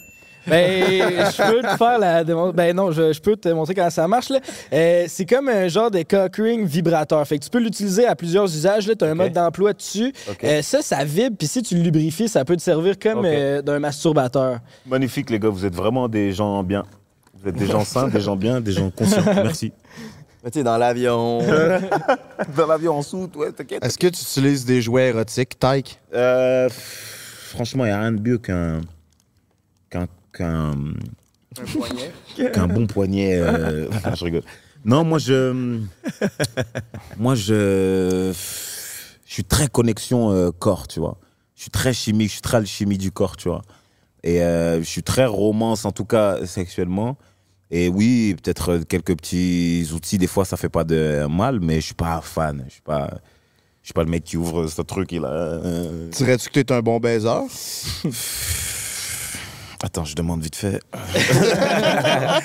Ben, 0.47 0.83
je 1.31 1.51
peux 1.51 1.61
te 1.61 1.77
faire 1.77 1.99
la 1.99 2.23
Ben 2.23 2.75
non, 2.75 2.91
je, 2.91 3.13
je 3.13 3.21
peux 3.21 3.35
te 3.35 3.49
montrer 3.49 3.75
comment 3.75 3.89
ça 3.91 4.07
marche. 4.07 4.29
là. 4.29 4.39
Euh, 4.73 5.05
c'est 5.07 5.25
comme 5.25 5.47
un 5.47 5.67
genre 5.67 5.91
de 5.91 6.01
cock 6.01 6.37
ring 6.37 6.65
vibrateur. 6.65 7.27
Fait 7.27 7.37
que 7.37 7.43
tu 7.43 7.49
peux 7.51 7.59
l'utiliser 7.59 8.07
à 8.07 8.15
plusieurs 8.15 8.45
usages. 8.45 8.85
Tu 8.97 9.05
as 9.05 9.09
un 9.09 9.13
mode 9.15 9.33
d'emploi 9.33 9.73
dessus. 9.73 10.11
Euh, 10.43 10.61
ça, 10.63 10.81
ça 10.81 11.03
vibre. 11.03 11.35
Puis 11.37 11.47
si 11.47 11.61
tu 11.61 11.75
le 11.75 11.81
lubrifies, 11.81 12.29
ça 12.29 12.43
peut 12.45 12.55
te 12.55 12.61
servir 12.63 12.97
comme 12.97 13.19
Ok. 13.19 13.25
euh, 13.25 13.61
d'un 13.61 13.77
masturbateur. 13.79 14.59
Magnifique, 14.87 15.29
les 15.29 15.39
gars. 15.39 15.49
Vous 15.49 15.65
êtes 15.65 15.75
vraiment 15.75 16.07
des 16.07 16.31
gens 16.31 16.63
bien. 16.63 16.83
Vous 17.41 17.47
êtes 17.47 17.55
des 17.55 17.67
gens 17.67 17.83
sains, 17.85 18.07
des 18.07 18.19
gens 18.21 18.35
bien, 18.35 18.59
des 18.59 18.71
gens 18.71 18.89
conscients. 18.89 19.23
Merci. 19.35 19.71
Mais 20.43 20.51
tu 20.51 20.59
sais, 20.59 20.63
dans 20.63 20.77
l'avion. 20.77 21.39
Dans 22.55 22.67
l'avion 22.67 22.97
en 22.97 23.01
soute, 23.01 23.35
ouais, 23.35 23.51
t'inquiète. 23.51 23.83
Est-ce 23.83 23.97
que 23.97 24.07
tu 24.07 24.21
utilises 24.21 24.63
des 24.65 24.81
jouets 24.81 25.09
érotiques, 25.09 25.59
Tyke? 25.59 25.99
Euh, 26.13 26.69
franchement, 26.69 27.85
il 27.85 27.89
n'y 27.89 27.93
a 27.93 27.99
rien 27.99 28.11
de 28.13 28.21
mieux 28.21 28.37
qu'un. 28.37 28.81
qu'un. 29.89 30.07
qu'un. 30.31 30.73
qu'un 32.53 32.67
bon 32.67 32.87
poignet. 32.87 33.37
euh, 33.41 33.89
ah, 34.03 34.15
je 34.15 34.23
rigole. 34.23 34.43
Non, 34.85 35.03
moi, 35.03 35.19
je. 35.19 35.77
moi, 37.17 37.35
je. 37.35 38.33
Je 39.25 39.33
suis 39.33 39.43
très 39.43 39.67
connexion 39.67 40.31
euh, 40.31 40.51
corps, 40.51 40.87
tu 40.87 40.99
vois. 40.99 41.17
Je 41.55 41.61
suis 41.61 41.69
très 41.69 41.93
chimique, 41.93 42.29
je 42.29 42.33
suis 42.33 42.41
très 42.41 42.57
alchimie 42.57 42.97
du 42.97 43.11
corps, 43.11 43.37
tu 43.37 43.49
vois. 43.49 43.61
Et 44.23 44.41
euh, 44.41 44.79
je 44.79 44.85
suis 44.85 45.03
très 45.03 45.25
romance, 45.25 45.85
en 45.85 45.91
tout 45.91 46.05
cas 46.05 46.45
sexuellement. 46.45 47.17
Et 47.71 47.87
oui, 47.87 48.35
peut-être 48.41 48.69
euh, 48.73 48.81
quelques 48.83 49.15
petits 49.15 49.87
outils, 49.93 50.17
des 50.17 50.25
fois, 50.27 50.43
ça 50.45 50.57
fait 50.57 50.69
pas 50.69 50.83
de 50.83 51.27
mal, 51.29 51.59
mais 51.61 51.75
je 51.81 51.85
suis 51.87 51.93
pas 51.93 52.19
fan. 52.21 52.63
Je 52.67 52.73
suis 52.73 52.81
pas. 52.81 53.09
Je 53.81 53.87
suis 53.87 53.93
pas 53.93 54.03
le 54.03 54.09
mec 54.09 54.23
qui 54.23 54.37
ouvre 54.37 54.67
ce 54.67 54.81
truc 54.81 55.11
là. 55.13 55.27
euh. 55.29 56.09
Dirais-tu 56.09 56.49
que 56.49 56.59
t'es 56.59 56.73
un 56.73 56.81
bon 56.81 56.99
baiser? 56.99 57.29
Attends, 59.81 60.03
je 60.03 60.13
demande 60.13 60.41
vite 60.43 60.57
fait. 60.57 60.81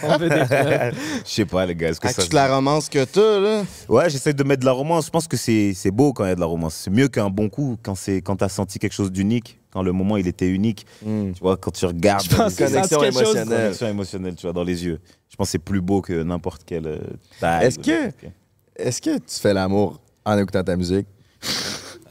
On 0.05 0.17
veut 0.19 0.29
des 0.29 0.45
preuves. 0.45 0.95
Je 1.25 1.31
sais 1.31 1.45
pas, 1.45 1.67
les 1.67 1.75
gars. 1.75 1.89
Est-ce 1.89 1.99
que 1.99 2.07
Avec 2.07 2.17
ça. 2.17 2.23
toute 2.23 2.33
la 2.33 2.55
romance 2.55 2.89
que 2.89 3.05
t'as, 3.05 3.41
là? 3.41 3.65
Ouais, 3.89 4.09
j'essaie 4.09 4.33
de 4.33 4.45
mettre 4.45 4.61
de 4.61 4.67
la 4.67 4.73
romance. 4.73 5.07
Je 5.07 5.11
pense 5.11 5.27
que 5.27 5.37
c'est 5.37 5.73
c'est 5.75 5.91
beau 5.91 6.13
quand 6.13 6.25
il 6.25 6.29
y 6.29 6.31
a 6.31 6.35
de 6.37 6.41
la 6.41 6.47
romance. 6.47 6.75
C'est 6.85 6.91
mieux 6.93 7.09
qu'un 7.09 7.31
bon 7.31 7.49
coup 7.49 7.77
quand 7.83 7.97
c'est 7.97 8.23
quand 8.23 8.37
t'as 8.37 8.49
senti 8.49 8.79
quelque 8.79 8.93
chose 8.93 9.11
d'unique, 9.11 9.59
quand 9.75 9.83
le 9.83 9.93
moment 9.93 10.17
il 10.17 10.27
était 10.29 10.49
unique. 10.49 10.87
Tu 11.03 11.35
vois, 11.43 11.57
quand 11.59 11.73
tu 11.73 11.85
regardes. 11.85 12.25
Je 12.25 12.35
pense 12.35 12.55
que 12.55 12.65
Connexion 12.65 12.99
c'est 13.01 13.05
quelque 13.05 13.13
chose- 13.13 13.35
émotionnelle. 13.35 13.61
Connexion 13.63 13.89
émotionnelle, 13.89 14.35
tu 14.37 14.43
vois, 14.43 14.53
dans 14.55 14.65
les 14.65 14.85
yeux. 14.85 15.01
Je 15.29 15.37
pense 15.37 15.49
que 15.49 15.53
c'est 15.53 15.59
plus 15.59 15.81
beau 15.83 16.01
que 16.01 16.23
n'importe 16.23 16.63
quelle 16.65 16.87
euh, 16.87 16.99
taille. 17.41 17.67
Est-ce 17.67 17.79
que- 17.81 18.11
Est-ce 18.77 19.03
que 19.03 19.19
tu 19.19 19.41
fais 19.41 19.53
l'amour 19.53 20.01
en 20.25 20.39
écoutant 20.39 20.63
ta 20.65 20.77
musique? 20.77 21.07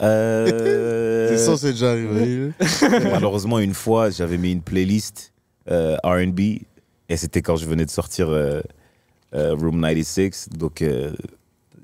Euh, 0.01 1.30
C'est 1.38 1.38
ça, 1.38 1.57
c'est 1.57 1.72
déjà 1.72 1.91
arrivé. 1.91 2.51
Malheureusement, 3.11 3.59
une 3.59 3.74
fois, 3.74 4.09
j'avais 4.09 4.38
mis 4.38 4.51
une 4.51 4.61
playlist 4.61 5.34
euh, 5.72 5.95
RB 6.03 6.39
et 7.09 7.18
c'était 7.18 7.41
quand 7.41 7.55
je 7.55 7.66
venais 7.66 7.86
de 7.86 7.89
sortir 7.89 8.30
euh, 8.30 8.61
euh, 9.34 9.55
Room 9.55 9.82
96. 9.82 10.49
Donc, 10.57 10.82
euh, 10.82 11.11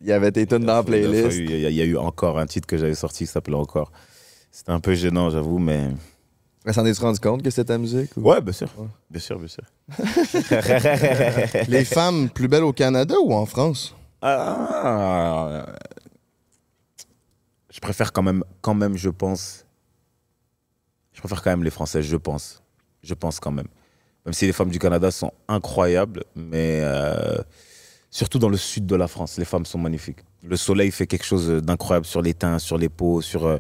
Il 0.02 0.08
y 0.10 0.12
avait 0.12 0.32
tes 0.32 0.46
tunes 0.46 0.66
dans 0.66 0.76
la 0.76 0.84
playlist. 0.84 1.38
y, 1.38 1.44
il 1.46 1.74
y 1.74 1.82
a 1.82 1.86
eu 1.86 1.98
encore 1.98 2.38
un 2.40 2.46
titre 2.46 2.68
que 2.68 2.78
j'avais 2.78 2.96
sorti 2.96 3.26
qui 3.26 3.32
s'appelait 3.32 3.56
Encore. 3.56 3.92
C'était 4.52 4.72
un 4.72 4.80
peu 4.80 4.94
gênant, 4.96 5.30
j'avoue, 5.30 5.60
mais. 5.60 5.90
Mais 6.66 6.74
s'en 6.74 6.86
es-tu 6.86 7.02
rendu 7.02 7.20
compte 7.20 7.42
que 7.44 7.50
c'était 7.50 7.66
ta 7.74 7.78
musique? 7.78 8.12
ou- 8.18 8.22
Ouais, 8.22 8.42
bien 8.42 8.54
sûr. 8.54 8.68
Bien 9.10 9.22
sûr, 9.22 9.40
bien 9.40 9.48
sûr. 9.48 9.64
Les 11.68 11.86
femmes 11.86 12.30
plus 12.30 12.48
belles 12.48 12.64
au 12.64 12.74
Canada 12.74 13.16
ou 13.24 13.34
en 13.34 13.46
France? 13.46 13.96
Ah, 14.22 15.66
je 17.72 17.80
préfère 17.80 18.12
quand 18.12 18.24
même, 18.24 18.44
quand 18.62 18.74
même, 18.74 18.98
je 18.98 19.10
pense, 19.10 19.66
Je 21.14 21.22
préfère 21.22 21.42
quand 21.42 21.50
même 21.52 21.64
les 21.66 21.70
Françaises, 21.70 22.06
je 22.06 22.16
pense. 22.18 22.62
Je 23.04 23.14
pense 23.14 23.40
quand 23.42 23.52
même. 23.52 23.68
Même 24.26 24.34
si 24.34 24.46
les 24.46 24.54
femmes 24.54 24.70
du 24.70 24.80
Canada 24.80 25.12
sont 25.12 25.32
incroyables, 25.50 26.24
mais 26.36 26.80
euh, 26.82 27.38
surtout 28.10 28.40
dans 28.40 28.48
le 28.50 28.56
sud 28.58 28.86
de 28.86 28.96
la 28.96 29.08
France, 29.08 29.38
les 29.38 29.44
femmes 29.46 29.66
sont 29.66 29.80
magnifiques. 29.80 30.20
Le 30.44 30.56
soleil 30.56 30.92
fait 30.92 31.08
quelque 31.08 31.26
chose 31.26 31.50
d'incroyable 31.62 32.06
sur 32.06 32.22
les 32.22 32.34
teints, 32.34 32.60
sur 32.60 32.78
les 32.78 32.88
peaux, 32.90 33.22
sur. 33.22 33.46
euh, 33.46 33.58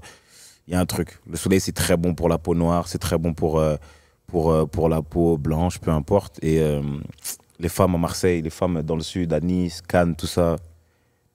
Il 0.70 0.74
y 0.74 0.76
a 0.76 0.80
un 0.80 0.86
truc. 0.86 1.17
Le 1.28 1.36
soleil, 1.36 1.59
c'est 1.59 1.72
très 1.72 1.97
bon 1.97 2.13
pour 2.13 2.30
la 2.30 2.38
peau 2.38 2.53
noire, 2.53 2.88
c'est 2.88 2.99
très 2.99 3.17
bon 3.17 3.34
pour, 3.34 3.57
euh, 3.59 3.76
pour, 4.28 4.51
euh, 4.51 4.67
pour 4.67 4.88
la 4.88 5.01
peau 5.01 5.36
blanche, 5.36 5.80
peu 5.80 5.89
importe. 5.89 6.38
Et 6.43 6.61
euh, 6.61 6.84
les 7.57 7.70
femmes 7.70 7.95
à 7.95 7.97
Marseille, 7.97 8.43
les 8.43 8.51
femmes 8.51 8.84
dans 8.84 8.95
le 8.95 9.01
sud, 9.01 9.34
à 9.34 9.39
Nice, 9.39 9.82
Cannes, 9.82 10.15
tout 10.15 10.28
ça, 10.28 10.57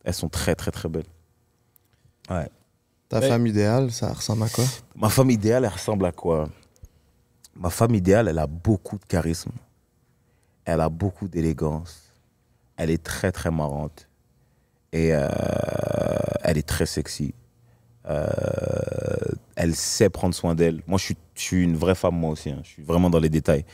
elles 0.04 0.14
sont 0.14 0.28
très, 0.28 0.54
très, 0.54 0.70
très 0.70 0.88
belles. 0.88 1.02
Ouais. 2.30 2.48
Ta 3.08 3.18
Ouais. 3.18 3.28
femme 3.28 3.44
idéale, 3.48 3.90
ça 3.90 4.12
ressemble 4.12 4.44
à 4.44 4.48
quoi? 4.48 4.64
Ma 4.94 5.08
femme 5.08 5.30
idéale, 5.30 5.64
elle 5.64 5.72
ressemble 5.72 6.06
à 6.06 6.12
quoi? 6.12 6.48
Ma 7.56 7.70
femme 7.70 7.96
idéale, 7.96 8.28
elle 8.28 8.38
a 8.38 8.46
beaucoup 8.46 8.98
de 8.98 9.04
charisme. 9.04 9.50
Elle 10.64 10.80
a 10.80 10.88
beaucoup 10.88 11.26
d'élégance. 11.26 12.04
Elle 12.76 12.90
est 12.90 13.02
très, 13.02 13.32
très 13.32 13.50
marrante. 13.50 14.08
Et 14.92 15.10
euh, 15.12 15.28
elle 16.42 16.56
est 16.56 16.66
très 16.66 16.86
sexy. 16.86 17.34
Euh, 18.06 18.26
elle 19.56 19.74
sait 19.74 20.10
prendre 20.10 20.34
soin 20.34 20.54
d'elle. 20.54 20.82
Moi, 20.86 20.98
je 20.98 21.14
suis, 21.34 21.62
une 21.62 21.76
vraie 21.76 21.94
femme, 21.94 22.16
moi 22.16 22.30
aussi. 22.30 22.50
hein. 22.50 22.60
Je 22.62 22.68
suis 22.68 22.82
vraiment 22.82 23.10
dans 23.10 23.20
les 23.20 23.28
détails. 23.28 23.64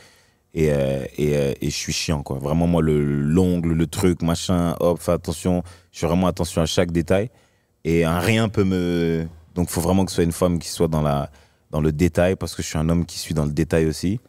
Et, 0.53 0.71
euh, 0.71 1.05
euh, 1.19 1.53
je 1.61 1.69
suis 1.69 1.93
chiant, 1.93 2.23
quoi. 2.23 2.37
Vraiment, 2.37 2.67
moi, 2.67 2.81
le 2.81 3.21
l'ongle, 3.21 3.73
le 3.73 3.87
truc, 3.87 4.21
machin, 4.21 4.75
hop, 4.79 4.99
fais 4.99 5.13
attention. 5.13 5.63
Je 5.91 5.99
fais 5.99 6.07
vraiment 6.07 6.27
attention 6.27 6.61
à 6.61 6.65
chaque 6.65 6.91
détail. 6.91 7.29
Et 7.83 8.05
un 8.05 8.19
rien 8.19 8.49
peut 8.49 8.63
me. 8.63 9.27
Donc, 9.55 9.67
il 9.69 9.73
faut 9.73 9.81
vraiment 9.81 10.05
que 10.05 10.11
ce 10.11 10.15
soit 10.15 10.23
une 10.23 10.31
femme 10.31 10.59
qui 10.59 10.69
soit 10.69 10.87
dans, 10.87 11.01
la, 11.01 11.29
dans 11.71 11.81
le 11.81 11.91
détail, 11.91 12.35
parce 12.35 12.55
que 12.55 12.61
je 12.61 12.67
suis 12.67 12.77
un 12.77 12.87
homme 12.89 13.05
qui 13.05 13.17
suis 13.19 13.33
dans 13.33 13.45
le 13.45 13.51
détail 13.51 13.85
aussi. 13.85 14.19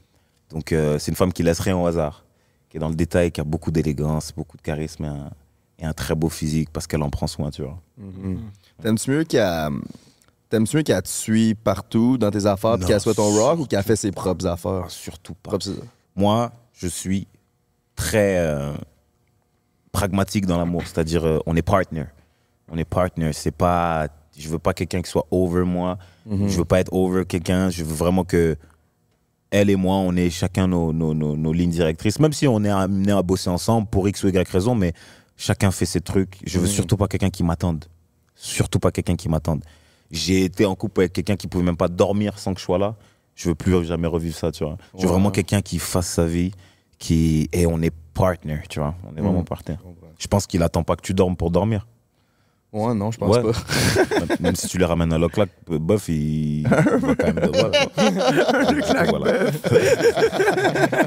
Donc, 0.51 0.69
c'est 0.99 1.09
une 1.09 1.17
femme 1.17 1.33
qui 1.33 1.43
laisse 1.43 1.61
rien 1.61 1.77
au 1.77 1.87
hasard, 1.87 2.25
qui 2.69 2.77
est 2.77 2.81
dans 2.81 2.89
le 2.89 2.95
détail, 2.95 3.31
qui 3.31 3.41
a 3.41 3.45
beaucoup 3.45 3.71
d'élégance, 3.71 4.33
beaucoup 4.33 4.57
de 4.57 4.63
charisme 4.63 5.05
et 5.05 5.09
un, 5.09 5.31
et 5.79 5.85
un 5.87 5.93
très 5.95 6.15
beau 6.15 6.29
physique, 6.29 6.71
parce 6.73 6.87
qu'elle 6.87 7.03
en 7.03 7.09
prend 7.11 7.27
soin, 7.27 7.51
tu 7.51 7.63
vois. 7.63 7.81
T'aimes-tu 8.83 9.11
mieux 9.11 9.25
qu'elle 9.25 9.69
T'aimes-tu 10.51 10.77
mieux 10.77 10.83
qu'elle 10.83 11.03
te 11.03 11.09
suit 11.09 11.55
partout 11.55 12.19
dans 12.19 12.31
tes 12.31 12.45
affaires 12.47 12.77
puis 12.77 12.87
qu'elle 12.87 13.01
soit 13.01 13.15
ton 13.15 13.31
rock 13.31 13.61
ou 13.61 13.67
qu'elle 13.67 13.83
fait 13.83 13.97
ses 13.97 14.11
propres 14.13 14.47
affaires? 14.47 14.83
Ah, 14.85 14.89
surtout 14.91 15.35
pas. 15.35 15.51
Propres- 15.51 15.71
Moi, 16.15 16.53
je 16.75 16.87
suis 16.89 17.27
très 17.97 18.39
euh, 18.39 18.73
pragmatique 19.93 20.47
dans 20.47 20.59
l'amour, 20.59 20.83
c'est-à-dire 20.87 21.25
euh, 21.25 21.39
on 21.47 21.57
est 21.57 21.63
partner. 21.63 22.05
On 22.71 22.77
est 22.79 22.85
partner, 22.85 23.33
c'est 23.33 23.51
pas 23.51 24.09
je 24.37 24.49
veux 24.49 24.59
pas 24.59 24.73
quelqu'un 24.73 25.03
qui 25.03 25.11
soit 25.11 25.27
over 25.31 25.65
moi, 25.65 25.99
je 26.49 26.57
veux 26.57 26.65
pas 26.65 26.81
être 26.81 26.93
over 26.93 27.27
quelqu'un, 27.27 27.69
je 27.69 27.85
veux 27.85 27.95
vraiment 27.95 28.25
que 28.25 28.57
elle 29.51 29.69
et 29.69 29.77
moi, 29.77 29.97
on 29.97 30.17
ait 30.17 30.31
chacun 30.31 30.67
nos, 30.67 30.95
nos, 30.95 31.13
nos, 31.13 31.37
nos 31.37 31.53
lignes 31.53 31.71
directrices, 31.71 32.19
même 32.19 32.33
si 32.33 32.49
on 32.49 32.65
est 32.65 32.71
amené 32.71 33.13
à 33.13 33.21
bosser 33.23 33.51
ensemble 33.51 33.87
pour 33.89 34.09
X 34.09 34.25
ou 34.25 34.29
Y 34.29 34.49
raison, 34.49 34.75
mais 34.75 34.95
chacun 35.37 35.71
fait 35.71 35.85
ses 35.85 36.01
trucs. 36.01 36.39
Je 36.47 36.59
veux 36.59 36.67
surtout 36.67 36.97
pas 36.97 37.09
quelqu'un 37.09 37.29
qui 37.29 37.43
m'attende. 37.45 37.85
Surtout 38.43 38.81
pas 38.81 38.91
quelqu'un 38.91 39.15
qui 39.15 39.29
m'attende. 39.29 39.63
J'ai 40.11 40.43
été 40.43 40.67
en 40.67 40.75
couple 40.75 41.03
avec 41.03 41.13
quelqu'un 41.13 41.37
qui 41.37 41.47
pouvait 41.47 41.63
même 41.63 41.77
pas 41.77 41.87
dormir 41.87 42.41
sans 42.41 42.55
que 42.55 42.59
je 42.59 42.65
sois 42.65 42.77
là. 42.77 42.97
Je 43.37 43.49
veux 43.49 43.55
plus 43.55 43.85
jamais 43.85 44.09
revivre 44.09 44.35
ça, 44.35 44.51
tu 44.51 44.65
vois. 44.65 44.79
Je 44.99 45.03
veux 45.03 45.09
vraiment 45.11 45.31
quelqu'un 45.31 45.63
qui 45.63 45.79
fasse 45.79 46.09
sa 46.09 46.27
vie, 46.27 46.51
qui 46.99 47.49
et 47.53 47.67
on 47.67 47.81
est 47.81 47.95
partner, 48.15 48.59
tu 48.69 48.81
vois. 48.81 48.97
On 49.09 49.17
est 49.17 49.21
vraiment 49.21 49.45
partenaire. 49.45 49.81
Je 50.19 50.27
pense 50.27 50.49
qu'il 50.49 50.61
attend 50.65 50.83
pas 50.83 50.97
que 50.97 51.03
tu 51.03 51.15
dormes 51.15 51.37
pour 51.37 51.53
dormir. 51.53 51.87
Ouais, 52.73 52.95
non, 52.95 53.11
je 53.11 53.19
pense 53.19 53.37
Ouais. 53.37 53.43
pas. 53.43 54.37
Même- 54.41 54.57
si 54.57 54.67
tu 54.67 54.79
les 54.79 54.87
ramènes 54.87 55.13
à 55.13 55.19
la 55.19 55.29
claque, 55.29 55.51
bof, 55.67 56.09
il, 56.09 56.67
va 56.67 56.83
quand 57.15 57.27
même 57.27 57.35
devoir. 57.53 57.71
Voilà. 59.11 59.51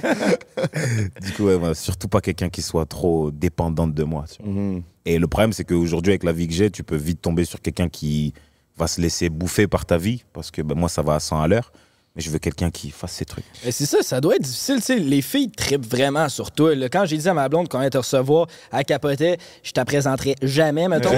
du 1.22 1.32
coup, 1.34 1.43
ouais, 1.45 1.74
surtout 1.74 2.07
pas 2.07 2.22
quelqu'un 2.22 2.49
qui 2.49 2.61
soit 2.61 2.86
trop 2.86 3.32
dépendante 3.32 3.93
de 3.93 4.03
moi. 4.03 4.26
tu 4.32 4.41
vois. 4.43 4.51
Mhm. 4.51 4.84
Et 5.05 5.20
le 5.20 5.28
problème, 5.28 5.53
c'est 5.53 5.63
qu'aujourd'hui, 5.63 6.11
avec 6.13 6.24
la 6.24 6.32
vie 6.34 6.47
que 6.47 6.53
j'ai, 6.53 6.70
tu 6.70 6.84
peux 6.84 6.95
vite 6.95 7.22
tomber 7.22 7.45
sur 7.45 7.61
quelqu'un 7.61 7.89
qui 7.89 8.34
va 8.78 8.88
se 8.88 8.99
laisser 9.01 9.30
bouffer 9.30 9.68
par 9.68 9.86
ta 9.86 9.97
vie, 9.97 10.24
parce 10.34 10.51
que 10.51 10.61
ben, 10.61 10.76
moi, 10.76 10.89
ça 10.89 11.01
va 11.01 11.16
à 11.16 11.20
100 11.20 11.41
à 11.41 11.47
l'heure. 11.47 11.72
Mais 12.16 12.22
je 12.22 12.30
veux 12.30 12.39
quelqu'un 12.39 12.72
qui 12.72 12.91
fasse 12.91 13.11
ses 13.11 13.26
trucs. 13.26 13.43
Mais 13.66 13.72
c'est 13.72 13.86
ça, 13.86 14.01
ça 14.01 14.22
doit 14.22 14.36
être 14.36 14.41
difficile. 14.43 14.78
tu 14.78 14.84
sais, 14.84 14.95
les 14.99 15.22
filles 15.22 15.51
trippent 15.51 15.86
vraiment 15.86 16.30
sur 16.30 16.49
toi. 16.51 16.74
là. 16.74 16.88
Quand 16.88 17.05
j'ai 17.05 17.18
dit 17.18 17.28
à 17.28 17.34
ma 17.34 17.49
blonde 17.49 17.68
qu'on 17.68 17.80
allait 17.80 17.89
te 17.89 17.97
recevoir, 17.97 18.47
elle 18.72 18.86
capotait, 18.86 19.38
je 19.63 19.72
te 19.74 19.82
présenterai 19.82 20.36
jamais, 20.41 20.88
mettons. 20.88 21.09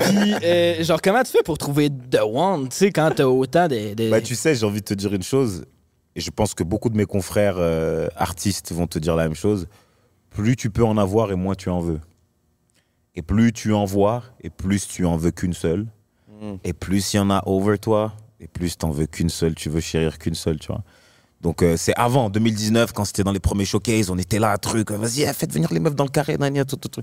Puis, 0.00 0.34
euh, 0.42 0.82
genre, 0.82 1.00
comment 1.02 1.22
tu 1.22 1.30
fais 1.32 1.42
pour 1.44 1.58
trouver 1.58 1.90
The 1.90 2.20
One, 2.22 2.68
tu 2.68 2.76
sais, 2.76 2.90
quand 2.90 3.10
t'as 3.14 3.24
autant 3.24 3.68
de. 3.68 3.94
de- 3.94 4.10
Bah, 4.10 4.20
tu 4.20 4.34
sais, 4.34 4.54
j'ai 4.54 4.66
envie 4.66 4.80
de 4.80 4.84
te 4.84 4.94
dire 4.94 5.14
une 5.14 5.22
chose, 5.22 5.64
et 6.16 6.20
je 6.20 6.30
pense 6.30 6.54
que 6.54 6.64
beaucoup 6.64 6.88
de 6.90 6.96
mes 6.96 7.06
confrères 7.06 7.56
euh, 7.58 8.08
artistes 8.16 8.72
vont 8.72 8.86
te 8.86 8.98
dire 8.98 9.14
la 9.16 9.24
même 9.24 9.36
chose. 9.36 9.66
Plus 10.30 10.56
tu 10.56 10.70
peux 10.70 10.84
en 10.84 10.98
avoir 10.98 11.30
et 11.32 11.36
moins 11.36 11.54
tu 11.54 11.68
en 11.70 11.80
veux. 11.80 12.00
Et 13.14 13.22
plus 13.22 13.52
tu 13.52 13.72
en 13.72 13.84
vois 13.84 14.22
et 14.42 14.50
plus 14.50 14.86
tu 14.86 15.04
en 15.04 15.16
veux 15.16 15.30
qu'une 15.30 15.52
seule. 15.54 15.86
Et 16.64 16.72
plus 16.72 17.14
il 17.14 17.16
y 17.16 17.20
en 17.20 17.30
a 17.30 17.42
over 17.46 17.78
toi 17.78 18.12
et 18.40 18.46
plus 18.46 18.78
t'en 18.78 18.90
veux 18.90 19.06
qu'une 19.06 19.28
seule. 19.28 19.54
Tu 19.54 19.68
veux 19.68 19.80
chérir 19.80 20.18
qu'une 20.18 20.34
seule, 20.34 20.58
tu 20.58 20.68
vois. 20.68 20.82
Donc 21.40 21.62
euh, 21.62 21.76
c'est 21.76 21.94
avant 21.94 22.30
2019 22.30 22.92
quand 22.92 23.04
c'était 23.04 23.22
dans 23.22 23.32
les 23.32 23.40
premiers 23.40 23.64
showcases, 23.64 24.10
on 24.10 24.18
était 24.18 24.38
là, 24.38 24.56
truc, 24.58 24.90
vas-y, 24.90 25.22
eh, 25.22 25.32
faites 25.32 25.52
venir 25.52 25.72
les 25.72 25.78
meufs 25.78 25.94
dans 25.94 26.04
le 26.04 26.10
carré, 26.10 26.36
nan, 26.36 26.52
nan, 26.52 26.64
tout, 26.64 26.76
tout, 26.76 26.88
tout. 26.88 27.02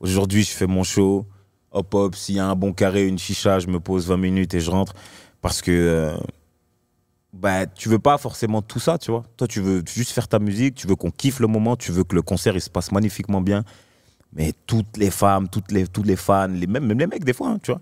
Aujourd'hui, 0.00 0.42
je 0.42 0.50
fais 0.50 0.66
mon 0.66 0.82
show, 0.82 1.26
hop 1.72 1.94
hop, 1.94 2.14
s'il 2.14 2.36
y 2.36 2.40
a 2.40 2.46
un 2.46 2.54
bon 2.54 2.72
carré, 2.72 3.06
une 3.06 3.18
chicha, 3.18 3.58
je 3.58 3.68
me 3.68 3.80
pose 3.80 4.06
20 4.06 4.18
minutes 4.18 4.54
et 4.54 4.60
je 4.60 4.70
rentre 4.70 4.92
parce 5.40 5.62
que 5.62 5.70
euh, 5.70 6.16
bah 7.32 7.66
tu 7.66 7.88
veux 7.88 7.98
pas 7.98 8.18
forcément 8.18 8.60
tout 8.60 8.80
ça, 8.80 8.98
tu 8.98 9.10
vois. 9.10 9.22
Toi, 9.36 9.46
tu 9.46 9.60
veux 9.60 9.82
juste 9.86 10.10
faire 10.10 10.28
ta 10.28 10.38
musique, 10.38 10.74
tu 10.74 10.86
veux 10.86 10.96
qu'on 10.96 11.10
kiffe 11.10 11.40
le 11.40 11.46
moment, 11.46 11.76
tu 11.76 11.90
veux 11.90 12.04
que 12.04 12.14
le 12.14 12.22
concert 12.22 12.54
il 12.54 12.60
se 12.60 12.70
passe 12.70 12.92
magnifiquement 12.92 13.40
bien. 13.40 13.64
Mais 14.32 14.52
toutes 14.66 14.96
les 14.96 15.10
femmes, 15.10 15.48
toutes 15.48 15.72
les, 15.72 15.86
tous 15.88 16.02
les 16.02 16.16
fans, 16.16 16.46
les, 16.48 16.66
même, 16.66 16.86
même 16.86 16.98
les 16.98 17.06
mecs 17.06 17.24
des 17.24 17.32
fois, 17.32 17.48
hein, 17.48 17.58
tu 17.62 17.72
vois. 17.72 17.80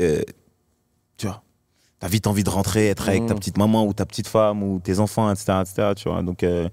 Euh, 0.00 0.22
tu 1.16 1.26
vois, 1.26 1.42
t'as 1.98 2.08
vite 2.08 2.26
envie 2.26 2.44
de 2.44 2.50
rentrer, 2.50 2.88
être 2.88 3.08
avec 3.08 3.26
ta 3.26 3.34
petite 3.34 3.58
maman 3.58 3.86
ou 3.86 3.92
ta 3.92 4.06
petite 4.06 4.28
femme 4.28 4.62
ou 4.62 4.80
tes 4.80 4.98
enfants, 4.98 5.30
etc. 5.30 5.60
etc., 5.60 5.92
tu 5.96 6.08
vois. 6.08 6.22
Donc, 6.22 6.42
euh, 6.42 6.68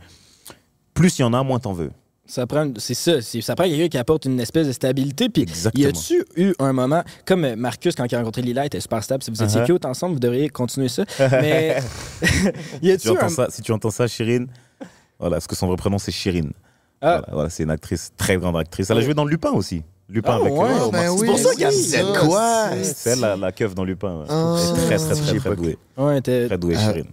plus 0.94 1.20
il 1.20 1.22
y 1.22 1.26
en 1.26 1.34
a, 1.34 1.44
moins 1.44 1.60
t'en 1.60 1.74
veux. 1.74 1.92
Ça 2.26 2.48
prend, 2.48 2.72
c'est 2.78 2.94
ça, 2.94 3.22
ça 3.22 3.56
prend 3.56 3.66
quelqu'un 3.66 3.90
qui 3.90 3.98
apporte 3.98 4.26
une 4.26 4.40
espèce 4.40 4.66
de 4.68 4.72
stabilité. 4.72 5.28
Puis, 5.28 5.46
y 5.76 5.86
a-tu 5.86 6.24
eu 6.38 6.54
un 6.58 6.72
moment, 6.72 7.04
comme 7.26 7.44
euh, 7.44 7.56
Marcus, 7.58 7.96
quand 7.96 8.06
il 8.06 8.16
a 8.16 8.20
rencontré 8.20 8.42
Lila, 8.42 8.64
il 8.64 8.68
était 8.68 8.80
super 8.80 9.04
stable. 9.04 9.24
Si 9.24 9.30
vous 9.30 9.44
étiez 9.44 9.62
Uh-huh. 9.62 9.66
cute 9.66 9.86
ensemble, 9.86 10.14
vous 10.14 10.20
devriez 10.20 10.50
continuer 10.50 10.88
ça. 10.88 11.04
Mais, 11.20 11.78
y 12.82 12.88
Si 12.88 12.92
a-tu 12.92 12.98
tu, 12.98 13.10
entends 13.10 13.26
un. 13.26 13.30
ça, 13.30 13.48
si 13.50 13.62
tu 13.62 13.72
entends 13.74 13.92
ça, 13.92 14.08
Chirine, 14.08 14.48
voilà, 15.20 15.36
parce 15.36 15.48
que 15.48 15.56
son 15.56 15.68
vrai 15.68 15.76
prénom 15.76 15.98
c'est 15.98 16.12
Chirine. 16.12 16.52
Ah. 17.02 17.18
Voilà, 17.18 17.28
voilà, 17.34 17.50
c'est 17.50 17.64
une 17.64 17.72
actrice, 17.72 18.12
très 18.16 18.38
grande 18.38 18.56
actrice. 18.56 18.90
Elle 18.90 18.98
a 18.98 19.02
joué 19.02 19.14
dans 19.14 19.26
Lupin 19.26 19.52
aussi. 19.52 19.84
Lupin 20.14 20.34
Ah, 20.34 20.42
avec 20.46 20.54
ouais, 20.54 20.60
euh, 20.70 20.90
ben 20.92 21.10
oui, 21.20 21.26
pour 21.28 21.40
ça 21.40 21.56
qu'elle 21.56 21.70
oui, 21.70 21.76
disait 21.76 22.04
ça, 22.04 22.20
quoi? 22.26 22.70
c'est- 22.84 22.94
C'est 22.96 23.16
la, 23.20 23.36
la 23.36 23.52
keuf 23.52 23.74
dans 23.74 23.84
Lupin. 23.84 24.20
ouais. 24.20 24.26
Ah. 24.30 24.58
Très, 24.86 24.98
très, 24.98 25.16
très, 25.16 25.38
très, 25.40 25.50
pas 25.50 25.56
douée. 25.56 25.78
Ouais, 25.98 26.20
était, 26.20 26.48
Très 26.48 26.58
douée, 26.58 26.76
Ah. 26.78 26.82
Chirine. 26.92 27.08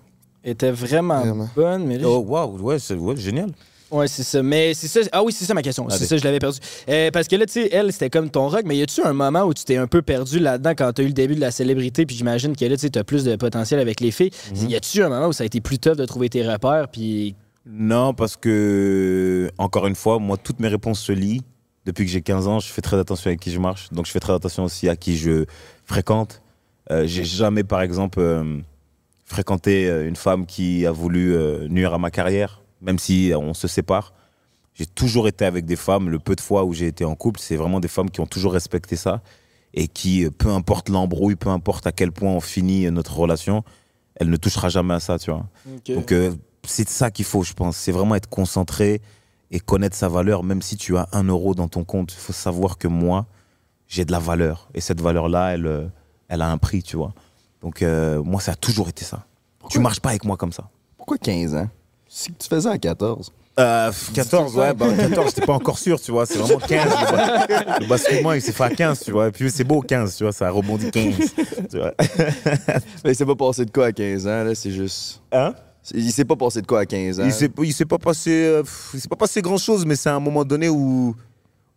était 0.44 0.70
vraiment, 0.70 1.20
Vraiment. 1.20 1.48
bonne. 1.56 1.86
Mais 1.86 1.98
Oh, 2.04 2.18
waouh, 2.18 2.58
ouais, 2.60 2.78
c'est 2.78 2.94
ouais, 2.94 3.16
génial. 3.16 3.50
Ouais, 3.90 4.06
c'est 4.06 4.22
ça. 4.22 4.40
Mais 4.42 4.72
c'est 4.74 4.86
ça. 4.86 5.00
Ah 5.10 5.22
oui, 5.24 5.32
c'est 5.32 5.44
ça 5.44 5.52
ma 5.52 5.62
question. 5.62 5.88
C'est 5.90 6.04
ça, 6.04 6.16
je 6.16 6.22
l'avais 6.22 6.38
perdu. 6.38 6.58
Euh, 6.88 7.10
parce 7.10 7.26
que 7.26 7.34
là, 7.34 7.44
tu 7.46 7.54
sais, 7.54 7.68
elle, 7.72 7.92
c'était 7.92 8.08
comme 8.10 8.30
ton 8.30 8.48
rock, 8.48 8.62
mais 8.64 8.76
y 8.76 8.82
a-tu 8.82 9.02
un 9.02 9.12
moment 9.12 9.42
où 9.42 9.52
tu 9.54 9.64
t'es 9.64 9.78
un 9.78 9.88
peu 9.88 10.00
perdu 10.00 10.38
là-dedans 10.38 10.74
quand 10.78 10.92
t'as 10.92 11.02
eu 11.02 11.06
le 11.06 11.12
début 11.12 11.34
de 11.34 11.40
la 11.40 11.50
célébrité, 11.50 12.06
puis 12.06 12.14
j'imagine 12.14 12.54
que 12.54 12.64
là, 12.66 12.76
tu 12.76 12.82
sais, 12.82 12.90
t'as 12.90 13.02
plus 13.02 13.24
de 13.24 13.34
potentiel 13.34 13.80
avec 13.80 13.98
les 14.00 14.12
filles. 14.12 14.30
Mhm. 14.54 14.68
Y 14.68 14.76
a-tu 14.76 15.02
un 15.02 15.08
moment 15.08 15.26
où 15.26 15.32
ça 15.32 15.42
a 15.42 15.46
été 15.46 15.60
plus 15.60 15.78
tough 15.80 15.96
de 15.96 16.04
trouver 16.04 16.28
tes 16.28 16.46
repères, 16.48 16.86
puis. 16.88 17.34
Non, 17.66 18.14
parce 18.14 18.36
que, 18.36 19.50
encore 19.58 19.86
une 19.86 19.94
fois, 19.96 20.18
moi, 20.18 20.36
toutes 20.36 20.60
mes 20.60 20.68
réponses 20.68 21.00
se 21.00 21.12
lient. 21.12 21.42
Depuis 21.90 22.04
que 22.04 22.12
j'ai 22.12 22.22
15 22.22 22.46
ans, 22.46 22.60
je 22.60 22.68
fais 22.68 22.82
très 22.82 22.96
attention 23.00 23.30
avec 23.30 23.40
qui 23.40 23.50
je 23.50 23.58
marche. 23.58 23.88
Donc, 23.90 24.06
je 24.06 24.12
fais 24.12 24.20
très 24.20 24.32
attention 24.32 24.62
aussi 24.62 24.88
à 24.88 24.94
qui 24.94 25.16
je 25.16 25.44
fréquente. 25.86 26.40
Euh, 26.92 27.04
j'ai 27.04 27.24
jamais, 27.24 27.64
par 27.64 27.80
exemple, 27.80 28.20
euh, 28.20 28.60
fréquenté 29.24 29.88
euh, 29.88 30.06
une 30.06 30.14
femme 30.14 30.46
qui 30.46 30.86
a 30.86 30.92
voulu 30.92 31.34
euh, 31.34 31.66
nuire 31.66 31.92
à 31.92 31.98
ma 31.98 32.12
carrière, 32.12 32.62
même 32.80 33.00
si 33.00 33.32
on 33.34 33.54
se 33.54 33.66
sépare. 33.66 34.14
J'ai 34.74 34.86
toujours 34.86 35.26
été 35.26 35.44
avec 35.44 35.64
des 35.64 35.74
femmes. 35.74 36.10
Le 36.10 36.20
peu 36.20 36.36
de 36.36 36.40
fois 36.40 36.64
où 36.64 36.72
j'ai 36.72 36.86
été 36.86 37.04
en 37.04 37.16
couple, 37.16 37.40
c'est 37.40 37.56
vraiment 37.56 37.80
des 37.80 37.88
femmes 37.88 38.08
qui 38.08 38.20
ont 38.20 38.26
toujours 38.26 38.52
respecté 38.52 38.94
ça 38.94 39.20
et 39.74 39.88
qui, 39.88 40.30
peu 40.30 40.50
importe 40.50 40.90
l'embrouille, 40.90 41.34
peu 41.34 41.48
importe 41.48 41.88
à 41.88 41.92
quel 41.92 42.12
point 42.12 42.30
on 42.30 42.40
finit 42.40 42.88
notre 42.92 43.18
relation, 43.18 43.64
elle 44.14 44.30
ne 44.30 44.36
touchera 44.36 44.68
jamais 44.68 44.94
à 44.94 45.00
ça, 45.00 45.18
tu 45.18 45.32
vois. 45.32 45.48
Donc 45.88 46.14
c'est 46.64 46.88
ça 46.88 47.10
qu'il 47.10 47.24
faut, 47.24 47.42
je 47.42 47.52
pense. 47.52 47.76
C'est 47.76 47.92
vraiment 47.92 48.14
être 48.14 48.28
concentré 48.28 49.02
et 49.50 49.60
connaître 49.60 49.96
sa 49.96 50.08
valeur. 50.08 50.42
Même 50.42 50.62
si 50.62 50.76
tu 50.76 50.96
as 50.96 51.08
un 51.12 51.24
euro 51.24 51.54
dans 51.54 51.68
ton 51.68 51.84
compte, 51.84 52.12
il 52.12 52.18
faut 52.18 52.32
savoir 52.32 52.78
que 52.78 52.88
moi, 52.88 53.26
j'ai 53.88 54.04
de 54.04 54.12
la 54.12 54.18
valeur. 54.18 54.68
Et 54.74 54.80
cette 54.80 55.00
valeur-là, 55.00 55.54
elle, 55.54 55.66
euh, 55.66 55.86
elle 56.28 56.42
a 56.42 56.50
un 56.50 56.58
prix, 56.58 56.82
tu 56.82 56.96
vois. 56.96 57.12
Donc 57.62 57.82
euh, 57.82 58.22
moi, 58.22 58.40
ça 58.40 58.52
a 58.52 58.54
toujours 58.56 58.88
été 58.88 59.04
ça. 59.04 59.24
Tu 59.68 59.78
marches 59.78 60.00
pas 60.00 60.10
avec 60.10 60.24
moi 60.24 60.36
comme 60.36 60.52
ça. 60.52 60.68
Pourquoi 60.96 61.18
15 61.18 61.54
ans? 61.54 61.68
Si 62.08 62.32
tu 62.32 62.48
faisais 62.48 62.68
à 62.68 62.78
14. 62.78 63.32
Euh, 63.58 63.92
14, 64.14 64.56
ouais, 64.56 64.72
bah, 64.74 64.86
14, 64.96 65.26
j'étais 65.28 65.44
pas 65.46 65.52
encore 65.52 65.78
sûr, 65.78 66.00
tu 66.00 66.12
vois, 66.12 66.24
c'est 66.24 66.38
vraiment 66.38 66.58
15. 66.60 66.84
Le, 66.86 67.12
bas- 67.12 67.78
le 67.80 67.86
basculement, 67.86 68.32
il 68.32 68.40
s'est 68.40 68.52
fait 68.52 68.64
à 68.64 68.70
15, 68.70 69.00
tu 69.04 69.10
vois. 69.10 69.28
Et 69.28 69.32
puis 69.32 69.50
c'est 69.50 69.64
beau 69.64 69.82
15, 69.82 70.16
tu 70.16 70.22
vois, 70.24 70.32
ça 70.32 70.48
rebondit 70.50 70.90
15. 70.90 71.14
Tu 71.70 71.76
vois. 71.78 71.92
Mais 73.04 73.10
il 73.12 73.14
s'est 73.16 73.26
pas 73.26 73.34
passé 73.34 73.64
de 73.66 73.70
quoi 73.70 73.86
à 73.86 73.92
15 73.92 74.26
ans, 74.26 74.44
là, 74.44 74.54
c'est 74.54 74.70
juste. 74.70 75.20
Hein? 75.32 75.54
C'est- 75.82 75.96
Il 75.96 76.12
s'est 76.12 76.24
pas 76.24 76.36
passé 76.36 76.60
de 76.62 76.66
quoi 76.66 76.80
à 76.80 76.86
15 76.86 77.20
ans? 77.20 77.24
Il 77.24 77.32
s'est, 77.32 77.50
il 77.62 77.72
s'est 77.72 77.84
pas 77.86 77.98
passé, 77.98 78.30
euh, 78.30 78.62
pff, 78.62 78.90
il 78.94 79.00
s'est 79.00 79.08
pas 79.08 79.16
passé 79.16 79.40
grand 79.42 79.58
chose, 79.58 79.84
mais 79.86 79.96
c'est 79.96 80.10
un 80.10 80.20
moment 80.20 80.44
donné 80.44 80.68
où, 80.68 81.14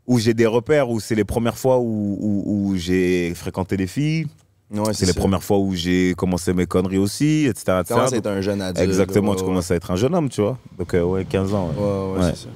où 0.05 0.19
j'ai 0.19 0.33
des 0.33 0.45
repères, 0.45 0.89
où 0.89 0.99
c'est 0.99 1.15
les 1.15 1.23
premières 1.23 1.57
fois 1.57 1.79
où, 1.79 2.17
où, 2.19 2.43
où 2.45 2.75
j'ai 2.75 3.33
fréquenté 3.35 3.77
les 3.77 3.87
filles. 3.87 4.27
Ouais, 4.73 4.93
c'est 4.93 5.05
les 5.05 5.13
premières 5.13 5.43
fois 5.43 5.59
où 5.59 5.75
j'ai 5.75 6.15
commencé 6.17 6.51
mes 6.51 6.65
conneries 6.65 6.97
aussi, 6.97 7.45
etc. 7.47 7.81
Tu 7.85 7.93
commences 7.93 8.11
à 8.13 8.17
être 8.17 8.27
un 8.27 8.41
jeune 8.41 8.59
adulte. 8.61 8.83
Exactement, 8.89 9.35
tu 9.35 9.41
ouais, 9.41 9.47
commences 9.47 9.69
à 9.69 9.75
être 9.75 9.91
un 9.91 9.95
jeune 9.95 10.15
homme, 10.15 10.29
tu 10.29 10.41
vois. 10.41 10.57
Donc, 10.79 10.93
euh, 10.95 11.03
ouais, 11.03 11.25
15 11.25 11.53
ans. 11.53 11.69
ouais. 11.77 11.83
Ouais, 11.83 12.13
ouais, 12.19 12.25
Ouais. 12.25 12.31
c'est 12.35 12.43
ça. 12.43 12.49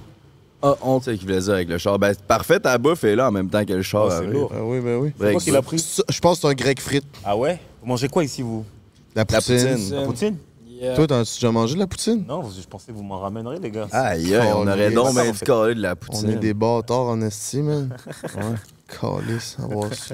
Ah, 0.63 0.75
on... 0.81 0.99
C'est 0.99 1.11
ça 1.11 1.17
qu'il 1.17 1.27
voulait 1.27 1.39
dire 1.39 1.53
avec 1.53 1.69
le 1.69 1.77
char. 1.77 1.99
Ben, 1.99 2.15
parfait, 2.27 2.59
ta 2.59 2.75
bouffe 2.79 3.03
est 3.03 3.15
là 3.15 3.27
en 3.27 3.31
même 3.31 3.47
temps 3.49 3.63
que 3.63 3.73
le 3.73 3.83
char. 3.83 4.05
Oh, 4.07 4.09
c'est 4.09 4.25
lourd. 4.25 4.51
Ah 4.55 4.63
oui, 4.63 4.79
ben 4.79 4.97
oui. 4.97 5.13
Break 5.15 5.33
quoi 5.33 5.41
qu'il 5.41 5.55
a 5.55 5.61
bouffe. 5.61 5.67
pris 5.67 6.01
Je 6.09 6.19
pense 6.19 6.37
que 6.37 6.41
c'est 6.41 6.47
un 6.47 6.55
grec 6.55 6.81
frite. 6.81 7.05
Ah 7.23 7.37
ouais? 7.37 7.59
Vous 7.81 7.87
mangez 7.87 8.07
quoi 8.07 8.23
ici, 8.23 8.41
vous? 8.41 8.65
La 9.15 9.21
La 9.21 9.25
poutine. 9.25 9.77
La 9.91 10.01
poutine? 10.05 10.35
Yeah. 10.79 10.95
Toi, 10.95 11.07
t'as-tu 11.07 11.33
déjà 11.33 11.51
mangé 11.51 11.73
de 11.73 11.79
la 11.79 11.87
poutine? 11.87 12.23
Non, 12.27 12.47
je 12.49 12.61
pensais 12.67 12.91
que 12.91 12.97
vous 12.97 13.03
m'en 13.03 13.19
ramènerez, 13.19 13.57
les 13.59 13.71
gars. 13.71 13.87
Aïe, 13.91 14.35
aïe, 14.35 14.51
on 14.53 14.61
aurait 14.67 14.89
mais 14.89 14.91
donc 14.91 15.11
bien 15.13 15.33
fait. 15.33 15.45
caler 15.45 15.73
de 15.73 15.81
la 15.81 15.93
On 15.93 15.95
poutine. 15.95 16.29
est 16.29 16.35
des 16.35 16.53
bâtards 16.53 17.07
en 17.07 17.19
esti, 17.21 17.61
man. 17.63 17.97
Ouais. 18.35 18.55
Calice, 18.87 19.57
avoir 19.59 19.91
su. 19.93 20.13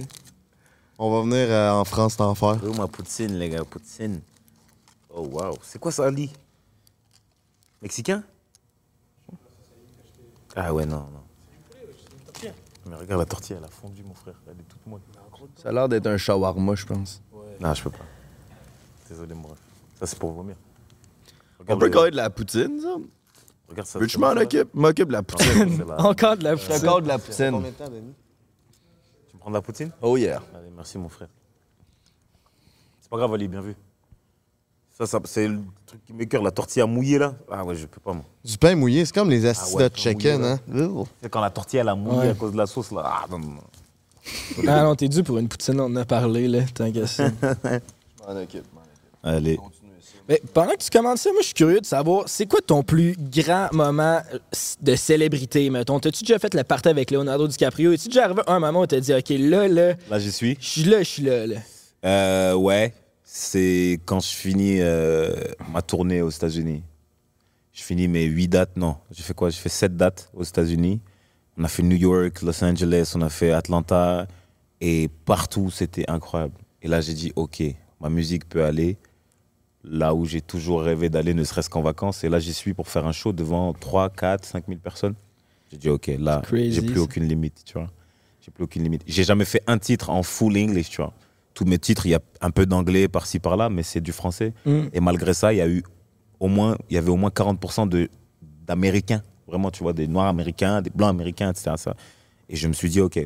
On 0.97 1.11
va 1.11 1.21
venir 1.21 1.47
euh, 1.49 1.71
en 1.71 1.83
France 1.83 2.15
t'en 2.15 2.33
faire. 2.33 2.57
Oh, 2.65 2.73
ma 2.77 2.87
poutine, 2.87 3.37
les 3.37 3.49
gars, 3.49 3.63
poutine. 3.65 4.21
Oh, 5.13 5.27
waouh. 5.31 5.57
C'est 5.63 5.79
quoi 5.79 5.91
ça, 5.91 6.05
Ali 6.05 6.31
Mexicain? 7.81 8.23
Ah 10.55 10.73
ouais, 10.73 10.85
non, 10.85 10.97
non. 11.11 12.51
Mais 12.85 12.95
regarde 12.95 13.19
la 13.21 13.25
tortilla, 13.25 13.59
elle 13.59 13.65
a 13.65 13.69
fondu, 13.69 14.03
mon 14.03 14.13
frère. 14.13 14.35
Elle 14.47 14.53
est 14.59 14.63
toute 14.67 14.85
molle. 14.87 15.01
Ça 15.61 15.69
a 15.69 15.71
l'air 15.71 15.87
d'être 15.89 16.07
un 16.07 16.17
shawarma, 16.17 16.75
je 16.75 16.85
pense. 16.85 17.21
Non, 17.59 17.73
je 17.73 17.83
peux 17.83 17.89
pas. 17.89 18.05
Désolé, 19.09 19.33
mon 19.35 19.47
ref. 19.49 19.57
Ça, 20.03 20.07
c'est 20.07 20.19
pour 20.19 20.33
vomir. 20.33 20.55
On 21.69 21.77
peut 21.77 21.85
le- 21.85 22.11
de 22.11 22.15
la 22.17 22.29
poutine, 22.29 22.77
ça? 22.81 22.95
Regarde 23.69 23.87
ça. 23.87 23.99
Veux-tu 23.99 24.11
c'est 24.11 24.19
m'en 24.19 24.27
bon, 24.27 24.33
ça, 24.33 24.35
là 24.35 24.41
occuper? 24.43 24.69
M'occupe 24.73 25.07
de 25.07 25.13
la 25.13 25.23
poutine? 25.23 25.77
c'est 25.77 25.87
la- 25.87 26.01
Encore 26.05 26.35
de 26.35 26.43
la 26.43 26.55
Je 26.57 26.61
te 26.67 26.81
cale 26.85 27.03
de 27.03 27.07
la 27.07 27.17
poutine. 27.17 27.63
Tu 29.31 29.37
prends 29.37 29.49
de 29.49 29.55
la 29.55 29.61
poutine? 29.61 29.91
Oh 30.01 30.17
yeah. 30.17 30.41
Allez, 30.53 30.69
merci, 30.75 30.97
mon 30.97 31.07
frère. 31.07 31.29
C'est 32.99 33.09
pas 33.09 33.15
grave, 33.15 33.33
Ali, 33.33 33.47
bien 33.47 33.61
vu. 33.61 33.75
Ça, 34.97 35.05
ça 35.05 35.21
c'est 35.23 35.47
le 35.47 35.61
truc 35.85 36.03
qui 36.05 36.11
m'écœure, 36.11 36.43
la 36.43 36.51
tortilla 36.51 36.85
mouillée, 36.85 37.17
là. 37.19 37.33
Ah 37.49 37.63
ouais, 37.63 37.73
je 37.75 37.85
peux 37.85 38.01
pas, 38.01 38.11
moi. 38.11 38.25
Du 38.43 38.57
pain 38.57 38.75
mouillé, 38.75 39.05
c'est 39.05 39.15
comme 39.15 39.29
les 39.29 39.45
Ah 39.45 39.51
astis 39.51 39.73
ouais, 39.75 39.89
de 39.89 39.95
chicken, 39.95 40.41
mouillé, 40.41 40.51
hein? 40.51 40.59
Ugh. 40.99 41.07
C'est 41.21 41.29
quand 41.29 41.39
la 41.39 41.49
tortilla, 41.49 41.81
elle 41.83 41.89
a 41.89 41.95
mouillé 41.95 42.19
Ouais. 42.19 42.29
à 42.29 42.33
cause 42.33 42.51
de 42.51 42.57
la 42.57 42.65
sauce, 42.67 42.91
là. 42.91 43.03
Ah, 43.05 43.25
non, 43.31 43.39
non, 43.39 43.47
non. 43.47 43.61
Ah 44.67 44.83
non, 44.83 44.95
t'es 44.95 45.07
dû 45.07 45.23
pour 45.23 45.37
une 45.37 45.47
poutine, 45.47 45.79
on 45.79 45.85
en 45.85 45.95
a 45.95 46.03
parlé, 46.05 46.49
là. 46.49 46.63
Tant 46.73 46.91
qu'à 46.91 47.07
ça. 47.07 47.29
Je 47.29 47.31
m'en 47.31 47.61
occupe. 47.61 47.83
m'en 48.25 48.41
occupe. 48.41 48.65
Allez. 49.23 49.57
Mais 50.29 50.41
pendant 50.53 50.71
que 50.71 50.77
tu 50.83 50.89
commandes 50.89 51.17
ça, 51.17 51.31
moi, 51.31 51.41
je 51.41 51.47
suis 51.47 51.53
curieux 51.53 51.81
de 51.81 51.85
savoir, 51.85 52.29
c'est 52.29 52.45
quoi 52.45 52.61
ton 52.61 52.81
plus 52.81 53.15
grand 53.17 53.67
moment 53.73 54.21
euh, 54.33 54.39
de 54.81 54.95
célébrité, 54.95 55.69
mettons? 55.69 55.99
T'as-tu 55.99 56.23
déjà 56.23 56.39
fait 56.39 56.53
le 56.53 56.63
party 56.63 56.89
avec 56.89 57.11
Leonardo 57.11 57.47
DiCaprio? 57.47 57.91
Es-tu 57.91 58.07
déjà 58.07 58.25
arrivé 58.25 58.41
à 58.47 58.53
un 58.53 58.59
moment 58.59 58.81
où 58.81 58.87
t'as 58.87 59.01
dit, 59.01 59.13
OK, 59.13 59.29
là, 59.29 59.67
là, 59.67 59.93
Là, 60.09 60.19
j'y 60.19 60.31
suis. 60.31 60.57
je 60.61 60.65
suis 60.65 60.83
là, 60.85 60.99
je 60.99 61.09
suis 61.09 61.23
là, 61.23 61.45
là? 61.45 61.55
Euh, 62.05 62.53
ouais, 62.55 62.93
c'est 63.23 63.99
quand 64.05 64.21
je 64.21 64.29
finis 64.29 64.77
euh, 64.79 65.33
ma 65.71 65.81
tournée 65.81 66.21
aux 66.21 66.29
États-Unis. 66.29 66.83
Je 67.73 67.81
finis 67.81 68.07
mes 68.07 68.23
huit 68.23 68.47
dates, 68.47 68.77
non, 68.77 68.95
j'ai 69.11 69.23
fait 69.23 69.33
quoi? 69.33 69.49
J'ai 69.49 69.59
fait 69.59 69.69
sept 69.69 69.97
dates 69.97 70.29
aux 70.33 70.43
États-Unis. 70.43 71.01
On 71.57 71.63
a 71.65 71.67
fait 71.67 71.83
New 71.83 71.97
York, 71.97 72.41
Los 72.43 72.63
Angeles, 72.63 73.11
on 73.15 73.21
a 73.21 73.29
fait 73.29 73.51
Atlanta, 73.51 74.25
et 74.79 75.09
partout, 75.25 75.69
c'était 75.69 76.05
incroyable. 76.09 76.53
Et 76.81 76.87
là, 76.87 77.01
j'ai 77.01 77.13
dit, 77.13 77.31
ok, 77.35 77.61
ma 77.99 78.09
musique 78.09 78.47
peut 78.47 78.63
aller 78.63 78.97
là 79.83 80.13
où 80.15 80.25
j'ai 80.25 80.41
toujours 80.41 80.81
rêvé 80.81 81.09
d'aller, 81.09 81.33
ne 81.33 81.43
serait-ce 81.43 81.69
qu'en 81.69 81.81
vacances. 81.81 82.23
Et 82.23 82.29
là, 82.29 82.39
j'y 82.39 82.53
suis 82.53 82.73
pour 82.73 82.87
faire 82.87 83.05
un 83.05 83.11
show 83.11 83.33
devant 83.33 83.73
3, 83.73 84.09
4, 84.09 84.45
5 84.45 84.65
000 84.67 84.79
personnes. 84.79 85.15
J'ai 85.71 85.77
dit, 85.77 85.89
ok, 85.89 86.11
là, 86.19 86.41
j'ai 86.71 86.81
plus 86.81 86.99
aucune 86.99 87.27
limite, 87.27 87.63
tu 87.65 87.73
vois. 87.73 87.89
J'ai 88.41 88.51
plus 88.51 88.63
aucune 88.63 88.83
limite. 88.83 89.03
J'ai 89.07 89.23
jamais 89.23 89.45
fait 89.45 89.63
un 89.67 89.77
titre 89.77 90.09
en 90.09 90.23
full 90.23 90.57
English, 90.57 90.89
tu 90.89 90.97
vois. 90.97 91.13
Tous 91.53 91.65
mes 91.65 91.77
titres, 91.79 92.05
il 92.05 92.09
y 92.09 92.15
a 92.15 92.21
un 92.41 92.51
peu 92.51 92.65
d'anglais 92.65 93.07
par-ci 93.07 93.39
par-là, 93.39 93.69
mais 93.69 93.83
c'est 93.83 94.01
du 94.01 94.11
français. 94.11 94.53
Mm. 94.65 94.79
Et 94.93 94.99
malgré 94.99 95.33
ça, 95.33 95.53
il 95.53 95.57
y 95.57 95.61
a 95.61 95.67
eu 95.67 95.83
au 96.39 96.47
moins, 96.47 96.77
il 96.89 96.95
y 96.95 96.97
avait 96.97 97.09
au 97.11 97.15
moins 97.15 97.29
40% 97.29 97.87
de 97.87 98.09
d'Américains, 98.65 99.21
vraiment, 99.47 99.71
tu 99.71 99.83
vois, 99.83 99.93
des 99.93 100.07
Noirs 100.07 100.27
américains, 100.27 100.81
des 100.81 100.89
Blancs 100.89 101.09
américains, 101.09 101.49
etc. 101.51 101.71
Ça. 101.77 101.95
Et 102.49 102.55
je 102.55 102.67
me 102.67 102.73
suis 102.73 102.89
dit, 102.89 103.01
ok, 103.01 103.19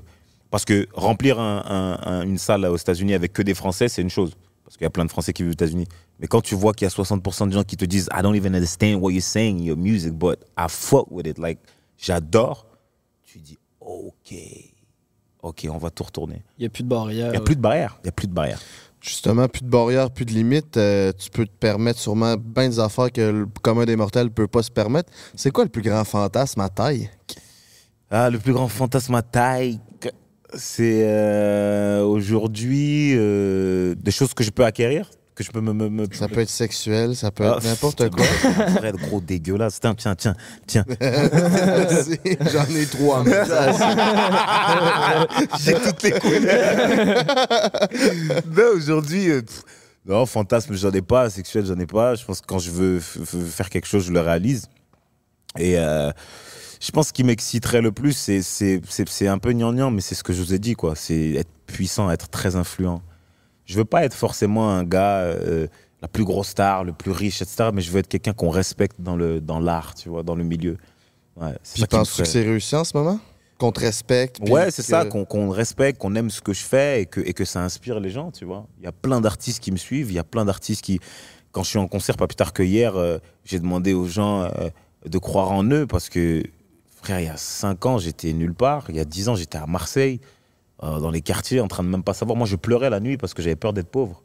parce 0.50 0.66
que 0.66 0.88
remplir 0.94 1.40
un- 1.40 1.64
un- 1.68 2.12
un- 2.12 2.22
une 2.24 2.38
salle 2.40 2.66
aux 2.66 2.76
États-Unis 2.78 3.14
avec 3.14 3.34
que 3.34 3.42
des 3.44 3.54
Français, 3.54 3.88
c'est 3.88 4.02
une 4.02 4.10
chose, 4.10 4.32
parce 4.64 4.78
qu'il 4.78 4.86
y 4.86 4.88
a 4.88 4.90
plein 4.90 5.06
de 5.06 5.12
Français 5.12 5.34
qui 5.34 5.44
vivent 5.44 5.52
aux 5.52 5.54
États-Unis. 5.54 5.88
Mais 6.20 6.28
quand 6.28 6.42
tu 6.42 6.56
vois 6.56 6.74
qu'il 6.74 6.86
y 6.86 6.92
a 6.92 6.94
60% 6.94 7.48
de 7.48 7.54
gens 7.54 7.64
qui 7.64 7.78
te 7.78 7.86
disent, 7.86 8.10
I 8.16 8.22
don't 8.22 8.36
even 8.36 8.56
understand 8.56 8.96
what 8.96 9.12
you're 9.12 9.22
saying, 9.22 9.62
your 9.62 9.78
music, 9.78 10.14
but 10.14 10.40
I 10.58 10.66
fuck 10.68 11.12
with 11.12 11.28
it, 11.28 11.38
like, 11.38 11.60
j'adore, 11.98 12.66
tu 13.24 13.40
dis, 13.40 13.58
ok, 13.80 14.34
ok, 15.44 15.68
on 15.70 15.78
va 15.78 15.90
tout 15.92 16.04
retourner. 16.04 16.42
Il 16.58 16.62
n'y 16.62 16.68
a 16.68 16.70
plus 16.70 16.84
de 16.84 16.90
barrière. 16.90 17.28
Il 17.28 17.32
n'y 17.32 17.38
a 17.38 17.42
plus 17.42 17.56
de 17.56 17.62
barrière, 17.62 17.98
il 18.02 18.06
n'y 18.06 18.10
a 18.10 18.14
plus 18.14 18.28
de 18.28 18.34
barrière. 18.34 18.60
Justement, 19.00 19.48
plus 19.48 19.62
de 19.62 19.70
barrières, 19.70 20.10
plus 20.10 20.26
de 20.26 20.32
limites. 20.32 20.76
euh, 20.76 21.12
tu 21.18 21.30
peux 21.30 21.46
te 21.46 21.52
permettre 21.52 22.00
sûrement 22.00 22.36
bien 22.36 22.68
des 22.68 22.80
affaires 22.80 23.12
que 23.12 23.22
le 23.22 23.46
commun 23.62 23.86
des 23.86 23.96
mortels 23.96 24.26
ne 24.26 24.30
peut 24.32 24.48
pas 24.48 24.64
se 24.64 24.72
permettre. 24.72 25.12
C'est 25.36 25.52
quoi 25.52 25.64
le 25.64 25.70
plus 25.70 25.84
grand 25.84 26.04
fantasme 26.04 26.62
à 26.62 26.70
taille? 26.70 27.10
Ah, 28.10 28.30
le 28.32 28.40
plus 28.40 28.54
grand 28.54 28.68
fantasme 28.68 29.14
à 29.16 29.22
taille, 29.22 29.80
c'est 30.56 31.04
euh, 31.06 32.02
aujourd'hui 32.04 33.14
euh, 33.16 33.96
des 33.96 34.12
choses 34.12 34.34
que 34.34 34.44
je 34.44 34.50
peux 34.50 34.66
acquérir, 34.66 35.12
que 35.38 35.44
je 35.44 35.52
peux 35.52 35.62
me. 35.62 35.72
me, 35.74 35.90
me- 35.90 36.08
Ça 36.12 36.28
peut 36.28 36.42
être 36.42 36.50
sexuel, 36.50 37.16
ça 37.16 37.32
peut 37.32 37.46
Ah, 37.46 37.58
être 37.58 37.64
n'importe 37.64 38.10
quoi. 38.10 38.26
Vrai 38.80 38.92
de 38.92 38.98
gros 38.98 39.22
dégueulasse. 39.22 39.80
Tiens, 39.80 39.94
tiens, 39.96 40.16
tiens, 40.16 40.36
tiens. 40.66 40.84
J'en 42.52 42.66
ai 42.76 42.86
trois. 42.88 43.24
J'ai 45.64 45.74
toutes 45.74 46.04
les 46.04 46.12
couleurs. 46.12 47.72
non, 48.56 48.64
aujourd'hui, 48.76 49.30
euh, 49.32 49.42
non, 50.06 50.26
fantasme, 50.26 50.74
j'en 50.76 50.92
ai 50.92 51.02
pas. 51.02 51.30
Sexuel, 51.30 51.66
j'en 51.66 51.78
ai 51.80 51.86
pas. 51.86 52.16
Je 52.16 52.26
pense 52.26 52.42
que 52.42 52.46
quand 52.48 52.60
je 52.60 52.72
veux 52.72 53.00
faire 53.00 53.70
quelque 53.70 53.88
chose, 53.88 54.06
je 54.06 54.12
le 54.12 54.20
réalise. 54.22 54.68
Et 55.58 55.78
euh, 55.78 56.12
je 56.80 56.92
pense 56.92 57.08
ce 57.10 57.14
qui 57.14 57.24
m'exciterait 57.24 57.82
le 57.82 57.92
plus, 57.92 58.14
c'est 58.14 59.28
un 59.28 59.38
peu 59.38 59.52
gnangnan, 59.54 59.92
mais 59.92 60.02
c'est 60.02 60.16
ce 60.16 60.24
que 60.24 60.34
je 60.34 60.42
vous 60.42 60.54
ai 60.54 60.60
dit, 60.60 60.76
quoi. 60.76 60.96
C'est 60.96 61.32
être 61.34 61.50
puissant, 61.68 62.10
être 62.12 62.30
très 62.30 62.56
influent. 62.56 63.02
Je 63.68 63.78
veux 63.78 63.86
pas 63.86 64.04
être 64.06 64.16
forcément 64.16 64.72
un 64.72 64.84
gars, 64.84 65.20
euh, 65.20 65.68
la 66.02 66.08
plus 66.08 66.24
grosse 66.24 66.48
star, 66.50 66.84
le 66.84 66.94
plus 66.94 67.12
riche, 67.12 67.42
etc. 67.42 67.70
Mais 67.74 67.82
je 67.82 67.92
veux 67.92 68.00
être 68.00 68.08
quelqu'un 68.08 68.34
qu'on 68.34 68.50
respecte 68.50 69.00
dans 69.00 69.16
le 69.16 69.40
dans 69.42 69.60
l'art, 69.60 69.94
tu 69.94 70.10
vois, 70.10 70.24
dans 70.24 70.36
le 70.36 70.44
milieu. 70.44 70.78
Ouais, 71.40 71.54
c'est 71.62 71.76
Puis 71.76 71.86
penses-tu 71.86 72.24
que 72.24 72.28
c'est 72.28 72.44
réussi 72.44 72.76
en 72.76 72.84
ce 72.84 72.98
moment? 72.98 73.20
Qu'on 73.60 73.72
te 73.72 73.80
respecte? 73.80 74.40
Ouais, 74.40 74.72
c'est 74.72 74.84
que- 74.84 74.88
ça, 74.88 75.06
qu'on 75.06 75.26
qu'on 75.26 75.50
respecte, 75.50 76.00
qu'on 76.00 76.16
aime 76.16 76.30
ce 76.30 76.42
que 76.42 76.54
je 76.54 76.64
fais 76.64 77.02
et 77.02 77.06
que, 77.06 77.20
et 77.22 77.34
que 77.34 77.44
ça 77.46 77.62
inspire 77.62 78.00
les 78.00 78.10
gens, 78.10 78.32
tu 78.32 78.46
vois. 78.46 78.68
Il 78.80 78.86
y 78.86 78.88
a 78.88 78.92
plein 78.92 79.20
d'artistes 79.22 79.60
qui 79.60 79.72
me 79.72 79.78
suivent, 79.78 80.10
il 80.12 80.16
y 80.16 80.20
a 80.20 80.24
plein 80.24 80.46
d'artistes 80.46 80.84
qui, 80.84 81.00
quand 81.52 81.64
je 81.64 81.70
suis 81.70 81.80
en 81.80 81.88
concert, 81.88 82.16
pas 82.18 82.28
plus 82.28 82.36
tard 82.36 82.54
que 82.54 82.64
hier, 82.64 82.96
euh, 82.96 83.18
j'ai 83.44 83.60
demandé 83.60 83.94
aux 83.94 84.08
gens 84.08 84.44
euh, 84.44 84.50
de 85.06 85.18
croire 85.18 85.52
en 85.52 85.64
eux 85.72 85.88
parce 85.88 86.08
que, 86.10 86.44
frère, 87.02 87.20
il 87.20 87.26
y 87.26 87.30
a 87.30 87.38
5 87.38 87.86
ans, 87.88 87.98
j'étais 87.98 88.32
nulle 88.34 88.54
part. 88.54 88.86
Il 88.90 88.96
y 88.96 89.00
a 89.00 89.06
10 89.06 89.28
ans, 89.30 89.36
j'étais 89.36 89.58
à 89.58 89.66
Marseille, 89.66 90.20
euh, 90.84 91.00
dans 91.00 91.10
les 91.10 91.22
quartiers, 91.22 91.60
en 91.60 91.68
train 91.68 91.84
de 91.84 91.90
même 91.90 92.04
pas 92.04 92.14
savoir. 92.14 92.38
Moi, 92.38 92.48
je 92.48 92.56
pleurais 92.56 92.90
la 92.90 93.00
nuit 93.00 93.18
parce 93.18 93.34
que 93.34 93.42
j'avais 93.42 93.56
peur 93.56 93.74
d'être 93.74 93.90
pauvre. 93.90 94.24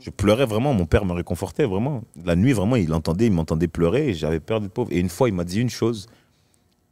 Je 0.00 0.10
pleurais 0.10 0.46
vraiment, 0.46 0.72
mon 0.72 0.86
père 0.86 1.04
me 1.04 1.12
réconfortait 1.12 1.64
vraiment. 1.64 2.02
La 2.24 2.36
nuit, 2.36 2.52
vraiment, 2.52 2.76
il 2.76 2.92
entendait, 2.94 3.26
il 3.26 3.32
m'entendait 3.32 3.68
pleurer 3.68 4.08
et 4.08 4.14
j'avais 4.14 4.40
peur 4.40 4.60
d'être 4.60 4.72
pauvre. 4.72 4.92
Et 4.92 4.98
une 4.98 5.08
fois, 5.08 5.28
il 5.28 5.34
m'a 5.34 5.44
dit 5.44 5.60
une 5.60 5.70
chose, 5.70 6.06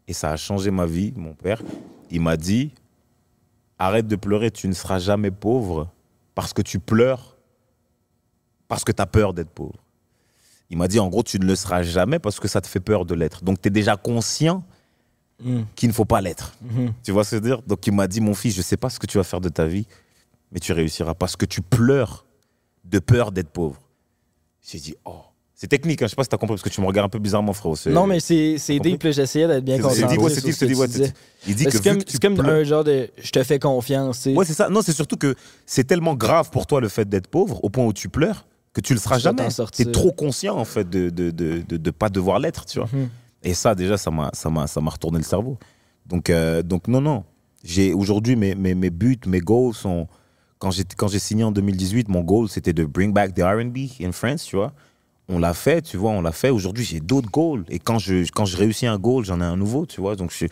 et 0.09 0.12
ça 0.12 0.33
a 0.33 0.37
changé 0.37 0.70
ma 0.70 0.87
vie, 0.87 1.12
mon 1.16 1.35
père. 1.35 1.62
Il 2.11 2.20
m'a 2.20 2.37
dit 2.37 2.72
Arrête 3.79 4.07
de 4.07 4.16
pleurer, 4.16 4.51
tu 4.51 4.68
ne 4.68 4.72
seras 4.72 4.99
jamais 4.99 5.31
pauvre 5.31 5.89
parce 6.35 6.53
que 6.53 6.62
tu 6.62 6.79
pleures, 6.79 7.37
parce 8.68 8.85
que 8.85 8.93
tu 8.93 9.03
as 9.03 9.07
peur 9.07 9.35
d'être 9.35 9.51
pauvre. 9.51 9.85
Il 10.70 10.79
m'a 10.79 10.89
dit 10.89 10.99
En 10.99 11.09
gros, 11.09 11.22
tu 11.22 11.39
ne 11.39 11.47
le 11.47 11.55
seras 11.55 11.83
jamais 11.83 12.18
parce 12.18 12.41
que 12.41 12.49
ça 12.49 12.61
te 12.61 12.66
fait 12.66 12.81
peur 12.81 13.05
de 13.05 13.14
l'être. 13.14 13.45
Donc, 13.45 13.61
tu 13.61 13.68
es 13.68 13.70
déjà 13.70 13.97
conscient 13.97 14.64
Mm. 15.43 15.62
qu'il 15.74 15.89
ne 15.89 15.95
faut 15.95 16.07
pas 16.07 16.20
l'être. 16.22 16.53
Mhm. 16.62 16.93
Tu 17.03 17.12
vois 17.12 17.22
ce 17.24 17.30
que 17.32 17.37
je 17.37 17.43
veux 17.43 17.49
dire? 17.49 17.62
Donc, 17.66 17.87
il 17.87 17.93
m'a 17.93 18.07
dit 18.09 18.20
Mon 18.20 18.34
fils, 18.34 18.55
je 18.55 18.61
ne 18.61 18.64
sais 18.64 18.76
pas 18.78 18.89
ce 18.89 18.99
que 18.99 19.07
tu 19.07 19.18
vas 19.18 19.24
faire 19.24 19.41
de 19.41 19.51
ta 19.51 19.66
vie, 19.66 19.87
mais 20.51 20.61
tu 20.61 20.72
réussiras 20.72 21.14
parce 21.14 21.37
que 21.37 21.45
tu 21.45 21.61
pleures 21.61 22.24
de 22.84 22.99
peur 22.99 23.32
d'être 23.32 23.51
pauvre. 23.51 23.80
J'ai 24.66 24.78
dit 24.78 24.95
Oh. 25.05 25.20
C'est 25.59 25.68
technique, 25.68 26.03
hein, 26.03 26.05
je 26.07 26.11
sais 26.11 26.16
pas 26.16 26.22
si 26.22 26.28
tu 26.28 26.34
as 26.34 26.39
compris 26.39 26.55
parce 26.55 26.62
que 26.62 26.68
tu 26.68 26.82
me 26.82 26.87
regardes 26.87 27.07
un 27.07 27.09
peu 27.09 27.18
bizarrement, 27.18 27.55
frérot. 27.55 27.76
Non, 27.87 28.07
mais 28.07 28.20
c'est 28.20 28.59
deep, 28.78 29.09
j'essayais 29.11 29.47
d'être 29.49 29.64
bien 29.64 29.78
concentré. 29.78 30.16
c'est 30.28 30.45
deep, 30.45 30.55
c'est 30.55 31.14
Il 31.47 31.55
dit 31.55 31.64
que 31.64 31.70
C'est 32.07 32.20
comme, 32.20 32.41
un 32.41 32.62
genre 32.62 32.84
de 32.84 33.09
je 33.16 33.30
te 33.30 33.43
fais 33.43 33.59
confiance. 33.59 34.26
Ouais, 34.26 34.45
c'est 34.45 34.53
ça. 34.53 34.68
Non, 34.68 34.82
c'est 34.82 34.93
surtout 34.93 35.16
que 35.16 35.34
c'est 35.64 35.84
tellement 35.84 36.14
grave 36.14 36.51
pour 36.51 36.66
toi 36.66 36.82
le 36.82 36.89
fait 36.89 37.09
d'être 37.09 37.28
pauvre, 37.28 37.64
au 37.64 37.70
point 37.70 37.87
où 37.87 37.95
tu 37.95 38.11
pleures, 38.11 38.47
que 38.74 38.82
tu 38.82 38.93
le 38.93 39.01
seras 39.01 39.18
jamais. 39.18 39.49
T'es 39.74 39.91
trop 39.93 40.12
conscient, 40.12 40.59
en 40.59 40.66
fait, 40.66 40.89
de 40.91 41.09
de, 41.09 41.30
de, 41.30 41.62
de, 41.66 41.76
de 41.78 41.91
pas 41.91 42.11
devoir 42.11 42.39
l'être, 42.39 42.66
tu 42.66 42.78
vois. 42.78 42.89
Mhm. 42.93 43.09
Et 43.47 43.55
ça, 43.55 43.74
déjà, 43.76 43.97
ça 43.97 44.11
m'a, 44.11 44.30
ça 44.34 44.51
m'a, 44.51 44.66
ça 44.66 44.80
m'a 44.80 44.90
retourné 44.90 45.18
le 45.18 45.24
cerveau. 45.24 45.57
Donc, 46.05 46.30
euh, 46.30 46.62
donc 46.62 46.88
non, 46.88 47.01
non. 47.01 47.24
J'ai 47.64 47.94
aujourd'hui 47.94 48.36
mes, 48.36 48.55
mes, 48.55 48.74
mes 48.74 48.90
buts, 48.90 49.20
mes 49.26 49.40
goals 49.40 49.74
sont. 49.74 50.09
Quand 50.59 50.70
j'ai, 50.70 50.84
quand 50.97 51.09
j'ai 51.09 51.18
signé 51.18 51.44
en 51.44 51.53
2018, 51.53 52.09
mon 52.09 52.22
goal 52.22 52.49
c'était 52.49 52.72
de 52.72 52.84
bring 52.84 53.12
back 53.12 53.34
the 53.34 53.40
R&B 53.42 53.78
in 54.03 54.12
France, 54.12 54.44
tu 54.44 54.57
vois. 54.57 54.72
On 55.28 55.38
l'a 55.38 55.55
fait, 55.55 55.82
tu 55.82 55.97
vois, 55.97 56.11
on 56.11 56.22
l'a 56.22 56.32
fait. 56.32 56.51
Aujourd'hui, 56.51 56.84
j'ai 56.84 57.01
d'autres 57.01 57.30
goals. 57.30 57.64
Et 57.68 57.78
quand 57.78 57.99
je, 57.99 58.24
quand 58.32 58.44
je 58.47 58.57
réussis 58.57 58.86
un 58.86 58.99
goal, 58.99 59.24
j'en 59.24 59.40
ai 59.40 59.44
un 59.44 59.57
nouveau, 59.57 59.86
tu 59.86 60.01
vois. 60.01 60.16
Donc, 60.16 60.32
je, 60.32 60.47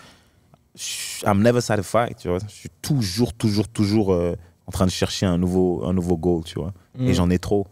je- 0.77 1.25
I'm 1.27 1.43
never 1.43 1.61
satisfied, 1.61 2.17
tu 2.19 2.29
vois. 2.29 2.39
Je 2.49 2.53
suis 2.53 2.69
toujours, 2.83 3.33
toujours, 3.33 3.69
toujours 3.69 4.13
euh, 4.13 4.35
en 4.67 4.73
train 4.73 4.87
de 4.87 4.91
chercher 4.91 5.27
un 5.27 5.39
nouveau, 5.39 5.85
un 5.85 5.93
nouveau 5.93 6.17
goal, 6.17 6.43
tu 6.45 6.59
vois. 6.59 6.73
Mm. 6.99 7.07
Et 7.09 7.15
j'en 7.15 7.31
ai 7.31 7.39
trop. 7.39 7.67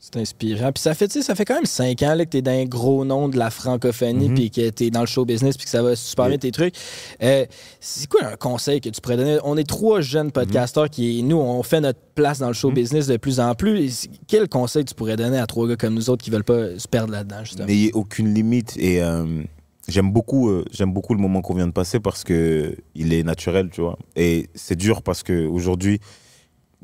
C'est 0.00 0.16
inspirant. 0.16 0.70
Puis 0.70 0.80
ça 0.80 0.94
fait, 0.94 1.10
ça 1.10 1.34
fait 1.34 1.44
quand 1.44 1.56
même 1.56 1.66
cinq 1.66 2.02
ans 2.02 2.14
là, 2.14 2.24
que 2.24 2.30
tu 2.30 2.36
es 2.36 2.42
dans 2.42 2.52
un 2.52 2.64
gros 2.66 3.04
nom 3.04 3.28
de 3.28 3.36
la 3.36 3.50
francophonie, 3.50 4.30
puis 4.30 4.50
que 4.50 4.70
tu 4.70 4.84
es 4.84 4.90
dans 4.90 5.00
le 5.00 5.06
show 5.06 5.24
business, 5.24 5.56
puis 5.56 5.64
que 5.64 5.70
ça 5.70 5.82
va 5.82 5.96
super 5.96 6.26
Oui. 6.26 6.30
bien 6.30 6.38
tes 6.38 6.52
trucs. 6.52 6.74
Euh, 7.20 7.44
c'est 7.80 8.08
quoi 8.08 8.24
un 8.24 8.36
conseil 8.36 8.80
que 8.80 8.88
tu 8.90 9.00
pourrais 9.00 9.16
donner? 9.16 9.38
On 9.42 9.56
est 9.56 9.68
trois 9.68 10.00
jeunes 10.00 10.30
podcasteurs 10.30 10.88
qui, 10.88 11.22
nous, 11.24 11.36
on 11.36 11.62
fait 11.64 11.80
notre 11.80 11.98
place 12.14 12.38
dans 12.38 12.46
le 12.46 12.52
show 12.54 12.70
business 12.70 13.08
de 13.08 13.16
plus 13.16 13.40
en 13.40 13.54
plus. 13.56 14.06
Quel 14.28 14.48
conseil 14.48 14.84
tu 14.84 14.94
pourrais 14.94 15.16
donner 15.16 15.38
à 15.38 15.46
trois 15.48 15.66
gars 15.68 15.76
comme 15.76 15.94
nous 15.94 16.10
autres 16.10 16.22
qui 16.24 16.30
veulent 16.30 16.44
pas 16.44 16.78
se 16.78 16.86
perdre 16.86 17.12
là-dedans, 17.12 17.42
justement? 17.42 17.66
N'ayez 17.66 17.90
aucune 17.92 18.32
limite. 18.32 18.76
Et 18.78 19.02
euh, 19.02 19.42
j'aime 19.88 20.12
beaucoup, 20.12 20.48
euh, 20.48 20.64
j'aime 20.70 20.92
beaucoup 20.92 21.14
le 21.14 21.20
moment 21.20 21.42
qu'on 21.42 21.54
vient 21.54 21.66
de 21.66 21.72
passer 21.72 21.98
parce 21.98 22.22
que 22.22 22.76
il 22.94 23.12
est 23.12 23.24
naturel, 23.24 23.68
tu 23.70 23.80
vois. 23.80 23.98
Et 24.14 24.48
c'est 24.54 24.76
dur 24.76 25.02
parce 25.02 25.24
que 25.24 25.44
aujourd'hui, 25.46 25.98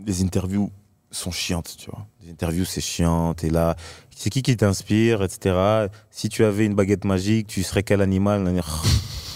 les 0.05 0.21
interviews 0.23 0.71
sont 1.15 1.31
chiantes, 1.31 1.77
tu 1.79 1.91
vois. 1.91 2.07
Les 2.23 2.31
interviews, 2.31 2.65
c'est 2.65 2.81
chiant. 2.81 3.35
T'es 3.35 3.51
là. 3.51 3.77
C'est 4.15 4.31
qui 4.31 4.43
qui 4.43 4.57
t'inspire, 4.57 5.23
etc. 5.23 5.87
Si 6.11 6.29
tu 6.29 6.45
avais 6.45 6.67
une 6.67 6.75
baguette 6.75 7.05
magique, 7.05 7.49
tu 7.49 7.63
serais 7.63 7.83
quel 7.83 8.01
animal? 8.01 8.63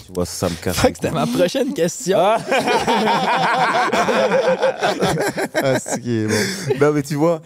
Tu 0.07 0.13
vois, 0.15 0.27
ça 0.27 0.49
me 0.49 0.55
casse. 0.55 0.77
Fuck, 0.77 0.97
C'était 0.97 1.11
ma 1.11 1.27
prochaine 1.27 1.75
question. 1.75 2.19
Ah, 2.19 2.39
qui 6.03 6.19
est 6.19 6.27
bon. 6.27 6.35
non, 6.81 6.93
mais 6.93 7.03
tu 7.03 7.17
vois, 7.17 7.43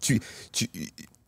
tu, 0.00 0.20
tu, 0.52 0.68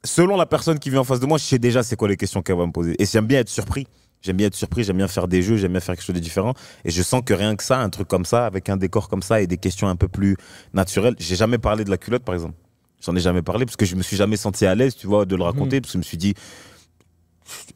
selon 0.04 0.36
la 0.36 0.46
personne 0.46 0.78
qui 0.78 0.90
vient 0.90 1.00
en 1.00 1.04
face 1.04 1.20
de 1.20 1.26
moi, 1.26 1.38
je 1.38 1.44
sais 1.44 1.58
déjà 1.58 1.82
c'est 1.82 1.96
quoi 1.96 2.08
les 2.08 2.16
questions 2.16 2.42
qu'elle 2.42 2.56
va 2.56 2.66
me 2.66 2.72
poser. 2.72 3.00
Et 3.02 3.06
j'aime 3.06 3.26
bien 3.26 3.40
être 3.40 3.48
surpris. 3.48 3.86
J'aime 4.22 4.36
bien 4.36 4.48
être 4.48 4.54
surpris, 4.54 4.84
j'aime 4.84 4.98
bien 4.98 5.08
faire 5.08 5.28
des 5.28 5.42
jeux, 5.42 5.56
j'aime 5.56 5.72
bien 5.72 5.80
faire 5.80 5.94
quelque 5.94 6.04
chose 6.04 6.14
de 6.14 6.20
différent. 6.20 6.52
Et 6.84 6.90
je 6.90 7.02
sens 7.02 7.22
que 7.24 7.32
rien 7.32 7.56
que 7.56 7.64
ça, 7.64 7.78
un 7.80 7.88
truc 7.88 8.06
comme 8.06 8.24
ça, 8.26 8.44
avec 8.46 8.68
un 8.68 8.76
décor 8.76 9.08
comme 9.08 9.22
ça 9.22 9.40
et 9.40 9.46
des 9.46 9.56
questions 9.56 9.88
un 9.88 9.96
peu 9.96 10.08
plus 10.08 10.36
naturelles. 10.74 11.14
J'ai 11.18 11.36
jamais 11.36 11.58
parlé 11.58 11.84
de 11.84 11.90
la 11.90 11.96
culotte, 11.96 12.22
par 12.22 12.34
exemple. 12.34 12.54
J'en 13.04 13.16
ai 13.16 13.20
jamais 13.20 13.40
parlé 13.40 13.64
parce 13.64 13.76
que 13.76 13.86
je 13.86 13.96
me 13.96 14.02
suis 14.02 14.16
jamais 14.16 14.36
senti 14.36 14.66
à 14.66 14.74
l'aise, 14.74 14.94
tu 14.94 15.06
vois, 15.06 15.24
de 15.24 15.34
le 15.36 15.42
raconter. 15.42 15.80
Parce 15.80 15.92
que 15.92 15.94
je 15.94 15.98
me 15.98 16.02
suis 16.02 16.18
dit, 16.18 16.34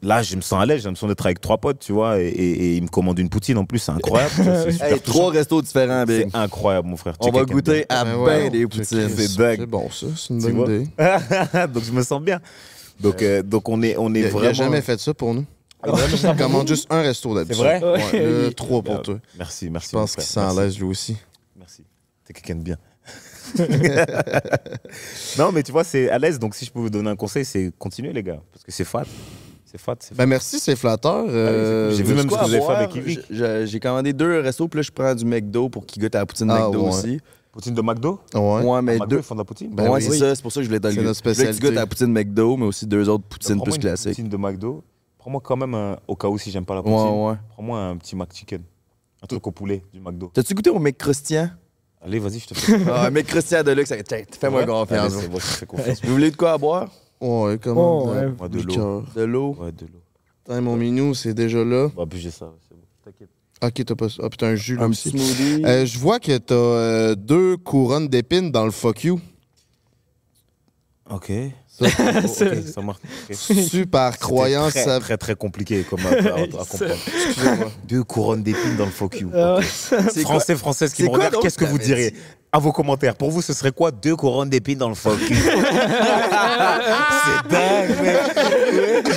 là, 0.03 0.21
je 0.21 0.35
me 0.35 0.41
sens 0.41 0.61
à 0.61 0.67
l'aise, 0.67 0.81
j'ai 0.81 0.85
l'impression 0.87 1.07
d'être 1.07 1.25
avec 1.25 1.41
trois 1.41 1.57
potes, 1.57 1.79
tu 1.79 1.93
vois. 1.93 2.21
Et, 2.21 2.27
et, 2.27 2.51
et 2.51 2.75
ils 2.75 2.83
me 2.83 2.87
commandent 2.89 3.17
une 3.17 3.29
poutine 3.29 3.57
en 3.57 3.65
plus, 3.65 3.79
c'est 3.79 3.91
incroyable. 3.91 4.33
Hey, 4.81 4.99
trois 5.01 5.31
restos 5.31 5.63
différents, 5.63 6.03
Big. 6.05 6.29
C'est 6.31 6.37
incroyable, 6.37 6.87
mon 6.87 6.97
frère. 6.97 7.15
On 7.21 7.31
va 7.31 7.43
goûter 7.43 7.85
à 7.89 8.03
Ben 8.05 8.11
ben 8.13 8.19
ouais, 8.19 8.49
des 8.51 8.67
poutines. 8.67 8.85
C'est 9.09 9.35
dingue. 9.35 9.61
C'est 9.61 9.65
bon, 9.65 9.89
ça. 9.89 10.05
C'est 10.15 10.33
une 10.33 10.41
bonne 10.41 10.81
idée. 10.81 10.89
donc 11.73 11.83
je 11.83 11.91
me 11.91 12.03
sens 12.03 12.21
bien. 12.21 12.39
Donc, 12.99 13.21
euh, 13.23 13.41
donc 13.41 13.67
on 13.67 13.81
est, 13.81 13.97
on 13.97 14.13
est 14.13 14.19
Il 14.19 14.25
a, 14.25 14.29
il 14.29 14.35
a 14.35 14.37
vraiment. 14.37 14.53
jamais 14.53 14.81
fait 14.81 14.99
ça 14.99 15.13
pour 15.13 15.33
nous. 15.33 15.45
Il 15.87 15.91
a 15.93 15.95
jamais 15.97 16.09
fait 16.09 16.17
ça 16.17 16.33
pour 16.33 16.45
commande 16.45 16.67
juste 16.67 16.87
un 16.91 17.01
resto 17.01 17.33
d'habitude. 17.35 17.55
C'est 17.63 17.79
vrai? 17.79 17.93
Ouais, 18.13 18.19
là, 18.41 18.47
Oui. 18.47 18.55
trois 18.55 18.81
pour 18.81 19.01
toi. 19.01 19.19
Merci, 19.37 19.69
merci. 19.69 19.89
Je 19.91 19.97
pense 19.97 20.15
qu'il 20.15 20.23
frère. 20.23 20.33
sent 20.33 20.39
à 20.39 20.43
Merci. 20.53 20.59
l'aise 20.59 20.79
lui 20.79 20.85
aussi. 20.87 21.17
Merci. 21.57 21.83
T'es 22.25 22.33
quelqu'un 22.33 22.55
de 22.55 22.63
bien. 22.63 22.77
non, 25.37 25.51
mais 25.51 25.63
tu 25.63 25.71
vois, 25.71 25.83
c'est 25.83 26.09
à 26.09 26.17
l'aise. 26.17 26.39
Donc, 26.39 26.55
si 26.55 26.65
je 26.65 26.71
peux 26.71 26.79
vous 26.79 26.89
donner 26.89 27.09
un 27.09 27.15
conseil, 27.15 27.45
c'est 27.45 27.71
continuer, 27.77 28.13
les 28.13 28.23
gars. 28.23 28.41
Parce 28.51 28.63
que 28.63 28.71
c'est 28.71 28.83
fat. 28.83 29.03
C'est 29.65 29.77
fat. 29.79 29.95
fat. 29.99 30.15
Ben 30.15 30.25
merci, 30.25 30.59
c'est 30.59 30.75
flatteur. 30.75 31.25
Euh, 31.27 31.91
J'ai 31.91 32.03
vu 32.03 32.13
même 32.13 32.29
ce 32.29 32.35
que 32.35 32.39
vous 32.43 32.53
avez 32.53 32.61
fait 32.61 32.73
avec 32.73 32.95
Yvick. 32.95 33.19
J'ai 33.29 33.79
commandé 33.79 34.13
deux 34.13 34.39
restos, 34.41 34.67
puis 34.67 34.79
là, 34.79 34.83
je 34.83 34.91
prends 34.91 35.13
du 35.15 35.25
McDo 35.25 35.69
pour 35.69 35.85
qu'il 35.85 36.01
goûte 36.01 36.15
à 36.15 36.19
la 36.19 36.25
poutine 36.25 36.49
Ah, 36.49 36.65
McDo 36.67 36.83
ouais. 36.83 36.89
aussi. 36.89 37.19
Poutine 37.51 37.73
de 37.73 37.81
McDo? 37.81 38.19
Ouais. 38.33 38.41
Ouais, 38.63 38.81
mais 38.81 38.93
McDo, 38.93 39.05
deux. 39.07 39.17
ils 39.17 39.23
font 39.23 39.35
de 39.35 39.39
la 39.39 39.45
poutine? 39.45 39.69
Ben 39.73 39.83
ouais, 39.83 39.89
oui. 39.91 40.01
c'est 40.01 40.17
ça, 40.17 40.35
c'est 40.35 40.41
pour 40.41 40.51
ça 40.51 40.59
que 40.59 40.63
je 40.63 40.67
voulais 40.69 40.79
te 40.81 40.87
le 40.87 40.93
C'est 40.93 41.01
notre 41.01 41.19
Je 41.19 41.23
voulais 41.23 41.35
que 41.35 41.39
tu 41.41 41.45
spécialité. 41.45 41.67
goûtes 41.67 41.77
à 41.77 41.81
la 41.81 41.87
poutine 41.87 42.07
McDo, 42.11 42.57
mais 42.57 42.65
aussi 42.65 42.85
deux 42.85 43.07
autres 43.07 43.23
poutines 43.23 43.61
plus 43.61 43.77
classiques. 43.77 44.09
Poutine 44.09 44.27
de 44.29 44.35
McDo. 44.37 44.83
Prends-moi 45.25 45.41
quand 45.43 45.57
même, 45.57 45.73
un, 45.73 45.97
au 46.07 46.15
cas 46.15 46.27
où 46.27 46.37
si 46.37 46.51
j'aime 46.51 46.65
pas 46.67 46.75
la 46.75 46.81
Ouais, 46.81 46.91
poutine, 46.91 47.23
ouais. 47.25 47.33
prends-moi 47.49 47.79
un 47.79 47.97
petit 47.97 48.15
McChicken. 48.15 48.61
Un 49.23 49.25
truc 49.25 49.47
au 49.47 49.49
poulet 49.49 49.83
du 49.91 49.99
McDo. 49.99 50.29
T'as-tu 50.31 50.53
goûté 50.53 50.69
au 50.69 50.77
mec 50.77 50.99
croustillant? 50.99 51.49
Allez, 51.99 52.19
vas-y, 52.19 52.37
je 52.37 52.45
te 52.49 52.53
fais. 52.53 52.73
Ah, 52.87 53.07
un 53.07 53.09
mec 53.09 53.25
croustillant 53.25 53.63
de 53.63 53.71
luxe. 53.71 53.91
Fais-moi 54.39 54.59
Ouais. 54.59 54.65
confiance. 54.67 55.13
Allez, 55.15 55.23
je 55.23 55.27
te 55.37 55.39
fais 55.39 55.65
confiance. 55.65 56.05
Vous 56.05 56.11
voulez 56.11 56.29
de 56.29 56.35
quoi 56.35 56.51
à 56.51 56.57
boire? 56.59 56.91
Ouais, 57.19 57.57
comme 57.57 57.75
Oh, 57.75 58.11
ouais. 58.11 58.49
De 58.49 58.61
l'eau. 58.61 59.03
De 59.15 59.23
l'eau? 59.23 59.55
Ouais, 59.59 59.71
de 59.71 59.87
l'eau. 59.87 60.03
Attends, 60.47 60.61
mon 60.61 60.75
minou, 60.75 61.15
c'est 61.15 61.33
déjà 61.33 61.63
là. 61.65 61.85
On 61.95 61.99
va 62.01 62.05
bouger 62.05 62.29
ça, 62.29 62.53
c'est 62.69 62.75
bon. 62.75 62.83
T'inquiète. 63.03 63.29
Ok, 63.63 63.83
t'as 63.83 63.95
pas 63.95 64.09
ça. 64.09 64.21
Ah, 64.25 64.29
putain, 64.29 64.45
un 64.49 64.55
jus 64.55 64.75
là 64.75 64.83
Un 64.83 64.91
aussi. 64.91 65.09
smoothie? 65.09 65.65
Euh, 65.65 65.87
je 65.87 65.97
vois 65.97 66.19
que 66.19 66.37
t'as 66.37 66.53
euh, 66.53 67.15
deux 67.15 67.57
couronnes 67.57 68.09
d'épines 68.09 68.51
dans 68.51 68.65
le 68.65 68.69
fuck 68.69 69.03
you. 69.05 69.19
Ok. 71.09 71.31
Ça, 71.79 71.85
Ok, 72.45 72.55
ça 72.73 72.81
marche. 72.81 72.99
Super 73.69 74.17
croyance. 74.17 74.71
Très, 74.73 74.83
ça- 74.83 74.99
très, 74.99 75.17
très 75.17 75.35
compliqué 75.35 75.83
comme 75.89 75.99
à, 76.05 76.09
à- 76.09 76.13
à 76.43 76.65
comprendre. 76.65 77.71
Deux 77.87 78.03
couronnes 78.03 78.43
d'épines 78.43 78.77
dans 78.77 78.85
le 78.85 78.91
you. 79.19 79.29
Ah, 79.33 79.57
Ok. 79.59 79.63
C'est 80.11 80.23
quoi- 80.23 80.35
Français, 80.35 80.55
françaises 80.55 80.93
qui 80.93 81.03
me 81.03 81.09
regardent, 81.09 81.41
qu'est-ce 81.41 81.57
que 81.57 81.65
vous 81.65 81.77
diriez? 81.77 82.13
À 82.55 82.59
vos 82.59 82.71
commentaires. 82.71 83.15
Pour 83.15 83.31
vous, 83.31 83.41
ce 83.41 83.51
serait 83.51 83.73
quoi 83.73 83.91
deux 83.91 84.15
couronnes 84.15 84.49
d'épines 84.49 84.77
dans 84.77 84.87
le 84.87 84.95
you 84.95 85.01
C'est 87.25 87.49
dingue, 87.49 88.01
mec. 88.01 89.13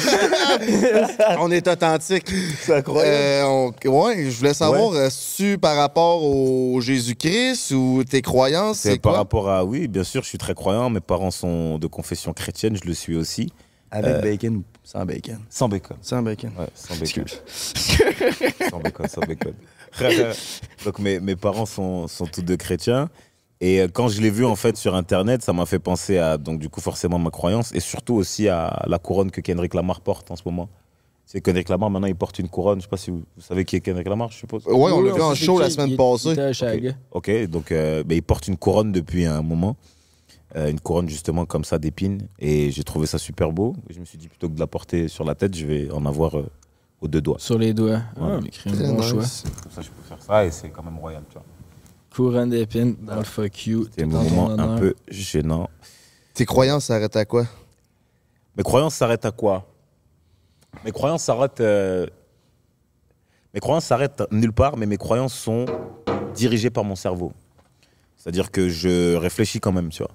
on 1.39 1.49
est 1.53 1.69
authentique. 1.69 2.27
C'est 2.61 2.75
incroyable. 2.75 3.15
Euh, 3.17 3.71
on- 3.87 4.07
ouais, 4.07 4.29
je 4.29 4.37
voulais 4.37 4.55
savoir, 4.55 4.93
euh, 4.95 5.09
tu 5.37 5.57
par 5.57 5.77
rapport 5.77 6.25
au 6.25 6.81
Jésus-Christ 6.81 7.71
ou 7.77 8.03
tes 8.03 8.23
croyances, 8.23 8.79
C'est 8.79 8.99
par 9.01 9.15
rapport 9.15 9.49
à. 9.49 9.65
Oui, 9.65 9.87
bien 9.87 10.03
sûr, 10.03 10.25
je 10.25 10.29
suis 10.31 10.39
très 10.39 10.55
croyant. 10.55 10.91
Mes 10.91 10.99
parents 10.99 11.31
sont 11.31 11.79
de 11.79 11.87
confession 11.87 12.33
chrétienne, 12.33 12.77
je 12.83 12.89
le 12.89 12.95
suis 12.95 13.15
aussi. 13.15 13.53
Avec 13.93 14.11
Euh, 14.17 14.21
bacon 14.21 14.57
ou 14.57 14.65
sans 14.83 15.05
bacon? 15.07 15.39
Sans 15.49 15.69
bacon. 15.69 15.97
Sans 16.03 16.23
bacon. 16.23 16.51
Ouais, 16.59 16.67
sans 16.75 16.97
bacon. 16.97 17.25
sans 18.69 18.81
bacon, 18.81 19.07
sans 19.09 19.21
bacon. 19.21 19.55
Donc 20.85 20.99
mes, 20.99 21.21
mes 21.21 21.37
parents 21.37 21.65
sont, 21.67 22.07
sont 22.09 22.27
tous 22.27 22.43
deux 22.43 22.57
chrétiens. 22.59 23.09
Et 23.61 23.81
euh, 23.81 23.89
quand 23.93 24.09
je 24.09 24.21
l'ai 24.21 24.31
vu 24.31 24.45
en 24.45 24.55
fait 24.57 24.77
sur 24.77 24.95
internet, 24.95 25.43
ça 25.43 25.53
m'a 25.53 25.67
fait 25.67 25.79
penser 25.81 26.19
à 26.19 26.39
donc 26.39 26.61
du 26.61 26.69
coup 26.69 26.81
forcément 26.81 27.19
ma 27.19 27.31
croyance 27.31 27.75
et 27.75 27.81
surtout 27.81 28.15
aussi 28.15 28.49
à 28.49 28.85
la 28.87 28.99
couronne 28.99 29.31
que 29.31 29.41
Kendrick 29.41 29.75
Lamar 29.75 30.01
porte 30.01 30.31
en 30.31 30.37
ce 30.37 30.43
moment. 30.45 30.69
C'est 31.27 31.41
Kendrick 31.41 31.69
Lamar 31.69 31.91
maintenant 31.91 32.07
il 32.07 32.15
porte 32.15 32.39
une 32.39 32.49
couronne. 32.49 32.79
Je 32.79 32.85
sais 32.85 32.89
pas 32.89 32.97
si 32.97 33.11
vous, 33.11 33.25
vous 33.37 33.43
savez 33.43 33.65
qui 33.65 33.77
est 33.77 33.81
Kendrick 33.81 34.09
Lamar, 34.09 34.31
je 34.31 34.37
suppose. 34.39 34.65
Ouais, 34.67 34.93
on 34.93 35.03
l'a 35.03 35.13
vu 35.13 35.21
en 35.21 35.35
show 35.35 35.59
la 35.59 35.71
semaine 35.71 35.91
il- 35.91 35.97
passée. 35.97 36.35
il. 36.77 36.97
Ok, 37.11 37.31
donc 37.49 37.73
euh, 37.73 38.05
ben, 38.05 38.15
il 38.15 38.23
porte 38.23 38.47
une 38.49 38.57
couronne 38.57 38.93
depuis 38.93 39.27
un 39.27 39.43
moment. 39.43 39.77
Euh, 40.57 40.71
une 40.71 40.81
couronne 40.81 41.09
justement 41.09 41.45
comme 41.45 41.65
ça 41.65 41.79
d'épines. 41.79 42.27
Et 42.39 42.71
j'ai 42.71 42.83
trouvé 42.85 43.07
ça 43.07 43.19
super 43.19 43.53
beau. 43.53 43.75
Je 43.91 43.99
me 44.01 44.05
suis 44.07 44.17
dit 44.17 44.29
plutôt 44.29 44.49
que 44.49 44.55
de 44.55 44.61
la 44.61 44.67
porter 44.67 45.09
sur 45.09 45.25
la 45.25 45.35
tête, 45.35 45.55
je 45.55 45.67
vais 45.67 45.91
en 45.91 46.07
avoir 46.07 46.39
euh, 46.39 46.49
aux 47.03 47.09
deux 47.09 47.21
doigts. 47.21 47.37
Sur 47.39 47.59
les 47.59 47.75
doigts. 47.75 47.97
Ouais. 47.97 48.01
Ah, 48.23 48.39
bon 48.39 48.41
nice. 48.41 48.55
choix. 48.55 48.73
Comme 48.73 49.73
ça 49.73 49.83
je 49.83 49.89
peux 49.91 50.03
faire 50.09 50.23
ça 50.23 50.47
et 50.47 50.51
c'est 50.51 50.71
quand 50.71 50.83
même 50.83 50.97
royal, 50.99 51.23
tu 51.29 51.35
vois. 51.35 51.45
Couronne 52.19 52.51
d'épines 52.51 52.97
dans 53.03 53.15
le 53.15 53.23
fuck 53.23 53.67
you. 53.69 53.87
C'est 53.97 54.03
un 54.03 54.07
moment 54.07 54.51
un 54.51 54.77
peu 54.77 54.97
gênant. 55.07 55.71
Tes 56.35 56.45
croyances 56.47 56.87
s'arrêtent 56.87 57.15
à 57.15 57.25
quoi? 57.25 57.47
Mes 58.57 58.65
croyances 58.65 58.97
s'arrêtent 58.97 59.25
à 59.25 59.31
quoi? 59.31 59.65
Mes 60.85 60.91
croyances 60.91 61.23
s'arrêtent. 61.23 61.61
euh, 61.61 62.09
Mes 63.55 63.61
croyances 63.61 63.85
s'arrêtent 63.85 64.25
nulle 64.33 64.53
part, 64.53 64.77
mais 64.77 64.87
mes 64.87 64.97
croyances 64.97 65.33
sont 65.33 65.65
dirigées 66.35 66.71
par 66.71 66.83
mon 66.83 66.97
cerveau. 66.97 67.33
C'est-à-dire 68.17 68.51
que 68.51 68.69
je 68.69 69.15
réfléchis 69.15 69.61
quand 69.61 69.71
même, 69.71 69.91
tu 69.91 70.03
vois. 70.03 70.11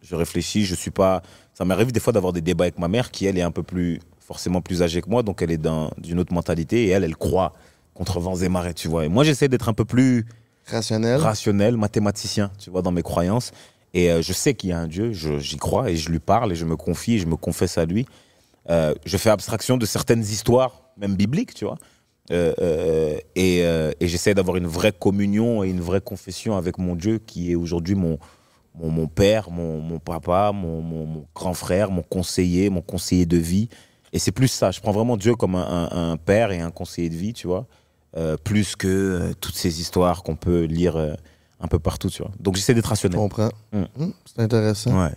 Je 0.00 0.14
réfléchis, 0.14 0.64
je 0.64 0.76
suis 0.76 0.92
pas. 0.92 1.22
Ça 1.54 1.64
m'arrive 1.64 1.90
des 1.90 1.98
fois 1.98 2.12
d'avoir 2.12 2.32
des 2.32 2.40
débats 2.40 2.66
avec 2.66 2.78
ma 2.78 2.86
mère 2.86 3.10
qui, 3.10 3.26
elle, 3.26 3.36
est 3.36 3.42
un 3.42 3.50
peu 3.50 3.64
plus. 3.64 3.98
forcément 4.20 4.60
plus 4.60 4.80
âgée 4.82 5.02
que 5.02 5.10
moi, 5.10 5.24
donc 5.24 5.42
elle 5.42 5.50
est 5.50 5.56
dans- 5.58 5.90
d'une 5.98 6.20
autre 6.20 6.32
mentalité 6.34 6.84
et 6.84 6.88
elle, 6.90 7.02
elle 7.02 7.16
croit 7.16 7.52
contre 7.94 8.20
vents 8.20 8.36
et 8.36 8.48
marées, 8.48 8.74
tu 8.74 8.86
vois. 8.86 9.06
Et 9.06 9.08
moi, 9.08 9.24
j'essaie 9.24 9.48
d'être 9.48 9.68
un 9.68 9.72
peu 9.72 9.84
plus 9.86 10.24
Rationnel? 10.70 11.20
rationnel, 11.20 11.76
mathématicien, 11.76 12.50
tu 12.58 12.70
vois, 12.70 12.82
dans 12.82 12.92
mes 12.92 13.02
croyances. 13.02 13.52
Et 13.94 14.10
euh, 14.10 14.22
je 14.22 14.32
sais 14.32 14.54
qu'il 14.54 14.70
y 14.70 14.72
a 14.72 14.78
un 14.78 14.86
Dieu, 14.86 15.12
j'y 15.12 15.56
crois 15.56 15.90
et 15.90 15.96
je 15.96 16.10
lui 16.10 16.18
parle 16.18 16.52
et 16.52 16.56
je 16.56 16.64
me 16.64 16.76
confie 16.76 17.14
et 17.14 17.18
je 17.18 17.26
me 17.26 17.36
confesse 17.36 17.78
à 17.78 17.84
lui. 17.84 18.06
Euh, 18.70 18.94
je 19.06 19.16
fais 19.16 19.30
abstraction 19.30 19.78
de 19.78 19.86
certaines 19.86 20.20
histoires, 20.20 20.82
même 20.98 21.16
bibliques, 21.16 21.54
tu 21.54 21.64
vois. 21.64 21.78
Euh, 22.30 23.18
et 23.34 23.64
j'essaie 24.02 24.34
d'avoir 24.34 24.56
une 24.56 24.66
vraie 24.66 24.92
communion 24.92 25.64
et 25.64 25.70
une 25.70 25.80
vraie 25.80 26.02
confession 26.02 26.56
avec 26.56 26.76
mon 26.76 26.94
Dieu 26.94 27.18
qui 27.18 27.50
est 27.50 27.54
aujourd'hui 27.54 27.94
mon, 27.94 28.18
mon, 28.74 29.06
père, 29.06 29.50
mon, 29.50 29.98
papa, 29.98 30.52
mon, 30.54 31.24
grand 31.34 31.54
frère, 31.54 31.90
mon 31.90 32.02
conseiller, 32.02 32.70
mon 32.70 32.82
conseiller 32.82 33.26
de 33.26 33.36
vie. 33.36 33.68
Et 34.12 34.18
c'est 34.18 34.32
plus 34.32 34.48
ça, 34.48 34.70
je 34.70 34.80
prends 34.80 34.92
vraiment 34.92 35.16
Dieu 35.16 35.34
comme 35.34 35.54
un, 35.54 36.16
père 36.24 36.50
et 36.52 36.60
un 36.60 36.70
conseiller 36.70 37.08
de 37.10 37.16
vie, 37.16 37.32
tu 37.32 37.46
vois, 37.46 37.66
plus 38.44 38.76
que 38.76 38.88
euh, 38.88 39.32
toutes 39.40 39.56
ces 39.56 39.80
histoires 39.80 40.22
qu'on 40.22 40.36
peut 40.36 40.62
lire 40.64 40.96
euh, 40.96 41.14
un 41.60 41.68
peu 41.68 41.78
partout, 41.78 42.10
tu 42.10 42.22
vois. 42.22 42.30
Donc 42.40 42.56
j'essaie 42.56 42.74
d'être 42.74 42.84
Je 42.86 42.90
rationnel. 42.90 43.18
comprends. 43.18 43.50
Mm. 43.72 43.82
Mm, 43.96 44.12
c'est 44.24 44.42
intéressant. 44.42 45.04
Ouais. 45.04 45.12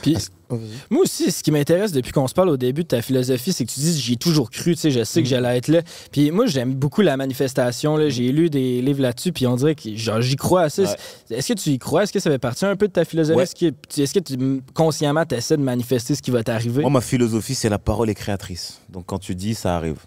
Puis, 0.00 0.16
Oh, 0.54 0.58
moi 0.90 1.02
aussi, 1.04 1.32
ce 1.32 1.42
qui 1.42 1.50
m'intéresse 1.50 1.92
depuis 1.92 2.12
qu'on 2.12 2.28
se 2.28 2.34
parle 2.34 2.50
au 2.50 2.58
début 2.58 2.82
de 2.82 2.88
ta 2.88 3.00
philosophie, 3.00 3.54
c'est 3.54 3.64
que 3.64 3.72
tu 3.72 3.80
dis 3.80 3.98
j'y 3.98 4.12
ai 4.12 4.16
toujours 4.16 4.50
cru, 4.50 4.74
tu 4.74 4.80
sais, 4.82 4.90
je 4.90 5.02
sais 5.02 5.20
Mm. 5.20 5.22
que 5.22 5.28
j'allais 5.30 5.56
être 5.56 5.68
là. 5.68 5.80
Puis 6.12 6.30
moi, 6.30 6.44
j'aime 6.44 6.74
beaucoup 6.74 7.00
la 7.00 7.16
manifestation. 7.16 7.96
là. 7.96 8.10
J'ai 8.10 8.30
lu 8.32 8.50
des 8.50 8.82
livres 8.82 9.00
là-dessus, 9.00 9.32
puis 9.32 9.46
on 9.46 9.56
dirait 9.56 9.74
que 9.74 9.96
genre, 9.96 10.20
j'y 10.20 10.36
crois 10.36 10.62
assez. 10.64 10.84
Est-ce 11.30 11.54
que 11.54 11.58
tu 11.58 11.70
y 11.70 11.78
crois? 11.78 12.02
Est-ce 12.02 12.12
que 12.12 12.20
ça 12.20 12.30
fait 12.30 12.38
partie 12.38 12.66
un 12.66 12.76
peu 12.76 12.86
de 12.86 12.92
ta 12.92 13.04
philosophie? 13.06 13.36
Ouais. 13.38 13.42
Est-ce 13.44 13.54
que, 13.54 13.74
tu- 13.88 14.02
est-ce 14.02 14.12
que 14.12 14.18
tu, 14.20 14.62
consciemment, 14.74 15.24
tu 15.24 15.34
essaies 15.36 15.56
de 15.56 15.62
manifester 15.62 16.14
ce 16.14 16.20
qui 16.22 16.30
va 16.30 16.44
t'arriver? 16.44 16.82
Moi, 16.82 16.90
ma 16.90 17.00
philosophie, 17.00 17.54
c'est 17.54 17.70
la 17.70 17.78
parole 17.78 18.10
est 18.10 18.14
créatrice. 18.14 18.78
Donc, 18.90 19.06
quand 19.06 19.18
tu 19.18 19.34
dis, 19.34 19.54
ça 19.54 19.74
arrive. 19.74 20.00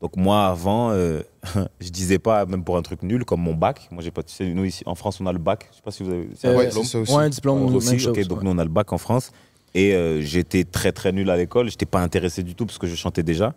Donc, 0.00 0.16
moi, 0.16 0.46
avant, 0.46 0.92
euh, 0.92 1.20
je 1.80 1.90
disais 1.90 2.18
pas, 2.18 2.46
même 2.46 2.64
pour 2.64 2.76
un 2.76 2.82
truc 2.82 3.02
nul, 3.02 3.24
comme 3.24 3.40
mon 3.42 3.54
bac. 3.54 3.86
Moi, 3.90 4.02
j'ai 4.02 4.10
pas, 4.10 4.22
tu 4.22 4.32
sais, 4.34 4.46
nous, 4.52 4.64
ici, 4.64 4.82
en 4.86 4.94
France, 4.94 5.20
on 5.20 5.26
a 5.26 5.32
le 5.32 5.38
bac. 5.38 5.68
Je 5.70 5.76
sais 5.76 5.82
pas 5.82 5.90
si 5.90 6.02
vous 6.02 6.10
avez. 6.10 6.28
c'est 6.36 6.48
un 6.48 6.52
Euh, 6.52 6.56
Ouais, 6.56 6.66
diplôme. 6.66 6.84
c'est 6.84 6.90
ça 6.92 6.98
aussi. 7.00 7.12
Ouais, 7.14 7.24
un 7.24 7.28
diplôme, 7.28 7.64
même 7.64 7.74
aussi, 7.74 7.98
chose, 7.98 8.16
ok, 8.16 8.26
donc 8.26 8.38
ouais. 8.38 8.44
nous 8.44 8.50
on 8.52 8.58
a 8.58 8.64
le 8.64 8.70
bac 8.70 8.92
en 8.92 8.98
France 8.98 9.30
et 9.74 9.94
euh, 9.94 10.20
j'étais 10.22 10.64
très 10.64 10.90
très 10.92 11.12
nul 11.12 11.28
à 11.30 11.36
l'école, 11.36 11.70
j'étais 11.70 11.86
pas 11.86 12.00
intéressé 12.00 12.42
du 12.42 12.54
tout 12.54 12.64
parce 12.66 12.78
que 12.78 12.86
je 12.86 12.94
chantais 12.96 13.22
déjà. 13.22 13.54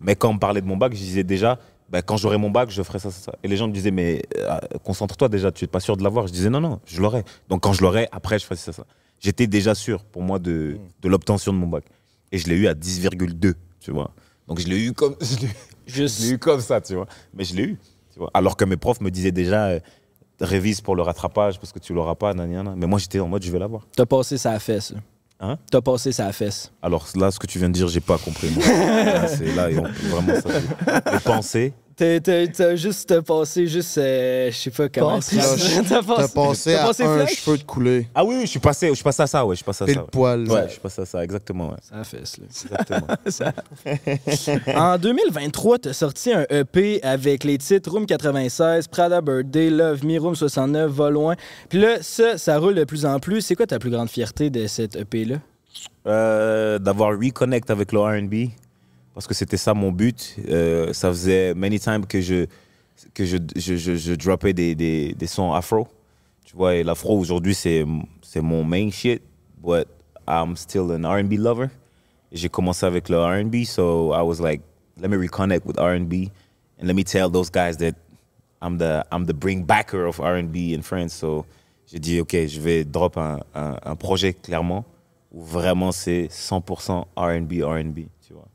Mais 0.00 0.16
quand 0.16 0.28
on 0.30 0.34
me 0.34 0.38
parlait 0.38 0.60
de 0.60 0.66
mon 0.66 0.76
bac, 0.76 0.92
je 0.92 0.98
disais 0.98 1.22
déjà, 1.22 1.58
bah, 1.88 2.02
quand 2.02 2.16
j'aurai 2.16 2.36
mon 2.38 2.50
bac, 2.50 2.70
je 2.70 2.82
ferai 2.82 2.98
ça, 2.98 3.10
ça, 3.12 3.20
ça. 3.26 3.32
Et 3.44 3.48
les 3.48 3.56
gens 3.56 3.68
me 3.68 3.72
disaient, 3.72 3.90
mais 3.92 4.22
euh, 4.36 4.58
concentre-toi 4.82 5.28
déjà, 5.28 5.52
tu 5.52 5.64
es 5.64 5.68
pas 5.68 5.80
sûr 5.80 5.96
de 5.96 6.02
l'avoir. 6.02 6.26
Je 6.26 6.32
disais, 6.32 6.50
non, 6.50 6.60
non, 6.60 6.80
je 6.86 7.00
l'aurai. 7.00 7.22
Donc 7.48 7.62
quand 7.62 7.72
je 7.72 7.82
l'aurai, 7.82 8.08
après, 8.10 8.38
je 8.40 8.44
ferai 8.44 8.56
ça, 8.56 8.72
ça. 8.72 8.84
J'étais 9.20 9.46
déjà 9.46 9.74
sûr 9.76 10.02
pour 10.04 10.22
moi 10.22 10.38
de, 10.40 10.76
de 11.02 11.08
l'obtention 11.08 11.52
de 11.52 11.58
mon 11.58 11.68
bac. 11.68 11.84
Et 12.32 12.38
je 12.38 12.48
l'ai 12.48 12.56
eu 12.56 12.66
à 12.66 12.74
10,2, 12.74 13.54
tu 13.80 13.90
vois. 13.92 14.10
Donc 14.48 14.60
je 14.60 14.66
l'ai 14.66 14.78
eu 14.84 14.92
comme, 14.92 15.16
je 15.20 15.36
l'ai- 15.38 15.48
je 15.86 16.02
l'ai 16.02 16.08
Juste. 16.08 16.30
eu 16.30 16.38
comme 16.38 16.60
ça, 16.60 16.80
tu 16.80 16.94
vois. 16.94 17.06
Mais 17.34 17.44
je 17.44 17.54
l'ai 17.54 17.62
eu, 17.64 17.78
tu 18.12 18.18
vois. 18.18 18.30
Alors 18.34 18.56
que 18.56 18.64
mes 18.64 18.76
profs 18.76 19.00
me 19.00 19.10
disaient 19.10 19.32
déjà, 19.32 19.66
euh, 19.66 19.80
révise 20.40 20.80
pour 20.80 20.96
le 20.96 21.02
rattrapage 21.02 21.58
parce 21.60 21.72
que 21.72 21.78
tu 21.78 21.94
l'auras 21.94 22.14
pas, 22.16 22.34
nanana. 22.34 22.74
Mais 22.76 22.86
moi, 22.86 22.98
j'étais 22.98 23.20
en 23.20 23.28
mode, 23.28 23.42
je 23.42 23.50
vais 23.52 23.58
l'avoir. 23.58 23.86
T'as 23.96 24.06
passé 24.06 24.36
sa 24.38 24.58
fesse. 24.58 24.90
là. 24.92 24.98
Hein? 25.40 25.58
T'as 25.70 25.80
passé 25.80 26.12
sa 26.12 26.32
fesse. 26.32 26.72
Alors 26.82 27.06
là, 27.16 27.30
ce 27.30 27.38
que 27.38 27.46
tu 27.46 27.58
viens 27.58 27.68
de 27.68 27.74
dire, 27.74 27.88
j'ai 27.88 28.00
pas 28.00 28.18
compris. 28.18 28.48
c'est 29.28 29.54
là, 29.54 29.70
et 29.70 29.78
on- 29.78 29.82
vraiment 30.10 30.40
ça. 30.40 31.12
Les 31.12 31.18
pensées. 31.20 31.72
T'as, 31.96 32.18
t'as- 32.18 32.48
t'as 32.48 32.74
juste 32.74 33.08
t'as 33.08 33.22
passé, 33.22 33.66
juste, 33.68 33.98
euh, 33.98 34.50
je 34.50 34.56
sais 34.56 34.70
pas 34.70 34.88
comment. 34.88 35.16
Passé. 35.16 35.36
T'as 35.88 36.02
T'as 36.02 36.28
passé 36.28 36.72
t'as 36.74 36.82
à 36.82 36.86
passé 36.88 37.02
un 37.04 37.14
flash? 37.18 37.36
cheveu 37.36 37.58
de 37.58 37.62
couler. 37.62 38.08
Ah 38.14 38.24
oui, 38.24 38.34
oui, 38.36 38.40
je 38.42 38.50
suis 38.50 38.58
passé, 38.58 38.88
je 38.88 38.94
suis 38.94 39.04
passé 39.04 39.22
à 39.22 39.26
ça, 39.28 39.46
ouais, 39.46 39.54
je 39.54 39.58
suis 39.58 39.64
passé 39.64 39.84
à 39.84 39.86
Et 39.88 39.90
ça. 39.94 40.00
le 40.00 40.04
ouais. 40.04 40.10
poil. 40.10 40.48
Ouais, 40.50 40.64
je 40.66 40.72
suis 40.72 40.80
passé 40.80 41.02
à 41.02 41.06
ça, 41.06 41.22
exactement, 41.22 41.68
ouais. 41.70 41.76
Sa 41.82 42.02
fesse, 42.02 42.38
là. 42.38 42.44
Exactement. 43.24 43.54
En 44.76 44.98
2023, 44.98 45.78
tu 45.78 45.88
as 45.88 45.92
sorti 45.92 46.32
un 46.32 46.44
EP 46.50 47.00
avec 47.04 47.44
les 47.44 47.58
titres 47.58 47.90
Room 47.92 48.06
96, 48.06 48.88
Prada 48.88 49.20
Birthday, 49.20 49.70
Love 49.70 50.04
Me, 50.04 50.18
Room 50.18 50.34
69, 50.34 50.90
Va 50.90 51.10
loin. 51.10 51.34
Puis 51.68 51.78
là, 51.80 51.98
ça, 52.00 52.38
ça 52.38 52.58
roule 52.58 52.74
de 52.74 52.84
plus 52.84 53.06
en 53.06 53.20
plus. 53.20 53.40
C'est 53.42 53.54
quoi 53.54 53.66
ta 53.66 53.78
plus 53.78 53.90
grande 53.90 54.08
fierté 54.10 54.50
de 54.50 54.66
cet 54.66 54.96
EP-là? 54.96 55.36
Euh, 56.06 56.78
D'avoir 56.78 57.10
reconnect 57.18 57.70
avec 57.70 57.92
le 57.92 58.00
R&B, 58.00 58.50
parce 59.14 59.26
que 59.26 59.34
c'était 59.34 59.56
ça 59.56 59.72
mon 59.72 59.92
but. 59.92 60.36
Euh, 60.48 60.92
ça 60.92 61.08
faisait 61.08 61.54
many 61.54 61.78
times 61.78 62.04
que 62.04 62.20
je 62.20 62.46
que 63.12 63.24
je, 63.24 63.38
je, 63.56 63.76
je, 63.76 63.96
je 63.96 64.14
droppais 64.14 64.52
des, 64.52 64.74
des, 64.74 65.14
des 65.14 65.26
sons 65.26 65.52
afro. 65.52 65.88
Tu 66.44 66.54
vois, 66.56 66.74
et 66.74 66.84
l'afro 66.84 67.18
aujourd'hui, 67.18 67.54
c'est 67.54 67.84
c'est 68.22 68.40
mon 68.40 68.64
main 68.64 68.90
shit, 68.90 69.22
but 69.62 69.86
I'm 70.28 70.56
still 70.56 70.90
an 70.92 71.04
R&B 71.04 71.34
lover. 71.38 71.68
J'ai 72.32 72.48
commencé 72.48 72.84
avec 72.84 73.08
le 73.08 73.18
R&B, 73.18 73.64
so 73.64 74.12
I 74.12 74.22
was 74.22 74.40
like, 74.40 74.62
let 75.00 75.08
me 75.08 75.16
reconnect 75.16 75.64
with 75.64 75.78
R&B 75.78 76.30
and 76.80 76.86
let 76.86 76.94
me 76.94 77.04
tell 77.04 77.30
those 77.30 77.50
guys 77.50 77.76
that 77.76 77.94
I'm 78.60 78.78
the 78.78 79.04
I'm 79.12 79.26
the 79.26 79.34
bring 79.34 79.64
backer 79.64 80.06
of 80.06 80.20
R&B 80.20 80.74
in 80.74 80.82
France. 80.82 81.14
So 81.14 81.46
j'ai 81.86 81.98
dit 82.00 82.20
ok, 82.20 82.46
je 82.46 82.60
vais 82.60 82.84
drop 82.84 83.16
un, 83.16 83.40
un, 83.54 83.76
un 83.84 83.96
projet 83.96 84.32
clairement 84.32 84.84
où 85.32 85.42
vraiment 85.42 85.92
c'est 85.92 86.28
100% 86.30 87.04
R&B 87.16 87.62
R&B, 87.62 88.06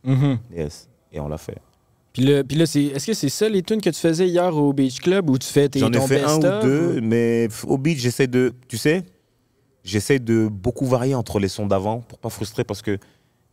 tu 0.03 0.09
vois. 0.11 0.37
Yes, 0.55 0.89
et 1.11 1.19
on 1.19 1.27
l'a 1.27 1.37
fait. 1.37 1.57
Puis 2.13 2.23
là, 2.23 2.43
puis 2.43 2.57
là 2.57 2.65
c'est, 2.65 2.83
est-ce 2.85 3.05
que 3.07 3.13
c'est 3.13 3.29
ça 3.29 3.47
les 3.47 3.61
tunes 3.61 3.81
que 3.81 3.89
tu 3.89 3.99
faisais 3.99 4.27
hier 4.27 4.55
au 4.55 4.73
Beach 4.73 4.99
Club 4.99 5.29
où 5.29 5.37
tu 5.37 5.47
fais 5.47 5.69
tes 5.69 5.79
J'en 5.79 5.91
ai 5.91 5.99
fait 6.01 6.21
un 6.23 6.37
ou 6.37 6.39
deux, 6.61 7.01
mais 7.01 7.47
au 7.67 7.77
beat 7.77 7.97
j'essaie 7.99 8.27
de, 8.27 8.53
tu 8.67 8.77
sais, 8.77 9.03
j'essaie 9.83 10.19
de 10.19 10.47
beaucoup 10.47 10.85
varier 10.85 11.15
entre 11.15 11.39
les 11.39 11.47
sons 11.47 11.67
d'avant 11.67 11.99
pour 12.01 12.17
pas 12.19 12.29
frustrer 12.29 12.63
parce 12.63 12.81
que 12.81 12.97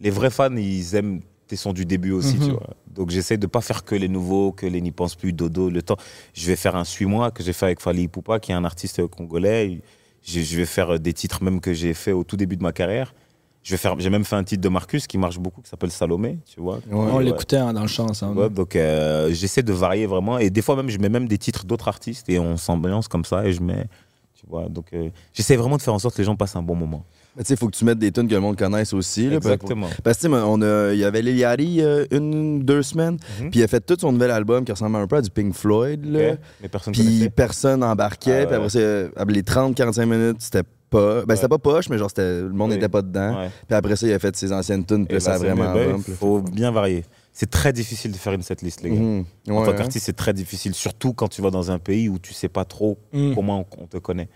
les 0.01 0.11
vrais 0.11 0.31
fans 0.31 0.55
ils 0.57 0.95
aiment 0.95 1.21
tes 1.47 1.57
sons 1.57 1.73
du 1.73 1.85
début 1.85 2.11
aussi, 2.13 2.39
tu 2.39 2.47
Mhm. 2.47 2.53
vois. 2.53 2.71
Donc 2.91 3.11
j'essaie 3.11 3.37
de 3.37 3.47
pas 3.47 3.61
faire 3.61 3.85
que 3.85 3.95
les 3.95 4.09
nouveaux, 4.09 4.51
que 4.53 4.67
les 4.67 4.81
n'y 4.81 4.91
pense 4.91 5.15
plus, 5.15 5.33
Dodo, 5.33 5.71
le 5.71 5.83
temps. 5.83 5.97
Je 6.35 6.47
vais 6.47 6.57
faire 6.57 6.75
un 6.77 6.85
Suis-moi 6.85 7.31
que 7.31 7.43
j'ai 7.45 7.53
fait 7.53 7.67
avec 7.67 7.81
Fali 7.81 8.09
Poupa 8.09 8.41
qui 8.41 8.51
est 8.53 8.55
un 8.55 8.65
artiste 8.65 9.07
congolais. 9.07 9.81
Je, 10.25 10.41
je 10.41 10.57
vais 10.57 10.67
faire 10.67 10.99
des 10.99 11.13
titres 11.13 11.45
même 11.45 11.61
que 11.61 11.73
j'ai 11.73 11.95
fait 11.95 12.11
au 12.13 12.25
tout 12.25 12.37
début 12.37 12.57
de 12.57 12.63
ma 12.65 12.73
carrière. 12.73 13.15
Je 13.67 13.73
vais 13.73 13.79
faire, 13.79 13.99
j'ai 13.99 14.11
même 14.11 14.25
fait 14.25 14.37
un 14.37 14.45
titre 14.45 14.63
de 14.63 14.69
Marcus 14.69 15.09
qui 15.09 15.19
marche 15.19 15.41
beaucoup 15.41 15.61
qui 15.61 15.69
s'appelle 15.69 15.91
Salomé, 15.91 16.39
tu 16.55 16.61
vois. 16.61 16.79
On 16.89 17.17
Ouais. 17.17 17.25
l'écoutait 17.25 17.57
hein, 17.57 17.73
dans 17.73 17.83
le 17.83 17.89
chant 17.89 18.09
ensemble. 18.09 18.39
Ouais, 18.39 18.49
donc 18.49 18.77
euh, 18.77 19.29
j'essaie 19.33 19.65
de 19.65 19.73
varier 19.73 20.07
vraiment 20.07 20.39
et 20.39 20.51
des 20.51 20.63
fois 20.63 20.77
même 20.77 20.89
je 20.89 20.99
mets 20.99 21.09
même 21.09 21.27
des 21.27 21.37
titres 21.37 21.65
d'autres 21.65 21.89
artistes 21.89 22.29
et 22.29 22.39
on 22.39 22.57
s'ambiance 22.57 23.09
comme 23.09 23.25
ça 23.25 23.45
et 23.45 23.53
je 23.53 23.61
mets 23.61 23.87
tu 24.39 24.47
vois 24.49 24.69
donc 24.69 24.87
euh, 24.93 25.09
j'essaie 25.33 25.57
vraiment 25.57 25.79
de 25.79 25.83
faire 25.83 25.95
en 25.95 25.99
sorte 25.99 26.15
que 26.15 26.23
les 26.23 26.27
gens 26.27 26.37
passent 26.37 26.55
un 26.55 26.63
bon 26.63 26.77
moment. 26.77 27.05
Tu 27.39 27.45
sais, 27.45 27.55
il 27.55 27.57
faut 27.59 27.67
que 27.69 27.77
tu 27.77 27.85
mettes 27.85 27.99
des 27.99 28.13
tunes 28.13 28.29
que 28.29 28.35
le 28.35 28.41
monde 28.41 28.57
connaisse 28.57 28.95
aussi. 28.95 29.29
là, 29.29 29.37
Exactement. 29.37 29.89
Parce 30.03 30.17
que, 30.19 30.27
tu 30.27 30.33
sais, 30.33 30.41
on 30.47 30.63
a- 30.63 30.93
il 30.95 30.99
y 31.01 31.05
avait 31.05 31.21
Lil 31.21 31.37
Yachty 31.37 31.83
euh, 31.83 32.07
une, 32.11 32.61
deux 32.63 32.83
semaines, 32.83 33.19
Mhm. 33.43 33.51
puis 33.51 33.61
il 33.61 33.63
a 33.63 33.69
fait 33.69 33.81
tout 33.85 33.97
son 34.01 34.11
nouvel 34.13 34.31
album 34.31 34.65
qui 34.65 34.73
ressemble 34.73 34.97
un 34.97 35.07
peu 35.07 35.17
à 35.17 35.21
du 35.23 35.29
Pink 35.29 35.53
Floyd. 35.53 36.03
Là. 36.07 36.37
Mais 36.63 36.69
personne 36.71 36.95
Puis 36.95 37.03
connaissait. 37.05 37.29
personne 37.31 37.83
embarquait. 37.85 38.45
Ah 38.45 38.47
Puis 38.47 38.55
après, 38.55 38.79
ouais. 38.79 39.11
ça, 39.19 39.25
les 39.29 39.43
30-45 39.43 40.07
minutes, 40.07 40.37
c'était 40.41 40.63
pas. 40.91 41.25
Ben, 41.25 41.35
c'était 41.37 41.49
pas 41.49 41.59
poche, 41.59 41.89
mais 41.89 41.99
genre, 41.99 42.09
c'était- 42.11 42.41
le 42.43 42.51
monde 42.51 42.71
Oui. 42.71 42.77
n'était 42.77 42.89
pas 42.89 43.03
dedans. 43.03 43.39
Ouais. 43.41 43.51
Puis 43.67 43.77
après 43.77 43.97
ça, 43.97 44.07
il 44.07 44.13
a 44.13 44.19
fait 44.19 44.35
ses 44.37 44.53
anciennes 44.53 44.85
tunes, 44.85 45.07
puis 45.07 45.17
Et 45.17 45.19
là, 45.19 45.21
ça 45.21 45.35
a 45.35 45.39
vraiment. 45.39 45.73
Ben, 45.73 45.93
bump, 45.93 46.05
Il 46.07 46.11
là. 46.13 46.17
faut 46.17 46.41
bien 46.41 46.71
varier. 46.71 47.05
C'est 47.33 47.51
très 47.51 47.73
difficile 47.73 48.13
de 48.13 48.17
faire 48.17 48.33
une 48.33 48.43
setlist 48.43 48.83
les 48.83 48.91
gars. 48.91 48.97
Mhm. 49.01 49.25
En 49.51 49.65
tant 49.65 49.71
hein. 49.71 49.75
qu'artiste, 49.75 50.07
c'est 50.07 50.17
très 50.17 50.33
difficile, 50.33 50.75
surtout 50.75 51.13
quand 51.13 51.29
tu 51.29 51.43
vas 51.43 51.51
dans 51.51 51.71
un 51.71 51.79
pays 51.79 52.09
où 52.09 52.19
tu 52.19 52.33
sais 52.33 52.49
pas 52.49 52.65
trop 52.65 52.99
Mm. 53.13 53.35
comment 53.35 53.67
on, 53.79 53.87
te 53.87 53.99
connaît. 53.99 54.29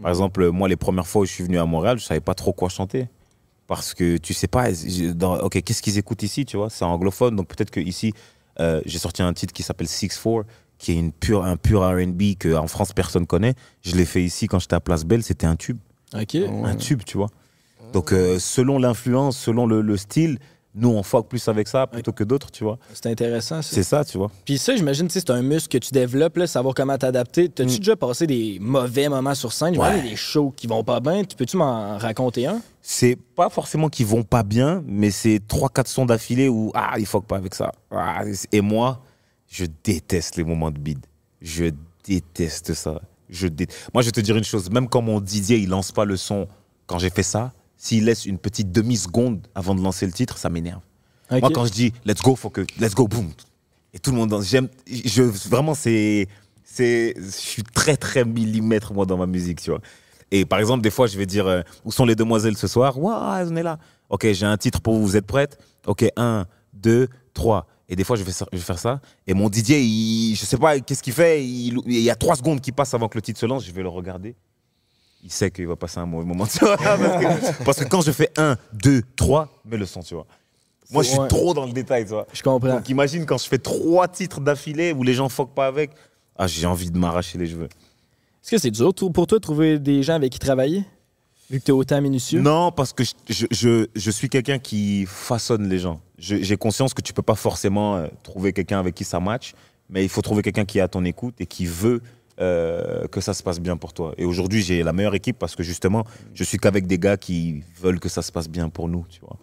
Par 0.00 0.10
exemple, 0.10 0.48
moi, 0.50 0.68
les 0.68 0.76
premières 0.76 1.06
fois 1.06 1.22
où 1.22 1.24
je 1.26 1.32
suis 1.32 1.44
venu 1.44 1.58
à 1.58 1.64
Montréal, 1.66 1.98
je 1.98 2.04
savais 2.04 2.20
pas 2.20 2.34
trop 2.34 2.52
quoi 2.52 2.68
chanter. 2.68 3.08
Parce 3.66 3.94
que 3.94 4.16
tu 4.18 4.32
sais 4.32 4.46
pas, 4.46 4.66
dans- 5.14 5.40
ok, 5.40 5.60
qu'est-ce 5.62 5.82
qu'ils 5.82 5.98
écoutent 5.98 6.22
ici, 6.22 6.44
tu 6.46 6.56
vois? 6.56 6.70
C'est 6.70 6.84
anglophone, 6.84 7.34
donc 7.34 7.48
peut-être 7.48 7.70
que 7.70 7.80
ici, 7.80 8.12
euh, 8.60 8.80
j'ai 8.86 8.98
sorti 8.98 9.22
un 9.22 9.32
titre 9.32 9.52
qui 9.52 9.62
s'appelle 9.62 9.88
6-4, 9.88 10.44
qui 10.78 10.92
est 10.92 10.96
une 10.96 11.10
pure, 11.12 11.44
un 11.44 11.56
pur 11.56 11.80
RB 11.82 12.36
qu'en 12.40 12.66
France, 12.68 12.92
personne 12.92 13.26
connaît. 13.26 13.54
Je 13.82 13.96
l'ai 13.96 14.04
fait 14.04 14.22
ici 14.22 14.46
quand 14.46 14.58
j'étais 14.60 14.76
à 14.76 14.80
Place 14.80 15.04
Belle, 15.04 15.22
c'était 15.22 15.46
un 15.46 15.56
tube. 15.56 15.78
Un 16.12 16.76
tube, 16.76 17.02
tu 17.04 17.16
vois. 17.16 17.28
Donc, 17.92 18.12
euh, 18.12 18.38
selon 18.38 18.78
l'influence, 18.78 19.36
selon 19.38 19.66
le, 19.66 19.80
le 19.80 19.96
style, 19.96 20.38
nous, 20.78 20.90
on 20.90 21.02
fuck 21.02 21.28
plus 21.28 21.48
avec 21.48 21.68
ça 21.68 21.86
plutôt 21.86 22.12
que 22.12 22.22
d'autres, 22.22 22.50
tu 22.50 22.62
vois. 22.62 22.78
C'est 22.92 23.06
intéressant, 23.06 23.62
ça. 23.62 23.74
C'est 23.74 23.82
ça, 23.82 24.04
tu 24.04 24.18
vois. 24.18 24.30
Puis 24.44 24.58
ça, 24.58 24.76
j'imagine, 24.76 25.08
c'est 25.08 25.30
un 25.30 25.40
muscle 25.40 25.68
que 25.68 25.78
tu 25.82 25.90
développes, 25.92 26.36
là, 26.36 26.46
savoir 26.46 26.74
comment 26.74 26.98
t'adapter. 26.98 27.48
T'as-tu 27.48 27.76
Mm. 27.76 27.78
déjà 27.78 27.96
passé 27.96 28.26
des 28.26 28.58
mauvais 28.60 29.08
moments 29.08 29.34
sur 29.34 29.52
scène? 29.52 29.78
Ouais. 29.78 30.02
des 30.02 30.16
shows 30.16 30.52
qui 30.54 30.66
vont 30.66 30.84
pas 30.84 31.00
bien. 31.00 31.24
Tu 31.24 31.34
Peux-tu 31.34 31.56
m'en 31.56 31.96
raconter 31.96 32.46
un? 32.46 32.60
c'est 32.82 33.16
pas 33.34 33.48
forcément 33.48 33.88
qu'ils 33.88 34.06
vont 34.06 34.22
pas 34.22 34.42
bien, 34.42 34.82
mais 34.86 35.10
c'est 35.10 35.40
3-4 35.48 35.86
sons 35.88 36.04
d'affilée 36.06 36.48
où 36.48 36.70
ah, 36.74 36.94
ils 36.98 37.06
fuck 37.06 37.24
pas 37.24 37.36
avec 37.36 37.54
ça. 37.54 37.72
Ah, 37.90 38.22
et 38.52 38.60
moi, 38.60 39.00
je 39.48 39.64
déteste 39.82 40.36
les 40.36 40.44
moments 40.44 40.70
de 40.70 40.78
bide. 40.78 41.04
Je 41.40 41.70
déteste 42.06 42.74
ça. 42.74 43.00
Je 43.28 43.48
dé- 43.48 43.66
Moi, 43.92 44.02
je 44.02 44.06
vais 44.08 44.12
te 44.12 44.20
dire 44.20 44.36
une 44.36 44.44
chose, 44.44 44.70
même 44.70 44.88
quand 44.88 45.02
mon 45.02 45.20
Didier, 45.20 45.58
il 45.58 45.68
lance 45.68 45.92
pas 45.92 46.04
le 46.04 46.16
son 46.16 46.46
quand 46.86 46.98
j'ai 46.98 47.10
fait 47.10 47.22
ça, 47.22 47.52
s'il 47.76 48.04
laisse 48.04 48.24
une 48.26 48.38
petite 48.38 48.70
demi-seconde 48.72 49.46
avant 49.54 49.74
de 49.74 49.82
lancer 49.82 50.06
le 50.06 50.12
titre, 50.12 50.38
ça 50.38 50.48
m'énerve. 50.48 50.80
Moi, 51.40 51.50
quand 51.54 51.66
je 51.66 51.72
dis 51.72 51.92
let's 52.04 52.22
go, 52.22 52.36
faut 52.36 52.50
que 52.50 52.60
let's 52.78 52.94
go, 52.94 53.08
boum. 53.08 53.30
Et 53.92 53.98
tout 53.98 54.10
le 54.12 54.16
monde 54.16 54.30
danse. 54.30 54.46
J'aime, 54.46 54.68
je, 54.86 55.22
vraiment, 55.22 55.74
c'est, 55.74 56.28
c'est, 56.64 57.14
je 57.18 57.30
suis 57.30 57.62
très, 57.64 57.96
très 57.96 58.24
millimètre, 58.24 58.92
moi, 58.92 59.06
dans 59.06 59.16
ma 59.16 59.26
musique, 59.26 59.60
tu 59.60 59.70
vois. 59.70 59.80
Et 60.30 60.44
par 60.44 60.58
exemple, 60.58 60.82
des 60.82 60.90
fois, 60.90 61.06
je 61.06 61.16
vais 61.18 61.26
dire 61.26 61.46
euh, 61.46 61.62
où 61.84 61.90
sont 61.92 62.04
les 62.04 62.14
demoiselles 62.14 62.56
ce 62.56 62.66
soir? 62.68 62.98
Waouh, 62.98 63.48
on 63.50 63.56
est 63.56 63.62
là. 63.62 63.78
Ok, 64.10 64.26
j'ai 64.32 64.46
un 64.46 64.56
titre 64.56 64.80
pour 64.80 64.94
vous, 64.94 65.02
vous 65.06 65.16
êtes 65.16 65.26
prêtes? 65.26 65.58
Ok, 65.86 66.04
un, 66.16 66.46
deux, 66.72 67.08
trois. 67.34 67.66
Et 67.88 67.94
des 67.96 68.02
fois, 68.04 68.16
je 68.16 68.22
vais, 68.24 68.32
ça- 68.32 68.46
je 68.52 68.56
vais 68.58 68.62
faire 68.64 68.78
ça. 68.78 69.00
Et 69.26 69.34
mon 69.34 69.48
Didier, 69.48 69.80
il, 69.80 70.34
je 70.34 70.44
sais 70.44 70.56
pas 70.56 70.78
qu'est-ce 70.80 71.02
qu'il 71.02 71.12
fait. 71.12 71.44
Il, 71.44 71.78
il 71.86 72.00
y 72.00 72.10
a 72.10 72.16
trois 72.16 72.34
secondes 72.36 72.60
qui 72.60 72.72
passent 72.72 72.94
avant 72.94 73.08
que 73.08 73.16
le 73.16 73.22
titre 73.22 73.38
se 73.38 73.46
lance. 73.46 73.64
Je 73.64 73.70
vais 73.72 73.82
le 73.82 73.88
regarder. 73.88 74.34
Il 75.22 75.30
sait 75.30 75.50
qu'il 75.50 75.66
va 75.66 75.76
passer 75.76 75.98
un 75.98 76.06
mauvais 76.06 76.24
moment. 76.26 76.46
tu 76.46 76.58
vois, 76.60 76.76
parce, 76.78 76.98
que, 76.98 77.64
parce 77.64 77.78
que 77.78 77.84
quand 77.84 78.00
je 78.00 78.10
fais 78.12 78.30
un, 78.36 78.56
deux, 78.72 79.02
trois, 79.16 79.48
mets 79.64 79.76
le 79.76 79.86
son, 79.86 80.00
tu 80.02 80.14
vois. 80.14 80.26
Moi, 80.90 81.02
je 81.02 81.08
suis 81.10 81.18
Ouais. 81.18 81.26
trop 81.28 81.52
dans 81.54 81.66
le 81.66 81.72
détail, 81.72 82.04
tu 82.04 82.10
vois. 82.10 82.26
Je 82.32 82.42
comprends. 82.42 82.74
Donc 82.76 82.88
imagine 82.88 83.24
quand 83.26 83.38
je 83.38 83.48
fais 83.48 83.58
trois 83.58 84.06
titres 84.08 84.40
d'affilée 84.40 84.92
où 84.92 85.02
les 85.02 85.14
gens 85.14 85.28
fuck 85.28 85.52
pas 85.54 85.66
avec. 85.66 85.90
Ah, 86.36 86.46
j'ai 86.46 86.66
envie 86.66 86.90
de 86.90 86.98
m'arracher 86.98 87.38
les 87.38 87.46
cheveux. 87.46 87.64
Est-ce 87.64 88.50
que 88.52 88.58
c'est 88.58 88.70
dur 88.70 88.92
pour 88.94 89.26
toi 89.26 89.38
de 89.38 89.42
trouver 89.42 89.78
des 89.80 90.02
gens 90.04 90.14
avec 90.14 90.30
qui 90.32 90.38
travailler? 90.38 90.84
Vu 91.50 91.58
que 91.60 91.64
t'es 91.64 91.72
autant 91.72 92.00
minutieux? 92.00 92.40
Non, 92.40 92.70
parce 92.70 92.92
que 92.92 93.02
je, 93.04 93.12
je, 93.28 93.46
je, 93.50 93.86
je 93.96 94.10
suis 94.10 94.28
quelqu'un 94.28 94.58
qui 94.60 95.06
façonne 95.06 95.68
les 95.68 95.78
gens. 95.80 96.00
J'ai 96.18 96.56
conscience 96.56 96.94
que 96.94 97.02
tu 97.02 97.12
peux 97.12 97.22
pas 97.22 97.34
forcément 97.34 97.96
euh, 97.96 98.06
trouver 98.22 98.52
quelqu'un 98.52 98.80
avec 98.80 98.94
qui 98.94 99.04
ça 99.04 99.20
match, 99.20 99.52
mais 99.90 100.02
il 100.02 100.08
faut 100.08 100.22
trouver 100.22 100.42
quelqu'un 100.42 100.64
qui 100.64 100.78
est 100.78 100.82
à 100.82 100.88
ton 100.88 101.04
écoute 101.04 101.34
et 101.40 101.46
qui 101.46 101.66
veut 101.66 102.00
euh, 102.40 103.06
que 103.08 103.20
ça 103.20 103.34
se 103.34 103.42
passe 103.42 103.60
bien 103.60 103.76
pour 103.76 103.92
toi. 103.92 104.14
Et 104.16 104.24
aujourd'hui, 104.24 104.62
j'ai 104.62 104.82
la 104.82 104.92
meilleure 104.92 105.14
équipe 105.14 105.38
parce 105.38 105.54
que 105.54 105.62
justement, 105.62 106.04
je 106.34 106.44
suis 106.44 106.58
qu'avec 106.58 106.86
des 106.86 106.98
gars 106.98 107.16
qui 107.16 107.62
veulent 107.80 108.00
que 108.00 108.08
ça 108.08 108.22
se 108.22 108.32
passe 108.32 108.48
bien 108.48 108.68
pour 108.68 108.88
nous, 108.88 109.04
tu 109.08 109.20
vois. 109.20 109.36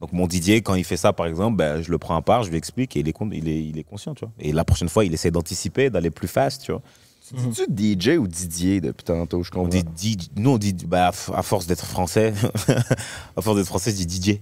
Donc 0.00 0.12
mon 0.12 0.26
Didier, 0.26 0.62
quand 0.62 0.74
il 0.74 0.84
fait 0.84 0.96
ça, 0.96 1.12
par 1.12 1.26
exemple, 1.26 1.56
ben, 1.56 1.82
je 1.82 1.90
le 1.90 1.98
prends 1.98 2.16
à 2.16 2.22
part, 2.22 2.44
je 2.44 2.50
lui 2.50 2.56
explique 2.56 2.96
et 2.96 3.00
il 3.00 3.08
est, 3.08 3.14
il 3.32 3.48
est, 3.48 3.64
il 3.64 3.78
est 3.78 3.84
conscient, 3.84 4.14
tu 4.14 4.24
vois. 4.24 4.32
Et 4.38 4.52
la 4.52 4.64
prochaine 4.64 4.88
fois, 4.88 5.04
il 5.04 5.12
essaie 5.12 5.30
d'anticiper, 5.30 5.90
d'aller 5.90 6.10
plus 6.10 6.28
fast, 6.28 6.62
tu 6.62 6.72
vois. 6.72 6.82
Tu 7.26 7.34
DJ 7.98 8.16
ou 8.16 8.26
Didier 8.26 8.80
depuis 8.80 9.04
tantôt, 9.04 9.42
je 9.42 9.50
On 9.54 9.64
comprends? 9.64 9.80
dit, 9.94 10.12
DJ 10.18 10.28
nous, 10.36 10.50
on 10.50 10.58
dit, 10.58 10.72
bah, 10.86 11.08
à 11.08 11.42
force 11.42 11.66
d'être 11.66 11.84
français, 11.84 12.32
à 13.36 13.42
force 13.42 13.56
d'être 13.56 13.66
français, 13.66 13.90
je 13.90 14.04
dis 14.04 14.32
DJ. 14.32 14.40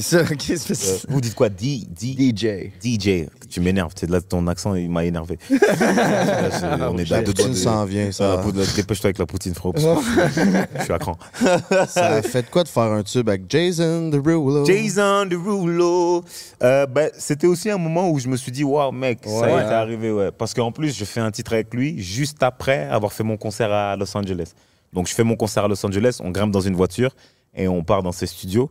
C'est 0.00 0.16
ça, 0.18 0.22
ok, 0.22 0.42
c'est 0.56 0.74
ça. 0.76 0.92
Euh, 0.92 0.98
vous 1.08 1.20
dites 1.20 1.34
quoi? 1.34 1.48
D, 1.48 1.82
D, 1.88 2.14
DJ. 2.32 2.70
DJ. 2.80 3.26
Tu 3.50 3.60
m'énerves. 3.60 3.92
C'est 3.96 4.08
là 4.08 4.20
ton 4.20 4.46
accent, 4.46 4.76
il 4.76 4.88
m'a 4.88 5.04
énervé. 5.04 5.38
Là, 5.50 6.88
on 6.92 6.98
est 6.98 7.10
La 7.10 7.16
à 7.16 7.22
deux 7.22 7.32
doigts 7.32 7.52
s'en 7.52 7.84
vient, 7.84 8.12
ça. 8.12 8.38
poudre, 8.38 8.62
Dépêche-toi 8.76 9.08
avec 9.08 9.18
la 9.18 9.26
poutine, 9.26 9.54
frérot. 9.54 9.72
que 9.72 9.80
Je 9.80 10.82
suis 10.84 10.92
à 10.92 10.98
cran. 11.00 11.18
Ça 11.88 12.06
a 12.06 12.22
fait 12.22 12.48
quoi 12.48 12.62
de 12.62 12.68
faire 12.68 12.84
un 12.84 13.02
tube 13.02 13.28
avec 13.28 13.42
Jason 13.48 14.08
Derulo? 14.08 14.64
Jason 14.64 15.26
Derulo. 15.26 16.24
Euh, 16.62 16.86
ben, 16.86 17.10
C'était 17.18 17.48
aussi 17.48 17.68
un 17.68 17.78
moment 17.78 18.08
où 18.08 18.20
je 18.20 18.28
me 18.28 18.36
suis 18.36 18.52
dit, 18.52 18.62
waouh, 18.62 18.92
mec, 18.92 19.18
ça 19.24 19.30
Ouais. 19.30 19.50
y 19.50 19.54
est 19.54 19.72
arrivé. 19.72 20.12
Ouais. 20.12 20.30
Parce 20.30 20.54
qu'en 20.54 20.70
plus, 20.70 20.96
je 20.96 21.04
fais 21.04 21.20
un 21.20 21.32
titre 21.32 21.54
avec 21.54 21.74
lui 21.74 22.00
juste 22.00 22.40
après 22.44 22.86
avoir 22.88 23.12
fait 23.12 23.24
mon 23.24 23.36
concert 23.36 23.72
à 23.72 23.96
Los 23.96 24.16
Angeles. 24.16 24.52
Donc, 24.92 25.08
je 25.08 25.14
fais 25.14 25.24
mon 25.24 25.34
concert 25.34 25.64
à 25.64 25.68
Los 25.68 25.84
Angeles, 25.84 26.18
on 26.22 26.30
grimpe 26.30 26.52
dans 26.52 26.60
une 26.60 26.76
voiture 26.76 27.10
et 27.56 27.66
on 27.66 27.82
part 27.82 28.02
dans 28.04 28.12
ses 28.12 28.26
studios. 28.26 28.70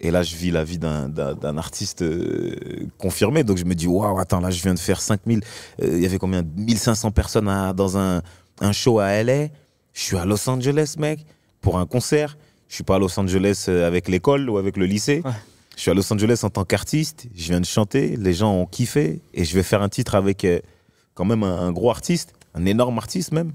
Et 0.00 0.10
là, 0.10 0.22
je 0.22 0.36
vis 0.36 0.50
la 0.50 0.62
vie 0.62 0.78
d'un- 0.78 1.56
artiste 1.56 2.02
euh, 2.02 2.54
confirmé. 2.98 3.44
Donc, 3.44 3.56
je 3.56 3.64
me 3.64 3.74
dis, 3.74 3.86
waouh, 3.86 4.18
attends, 4.18 4.40
là, 4.40 4.50
je 4.50 4.62
viens 4.62 4.74
de 4.74 4.78
faire 4.78 5.00
5000. 5.00 5.40
euh, 5.82 5.88
Il 5.96 6.02
y 6.02 6.06
avait 6.06 6.18
combien? 6.18 6.42
1500 6.42 7.10
personnes 7.12 7.48
à- 7.48 7.72
dans 7.72 7.96
un, 7.96 8.20
un 8.60 8.72
show 8.72 8.98
à 8.98 9.08
LA. 9.22 9.46
Je 9.94 10.00
suis 10.02 10.16
à 10.18 10.26
Los 10.26 10.48
Angeles, 10.50 10.96
mec, 10.98 11.24
pour 11.62 11.78
un 11.78 11.86
concert. 11.86 12.36
Je 12.68 12.74
suis 12.74 12.84
pas 12.84 12.96
à 12.96 12.98
Los 12.98 13.18
Angeles 13.18 13.66
euh, 13.68 13.86
avec 13.86 14.08
l'école 14.08 14.50
ou 14.50 14.58
avec 14.58 14.76
le 14.76 14.84
lycée. 14.84 15.22
Je 15.76 15.80
suis 15.80 15.90
à 15.90 15.94
Los 15.94 16.12
Angeles 16.12 16.40
en 16.42 16.50
tant 16.50 16.64
qu'artiste. 16.64 17.26
Je 17.34 17.44
viens 17.48 17.60
de 17.60 17.66
chanter. 17.66 18.16
Les 18.16 18.34
gens 18.34 18.52
ont 18.54 18.66
kiffé. 18.66 19.22
Et 19.32 19.44
je 19.44 19.54
vais 19.54 19.62
faire 19.62 19.80
un 19.82 19.88
titre 19.88 20.14
avec 20.14 20.44
euh, 20.44 20.60
quand 21.14 21.24
même 21.24 21.42
un, 21.42 21.58
un 21.58 21.72
gros 21.72 21.90
artiste, 21.90 22.34
un 22.54 22.66
énorme 22.66 22.98
artiste 22.98 23.32
même. 23.32 23.52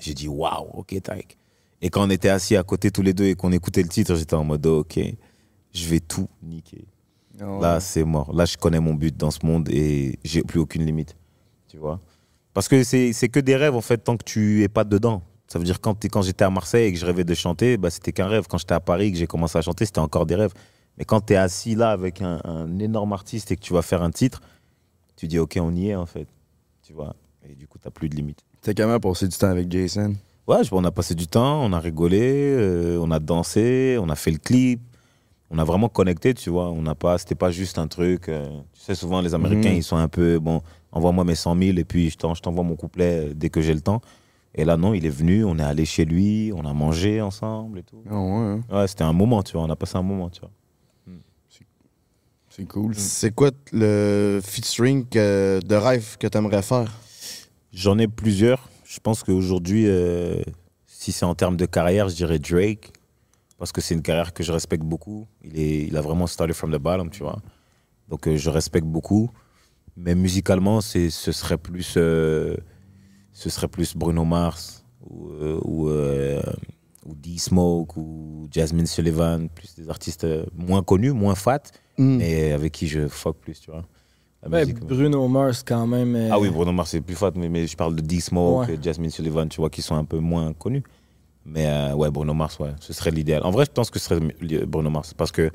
J'ai 0.00 0.12
dit, 0.14 0.28
waouh, 0.28 0.68
ok, 0.74 0.94
tac. 1.02 1.36
Et 1.82 1.88
quand 1.88 2.06
on 2.06 2.10
était 2.10 2.28
assis 2.28 2.56
à 2.56 2.62
côté 2.62 2.90
tous 2.90 3.00
les 3.02 3.14
deux 3.14 3.24
et 3.24 3.34
qu'on 3.34 3.52
écoutait 3.52 3.82
le 3.82 3.88
titre, 3.88 4.14
j'étais 4.16 4.34
en 4.34 4.44
mode, 4.44 4.66
ok, 4.66 4.98
je 5.72 5.86
vais 5.88 6.00
tout 6.00 6.28
niquer. 6.42 6.84
Là, 7.60 7.80
c'est 7.80 8.04
mort. 8.04 8.32
Là, 8.34 8.44
je 8.44 8.56
connais 8.56 8.80
mon 8.80 8.94
but 8.94 9.16
dans 9.16 9.30
ce 9.30 9.44
monde 9.44 9.68
et 9.70 10.18
j'ai 10.24 10.42
plus 10.42 10.60
aucune 10.60 10.84
limite. 10.84 11.16
Tu 11.68 11.78
vois 11.78 12.00
Parce 12.52 12.68
que 12.68 12.82
c'est 12.84 13.12
c'est 13.12 13.28
que 13.28 13.40
des 13.40 13.56
rêves, 13.56 13.74
en 13.74 13.80
fait, 13.80 13.98
tant 13.98 14.16
que 14.16 14.24
tu 14.24 14.62
es 14.62 14.68
pas 14.68 14.84
dedans. 14.84 15.22
Ça 15.46 15.58
veut 15.58 15.64
dire 15.64 15.80
quand, 15.80 16.04
quand 16.06 16.22
j'étais 16.22 16.44
à 16.44 16.50
Marseille 16.50 16.88
et 16.88 16.92
que 16.92 16.98
je 16.98 17.06
rêvais 17.06 17.24
de 17.24 17.34
chanter, 17.34 17.76
bah, 17.76 17.90
c'était 17.90 18.12
qu'un 18.12 18.26
rêve. 18.28 18.46
Quand 18.48 18.58
j'étais 18.58 18.74
à 18.74 18.80
Paris 18.80 19.06
et 19.06 19.12
que 19.12 19.18
j'ai 19.18 19.26
commencé 19.26 19.56
à 19.58 19.62
chanter, 19.62 19.84
c'était 19.86 19.98
encore 20.00 20.26
des 20.26 20.34
rêves. 20.36 20.52
Mais 20.98 21.04
quand 21.04 21.20
tu 21.22 21.32
es 21.32 21.36
assis 21.36 21.74
là 21.74 21.90
avec 21.92 22.20
un, 22.22 22.40
un 22.44 22.78
énorme 22.78 23.12
artiste 23.12 23.50
et 23.52 23.56
que 23.56 23.62
tu 23.62 23.72
vas 23.72 23.82
faire 23.82 24.02
un 24.02 24.10
titre, 24.10 24.40
tu 25.16 25.26
dis, 25.26 25.38
OK, 25.38 25.58
on 25.60 25.74
y 25.74 25.88
est, 25.88 25.94
en 25.96 26.06
fait. 26.06 26.26
Tu 26.82 26.92
vois 26.92 27.16
Et 27.48 27.54
du 27.54 27.66
coup, 27.66 27.78
tu 27.82 27.90
plus 27.90 28.08
de 28.08 28.16
limite. 28.16 28.40
T'as 28.60 28.74
quand 28.74 28.86
même 28.86 29.00
passé 29.00 29.26
du 29.26 29.36
temps 29.36 29.48
avec 29.48 29.70
Jason. 29.72 30.14
Ouais, 30.46 30.62
je- 30.62 30.68
on 30.74 30.84
a 30.84 30.90
passé 30.90 31.14
du 31.14 31.26
temps, 31.26 31.64
on 31.64 31.72
a 31.72 31.80
rigolé, 31.80 32.20
euh, 32.22 32.98
on 33.00 33.10
a 33.10 33.18
dansé, 33.18 33.96
on 34.00 34.08
a 34.10 34.16
fait 34.16 34.30
le 34.32 34.38
clip. 34.38 34.80
On 35.50 35.58
a 35.58 35.64
vraiment 35.64 35.88
connecté, 35.88 36.32
tu 36.34 36.48
vois. 36.50 36.70
On 36.70 36.80
n'a 36.82 36.94
pas, 36.94 37.18
c'était 37.18 37.34
pas 37.34 37.50
juste 37.50 37.78
un 37.78 37.88
truc. 37.88 38.28
euh, 38.28 38.46
tu 38.72 38.80
sais, 38.82 38.94
souvent 38.94 39.20
les 39.20 39.34
Américains, 39.34 39.70
Mhm. 39.70 39.76
ils 39.76 39.82
sont 39.82 39.96
un 39.96 40.08
peu 40.08 40.38
bon. 40.38 40.62
Envoie-moi 40.92 41.24
mes 41.24 41.34
100 41.34 41.56
000 41.56 41.78
et 41.78 41.84
puis 41.84 42.10
je 42.10 42.16
t'en- 42.16 42.34
je 42.34 42.42
t'envoie 42.42 42.62
mon 42.64 42.76
couplet 42.76 43.30
euh, 43.30 43.34
dès 43.34 43.50
que 43.50 43.60
j'ai 43.60 43.74
le 43.74 43.80
temps. 43.80 44.00
Et 44.54 44.64
là, 44.64 44.76
non, 44.76 44.94
il 44.94 45.06
est 45.06 45.10
venu, 45.10 45.44
on 45.44 45.58
est 45.58 45.62
allé 45.62 45.84
chez 45.84 46.04
lui, 46.04 46.52
on 46.54 46.64
a 46.64 46.72
mangé 46.72 47.20
ensemble 47.20 47.78
et 47.80 47.82
tout. 47.84 48.02
Ah 48.10 48.16
ouais, 48.18 48.30
hein. 48.32 48.60
Ouais, 48.70 48.86
c'était 48.88 49.04
un 49.04 49.12
moment, 49.12 49.42
tu 49.42 49.52
vois. 49.52 49.62
On 49.62 49.70
a 49.70 49.76
passé 49.76 49.96
un 49.96 50.02
moment, 50.02 50.28
tu 50.30 50.40
vois. 50.40 50.50
c'est 52.52 52.66
cool. 52.66 52.94
C'est 52.96 53.32
quoi 53.34 53.52
le 53.72 54.40
featuring 54.42 55.06
que- 55.08 55.60
de 55.64 55.74
rêve 55.76 56.16
que 56.18 56.26
t'aimerais 56.26 56.62
faire? 56.62 56.92
J'en 57.72 57.96
ai 57.98 58.08
plusieurs. 58.08 58.68
Je 58.84 58.98
pense 58.98 59.22
qu'aujourd'hui, 59.22 59.84
euh, 59.86 60.42
si 60.86 61.12
c'est 61.12 61.24
en 61.24 61.34
termes 61.36 61.56
de 61.56 61.64
carrière, 61.64 62.08
je 62.08 62.16
dirais 62.16 62.40
Drake. 62.40 62.92
Parce 63.60 63.70
que 63.70 63.80
c'est 63.80 63.94
une 63.94 64.02
carrière 64.02 64.32
que 64.32 64.42
je 64.42 64.50
respecte 64.52 64.82
beaucoup. 64.82 65.28
Il, 65.44 65.56
est, 65.60 65.82
il 65.86 65.96
a 65.96 66.00
vraiment 66.00 66.26
started 66.26 66.54
from 66.56 66.72
the 66.72 66.78
bottom, 66.80 67.10
tu 67.10 67.22
vois. 67.22 67.40
Donc 68.08 68.26
euh, 68.26 68.36
je 68.36 68.50
respecte 68.50 68.86
beaucoup. 68.86 69.30
Mais 69.96 70.14
musicalement, 70.16 70.80
ce 70.80 71.08
serait 71.10 71.58
plus, 71.58 71.94
euh, 71.96 72.56
ce 73.32 73.48
serait 73.50 73.68
plus 73.68 73.94
Bruno 73.96 74.24
Mars 74.24 74.84
ou, 75.08 75.28
euh, 75.28 75.60
ou, 75.62 75.88
ou 77.06 77.14
D-Smoke 77.14 77.96
ou 77.98 78.48
Jasmine 78.50 78.86
Sullivan. 78.86 79.48
Plus 79.48 79.74
des 79.76 79.88
artistes 79.90 80.26
moins 80.56 80.82
connus, 80.82 81.12
moins 81.12 81.34
fat, 81.36 81.62
Mm. 81.98 82.16
mais 82.16 82.52
avec 82.52 82.72
qui 82.72 82.86
je 82.86 83.08
fuck 83.08 83.36
plus, 83.36 83.60
tu 83.60 83.70
vois. 83.70 83.84
Ouais, 84.50 84.64
Bruno 84.72 85.28
Mars, 85.28 85.62
quand 85.62 85.86
même. 85.86 86.16
euh, 86.16 86.30
ah 86.32 86.40
oui, 86.40 86.48
Bruno 86.48 86.72
Mars, 86.72 86.90
c'est 86.92 87.02
plus 87.02 87.14
fat, 87.16 87.32
mais, 87.34 87.50
mais 87.50 87.66
je 87.66 87.76
parle 87.76 87.94
de 87.94 88.00
D-Smoke, 88.00 88.70
Ouais. 88.70 88.78
Jasmine 88.82 89.10
Sullivan, 89.10 89.46
tu 89.50 89.60
vois, 89.60 89.68
qui 89.68 89.82
sont 89.82 89.96
un 89.96 90.04
peu 90.06 90.18
moins 90.18 90.54
connus. 90.54 90.82
Mais 91.46 91.66
euh, 91.66 91.94
ouais, 91.94 92.10
Bruno 92.10 92.34
Mars, 92.34 92.58
ouais, 92.58 92.72
ce 92.80 92.92
serait 92.92 93.10
l'idéal. 93.10 93.42
En 93.44 93.50
vrai, 93.50 93.64
je 93.64 93.70
pense 93.70 93.90
que 93.90 93.98
ce 93.98 94.06
serait 94.06 94.20
Bruno 94.66 94.90
Mars, 94.90 95.14
parce 95.14 95.32
que 95.32 95.50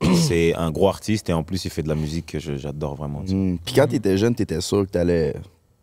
c'est 0.14 0.54
un 0.54 0.70
gros 0.70 0.88
artiste 0.88 1.28
et 1.30 1.32
en 1.32 1.42
plus, 1.42 1.64
il 1.64 1.70
fait 1.70 1.82
de 1.82 1.88
la 1.88 1.94
musique 1.94 2.26
que 2.26 2.38
j'adore 2.38 2.96
vraiment. 2.96 3.22
tu 3.22 3.28
sais. 3.28 3.34
Mm. 3.34 3.58
Puis 3.64 3.74
quand 3.74 3.86
t'étais 3.86 4.18
jeune, 4.18 4.34
t'étais 4.34 4.60
sûr 4.60 4.84
que 4.86 4.90
t'allais 4.90 5.34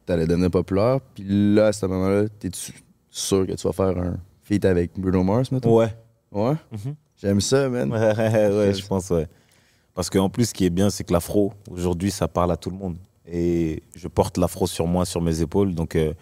allais 0.07 0.27
devenir 0.27 0.51
populaire. 0.51 0.99
Puis 1.15 1.23
là, 1.27 1.67
à 1.67 1.73
ce 1.73 1.85
moment-là, 1.85 2.27
t'es-tu 2.39 2.73
sûr 3.09 3.45
que 3.47 3.53
tu 3.53 3.67
vas 3.67 3.73
faire 3.73 3.97
un 3.97 4.17
feat 4.43 4.65
avec 4.65 4.91
Bruno 4.97 5.23
Mars, 5.23 5.51
mettons? 5.51 5.77
Ouais. 5.77 5.93
Ouais? 6.31 6.55
Mhm. 6.71 6.95
J'aime 7.21 7.41
ça, 7.41 7.69
man. 7.69 7.89
Ouais, 7.91 8.49
ouais, 8.49 8.73
je 8.73 8.85
pense, 8.85 9.09
ouais. 9.11 9.27
Parce 9.93 10.09
qu'en 10.09 10.29
plus, 10.29 10.45
ce 10.49 10.53
qui 10.53 10.65
est 10.65 10.69
bien, 10.71 10.89
c'est 10.89 11.03
que 11.03 11.13
l'afro, 11.13 11.53
aujourd'hui, 11.69 12.11
ça 12.11 12.27
parle 12.27 12.51
à 12.51 12.57
tout 12.57 12.69
le 12.69 12.75
monde. 12.77 12.97
Et 13.31 13.83
je 13.95 14.07
porte 14.07 14.37
l'afro 14.37 14.67
sur 14.67 14.87
moi, 14.87 15.05
sur 15.05 15.21
mes 15.21 15.41
épaules. 15.41 15.75
Donc, 15.75 15.95
euh, 15.95 16.13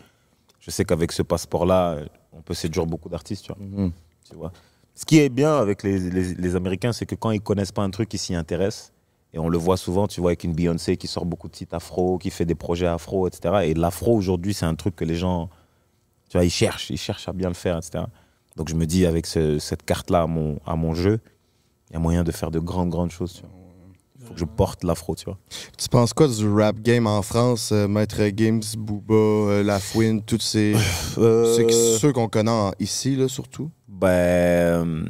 je 0.62 0.72
sais 0.72 0.86
qu'avec 0.86 1.12
ce 1.12 1.22
passeport-là, 1.24 1.92
euh, 1.96 2.06
on 2.32 2.42
peut 2.42 2.54
séduire 2.54 2.86
beaucoup 2.86 3.10
d'artistes, 3.10 3.44
tu 3.46 3.54
vois. 3.54 3.62
Mhm. 3.62 3.92
tu 4.30 4.36
vois. 4.36 4.54
Ce 4.96 5.04
qui 5.06 5.20
est 5.20 5.28
bien 5.30 5.58
avec 5.58 5.84
les, 5.84 6.00
les- 6.00 6.34
les 6.36 6.56
Américains, 6.56 6.94
c'est 6.94 7.06
que 7.06 7.16
quand 7.16 7.32
ils 7.32 7.42
connaissent 7.42 7.72
pas 7.74 7.82
un 7.84 7.90
truc, 7.90 8.14
ils 8.14 8.18
s'y 8.20 8.34
intéressent. 8.36 8.94
Et 9.34 9.40
on 9.40 9.48
le 9.50 9.58
voit 9.58 9.78
souvent, 9.78 10.08
tu 10.08 10.20
vois, 10.22 10.32
avec 10.32 10.44
une 10.44 10.54
Beyoncé 10.54 10.98
qui 10.98 11.08
sort 11.08 11.26
beaucoup 11.26 11.48
de 11.48 11.54
titres 11.54 11.74
afro, 11.74 12.18
qui 12.18 12.30
fait 12.30 12.46
des 12.46 12.56
projets 12.56 12.88
afro, 12.88 13.28
etc. 13.28 13.64
Et 13.64 13.74
l'afro, 13.74 14.14
aujourd'hui, 14.16 14.54
c'est 14.54 14.66
un 14.66 14.76
truc 14.76 14.96
que 14.96 15.06
les 15.06 15.16
gens, 15.16 15.50
tu 16.30 16.38
vois, 16.38 16.44
ils 16.46 16.50
cherchent, 16.50 16.90
ils 16.90 16.98
cherchent 16.98 17.28
à 17.30 17.34
bien 17.34 17.48
le 17.48 17.54
faire, 17.56 17.78
etc. 17.78 18.04
Donc 18.58 18.68
je 18.70 18.76
me 18.76 18.86
dis, 18.86 19.06
avec 19.06 19.26
ce- 19.26 19.58
cette 19.60 19.84
carte-là 19.84 20.24
à 20.24 20.28
mon, 20.28 20.60
à 20.66 20.76
mon 20.76 20.94
jeu, 20.94 21.20
il 21.90 21.94
y 21.94 21.96
a 21.96 22.00
moyen 22.00 22.24
de 22.26 22.32
faire 22.34 22.52
de 22.52 22.60
grandes, 22.60 22.90
grandes 22.90 23.12
choses, 23.12 23.34
tu 23.34 23.42
vois. 23.42 23.50
Faut 24.24 24.34
que 24.34 24.40
je 24.40 24.46
porte 24.46 24.84
l'afro, 24.84 25.16
tu 25.16 25.26
vois. 25.26 25.38
Tu 25.78 25.90
penses 25.90 26.14
quoi 26.14 26.28
du 26.28 26.48
rap 26.48 26.80
game 26.80 27.08
en 27.08 27.22
France? 27.22 27.72
euh, 27.72 27.88
Maître 27.88 28.26
Games, 28.28 28.62
Booba, 28.78 29.14
euh, 29.16 29.64
Lafouine, 29.64 30.22
tous 30.22 30.40
ces. 30.40 30.76
Euh, 31.18 31.98
ceux, 32.00 32.14
qu'on 32.14 32.30
connaît 32.30 32.52
en- 32.52 32.72
ici, 32.80 33.16
là, 33.18 33.28
surtout? 33.28 33.70
Ben, 33.90 34.08
euh, 34.08 35.04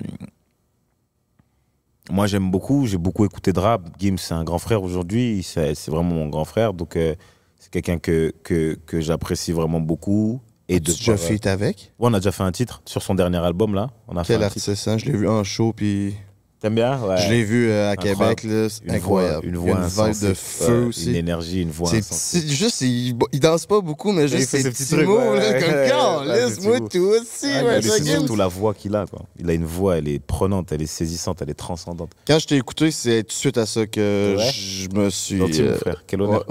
moi 2.10 2.26
j'aime 2.28 2.50
beaucoup, 2.50 2.88
j'ai 2.88 2.98
beaucoup 2.98 3.24
écouté 3.26 3.54
de 3.54 3.60
rap. 3.60 3.88
Gims, 4.00 4.18
c'est 4.18 4.34
un 4.34 4.44
grand 4.44 4.58
frère 4.58 4.82
aujourd'hui, 4.84 5.44
c'est 5.44 5.74
vraiment 5.88 6.16
mon 6.16 6.28
grand 6.28 6.46
frère, 6.46 6.74
donc 6.74 6.96
euh, 6.96 7.16
c'est 7.60 7.72
quelqu'un 7.72 8.00
que, 8.00 8.34
que, 8.44 8.78
que 8.86 9.00
j'apprécie 9.00 9.52
vraiment 9.52 9.80
beaucoup. 9.80 10.42
Et 10.68 10.80
Tu 10.80 10.92
déjà 10.92 11.14
par- 11.14 11.22
feat 11.22 11.46
avec? 11.48 11.94
Ouais, 12.00 12.10
on 12.10 12.14
a 12.14 12.20
déjà 12.20 12.32
fait 12.32 12.44
un 12.44 12.52
titre 12.52 12.82
sur 12.86 13.04
son 13.04 13.14
dernier 13.14 13.38
album 13.38 13.76
là. 13.76 13.90
On 14.08 14.18
a 14.18 14.24
Quel 14.24 14.40
fait 14.40 14.46
artiste, 14.46 14.88
hein? 14.88 14.98
Je 14.98 15.06
l'ai 15.06 15.12
vu 15.18 15.28
en 15.28 15.44
show, 15.44 15.74
puis. 15.74 16.16
T'aimes 16.62 16.76
bien? 16.76 17.02
Ouais. 17.02 17.18
Je 17.18 17.30
l'ai 17.32 17.44
vu 17.44 17.72
euh, 17.72 17.90
à. 17.90 17.96
Québec, 17.96 18.44
là. 18.44 18.68
Une 18.86 18.92
incroyable. 18.92 19.50
voix, 19.58 19.72
une 19.72 19.88
voix 19.88 20.06
une 20.06 20.12
vibe 20.12 20.30
de 20.30 20.34
feu 20.36 20.82
Ouais, 20.82 20.88
aussi. 20.90 21.10
Une 21.10 21.16
énergie, 21.16 21.62
une 21.64 21.72
voix 21.72 21.90
C'est 21.90 22.48
juste, 22.48 22.82
il, 22.82 23.16
il 23.32 23.40
danse 23.40 23.66
pas 23.66 23.82
beaucoup, 23.82 24.12
mais 24.12 24.26
il 24.26 24.28
juste 24.28 24.50
fait 24.50 24.62
ses 24.62 24.70
petits, 24.70 24.96
mots, 25.04 25.18
ouais, 25.18 25.60
comme 25.60 25.90
quand, 25.90 26.24
laisse-moi 26.24 26.80
tout 26.82 27.00
aussi, 27.00 27.48
Ouais, 27.48 27.64
ouais, 27.64 27.82
c'est 27.82 28.04
surtout 28.04 28.36
la 28.36 28.48
voix 28.48 28.76
qu'il 28.76 28.96
a. 28.96 29.08
Quoi. 29.08 29.24
Il 29.40 29.50
a 29.50 29.54
une 29.54 29.66
voix, 29.66 29.98
elle 29.98 30.08
est 30.08 30.20
prenante, 30.20 30.72
elle 30.72 30.84
est 30.84 30.86
saisissante, 30.86 31.42
elle 31.42 31.50
est 31.50 31.56
transcendante. 31.56 32.12
Quand 32.28 32.38
je 32.38 32.46
t'ai 32.46 32.58
écouté, 32.58 32.92
c'est 32.92 33.24
tout 33.24 33.30
de 33.30 33.32
suite 33.34 33.58
à 33.58 33.66
ça 33.66 33.88
que 33.88 34.38
je 34.54 34.88
me 34.96 35.10
suis. 35.10 35.36
Mon 35.38 35.50
euh, 35.52 35.76
frère. 35.78 36.04
Quel 36.06 36.22
honneur. 36.22 36.46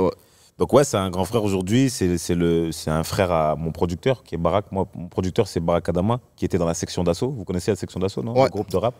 Donc 0.58 0.72
ouais, 0.72 0.82
c'est 0.82 0.96
un 0.96 1.08
grand 1.08 1.24
frère 1.24 1.44
aujourd'hui. 1.44 1.88
C'est 1.88 2.18
c'est 2.18 2.34
le 2.34 2.72
c'est 2.72 2.90
un 2.90 3.04
frère 3.04 3.30
à 3.30 3.56
mon 3.56 3.70
producteur 3.70 4.24
qui 4.24 4.34
est 4.34 4.38
Barak. 4.38 4.66
Moi, 4.72 4.86
mon 4.94 5.06
producteur 5.06 5.46
c'est 5.48 5.60
Barak 5.60 5.88
Adama 5.88 6.20
qui 6.36 6.44
était 6.44 6.58
dans 6.58 6.66
la 6.66 6.74
section 6.74 7.02
d'assaut. 7.04 7.30
Vous 7.30 7.44
connaissez 7.44 7.70
la 7.70 7.76
section 7.76 7.98
d'assaut, 7.98 8.22
non? 8.22 8.34
Ouais. 8.34 8.44
Le 8.44 8.50
groupe 8.50 8.70
de 8.70 8.76
rap? 8.76 8.94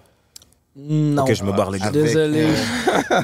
Non. 0.77 1.23
Ok, 1.23 1.35
je 1.35 1.45
me 1.45 1.53
barre 1.53 1.71
les 1.71 1.79
gars. 1.79 1.87
Avec, 1.87 2.03
Désolé. 2.03 2.45
euh, 3.11 3.23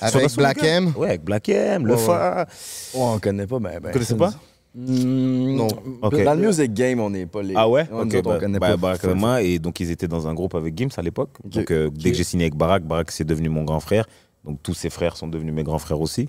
avec 0.00 0.34
Black 0.34 0.58
gars 0.58 0.76
M? 0.76 0.92
Ouais, 0.96 1.08
avec 1.08 1.24
Black 1.24 1.48
M, 1.48 1.86
le 1.86 1.96
Fa. 1.96 2.46
Ouais, 2.94 3.00
on 3.00 3.18
connaît 3.18 3.46
pas, 3.46 3.58
ben. 3.58 3.78
ben 3.80 3.88
Vous 3.88 3.92
connaissez 3.92 4.16
pas? 4.16 4.32
Mm, 4.74 5.56
Non. 5.56 5.68
Dans 6.02 6.34
le 6.34 6.46
music 6.46 6.74
game, 6.74 6.98
on 6.98 7.10
n'est 7.10 7.26
pas 7.26 7.42
les. 7.42 7.54
Ah 7.56 7.68
ouais, 7.68 7.82
Ok, 7.92 8.16
on 8.16 8.28
bah, 8.28 8.38
connaît 8.40 8.58
bah, 8.58 8.76
pas. 8.76 9.42
Et 9.42 9.58
donc 9.60 9.78
ils 9.78 9.90
étaient 9.90 10.08
dans 10.08 10.26
un 10.26 10.34
groupe 10.34 10.54
avec 10.56 10.76
Gims 10.76 10.88
à 10.96 11.02
l'époque. 11.02 11.30
Donc 11.44 11.70
euh, 11.70 11.90
dès 11.94 12.10
que 12.10 12.16
j'ai 12.16 12.24
signé 12.24 12.44
avec 12.44 12.56
Barak, 12.56 12.84
Barak 12.84 13.12
c'est 13.12 13.24
devenu 13.24 13.48
mon 13.48 13.62
grand 13.62 13.80
frère. 13.80 14.06
Donc 14.44 14.58
tous 14.62 14.74
ses 14.74 14.90
frères 14.90 15.16
sont 15.16 15.28
devenus 15.28 15.54
mes 15.54 15.62
grands 15.62 15.78
frères 15.78 16.00
aussi. 16.00 16.28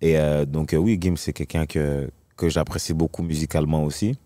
Et 0.00 0.16
euh, 0.18 0.44
donc 0.46 0.72
euh, 0.72 0.76
oui, 0.76 0.98
Gims 1.00 1.16
c'est 1.16 1.32
quelqu'un 1.32 1.66
que 1.66 2.08
que 2.36 2.48
j'apprécie 2.48 2.94
beaucoup 2.94 3.22
musicalement 3.22 3.84
aussi. 3.84 4.16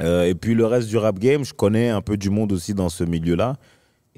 Euh, 0.00 0.24
et 0.24 0.34
puis 0.34 0.54
le 0.54 0.66
reste 0.66 0.88
du 0.88 0.96
rap 0.96 1.18
game, 1.18 1.44
je 1.44 1.54
connais 1.54 1.88
un 1.88 2.00
peu 2.00 2.16
du 2.16 2.30
monde 2.30 2.52
aussi 2.52 2.74
dans 2.74 2.88
ce 2.88 3.04
milieu-là. 3.04 3.56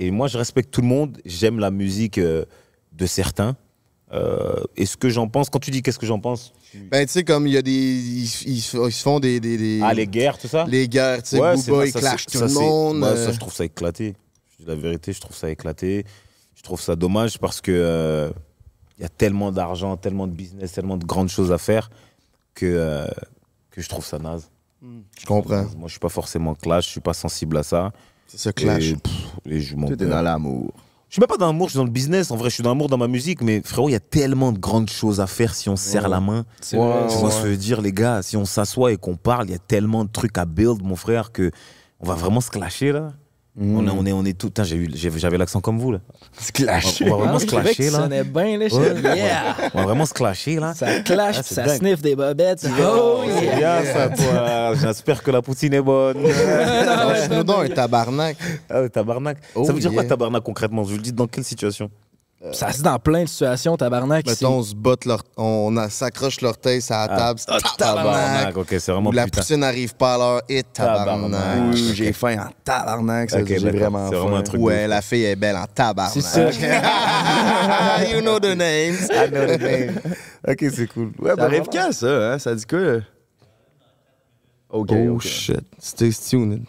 Et 0.03 0.11
moi, 0.11 0.29
je 0.29 0.39
respecte 0.39 0.71
tout 0.73 0.81
le 0.81 0.87
monde. 0.87 1.19
J'aime 1.27 1.59
la 1.59 1.71
musique 1.71 2.17
euh, 2.19 2.45
de 2.93 3.05
certains. 3.07 3.55
Euh, 4.13 4.63
et 4.77 4.87
ce 4.87 4.97
que 4.97 5.09
j'en 5.11 5.29
pense, 5.29 5.51
quand 5.51 5.59
tu 5.61 5.71
dis 5.71 5.83
qu'est-ce 5.83 5.99
que 5.99 6.07
j'en 6.07 6.19
pense? 6.19 6.53
Ben, 6.91 7.05
tu 7.07 7.13
sais, 7.13 7.23
comme 7.23 7.47
il 7.47 7.53
y 7.53 7.57
a 7.59 7.63
des. 7.63 7.71
Ils, 7.71 8.25
ils- 8.25 8.57
ils 8.57 8.61
se 8.63 9.03
font 9.03 9.21
des. 9.21 9.41
des, 9.41 9.57
des- 9.59 9.81
Ah, 9.85 9.93
les 9.93 10.07
guerres, 10.07 10.39
tout 10.39 10.49
ça? 10.49 10.65
Les 10.67 10.89
guerres, 10.89 11.23
tu 11.23 11.29
sais, 11.31 11.39
Ouais, 11.41 11.57
c'est 11.57 11.67
Booba, 11.67 11.77
vrai, 11.79 11.89
il 11.89 11.93
ça, 11.93 12.01
clash 12.01 12.25
c'est- 12.27 12.33
tout 12.33 12.39
ça, 12.39 12.47
le 12.47 12.53
monde. 12.55 13.03
ouais, 13.03 13.09
euh, 13.09 13.27
ça, 13.27 13.33
je 13.33 13.39
trouve 13.39 13.53
ça 13.53 13.65
éclaté. 13.65 14.17
La 14.67 14.75
vérité, 14.75 15.13
je 15.13 15.21
trouve 15.21 15.37
ça 15.37 15.51
éclaté. 15.51 16.05
Je 16.57 16.63
trouve 16.63 16.81
ça 16.81 16.97
dommage 16.97 17.39
parce 17.39 17.61
que 17.61 17.71
euh, 17.73 18.31
il 18.99 19.03
y 19.03 19.05
a 19.05 19.09
tellement 19.11 19.53
d'argent, 19.53 19.97
tellement 19.97 20.27
de 20.27 20.33
business, 20.33 20.73
tellement 20.73 20.97
de 20.97 21.05
grandes 21.05 21.29
choses 21.29 21.53
à 21.53 21.59
faire 21.59 21.91
que, 22.55 22.67
euh, 22.67 23.07
que 23.71 23.81
je 23.83 23.89
trouve 23.89 24.05
ça 24.05 24.19
naze. 24.19 24.51
Je 25.19 25.27
comprends. 25.27 25.63
Moi, 25.77 25.87
je 25.87 25.91
suis 25.91 26.01
pas 26.01 26.09
forcément 26.09 26.55
clash, 26.55 26.87
je 26.87 26.91
suis 26.91 27.01
pas 27.01 27.13
sensible 27.15 27.59
à 27.59 27.63
ça. 27.63 27.93
C'est 28.31 28.39
ça, 28.39 28.53
clash. 28.53 28.91
Et, 28.91 28.97
pff, 28.97 29.13
et 29.47 29.61
je 29.61 29.75
m'en 29.75 29.91
dans 29.91 30.23
l'amour. 30.23 30.73
Je 31.09 31.15
suis 31.15 31.21
même 31.21 31.27
pas 31.27 31.37
dans 31.37 31.49
l'amour, 31.49 31.67
je 31.67 31.73
suis 31.73 31.79
dans 31.79 31.85
le 31.85 31.91
business. 31.91 32.31
En 32.31 32.37
vrai, 32.37 32.51
je 32.51 32.55
suis 32.55 32.63
dans 32.63 32.71
l'amour 32.71 32.89
dans 32.89 32.97
ma 32.97 33.09
musique, 33.09 33.43
mais 33.43 33.61
frérot, 33.65 33.89
il 33.89 33.93
y 33.93 33.97
a 33.97 34.01
tellement 34.01 34.53
de 34.53 34.59
grandes 34.61 34.89
choses 34.89 35.19
à 35.19 35.27
faire 35.27 35.57
si 35.57 35.69
on 35.69 35.75
se 35.75 35.83
serre 35.83 36.09
la 36.09 36.21
main. 36.21 36.45
C'est 36.61 36.77
vrai. 36.77 37.09
Tu 37.09 37.17
vois 37.17 37.33
ce 37.33 37.41
que 37.41 37.47
je 37.47 37.51
veux 37.51 37.57
dire, 37.57 37.81
les 37.81 37.93
gars? 37.93 38.23
Si 38.23 38.37
on 38.37 38.45
s'assoit 38.45 38.93
et 38.93 38.97
qu'on 38.97 39.17
parle, 39.17 39.49
il 39.49 39.51
y 39.51 39.57
a 39.57 39.59
tellement 39.59 40.05
de 40.05 40.11
trucs 40.11 40.39
à 40.39 40.45
build, 40.45 40.85
mon 40.85 40.95
frère, 40.95 41.33
que 41.33 41.51
on 41.99 42.07
va 42.07 42.15
vraiment 42.15 42.41
se 42.41 42.51
clasher 42.51 42.93
là. 42.93 43.13
On, 43.59 43.85
est, 43.87 43.91
on, 43.91 44.07
est, 44.07 44.13
on 44.13 44.25
est 44.25 44.39
tout. 44.39 44.51
J'avais 44.63 45.37
l'accent 45.37 45.61
comme 45.61 45.79
vous 45.81 45.91
là. 45.93 45.99
Se 46.39 46.53
clash. 46.53 47.03
On 47.03 47.11
va 47.11 47.17
vraiment 47.17 47.35
Ah, 47.37 47.41
se 47.41 47.47
clasher 47.47 47.91
ça 47.91 47.97
là. 47.99 48.05
sonnait 48.05 48.25
bien, 48.25 48.59
là. 48.59 48.67
Ouais. 48.67 49.17
Yeah! 49.17 49.57
On 49.75 49.79
va 49.79 49.85
vraiment 49.87 50.07
se 50.07 50.15
clasher 50.15 50.57
là. 50.61 50.73
Ça 50.75 51.01
clash, 51.01 51.37
Ah, 51.41 51.43
ça 51.43 51.63
dingue. 51.65 51.79
sniffe 51.79 52.01
des 52.01 52.15
bobettes. 52.15 52.65
Oh, 52.81 53.23
C'est 53.27 53.45
yeah! 53.47 53.83
bien 53.83 53.93
ça, 53.93 54.09
toi. 54.09 54.75
J'espère 54.81 55.23
que 55.23 55.31
la 55.33 55.43
poutine 55.43 55.75
est 55.75 55.83
bonne. 55.83 56.23
Lâche-nous 56.23 57.43
donc 57.43 57.65
un 57.65 57.69
tabarnak. 57.75 58.37
Ah, 58.71 58.89
tabarnak. 58.89 59.39
Oh, 59.57 59.65
ça 59.65 59.73
veut 59.73 59.81
dire 59.81 59.91
quoi 59.93 60.03
yeah. 60.03 60.09
tabarnak 60.11 60.43
concrètement? 60.45 60.85
Je 60.85 60.91
vous 60.91 60.97
le 60.97 61.03
dis 61.03 61.13
dans 61.13 61.27
quelle 61.27 61.45
situation? 61.45 61.91
Ça 62.53 62.73
se 62.73 62.79
dit 62.79 62.83
dans 62.85 62.99
plein 62.99 63.25
de 63.25 63.29
situations, 63.29 63.77
tabarnak. 63.77 64.25
Mettons, 64.27 64.59
on 64.59 64.63
se 64.63 64.75
botte, 64.75 65.05
leur... 65.05 65.23
on 65.37 65.77
s'accroche 65.91 66.41
l'orteil 66.41 66.81
sur 66.81 66.95
la 66.95 67.03
Ah. 67.03 67.09
table. 67.19 67.39
c'est 67.41 67.77
tabarnak. 67.77 68.57
Ok, 68.57 68.67
c'est 68.79 68.93
vraiment 68.93 69.11
Ou 69.11 69.13
la 69.13 69.25
putain. 69.27 69.41
poutine 69.43 69.57
n'arrive 69.59 69.95
pas 69.95 70.15
à 70.15 70.19
l'heure. 70.19 70.43
Et 70.49 70.63
Tabarnak. 70.63 71.31
tabarnak. 71.33 71.75
Oui, 71.75 71.93
j'ai 71.95 72.13
faim 72.15 72.39
en 72.39 72.51
tabarnak. 72.65 73.29
ça, 73.31 73.41
Ok, 73.41 73.47
j'ai 73.47 73.59
vraiment 73.59 74.09
C'est 74.09 74.15
vraiment 74.17 74.31
faim. 74.37 74.39
un 74.39 74.43
truc. 74.43 74.61
Ouais, 74.63 74.89
la 74.89 75.03
fille 75.03 75.25
est 75.25 75.37
belle 75.37 75.57
en 75.57 75.67
tabarnak. 75.67 76.15
C'est 76.15 76.23
ça. 76.23 76.51
you 78.11 78.21
know 78.23 78.39
the 78.41 78.57
names. 78.57 79.07
I 79.13 79.29
know 79.31 79.47
the 79.47 79.61
name. 79.61 80.01
Ok, 80.49 80.65
c'est 80.75 80.87
cool. 80.87 81.13
Ouais, 81.19 81.31
Ça 81.31 81.37
bah, 81.37 81.45
arrive 81.45 81.65
quand, 81.71 81.93
ça? 81.93 82.33
Hein? 82.33 82.39
Ça 82.39 82.55
dit 82.55 82.65
quoi? 82.65 82.79
là? 82.81 82.99
OK, 84.71 84.93
Oh 85.11 85.21
shit. 85.21 85.61
Stay 85.79 86.11
tuned. 86.11 86.65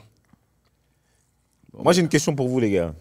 Moi, 1.74 1.94
j'ai 1.94 2.02
une 2.02 2.10
question 2.10 2.36
pour 2.36 2.50
vous, 2.50 2.60
les 2.60 2.72
gars. 2.72 2.94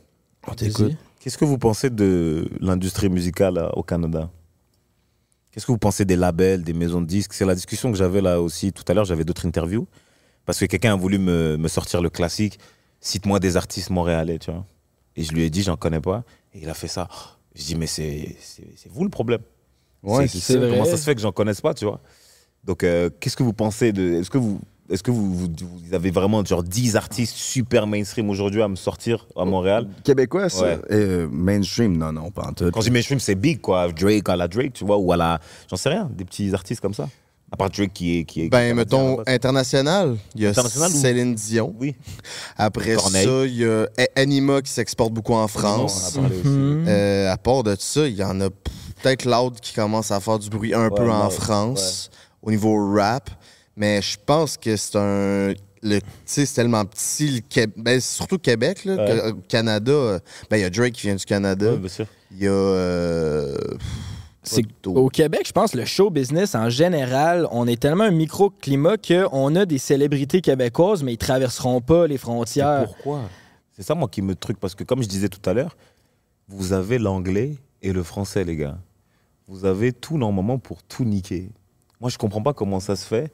On 0.47 0.55
t'écoute. 0.55 0.93
Qu'est-ce 1.21 1.37
que 1.37 1.45
vous 1.45 1.59
pensez 1.59 1.91
de 1.91 2.49
l'industrie 2.61 3.11
musicale 3.11 3.71
au 3.75 3.83
Canada? 3.83 4.31
Qu'est-ce 5.51 5.67
que 5.67 5.73
vous 5.73 5.79
pensez 5.79 6.07
des 6.07 6.17
labels, 6.17 6.63
des 6.63 6.73
maisons 6.73 7.03
de 7.03 7.07
disques? 7.07 7.35
C'est 7.35 7.45
la 7.45 7.55
discussion 7.55 7.93
que 7.93 7.99
j'avais 7.99 8.23
là 8.23 8.41
aussi 8.41 8.73
tout 8.73 8.85
à 8.89 8.95
l'heure. 8.95 9.05
J'avais 9.05 9.25
d'autres 9.25 9.47
interviews. 9.47 9.87
Parce 10.47 10.59
que 10.59 10.65
quelqu'un 10.65 10.95
a 10.95 10.97
voulu 10.97 11.19
me, 11.19 11.59
me 11.59 11.69
sortir 11.69 12.01
le 12.01 12.09
classique 12.09 12.59
Cite-moi 13.01 13.39
des 13.39 13.57
artistes 13.57 13.91
montréalais, 13.91 14.39
tu 14.39 14.51
vois. 14.51 14.67
Et 15.17 15.23
je 15.23 15.33
lui 15.33 15.43
ai 15.43 15.51
dit 15.51 15.63
J'en 15.63 15.77
connais 15.77 16.01
pas. 16.01 16.25
Et 16.55 16.61
il 16.63 16.69
a 16.71 16.75
fait 16.75 16.89
ça. 16.89 17.09
Je 17.55 17.65
dis 17.65 17.75
Mais 17.75 17.87
c'est 17.87 18.37
vous 18.91 19.05
le 19.05 19.11
problème. 19.11 19.43
Ouais. 20.03 20.27
Comment 20.49 20.85
ça 20.87 20.97
se 20.97 21.05
fait 21.05 21.15
que 21.15 21.21
j'en 21.21 21.33
connaisse 21.33 21.61
pas, 21.61 21.75
tu 21.75 21.85
vois? 21.85 22.01
Donc, 22.65 22.85
euh, 22.85 23.11
qu'est-ce 23.21 23.37
que 23.37 23.43
vous 23.43 23.53
pensez 23.53 23.93
de. 23.93 24.21
Est-ce 24.21 24.31
que 24.31 24.39
vous. 24.39 24.61
Est-ce 24.91 25.03
que 25.05 25.11
vous, 25.13 25.33
vous, 25.35 25.47
vous 25.87 25.95
avez 25.95 26.11
vraiment 26.11 26.45
genre 26.45 26.65
10 26.65 26.97
artistes 26.97 27.37
super 27.37 27.87
mainstream 27.87 28.29
aujourd'hui 28.29 28.61
à 28.61 28.69
me 28.69 28.75
sortir 28.77 29.27
à 29.37 29.45
Montréal? 29.45 29.87
Québécois, 30.03 30.49
ça? 30.49 30.63
Ouais. 30.65 30.79
Euh, 30.91 31.29
mainstream, 31.31 31.97
non, 31.97 32.13
non, 32.13 32.31
pas 32.31 32.49
en 32.49 32.53
tout. 32.53 32.71
Quand 32.73 32.81
je 32.81 32.87
dis 32.87 32.91
mainstream, 32.93 33.21
c'est 33.21 33.37
big, 33.37 33.61
quoi. 33.61 33.91
Drake 33.93 34.29
à 34.29 34.35
la 34.37 34.49
Drake, 34.49 34.73
tu 34.73 34.85
vois, 34.85 34.99
ou 34.99 35.13
à 35.13 35.17
la. 35.17 35.39
J'en 35.71 35.77
sais 35.77 35.91
rien, 35.91 36.11
des 36.13 36.25
petits 36.25 36.53
artistes 36.53 36.81
comme 36.81 36.95
ça. 36.95 37.09
À 37.53 37.57
part 37.57 37.71
Drake 37.71 37.93
qui 37.93 38.19
est. 38.19 38.25
Qui 38.25 38.41
est 38.41 38.43
qui 38.43 38.47
est 38.47 38.49
Ben, 38.49 38.75
mettons, 38.75 39.19
international, 39.27 40.17
il 40.35 40.43
y 40.43 40.47
a 40.47 40.51
International 40.51 40.91
ou- 40.91 40.95
Céline 41.01 41.35
Dion. 41.35 41.75
Oui. 41.79 41.95
Après 42.57 42.95
Corneille. 42.95 43.25
ça, 43.27 43.47
il 43.47 43.57
y 43.57 43.65
a 43.65 43.87
Anima 44.17 44.61
qui 44.63 44.73
s'exporte 44.73 45.13
beaucoup 45.13 45.35
en 45.35 45.47
France. 45.49 46.15
On 46.17 46.21
en 46.21 46.25
a 46.25 46.29
parlé 46.29 46.41
aussi. 46.41 46.49
Mhm. 46.49 46.85
Euh, 46.89 47.33
à 47.33 47.37
part 47.37 47.63
de 47.63 47.77
ça, 47.79 48.07
il 48.09 48.15
y 48.17 48.25
en 48.25 48.41
a 48.41 48.51
peut-être 48.51 49.25
Loud 49.25 49.61
qui 49.61 49.73
commence 49.73 50.11
à 50.11 50.19
faire 50.21 50.39
du 50.39 50.51
bruit 50.51 50.75
un 50.75 50.89
Ouais, 50.89 50.97
peu 50.97 51.11
en 51.11 51.31
France 51.31 52.11
au 52.43 52.51
niveau 52.51 52.93
rap. 52.95 53.31
Mais 53.77 54.03
je 54.03 54.17
pense 54.25 54.57
que 54.57 54.77
c'est 54.77 54.97
un. 54.97 55.55
le- 55.83 56.01
Tu 56.01 56.07
sais, 56.27 56.45
c'est 56.47 56.55
tellement 56.55 56.85
petit. 56.85 57.31
Le 57.37 57.41
Qué- 57.49 57.67
ben, 57.77 58.01
surtout 58.01 58.39
Québec, 58.39 58.85
là, 58.85 58.97
Ouais. 58.97 59.07
que- 59.07 59.27
euh, 59.29 59.33
Canada. 59.49 59.93
euh, 59.93 60.19
Ben, 60.51 60.59
il 60.59 60.61
y 60.61 60.65
a 60.65 60.71
Drake 60.71 60.93
qui 60.93 61.03
vient 61.07 61.15
du 61.15 61.25
Canada. 61.25 61.73
Ouais, 61.73 61.79
bien 61.79 61.89
sûr. 61.89 62.07
Il 62.33 62.39
y 62.43 62.47
a. 62.47 62.51
euh, 62.51 63.57
au 64.87 65.09
Québec, 65.11 65.43
je 65.47 65.53
pense, 65.53 65.75
le 65.75 65.85
show 65.85 66.11
business 66.11 66.55
en 66.55 66.71
général, 66.71 67.47
on 67.53 67.67
est 67.67 67.81
tellement 67.81 68.05
un 68.05 68.11
microclimat 68.11 68.97
qu'on 68.97 69.55
a 69.55 69.67
des 69.67 69.79
célébrités 69.79 70.41
québécoises, 70.41 71.03
mais 71.03 71.13
ils 71.13 71.19
traverseront 71.19 71.81
pas 71.81 72.07
les 72.07 72.15
Et 72.15 72.19
frontières. 72.19 72.85
pourquoi? 72.87 73.23
C'est 73.77 73.83
ça, 73.83 73.95
moi, 73.95 74.09
qui 74.09 74.23
me 74.23 74.35
truc. 74.35 74.59
Parce 74.59 74.75
que, 74.75 74.83
comme 74.85 75.03
je 75.03 75.09
disais 75.09 75.29
tout 75.29 75.49
à 75.49 75.53
l'heure, 75.55 75.77
vous 76.49 76.73
avez 76.73 76.99
l'anglais 76.99 77.57
et 77.83 77.93
le 77.93 78.03
français, 78.03 78.45
les 78.45 78.57
gars. 78.57 78.79
Vous 79.47 79.65
avez 79.65 79.93
tout 79.93 80.17
normalement 80.19 80.59
pour 80.59 80.83
tout 80.83 81.05
niquer. 81.05 81.51
Moi, 82.01 82.11
je 82.11 82.19
comprends 82.19 82.43
pas 82.43 82.53
comment 82.55 82.81
ça 82.81 82.97
se 82.97 83.07
fait 83.07 83.31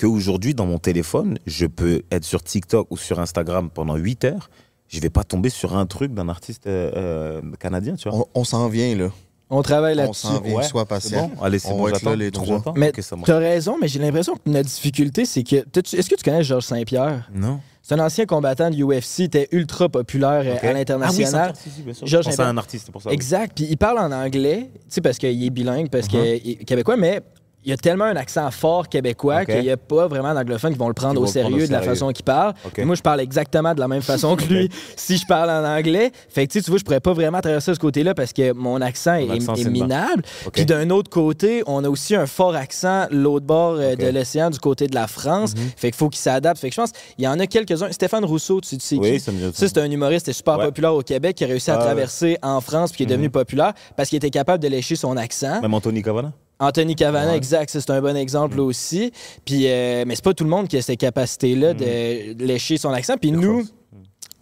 qu'aujourd'hui, 0.00 0.54
dans 0.54 0.66
mon 0.66 0.78
téléphone, 0.78 1.38
je 1.46 1.66
peux 1.66 2.02
être 2.10 2.24
sur 2.24 2.42
TikTok 2.42 2.86
ou 2.90 2.96
sur 2.96 3.20
Instagram 3.20 3.70
pendant 3.70 3.96
8 3.96 4.24
heures. 4.24 4.50
Je 4.88 4.98
vais 5.00 5.10
pas 5.10 5.22
tomber 5.24 5.50
sur 5.50 5.76
un 5.76 5.86
truc 5.86 6.12
d'un 6.14 6.28
artiste 6.28 6.66
euh, 6.66 6.90
euh, 6.96 7.40
canadien, 7.60 7.94
tu 7.94 8.08
vois. 8.08 8.18
On, 8.34 8.40
on 8.40 8.44
s'en 8.44 8.68
vient, 8.68 8.94
là. 8.96 9.08
On 9.52 9.62
travaille 9.62 9.94
On 9.94 9.96
là-dessus. 9.98 10.26
s'en 10.28 10.40
vient, 10.40 10.54
Ouais, 10.56 10.62
sois 10.62 10.86
patient. 10.86 11.28
bon 11.36 11.42
Allez, 11.42 11.58
c'est 11.58 11.68
On 11.72 11.76
bon, 11.76 11.82
va 11.84 11.90
être 11.90 11.96
j'attends. 11.98 12.10
là, 12.10 12.16
les 12.16 12.30
trois. 12.30 12.62
Mais 12.76 12.88
Ok, 12.90 13.00
ça 13.02 13.16
marche. 13.16 13.26
t'as 13.26 13.38
raison, 13.38 13.76
mais 13.80 13.88
j'ai 13.88 13.98
l'impression 13.98 14.34
que 14.34 14.48
notre 14.50 14.68
difficulté, 14.68 15.24
c'est 15.24 15.42
que. 15.42 15.56
Est-ce 15.56 16.08
que 16.08 16.14
tu 16.14 16.22
connais 16.24 16.42
Georges 16.44 16.64
Saint-Pierre? 16.64 17.28
Non. 17.34 17.60
C'est 17.82 17.94
un 17.94 18.04
ancien 18.04 18.26
combattant 18.26 18.70
de 18.70 18.76
UFC, 18.80 19.20
était 19.24 19.48
ultra 19.52 19.88
populaire 19.88 20.42
euh, 20.44 20.68
à 20.68 20.72
l'international. 20.72 21.52
Ah 21.54 21.58
oui. 21.86 21.94
Georges 22.04 22.26
Saint-Pierre. 22.26 22.46
un 22.48 22.56
artiste, 22.58 22.86
c'est 22.86 22.92
pour 22.92 23.02
ça. 23.02 23.08
oui. 23.08 23.14
Exact. 23.14 23.52
Puis 23.56 23.66
il 23.68 23.76
parle 23.76 23.98
en 23.98 24.12
anglais, 24.12 24.70
tu 24.74 24.80
sais, 24.88 25.00
parce 25.00 25.18
qu'il 25.18 25.42
est 25.44 25.50
bilingue, 25.50 25.88
parce 25.90 26.06
qu'il 26.06 26.20
est 26.20 26.64
québécois, 26.64 26.96
mais 26.96 27.20
il 27.64 27.72
a 27.72 27.76
tellement 27.76 28.04
un 28.04 28.16
accent 28.16 28.50
fort 28.50 28.88
québécois 28.88 29.44
qu'il 29.44 29.60
n'y 29.60 29.70
a 29.70 29.76
pas 29.76 30.06
vraiment 30.06 30.32
d'anglophones 30.34 30.72
qui 30.72 30.78
vont 30.78 30.88
le 30.88 30.94
prendre 30.94 31.20
au 31.20 31.24
vont 31.24 31.26
le 31.26 31.32
prendre 31.32 31.50
sérieux 31.50 31.66
de 31.66 31.72
la 31.72 31.82
façon 31.82 32.10
qu'il 32.12 32.24
parle. 32.24 32.54
Moi, 32.78 32.94
je 32.94 33.02
parle 33.02 33.20
exactement 33.20 33.74
de 33.74 33.80
la 33.80 33.88
même 33.88 34.02
façon 34.02 34.36
que 34.36 34.44
lui 34.52 34.70
si 34.96 35.16
je 35.16 35.26
parle 35.26 35.50
en 35.50 35.64
anglais. 35.64 36.10
Fait 36.28 36.46
que 36.46 36.52
tu 36.52 36.62
tu 36.62 36.70
vois, 36.70 36.78
je 36.78 36.84
pourrais 36.84 37.00
pas 37.00 37.12
vraiment 37.12 37.40
traverser 37.40 37.74
ce 37.74 37.78
côté-là 37.78 38.14
parce 38.14 38.32
que 38.32 38.52
mon 38.52 38.80
accent 38.80 39.14
est, 39.14 39.30
accent, 39.30 39.54
minable. 39.70 40.22
Puis 40.52 40.64
d'un 40.64 40.90
autre 40.90 41.10
côté, 41.10 41.62
on 41.66 41.84
a 41.84 41.88
aussi 41.88 42.14
un 42.14 42.26
fort 42.26 42.54
accent 42.54 43.06
l'autre 43.10 43.46
bord 43.46 43.74
euh. 43.74 43.90
Mhm. 43.90 43.96
de 43.96 44.06
l'océan, 44.18 44.50
du 44.50 44.58
côté 44.58 44.86
de 44.86 44.94
la 44.94 45.06
France. 45.06 45.54
Fait 45.76 45.90
qu'il 45.90 45.96
faut 45.98 46.08
qu'il 46.08 46.20
s'adapte. 46.20 46.60
Fait 46.60 46.68
que 46.68 46.74
je 46.74 46.80
pense, 46.80 46.92
il 47.18 47.24
y 47.24 47.28
en 47.28 47.38
a 47.38 47.46
quelques-uns. 47.46 47.92
Stéphane 47.92 48.24
Rousseau, 48.24 48.60
tu 48.60 48.78
sais 48.78 48.96
Oui, 48.96 49.12
qui? 49.12 49.20
ça 49.20 49.32
Ça, 49.52 49.68
c'est 49.68 49.78
un 49.78 49.90
humoriste 49.90 50.24
qui 50.24 50.30
est 50.30 50.34
super 50.34 50.58
Ouais. 50.58 50.66
populaire 50.66 50.94
au 50.94 51.02
Québec, 51.02 51.36
qui 51.36 51.44
a 51.44 51.46
réussi 51.46 51.70
à 51.70 51.74
Ah 51.74 51.84
traverser 51.84 52.38
en 52.42 52.60
France 52.60 52.90
puis 52.90 52.98
qui 52.98 53.02
est 53.04 53.06
devenu 53.06 53.30
populaire 53.30 53.72
parce 53.96 54.08
qu'il 54.08 54.16
était 54.16 54.30
capable 54.30 54.62
de 54.62 54.68
lécher 54.68 54.96
son 54.96 55.16
accent. 55.16 55.60
Même 55.60 55.74
Anthony 55.74 56.02
Cavana 56.02 56.32
Anthony 56.60 56.94
Cavana, 56.94 57.32
Ouais. 57.32 57.36
exact, 57.36 57.70
c'est 57.70 57.90
un 57.90 58.00
bon 58.00 58.16
exemple 58.16 58.60
aussi. 58.60 59.12
Puis, 59.44 59.64
euh, 59.66 60.04
mais 60.06 60.14
c'est 60.14 60.24
pas 60.24 60.34
tout 60.34 60.44
le 60.44 60.50
monde 60.50 60.68
qui 60.68 60.76
a 60.76 60.82
cette 60.82 61.00
capacité-là 61.00 61.74
de 61.74 62.44
lécher 62.44 62.76
son 62.76 62.90
accent. 62.90 63.16
Puis 63.16 63.32
nous, 63.32 63.64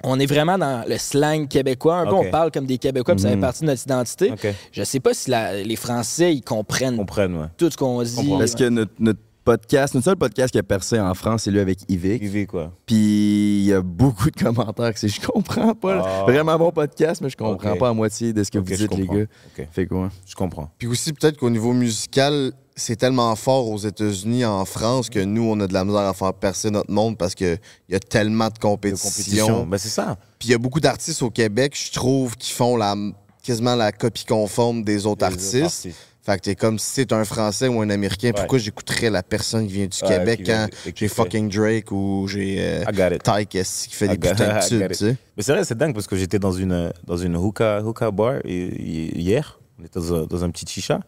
on 0.04 0.20
est 0.20 0.26
vraiment 0.26 0.58
dans 0.58 0.84
le 0.88 0.96
slang 0.98 1.48
québécois. 1.48 1.96
Un 1.98 2.06
peu, 2.06 2.14
on 2.14 2.30
parle 2.30 2.50
comme 2.52 2.66
des 2.66 2.78
Québécois, 2.78 3.14
puis 3.14 3.22
ça 3.22 3.30
fait 3.30 3.34
Mhm. 3.36 3.40
partie 3.40 3.60
de 3.62 3.66
notre 3.66 3.82
identité. 3.82 4.32
Je 4.72 4.82
sais 4.84 5.00
pas 5.00 5.14
si 5.14 5.30
la- 5.30 5.62
les 5.62 5.76
Français, 5.76 6.34
ils 6.34 6.42
comprennent 6.42 6.96
Comprennent, 6.96 7.36
ouais. 7.36 7.46
tout 7.56 7.70
ce 7.70 7.76
qu'on 7.76 8.02
dit. 8.02 8.14
comprends. 8.14 8.38
Parce 8.38 8.54
que 8.54 8.68
notre, 8.68 8.92
notre 9.00 9.18
podcast, 9.48 9.94
notre 9.94 10.04
seul 10.04 10.16
podcast 10.16 10.52
qui 10.52 10.58
a 10.58 10.62
percé 10.62 11.00
en 11.00 11.14
France, 11.14 11.44
c'est 11.44 11.50
lui 11.50 11.60
avec 11.60 11.78
Yvick. 11.88 12.20
Vivez, 12.20 12.44
quoi. 12.44 12.70
Puis 12.84 13.60
il 13.60 13.64
y 13.64 13.72
a 13.72 13.80
beaucoup 13.80 14.30
de 14.30 14.36
commentaires 14.44 14.92
que 14.92 15.00
c'est 15.00 15.08
je 15.08 15.22
comprends 15.22 15.74
pas. 15.74 16.02
Ah. 16.04 16.24
Vraiment 16.24 16.58
bon 16.58 16.70
podcast, 16.70 17.22
mais 17.22 17.30
je 17.30 17.36
comprends 17.38 17.74
pas 17.76 17.88
à 17.88 17.92
moitié 17.94 18.34
de 18.34 18.44
ce 18.44 18.50
que 18.50 18.58
vous 18.58 18.76
dites, 18.76 18.94
les 18.94 19.06
gars. 19.06 19.22
Ok, 19.22 19.66
Fait 19.72 19.86
quoi? 19.86 20.10
je 20.26 20.34
comprends. 20.34 20.70
Puis 20.76 20.86
aussi, 20.86 21.14
peut-être 21.14 21.38
qu'au 21.38 21.48
niveau 21.48 21.72
musical, 21.72 22.52
c'est 22.76 22.96
tellement 22.96 23.34
fort 23.36 23.70
aux 23.70 23.78
États-Unis, 23.78 24.44
en 24.44 24.66
France, 24.66 25.08
que 25.08 25.20
nous, 25.20 25.44
on 25.44 25.58
a 25.60 25.66
de 25.66 25.72
la 25.72 25.82
misère 25.86 26.02
à 26.02 26.12
faire 26.12 26.34
percer 26.34 26.70
notre 26.70 26.92
monde 26.92 27.16
parce 27.16 27.34
qu'il 27.34 27.58
y 27.88 27.94
a 27.94 28.00
tellement 28.00 28.48
de 28.48 28.52
De 28.52 28.58
compétition. 28.58 29.64
Ben, 29.64 29.78
c'est 29.78 29.88
ça. 29.88 30.18
Puis 30.38 30.50
il 30.50 30.52
y 30.52 30.54
a 30.54 30.58
beaucoup 30.58 30.80
d'artistes 30.80 31.22
au 31.22 31.30
Québec, 31.30 31.74
je 31.74 31.90
trouve, 31.90 32.36
qui 32.36 32.52
font 32.52 32.76
la, 32.76 32.94
quasiment 33.42 33.76
la 33.76 33.92
copie 33.92 34.26
conforme 34.26 34.84
des 34.84 35.06
autres 35.06 35.26
Les 35.26 35.32
autres 35.32 35.62
artistes. 35.64 35.88
Fait 36.28 36.36
que 36.36 36.42
t'es 36.42 36.54
comme 36.56 36.78
si 36.78 36.90
c'est 36.92 37.12
un 37.14 37.24
Français 37.24 37.68
ou 37.68 37.80
un 37.80 37.88
Américain, 37.88 38.32
pourquoi 38.36 38.58
j'écouterais 38.58 39.08
la 39.08 39.22
personne 39.22 39.66
qui 39.66 39.72
vient 39.72 39.86
du 39.86 39.96
Ouais, 40.02 40.08
Québec 40.18 40.40
vient- 40.44 40.68
quand 40.84 40.92
j'ai 40.94 41.08
fucking 41.08 41.48
Drake 41.48 41.90
ou 41.90 42.26
j'ai 42.28 42.56
euh. 42.60 43.18
Tyke 43.24 43.48
qui 43.48 43.64
fait 43.94 44.06
I 44.06 44.08
des 44.10 44.18
putains 44.18 44.58
de 44.60 44.68
tubes, 44.68 44.88
tu 44.88 44.94
sais? 44.94 45.16
Mais 45.38 45.42
c'est 45.42 45.52
vrai, 45.52 45.64
c'est 45.64 45.78
dingue 45.78 45.94
parce 45.94 46.06
que 46.06 46.16
j'étais 46.16 46.38
dans 46.38 46.52
une, 46.52 46.92
dans 47.06 47.16
une 47.16 47.34
hookah, 47.34 47.80
hookah 47.82 48.10
bar 48.10 48.34
hier. 48.44 49.58
On 49.80 49.84
était 49.84 49.98
dans 50.00 50.14
un, 50.14 50.26
dans 50.26 50.44
un 50.44 50.50
petit 50.50 50.66
chicha. 50.66 51.00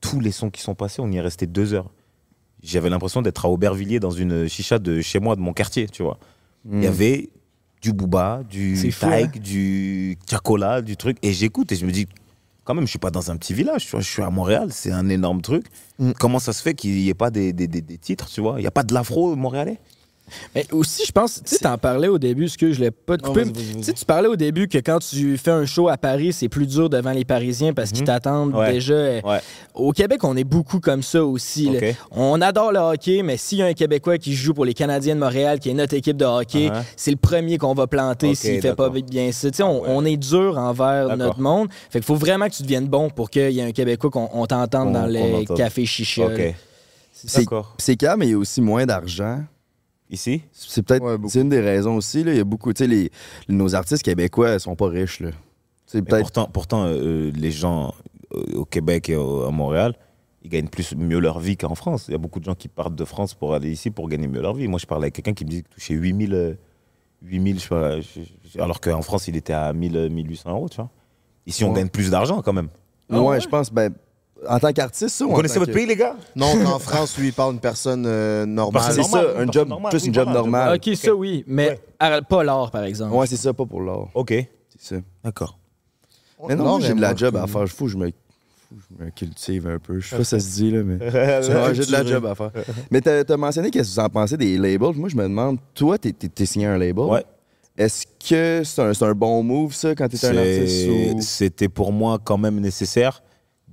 Tous 0.00 0.20
les 0.20 0.30
sons 0.30 0.48
qui 0.50 0.60
sont 0.62 0.74
passés, 0.76 1.00
on 1.02 1.10
y 1.10 1.16
est 1.16 1.20
resté 1.20 1.46
deux 1.48 1.74
heures. 1.74 1.90
j'avais 2.62 2.88
l'impression 2.90 3.22
d'être 3.22 3.44
à 3.44 3.48
Aubervilliers 3.48 3.98
dans 4.00 4.10
une 4.12 4.48
chicha 4.48 4.78
de 4.78 5.00
chez 5.00 5.18
moi, 5.18 5.34
de 5.34 5.40
mon 5.40 5.52
quartier, 5.52 5.88
tu 5.88 6.02
vois. 6.04 6.18
Il 6.70 6.76
Hmm. 6.78 6.82
y 6.82 6.86
avait 6.86 7.30
du 7.82 7.92
booba, 7.92 8.42
du 8.48 8.92
taïk, 9.00 9.36
hein. 9.36 9.40
du 9.42 10.18
chacola, 10.30 10.82
du 10.82 10.96
truc. 10.96 11.16
Et 11.22 11.32
j'écoute 11.32 11.72
et 11.72 11.76
je 11.76 11.84
me 11.86 11.90
dis, 11.90 12.06
quand 12.64 12.74
même, 12.74 12.84
je 12.86 12.90
suis 12.90 12.98
pas 12.98 13.10
dans 13.10 13.30
un 13.30 13.36
petit 13.36 13.54
village, 13.54 13.84
tu 13.86 13.90
vois, 13.92 14.00
je 14.00 14.08
suis 14.08 14.22
à 14.22 14.30
Montréal, 14.30 14.68
c'est 14.70 14.92
un 14.92 15.08
énorme 15.08 15.42
truc. 15.42 15.66
Mm. 15.98 16.12
Comment 16.18 16.38
ça 16.38 16.52
se 16.52 16.62
fait 16.62 16.74
qu'il 16.74 16.92
n'y 16.94 17.08
ait 17.08 17.14
pas 17.14 17.30
des, 17.30 17.52
des- 17.52 17.66
des- 17.68 17.80
des 17.82 17.98
titres, 17.98 18.28
tu 18.28 18.40
vois? 18.40 18.54
Il 18.58 18.62
n'y 18.62 18.66
a 18.66 18.70
pas 18.72 18.82
de 18.82 18.92
l'afro 18.94 19.34
montréalais 19.36 19.78
Mais 20.54 20.66
aussi, 20.72 21.04
je 21.06 21.12
pense, 21.12 21.42
tu 21.44 21.54
sais, 21.56 21.58
t'en 21.58 21.78
parlais 21.78 22.08
au 22.08 22.18
début, 22.18 22.48
ce 22.48 22.56
que 22.58 22.72
je 22.72 22.80
l'ai 22.80 22.90
pas 22.90 23.16
te 23.16 23.22
couper. 23.22 23.44
Tu 23.52 23.82
sais, 23.82 23.92
tu 23.92 24.04
parlais 24.04 24.28
au 24.28 24.36
début 24.36 24.68
que 24.68 24.78
quand 24.78 24.98
tu 24.98 25.36
fais 25.38 25.50
un 25.50 25.66
show 25.66 25.88
à 25.88 25.96
Paris, 25.96 26.32
c'est 26.32 26.48
plus 26.48 26.66
dur 26.66 26.88
devant 26.90 27.12
les 27.12 27.24
Parisiens 27.24 27.72
parce 27.72 27.90
qu'ils 27.90 28.00
Mhm. 28.02 28.06
t'attendent 28.06 28.54
Ouais. 28.54 28.72
déjà. 28.72 28.94
euh, 28.94 29.20
Ouais. 29.24 29.40
Au 29.74 29.92
Québec, 29.92 30.24
on 30.24 30.36
est 30.36 30.44
beaucoup 30.44 30.80
comme 30.80 31.02
ça 31.02 31.24
aussi. 31.24 31.70
On 32.10 32.40
adore 32.40 32.72
le 32.72 32.78
hockey, 32.78 33.22
mais 33.22 33.36
s'il 33.36 33.58
y 33.58 33.62
a 33.62 33.66
un 33.66 33.72
Québécois 33.74 34.18
qui 34.18 34.34
joue 34.34 34.54
pour 34.54 34.64
les 34.64 34.74
Canadiens 34.74 35.14
de 35.14 35.20
Montréal, 35.20 35.58
qui 35.60 35.70
est 35.70 35.74
notre 35.74 35.94
équipe 35.94 36.16
de 36.16 36.24
hockey, 36.24 36.68
Uh-huh. 36.68 36.82
c'est 36.96 37.10
le 37.10 37.16
premier 37.16 37.58
qu'on 37.58 37.74
va 37.74 37.86
planter 37.86 38.30
Ok, 38.30 38.36
s'il 38.36 38.60
fait 38.60 38.74
pas 38.74 38.90
bien 38.90 39.32
ça. 39.32 39.50
Tu 39.50 39.56
sais, 39.58 39.62
on, 39.62 39.82
Ouais. 39.82 39.88
on 39.90 40.04
est 40.04 40.16
dur 40.16 40.58
envers 40.58 41.08
D'accord. 41.08 41.16
notre 41.16 41.40
monde. 41.40 41.68
Fait 41.90 41.98
qu'il 42.00 42.06
faut 42.06 42.14
vraiment 42.16 42.46
que 42.48 42.54
tu 42.54 42.62
deviennes 42.62 42.86
bon 42.88 43.08
pour 43.10 43.30
qu'il 43.30 43.50
y 43.52 43.60
ait 43.60 43.62
un 43.64 43.72
Québécois 43.72 44.10
qu'on 44.10 44.28
on 44.32 44.46
t'entende 44.46 44.92
dans 44.92 45.06
les 45.06 45.46
cafés 45.56 45.86
chicha. 45.86 46.28
là. 46.28 46.34
Ok. 46.34 46.54
C'est 47.12 47.40
D'accord. 47.40 47.74
c'est 47.78 47.96
calme, 47.96 48.20
mais 48.20 48.26
il 48.28 48.30
y 48.30 48.34
a 48.34 48.38
aussi 48.38 48.60
moins 48.60 48.86
d'argent. 48.86 49.40
Ici 50.10 50.42
C'est 50.52 50.82
peut-être 50.82 51.02
Ouais, 51.04 51.16
une 51.40 51.48
des 51.48 51.60
raisons 51.60 51.96
aussi. 51.96 52.24
Là. 52.24 52.32
Il 52.32 52.36
y 52.36 52.40
a 52.40 52.44
beaucoup, 52.44 52.72
tu 52.72 52.78
sais, 52.84 52.88
les, 52.88 53.10
nos 53.48 53.74
artistes 53.74 54.02
québécois 54.02 54.58
sont 54.58 54.74
pas 54.76 54.88
riches. 54.88 55.20
Là. 55.20 55.30
Pourtant, 56.20 56.46
pourtant 56.52 56.84
euh, 56.86 57.30
les 57.34 57.50
gens 57.50 57.94
euh, 58.34 58.42
au 58.58 58.64
Québec 58.64 59.08
et 59.08 59.16
au- 59.16 59.42
à 59.44 59.50
Montréal, 59.50 59.94
ils 60.42 60.50
gagnent 60.50 60.68
plus 60.68 60.94
mieux 60.96 61.18
leur 61.20 61.38
vie 61.40 61.56
qu'en 61.56 61.74
France. 61.74 62.06
Il 62.08 62.12
y 62.12 62.14
a 62.14 62.18
beaucoup 62.18 62.40
de 62.40 62.44
gens 62.44 62.54
qui 62.54 62.68
partent 62.68 62.94
de 62.94 63.04
France 63.04 63.34
pour 63.34 63.54
aller 63.54 63.70
ici 63.70 63.90
pour 63.90 64.08
gagner 64.08 64.26
mieux 64.28 64.40
leur 64.40 64.54
vie. 64.54 64.68
Moi, 64.68 64.78
je 64.78 64.86
parlais 64.86 65.04
avec 65.04 65.14
quelqu'un 65.14 65.32
qui 65.34 65.44
me 65.44 65.50
disait 65.50 65.62
qu'il 65.62 65.74
touchait 65.74 65.94
8000, 65.94 66.34
euh, 66.34 66.54
8000 67.22 67.56
je 67.56 67.60
sais 67.62 67.68
pas, 67.68 68.00
je- 68.00 68.20
je- 68.54 68.60
alors 68.60 68.80
qu'en 68.80 69.02
France, 69.02 69.28
il 69.28 69.36
était 69.36 69.52
à 69.52 69.72
1000, 69.72 69.96
euh, 69.96 70.08
1800 70.08 70.50
euros, 70.50 70.68
tu 70.68 70.76
vois. 70.76 70.90
Ici, 71.46 71.64
on 71.64 71.70
Ouais. 71.70 71.76
gagne 71.80 71.88
plus 71.88 72.10
d'argent 72.10 72.40
quand 72.42 72.52
même. 72.52 72.68
ouais, 73.10 73.40
je 73.40 73.48
pense. 73.48 73.72
Ben, 73.72 73.92
en 74.48 74.58
tant 74.58 74.72
qu'artiste, 74.72 75.08
ça. 75.16 75.24
ou 75.24 75.28
Vous 75.30 75.34
connaissez 75.36 75.58
votre 75.58 75.70
que- 75.72 75.76
pays, 75.76 75.86
les 75.86 75.96
gars? 75.96 76.16
Non, 76.36 76.46
en 76.66 76.78
France, 76.78 77.16
lui, 77.18 77.28
il 77.28 77.32
parle 77.32 77.52
d'une 77.52 77.60
personne 77.60 78.04
euh, 78.06 78.46
normale. 78.46 78.92
C'est 78.92 79.02
ça, 79.02 79.18
un 79.18 79.22
job, 79.22 79.34
oui, 79.36 79.42
une 79.44 79.52
job 79.52 79.68
voilà, 79.68 79.98
un 79.98 80.12
job 80.12 80.28
normale. 80.28 80.76
Ok, 80.76 80.96
ça 80.96 81.14
oui, 81.14 81.44
mais 81.46 81.80
Ouais. 82.00 82.20
pas 82.28 82.44
l'art, 82.44 82.70
par 82.70 82.84
exemple. 82.84 83.14
Ouais, 83.14 83.26
c'est 83.26 83.36
ça, 83.36 83.52
pas 83.52 83.66
pour 83.66 83.82
l'art. 83.82 84.08
Ok, 84.14 84.30
C'est 84.78 84.96
ça. 84.96 85.00
d'accord. 85.24 85.58
Mais 86.48 86.56
non, 86.56 86.80
j'ai 86.80 86.94
de 86.94 87.00
la 87.00 87.14
job 87.14 87.34
je- 87.36 87.42
à 87.42 87.46
faire. 87.46 87.66
Je 87.66 87.96
me, 87.98 88.10
je 88.98 89.04
me 89.04 89.10
cultive 89.10 89.66
un 89.66 89.78
peu. 89.78 89.98
Je 90.00 90.08
sais 90.08 90.16
pas 90.16 90.24
si 90.24 90.30
ça 90.30 90.40
se 90.40 90.48
dit, 90.54 90.70
là, 90.70 90.82
mais. 90.84 90.98
J'ai 91.74 91.86
de 91.86 91.92
la 91.92 92.04
job 92.04 92.24
à 92.24 92.34
faire. 92.34 92.50
Mais 92.90 93.00
t'as 93.00 93.22
as 93.28 93.36
mentionné 93.36 93.70
qu'est-ce 93.70 93.90
que 93.96 94.00
vous 94.00 94.06
en 94.06 94.08
pensez 94.08 94.36
des 94.36 94.56
labels? 94.56 94.94
Moi, 94.96 95.08
je 95.10 95.16
me 95.16 95.24
demande, 95.24 95.58
toi, 95.74 95.98
t'es 95.98 96.46
signé 96.46 96.66
un 96.66 96.78
label. 96.78 97.04
Ouais. 97.04 97.24
Est-ce 97.76 98.04
que 98.28 98.62
c'est 98.64 99.02
un, 99.04 99.12
bon 99.12 99.42
move, 99.42 99.72
ça, 99.74 99.94
quand 99.94 100.08
t'es 100.08 100.24
un 100.26 100.36
artiste 100.36 100.88
ou... 100.88 101.20
C'était 101.20 101.68
pour 101.68 101.92
moi 101.92 102.18
quand 102.22 102.36
même 102.36 102.60
nécessaire 102.60 103.22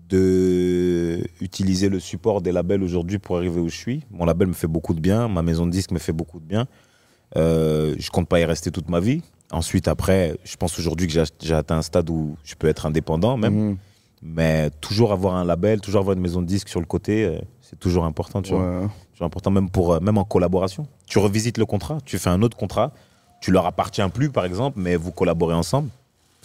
de 0.10 1.24
utiliser 1.42 1.90
le 1.90 2.00
support 2.00 2.42
des 2.42 2.52
labels 2.52 2.84
aujourd'hui 2.84 3.20
pour 3.20 3.38
arriver 3.38 3.60
où 3.60 3.70
je 3.70 3.76
suis. 3.76 4.04
Mon 4.12 4.26
label 4.26 4.48
me 4.48 4.54
fait 4.54 4.68
beaucoup 4.68 4.94
de 4.94 5.00
bien, 5.00 5.28
ma 5.28 5.42
maison 5.42 5.66
de 5.66 5.72
disques 5.72 5.92
me 5.92 6.00
fait 6.00 6.14
beaucoup 6.14 6.40
de 6.40 6.46
bien. 6.46 6.68
Euh, 7.36 7.96
je 8.00 8.10
compte 8.10 8.28
pas 8.28 8.40
y 8.40 8.46
rester 8.46 8.72
toute 8.72 8.90
ma 8.90 9.00
vie. 9.00 9.22
Ensuite, 9.52 9.88
après, 9.88 10.38
je 10.44 10.56
pense 10.56 10.78
aujourd'hui 10.80 11.08
que 11.08 11.14
j'ai- 11.42 11.54
atteint 11.54 11.78
un 11.78 11.82
stade 11.82 12.10
où 12.10 12.36
je 12.44 12.56
peux 12.56 12.68
être 12.68 12.86
indépendant 12.86 13.38
même. 13.38 13.54
Mhm. 13.70 13.78
Mais 14.24 14.72
toujours 14.82 15.12
avoir 15.12 15.36
un 15.36 15.46
label, 15.46 15.80
toujours 15.80 16.02
avoir 16.02 16.16
une 16.16 16.22
maison 16.24 16.42
de 16.42 16.48
disques 16.48 16.70
sur 16.70 16.80
le 16.80 16.88
côté, 16.88 17.26
euh, 17.26 17.40
c'est 17.62 17.80
toujours 17.80 18.04
important, 18.06 18.42
tu 18.42 18.54
vois. 18.54 18.90
C'est 19.18 19.24
important 19.24 19.52
même, 19.52 19.70
pour, 19.70 19.94
euh, 19.94 20.00
même 20.00 20.18
en 20.18 20.24
collaboration. 20.24 20.88
Tu 21.06 21.20
revisites 21.20 21.58
le 21.60 21.66
contrat, 21.68 22.00
tu 22.04 22.18
fais 22.18 22.30
un 22.32 22.42
autre 22.42 22.58
contrat, 22.58 22.94
tu 23.42 23.52
leur 23.52 23.66
appartiens 23.68 24.10
plus 24.10 24.30
par 24.32 24.46
exemple, 24.46 24.80
mais 24.82 24.96
vous 24.96 25.12
collaborez 25.12 25.54
ensemble. 25.54 25.90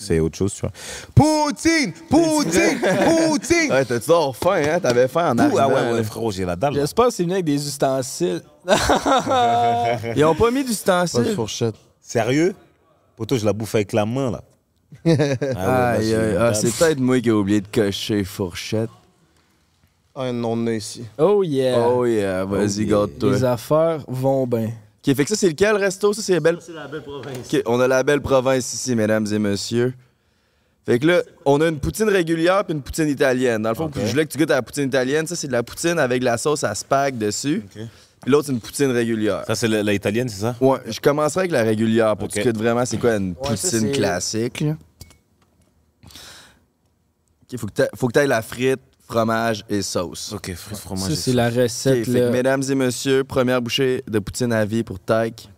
C'est 0.02 0.18
autre 0.20 0.36
chose, 0.36 0.52
tu 0.54 0.60
vois. 0.62 0.72
Poutine 1.14 1.92
Poutine 2.10 2.80
Poutine 2.80 3.70
Ouais, 3.70 3.84
t'as-tu 3.84 4.08
d'avoir 4.08 4.34
faim, 4.36 4.62
hein? 4.66 4.80
T'avais 4.80 5.06
faim 5.08 5.30
en 5.32 5.38
arrivant. 5.38 5.56
Ah 5.60 5.68
ouais, 5.68 5.74
ouais, 5.74 5.96
là. 5.98 6.02
frérot, 6.02 6.30
j'ai 6.32 6.44
la 6.44 6.56
dalle. 6.56 6.74
J'espère 6.74 7.06
que 7.06 7.12
c'est 7.12 7.22
venu 7.22 7.34
avec 7.34 7.44
des 7.44 7.66
ustensiles. 7.66 8.42
Ils 10.16 10.24
ont 10.24 10.34
pas 10.34 10.50
mis 10.50 10.58
Pas 10.58 10.62
de 10.62 10.66
d'ustensiles. 10.68 11.34
fourchette. 11.34 11.74
Sérieux? 12.00 12.54
Poto, 13.16 13.36
je 13.36 13.44
la 13.44 13.52
bouffe 13.52 13.74
avec 13.74 13.92
la 13.92 14.04
main, 14.04 14.30
là. 14.30 14.42
Ah 15.56 15.90
Aïe, 15.92 16.14
aïe, 16.14 16.36
ah, 16.38 16.52
c'est 16.52 16.70
peut-être 16.70 17.00
moi 17.00 17.20
qui 17.20 17.28
ai 17.28 17.32
oublié 17.32 17.60
de 17.60 17.66
cocher 17.68 18.24
fourchette. 18.24 18.90
Ah, 20.14 20.24
un 20.24 20.32
nom 20.32 20.56
de 20.56 20.62
nez 20.62 20.76
ici. 20.76 21.04
Oh 21.18 21.42
yeah. 21.42 21.78
Oh 21.88 22.04
yeah, 22.04 22.44
vas-y, 22.44 22.80
yeah. 22.80 22.90
garde-toi. 22.90 23.30
Les 23.32 23.44
affaires 23.44 24.00
vont 24.08 24.46
bien. 24.46 24.70
Ok, 25.06 25.14
fait 25.16 25.24
que 25.24 25.30
ça, 25.30 25.36
c'est 25.36 25.48
lequel 25.48 25.76
resto? 25.76 26.12
Ça, 26.12 26.22
c'est 26.22 26.34
la 26.34 26.40
belle... 26.40 26.58
C'est 26.60 26.72
la 26.72 26.86
belle 26.86 27.02
province. 27.02 27.52
Ok, 27.52 27.62
on 27.66 27.80
a 27.80 27.88
la 27.88 28.02
belle 28.04 28.20
province 28.20 28.72
ici, 28.74 28.94
mesdames 28.94 29.26
et 29.32 29.38
messieurs. 29.38 29.94
Fait 30.86 30.98
que 30.98 31.06
là, 31.06 31.22
on 31.44 31.60
a 31.60 31.68
une 31.68 31.78
poutine 31.80 32.08
régulière 32.08 32.64
puis 32.64 32.74
une 32.74 32.82
poutine 32.82 33.08
italienne. 33.08 33.62
Dans 33.62 33.68
le 33.70 33.74
fond, 33.74 33.90
je 33.94 34.00
voulais 34.10 34.26
que 34.26 34.32
tu 34.32 34.38
goûtes 34.38 34.50
à 34.50 34.56
la 34.56 34.62
poutine 34.62 34.84
italienne. 34.88 35.26
Ça, 35.26 35.34
c'est 35.36 35.46
de 35.48 35.52
la 35.52 35.62
poutine 35.62 35.98
avec 35.98 36.20
de 36.20 36.24
la 36.24 36.38
sauce 36.38 36.64
à 36.64 36.74
spag 36.74 37.18
dessus. 37.18 37.62
Ok. 37.64 37.82
Puis 38.22 38.30
l'autre, 38.30 38.46
c'est 38.46 38.52
une 38.52 38.60
poutine 38.60 38.90
régulière. 38.92 39.42
Ça, 39.46 39.54
c'est 39.56 39.66
la, 39.68 39.92
italienne, 39.92 40.28
c'est 40.28 40.40
ça? 40.40 40.54
Ouais, 40.60 40.78
je 40.86 41.00
commencerai 41.00 41.40
avec 41.42 41.50
la 41.52 41.62
régulière 41.62 42.16
pour 42.16 42.28
que 42.28 42.34
tu 42.34 42.42
goûtes 42.44 42.56
vraiment 42.58 42.84
c'est 42.84 42.98
quoi 42.98 43.16
une 43.16 43.34
Ouais, 43.44 43.56
ça, 43.56 43.70
poutine 43.70 43.90
classique. 43.92 44.60
là. 44.60 44.76
Ok, 47.52 47.58
faut 47.58 47.66
que 47.66 47.72
t'a- 47.72 47.88
faut 47.96 48.06
que 48.08 48.12
tu 48.12 48.18
ailles 48.20 48.28
la 48.28 48.42
frite, 48.42 48.80
fromage 49.12 49.64
et 49.68 49.82
sauce. 49.82 50.32
Ok, 50.32 50.54
frites, 50.54 50.78
fromage. 50.78 51.04
Ça, 51.06 51.12
et 51.12 51.16
c'est 51.16 51.22
sauce. 51.30 51.34
la 51.34 51.48
Ok, 51.48 51.54
recette. 51.56 52.04
fait 52.06 52.12
que, 52.12 52.18
là. 52.18 52.30
mesdames 52.30 52.62
et 52.68 52.74
messieurs, 52.74 53.24
première 53.24 53.60
bouchée 53.60 54.02
de 54.08 54.18
poutine 54.18 54.52
à 54.52 54.64
vie 54.64 54.82
pour 54.82 54.98
Tyke. 54.98 55.48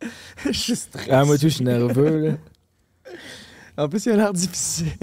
Je 0.44 0.52
suis 0.52 0.76
stressé. 0.76 1.10
Ah, 1.10 1.24
moi, 1.24 1.36
tout, 1.36 1.48
je 1.48 1.54
suis 1.54 1.64
nerveux. 1.64 2.18
Là. 2.18 2.32
En 3.78 3.90
plus, 3.90 4.06
il 4.06 4.12
a 4.12 4.16
l'air 4.16 4.32
difficile. 4.32 4.86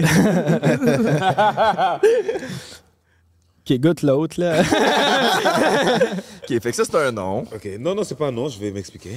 Ok, 3.66 3.78
goûte 3.80 4.02
l'autre. 4.02 4.38
là. 4.38 4.60
ok, 4.60 6.48
fait 6.48 6.70
que 6.70 6.72
ça, 6.72 6.84
c'est 6.84 6.96
un 6.98 7.12
nom. 7.12 7.44
Ok, 7.54 7.66
non, 7.80 7.94
non, 7.94 8.04
c'est 8.04 8.14
pas 8.14 8.26
un 8.26 8.30
nom, 8.30 8.46
je 8.50 8.58
vais 8.58 8.70
m'expliquer. 8.70 9.16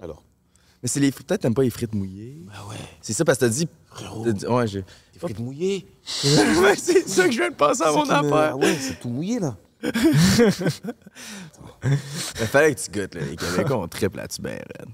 Alors, 0.00 0.22
Mais 0.82 0.88
c'est 0.88 1.00
les 1.00 1.12
peut-être 1.12 1.42
t'aimes 1.42 1.54
pas 1.54 1.62
les 1.62 1.70
frites 1.70 1.94
mouillées. 1.94 2.38
bah 2.46 2.52
ouais, 2.70 2.76
C'est 3.02 3.12
ça 3.12 3.24
parce 3.24 3.38
que 3.38 3.44
t'as 3.44 3.50
dit. 3.50 3.68
frérot, 3.86 4.24
t'as 4.24 4.32
dit- 4.32 4.46
ouais, 4.46 4.66
j'ai. 4.66 4.82
des 5.12 5.18
frites 5.18 5.38
mouillées? 5.38 5.86
ouais, 6.24 6.76
c'est 6.76 7.06
ça 7.08 7.26
que 7.26 7.32
je 7.32 7.38
viens 7.38 7.50
de 7.50 7.54
penser 7.54 7.82
à 7.82 7.92
mon 7.92 8.04
C'est 8.04 8.14
qui 8.14 8.24
me- 8.24 8.32
affaire. 8.32 8.52
Ah 8.52 8.56
ouais, 8.56 8.76
c'est 8.80 8.98
tout 9.00 9.08
mouillé, 9.10 9.38
là. 9.40 9.56
Il 11.82 12.46
fallait 12.46 12.74
que 12.74 12.80
tu 12.80 12.90
goûtes, 12.90 13.14
là. 13.14 13.20
Les 13.24 13.36
Québécois, 13.36 13.76
on 13.78 13.88
triple 13.88 14.16
là-dessus, 14.18 14.40
ben 14.42 14.52
raide. 14.58 14.88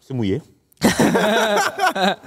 C'est 0.00 0.14
mouillé. 0.14 0.40
ça 0.82 2.18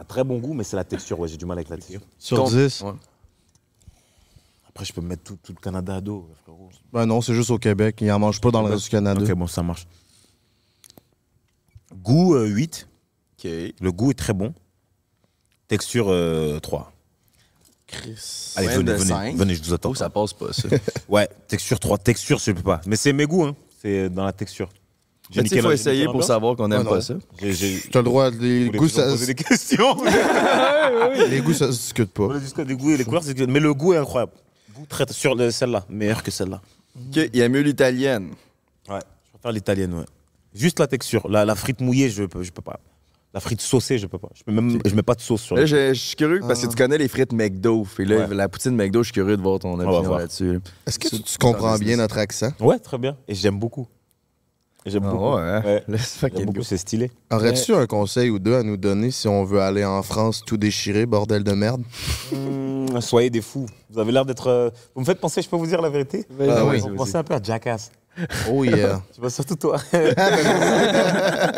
a 0.00 0.04
très 0.06 0.24
bon 0.24 0.38
goût, 0.38 0.54
mais 0.54 0.64
c'est 0.64 0.76
la 0.76 0.84
texture. 0.84 1.18
Ouais, 1.20 1.28
j'ai 1.28 1.36
du 1.36 1.44
mal 1.46 1.58
avec 1.58 1.68
la 1.68 1.76
texture. 1.76 2.00
Sur 2.18 2.38
Con- 2.38 2.48
10. 2.50 2.80
Ouais. 2.82 2.92
Après, 4.76 4.84
je 4.84 4.92
peux 4.92 5.00
me 5.00 5.06
mettre 5.08 5.22
tout, 5.22 5.38
tout 5.42 5.54
le 5.56 5.60
Canada 5.62 5.94
à 5.96 6.00
dos, 6.02 6.28
frérot. 6.42 6.68
Ben 6.92 7.06
non, 7.06 7.22
c'est 7.22 7.32
juste 7.32 7.48
au 7.50 7.56
Québec. 7.56 7.96
Ils 8.02 8.12
en 8.12 8.18
mangent 8.18 8.42
pas 8.42 8.50
dans 8.50 8.60
le 8.60 8.68
reste 8.74 8.84
du 8.84 8.90
Canada. 8.90 9.22
Ok, 9.22 9.32
bon, 9.32 9.46
ça 9.46 9.62
marche. 9.62 9.86
Goût 12.02 12.34
euh, 12.34 12.44
8. 12.44 12.86
Ok. 13.38 13.50
Le 13.80 13.90
goût 13.90 14.10
est 14.10 14.14
très 14.18 14.34
bon. 14.34 14.52
Texture 15.66 16.08
euh, 16.10 16.60
3. 16.60 16.92
Allez, 18.56 18.66
Ouais, 18.66 18.76
venez, 18.76 18.92
venez, 18.96 19.32
venez, 19.32 19.54
je 19.54 19.62
vous 19.62 19.72
attends. 19.72 19.88
Oh, 19.88 19.94
ça 19.94 20.10
passe 20.10 20.34
pas, 20.34 20.52
ça. 20.52 20.68
Ouais, 21.08 21.26
texture 21.48 21.80
3. 21.80 21.96
Texture, 21.96 22.38
je 22.38 22.52
peux 22.52 22.60
pas. 22.62 22.82
Mais 22.84 22.96
c'est 22.96 23.14
mes 23.14 23.24
goûts, 23.24 23.44
hein. 23.44 23.56
C'est 23.80 24.10
dans 24.10 24.26
la 24.26 24.32
texture. 24.34 24.68
J'ai 25.30 25.40
tu 25.42 25.44
niqué 25.44 25.62
faut 25.62 25.70
essayer 25.70 26.04
pour 26.04 26.22
savoir 26.22 26.54
qu'on 26.54 26.70
aime 26.70 26.82
Ouais, 26.82 26.90
pas 26.96 27.00
ça. 27.00 27.14
J'ai- 27.40 27.80
T'as 27.90 28.00
le 28.00 28.04
droit, 28.04 28.28
les 28.28 28.68
goûts, 28.68 28.88
ça, 28.90 29.04
pose 29.04 29.26
des 29.26 29.34
questions? 29.34 29.96
les 31.30 31.40
goûts, 31.40 31.54
ça 31.54 31.72
se 31.72 31.78
discute 31.78 32.10
pas. 32.12 32.28
Des 32.64 32.74
goûts 32.76 32.90
et 32.90 32.98
les 32.98 33.04
couleurs, 33.06 33.24
c'est 33.24 33.34
que- 33.34 33.44
mais 33.44 33.58
le 33.58 33.72
goût 33.72 33.94
est 33.94 33.96
incroyable. 33.96 34.32
Goût 34.76 34.86
très 34.88 35.04
sur 35.12 35.34
le- 35.34 35.50
celle-là, 35.50 35.84
meilleur 35.88 36.22
que 36.22 36.30
celle-là. 36.30 36.60
Ok, 36.96 37.16
il 37.32 37.36
y 37.36 37.42
a 37.42 37.48
mieux 37.48 37.60
l'italienne. 37.60 38.30
Ouais, 38.88 39.00
je 39.26 39.30
préfère 39.32 39.52
l'italienne, 39.52 39.94
ouais. 39.94 40.04
Juste 40.54 40.78
la 40.80 40.86
texture. 40.86 41.28
La, 41.28 41.44
la 41.44 41.54
frite 41.54 41.80
mouillée, 41.80 42.08
je 42.08 42.24
peux, 42.24 42.42
je 42.42 42.50
peux 42.50 42.62
pas. 42.62 42.78
La 43.34 43.40
frite 43.40 43.60
saucée, 43.60 43.98
je 43.98 44.06
peux 44.06 44.16
pas. 44.18 44.30
Je, 44.34 44.42
peux 44.44 44.52
même, 44.52 44.78
je 44.82 44.94
mets 44.94 45.02
pas 45.02 45.14
de 45.14 45.20
sauce 45.20 45.42
sur 45.42 45.56
Là, 45.56 45.66
je, 45.66 45.88
je 45.92 46.00
suis 46.00 46.16
curieux 46.16 46.40
parce 46.40 46.62
que 46.62 46.68
tu 46.68 46.74
connais 46.76 46.96
les 46.96 47.08
frites 47.08 47.32
McDo. 47.34 47.84
Fait 47.84 48.06
là, 48.06 48.26
Ouais. 48.26 48.34
la 48.34 48.48
poutine 48.48 48.74
McDo, 48.74 49.02
je 49.02 49.08
suis 49.08 49.12
curieux 49.12 49.36
de 49.36 49.42
voir 49.42 49.58
ton 49.58 49.76
va 49.76 49.84
opinion 49.84 50.02
voir. 50.04 50.20
là-dessus. 50.20 50.54
là. 50.54 50.58
Est-ce 50.86 50.98
que 50.98 51.08
tu, 51.08 51.20
tu 51.22 51.36
comprends 51.36 51.76
bien 51.76 51.96
notre 51.98 52.16
accent? 52.16 52.50
Ouais, 52.60 52.78
très 52.78 52.96
bien. 52.96 53.14
Et 53.28 53.34
j'aime 53.34 53.58
beaucoup. 53.58 53.86
J'aime 54.86 55.02
Ah 55.06 55.10
beaucoup. 55.10 55.34
ouais, 55.34 55.40
hein? 55.42 55.62
Ouais. 55.64 55.82
Let's 55.88 56.16
fucking 56.16 56.38
J'aime 56.38 56.46
beaucoup, 56.46 56.62
c'est 56.62 56.76
stylé. 56.78 57.10
Aurais-tu 57.32 57.74
un 57.74 57.86
conseil 57.86 58.30
ou 58.30 58.38
deux 58.38 58.54
à 58.54 58.62
nous 58.62 58.76
donner 58.76 59.10
si 59.10 59.26
on 59.28 59.44
veut 59.44 59.60
aller 59.60 59.84
en 59.84 60.02
France 60.02 60.42
tout 60.46 60.56
déchirer, 60.56 61.06
bordel 61.06 61.42
de 61.44 61.52
merde? 61.52 61.82
Mmh, 62.32 63.00
soyez 63.00 63.30
des 63.30 63.42
fous. 63.42 63.66
Vous 63.90 63.98
avez 63.98 64.12
l'air 64.12 64.24
d'être. 64.24 64.46
euh, 64.48 64.70
Vous 64.94 65.00
me 65.00 65.06
faites 65.06 65.20
penser, 65.20 65.42
je 65.42 65.48
peux 65.48 65.56
vous 65.56 65.66
dire 65.66 65.82
la 65.82 65.90
vérité? 65.90 66.24
Ah 66.48 66.64
oui. 66.64 66.78
Vous 66.80 66.94
pensez 66.94 67.16
un 67.16 67.24
peu 67.24 67.34
à 67.34 67.42
Jackass. 67.42 67.90
Oh 68.50 68.64
yeah. 68.64 69.02
Tu 69.14 69.20
vois, 69.20 69.28
surtout 69.30 69.56
toi. 69.56 69.76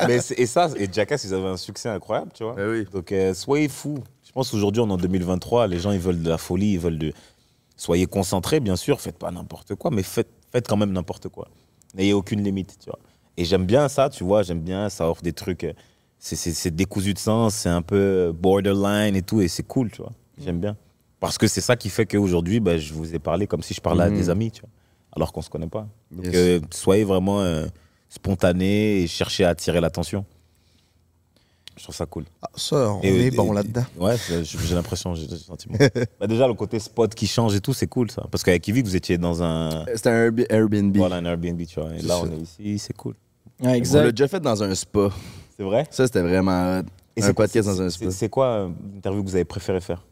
Mais 0.07 0.19
et 0.37 0.47
ça, 0.47 0.69
et 0.77 0.89
Jackass, 0.93 1.25
ils 1.25 1.35
avaient 1.35 1.47
un 1.49 1.57
succès 1.57 1.89
incroyable, 1.89 2.31
tu 2.35 2.45
vois. 2.45 2.55
Ben 2.55 2.69
oui. 2.71 2.87
Donc, 2.93 3.13
euh, 3.13 3.35
soyez 3.35 3.69
fous. 3.69 3.99
Je 4.27 4.33
pense 4.33 4.51
qu'aujourd'hui, 4.51 4.81
on 4.83 4.89
est 4.89 4.93
en 4.93 4.97
2023, 4.97 5.67
les 5.67 5.79
gens, 5.79 5.93
ils 5.93 6.01
veulent 6.01 6.23
de 6.23 6.29
la 6.29 6.39
folie, 6.39 6.73
ils 6.73 6.79
veulent 6.81 6.99
de. 6.99 7.13
Soyez 7.77 8.07
concentrés, 8.07 8.59
bien 8.61 8.75
sûr, 8.77 9.01
faites 9.01 9.19
pas 9.19 9.31
n'importe 9.31 9.75
quoi, 9.77 9.91
mais 9.93 10.03
faites, 10.03 10.29
faites 10.51 10.67
quand 10.67 10.77
même 10.77 10.93
n'importe 10.93 11.29
quoi. 11.29 11.47
N'ayez 11.95 12.13
aucune 12.13 12.43
limite, 12.43 12.77
tu 12.83 12.91
vois. 12.91 12.99
Et 13.41 13.45
j'aime 13.45 13.65
bien 13.67 13.89
ça, 13.89 14.09
tu 14.09 14.25
vois, 14.25 14.43
j'aime 14.43 14.61
bien, 14.61 14.89
ça 14.89 15.09
offre 15.09 15.23
des 15.23 15.33
trucs. 15.33 15.63
euh, 15.65 15.73
C'est, 16.19 16.35
c'est, 16.35 16.51
c'est 16.53 16.75
décousu 16.75 17.15
de 17.15 17.19
sens, 17.21 17.55
c'est 17.55 17.69
un 17.69 17.83
peu 17.83 18.33
borderline 18.35 19.15
et 19.15 19.23
tout, 19.23 19.41
et 19.41 19.47
c'est 19.47 19.63
cool, 19.63 19.91
tu 19.93 20.03
vois. 20.03 20.11
J'aime 20.37 20.59
bien. 20.59 20.77
Parce 21.21 21.39
que 21.39 21.47
c'est 21.47 21.61
ça 21.61 21.77
qui 21.77 21.89
fait 21.89 22.07
qu'aujourd'hui, 22.07 22.59
bah, 22.59 22.79
je 22.79 22.93
vous 22.93 23.15
ai 23.15 23.19
parlé 23.21 23.47
comme 23.47 23.63
si 23.63 23.75
je 23.75 23.81
parlais 23.81 24.03
à 24.05 24.11
des 24.11 24.29
amis, 24.29 24.51
tu 24.51 24.63
vois. 24.63 24.71
Alors 25.15 25.33
qu'on 25.33 25.43
se 25.43 25.51
connaît 25.51 25.69
pas. 25.69 25.87
Donc, 26.11 26.27
Yes. 26.27 26.35
euh, 26.35 26.61
soyez 26.73 27.05
vraiment 27.05 27.41
euh, 27.41 27.67
spontané 28.09 29.03
et 29.03 29.07
cherchez 29.07 29.45
à 29.45 29.51
attirer 29.51 29.81
l'attention. 29.81 30.25
Je 31.77 31.85
trouve 31.85 31.95
ça 31.95 32.07
cool. 32.07 32.25
Ah, 32.43 32.49
ça, 32.57 32.93
on 32.93 33.01
Et- 33.03 33.27
est 33.27 33.31
bon 33.31 33.53
là-dedans. 33.53 33.85
Ouais, 33.99 34.17
j'ai 34.29 34.75
l'impression, 34.75 35.15
j'ai 35.15 35.29
ce 35.29 35.37
sentiment. 35.37 35.77
bah 36.21 36.27
déjà, 36.27 36.49
le 36.49 36.55
côté 36.55 36.81
spot 36.81 37.15
qui 37.15 37.29
change 37.29 37.55
et 37.55 37.61
tout, 37.61 37.73
c'est 37.73 37.87
cool 37.87 38.11
ça. 38.11 38.27
Parce 38.33 38.43
qu'avec 38.43 38.67
Yvick, 38.67 38.85
vous 38.85 38.97
étiez 38.97 39.17
dans 39.17 39.43
un, 39.45 39.85
C'était 39.95 40.09
un 40.11 40.29
Airb- 40.31 40.47
Airbnb. 40.51 40.97
voilà, 40.97 41.17
un 41.17 41.25
Airbnb, 41.25 41.61
tu 41.67 41.81
vois. 41.81 41.95
Et 41.95 42.03
là, 42.03 42.15
ça. 42.17 42.23
on 42.25 42.33
est 42.33 42.41
ici, 42.43 42.79
c'est 42.81 42.97
cool. 42.97 43.15
Ouais, 43.61 43.67
On 43.67 43.71
l'a 43.71 43.77
exact. 43.77 44.11
déjà 44.13 44.29
fait 44.29 44.41
dans 44.41 44.63
un 44.63 44.75
spa. 44.75 45.09
C'est 45.57 45.63
vrai? 45.65 45.87
Ça, 45.91 46.07
c'était 46.07 46.23
vraiment 46.23 46.79
Et 47.17 47.23
un 47.23 47.27
c'est 47.27 47.35
quoi- 47.35 47.45
podcast 47.47 47.69
c'est- 47.69 47.75
dans 47.77 47.83
un 47.83 47.91
spa. 47.91 48.11
C'est 48.11 48.29
quoi 48.29 48.47
euh, 48.47 48.69
l'interview 48.95 49.23
que 49.25 49.29
vous 49.29 49.35
avez 49.35 49.45
préféré 49.45 49.81
faire? 49.81 50.03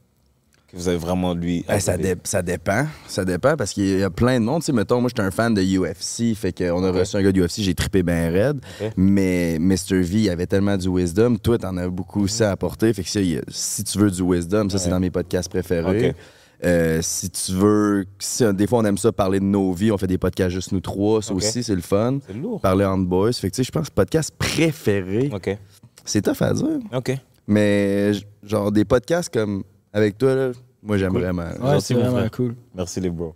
Que 0.69 0.77
vous 0.77 0.89
avez 0.89 0.97
vraiment 0.99 1.33
lui. 1.33 1.65
Ben, 1.69 1.79
ça, 1.79 1.97
dé- 1.97 2.17
ça 2.25 2.43
dépend. 2.43 2.87
Ça 3.07 3.25
dépend 3.25 3.55
parce 3.57 3.73
qu'il 3.73 3.99
y 4.01 4.03
a 4.03 4.11
plein 4.11 4.41
de 4.41 4.45
monde. 4.45 4.63
Tu 4.63 4.67
sais, 4.67 4.73
mettons, 4.73 5.01
moi, 5.01 5.09
j'étais 5.09 5.23
un 5.23 5.31
fan 5.31 5.55
de 5.55 5.63
UFC. 5.63 6.35
Fait 6.35 6.53
qu'on 6.53 6.83
a 6.83 6.91
reçu 6.91 7.17
un 7.17 7.23
gars 7.23 7.31
de 7.31 7.41
UFC, 7.41 7.63
j'ai 7.63 7.75
trippé 7.77 8.03
bien 8.03 8.31
raide. 8.33 8.59
Mais 8.97 9.59
Mr. 9.61 10.01
V, 10.03 10.23
il 10.23 10.31
avait 10.31 10.47
tellement 10.49 10.77
du 10.77 10.89
wisdom. 10.89 11.37
Toi, 11.39 11.57
t'en 11.59 11.77
as 11.77 11.89
beaucoup 11.89 12.23
aussi 12.25 12.43
à 12.43 12.51
apporter. 12.51 12.93
Fait 12.93 13.05
que 13.05 13.09
ça, 13.09 13.21
il 13.21 13.41
si 13.49 13.85
tu 13.85 13.97
veux 13.99 14.11
du 14.11 14.23
wisdom, 14.23 14.69
ça, 14.69 14.79
c'est 14.79 14.91
dans 14.91 14.99
mes 14.99 15.11
podcasts 15.11 15.49
préférés. 15.49 16.09
Ok. 16.11 16.17
Euh, 16.65 17.01
si 17.03 17.29
tu 17.31 17.53
veux. 17.53 18.05
si- 18.19 18.45
des 18.55 18.67
fois, 18.67 18.79
on 18.79 18.85
aime 18.85 18.97
ça 18.99 19.13
parler 19.13 19.41
de 19.41 19.45
nos 19.45 19.73
vies. 19.73 19.93
On 19.93 19.99
fait 19.99 20.07
des 20.07 20.19
podcasts 20.19 20.55
juste 20.55 20.73
nous 20.73 20.81
trois. 20.81 21.21
Ça 21.23 21.35
aussi, 21.35 21.63
c'est 21.63 21.75
le 21.75 21.83
fun. 21.83 22.19
C'est 22.27 22.33
lourd. 22.35 22.61
Parler 22.61 22.85
en 22.85 22.99
boys. 22.99 23.33
Fait 23.33 23.51
que, 23.51 23.55
tu 23.55 23.63
sais, 23.63 23.65
je 23.65 23.71
pense 23.73 23.89
que 23.89 23.95
podcast 23.95 24.33
préféré, 24.39 25.31
Ok. 25.33 25.57
c'est 26.05 26.23
tough 26.23 26.41
à 26.41 26.53
dire. 26.55 26.79
Ok. 26.95 27.13
Mais, 27.47 28.13
genre, 28.43 28.73
des 28.73 28.85
podcasts 28.85 29.33
comme 29.33 29.63
avec 29.93 30.17
toi, 30.19 30.35
là, 30.35 30.53
moi, 30.83 30.97
j'aime 30.99 31.13
Cool. 31.13 31.21
vraiment. 31.21 31.43
Ouais, 31.43 31.59
mon 31.61 31.79
vraiment 32.01 32.17
frère. 32.19 32.31
cool. 32.31 32.55
Merci 32.75 33.01
les 33.01 33.11
bros. 33.11 33.35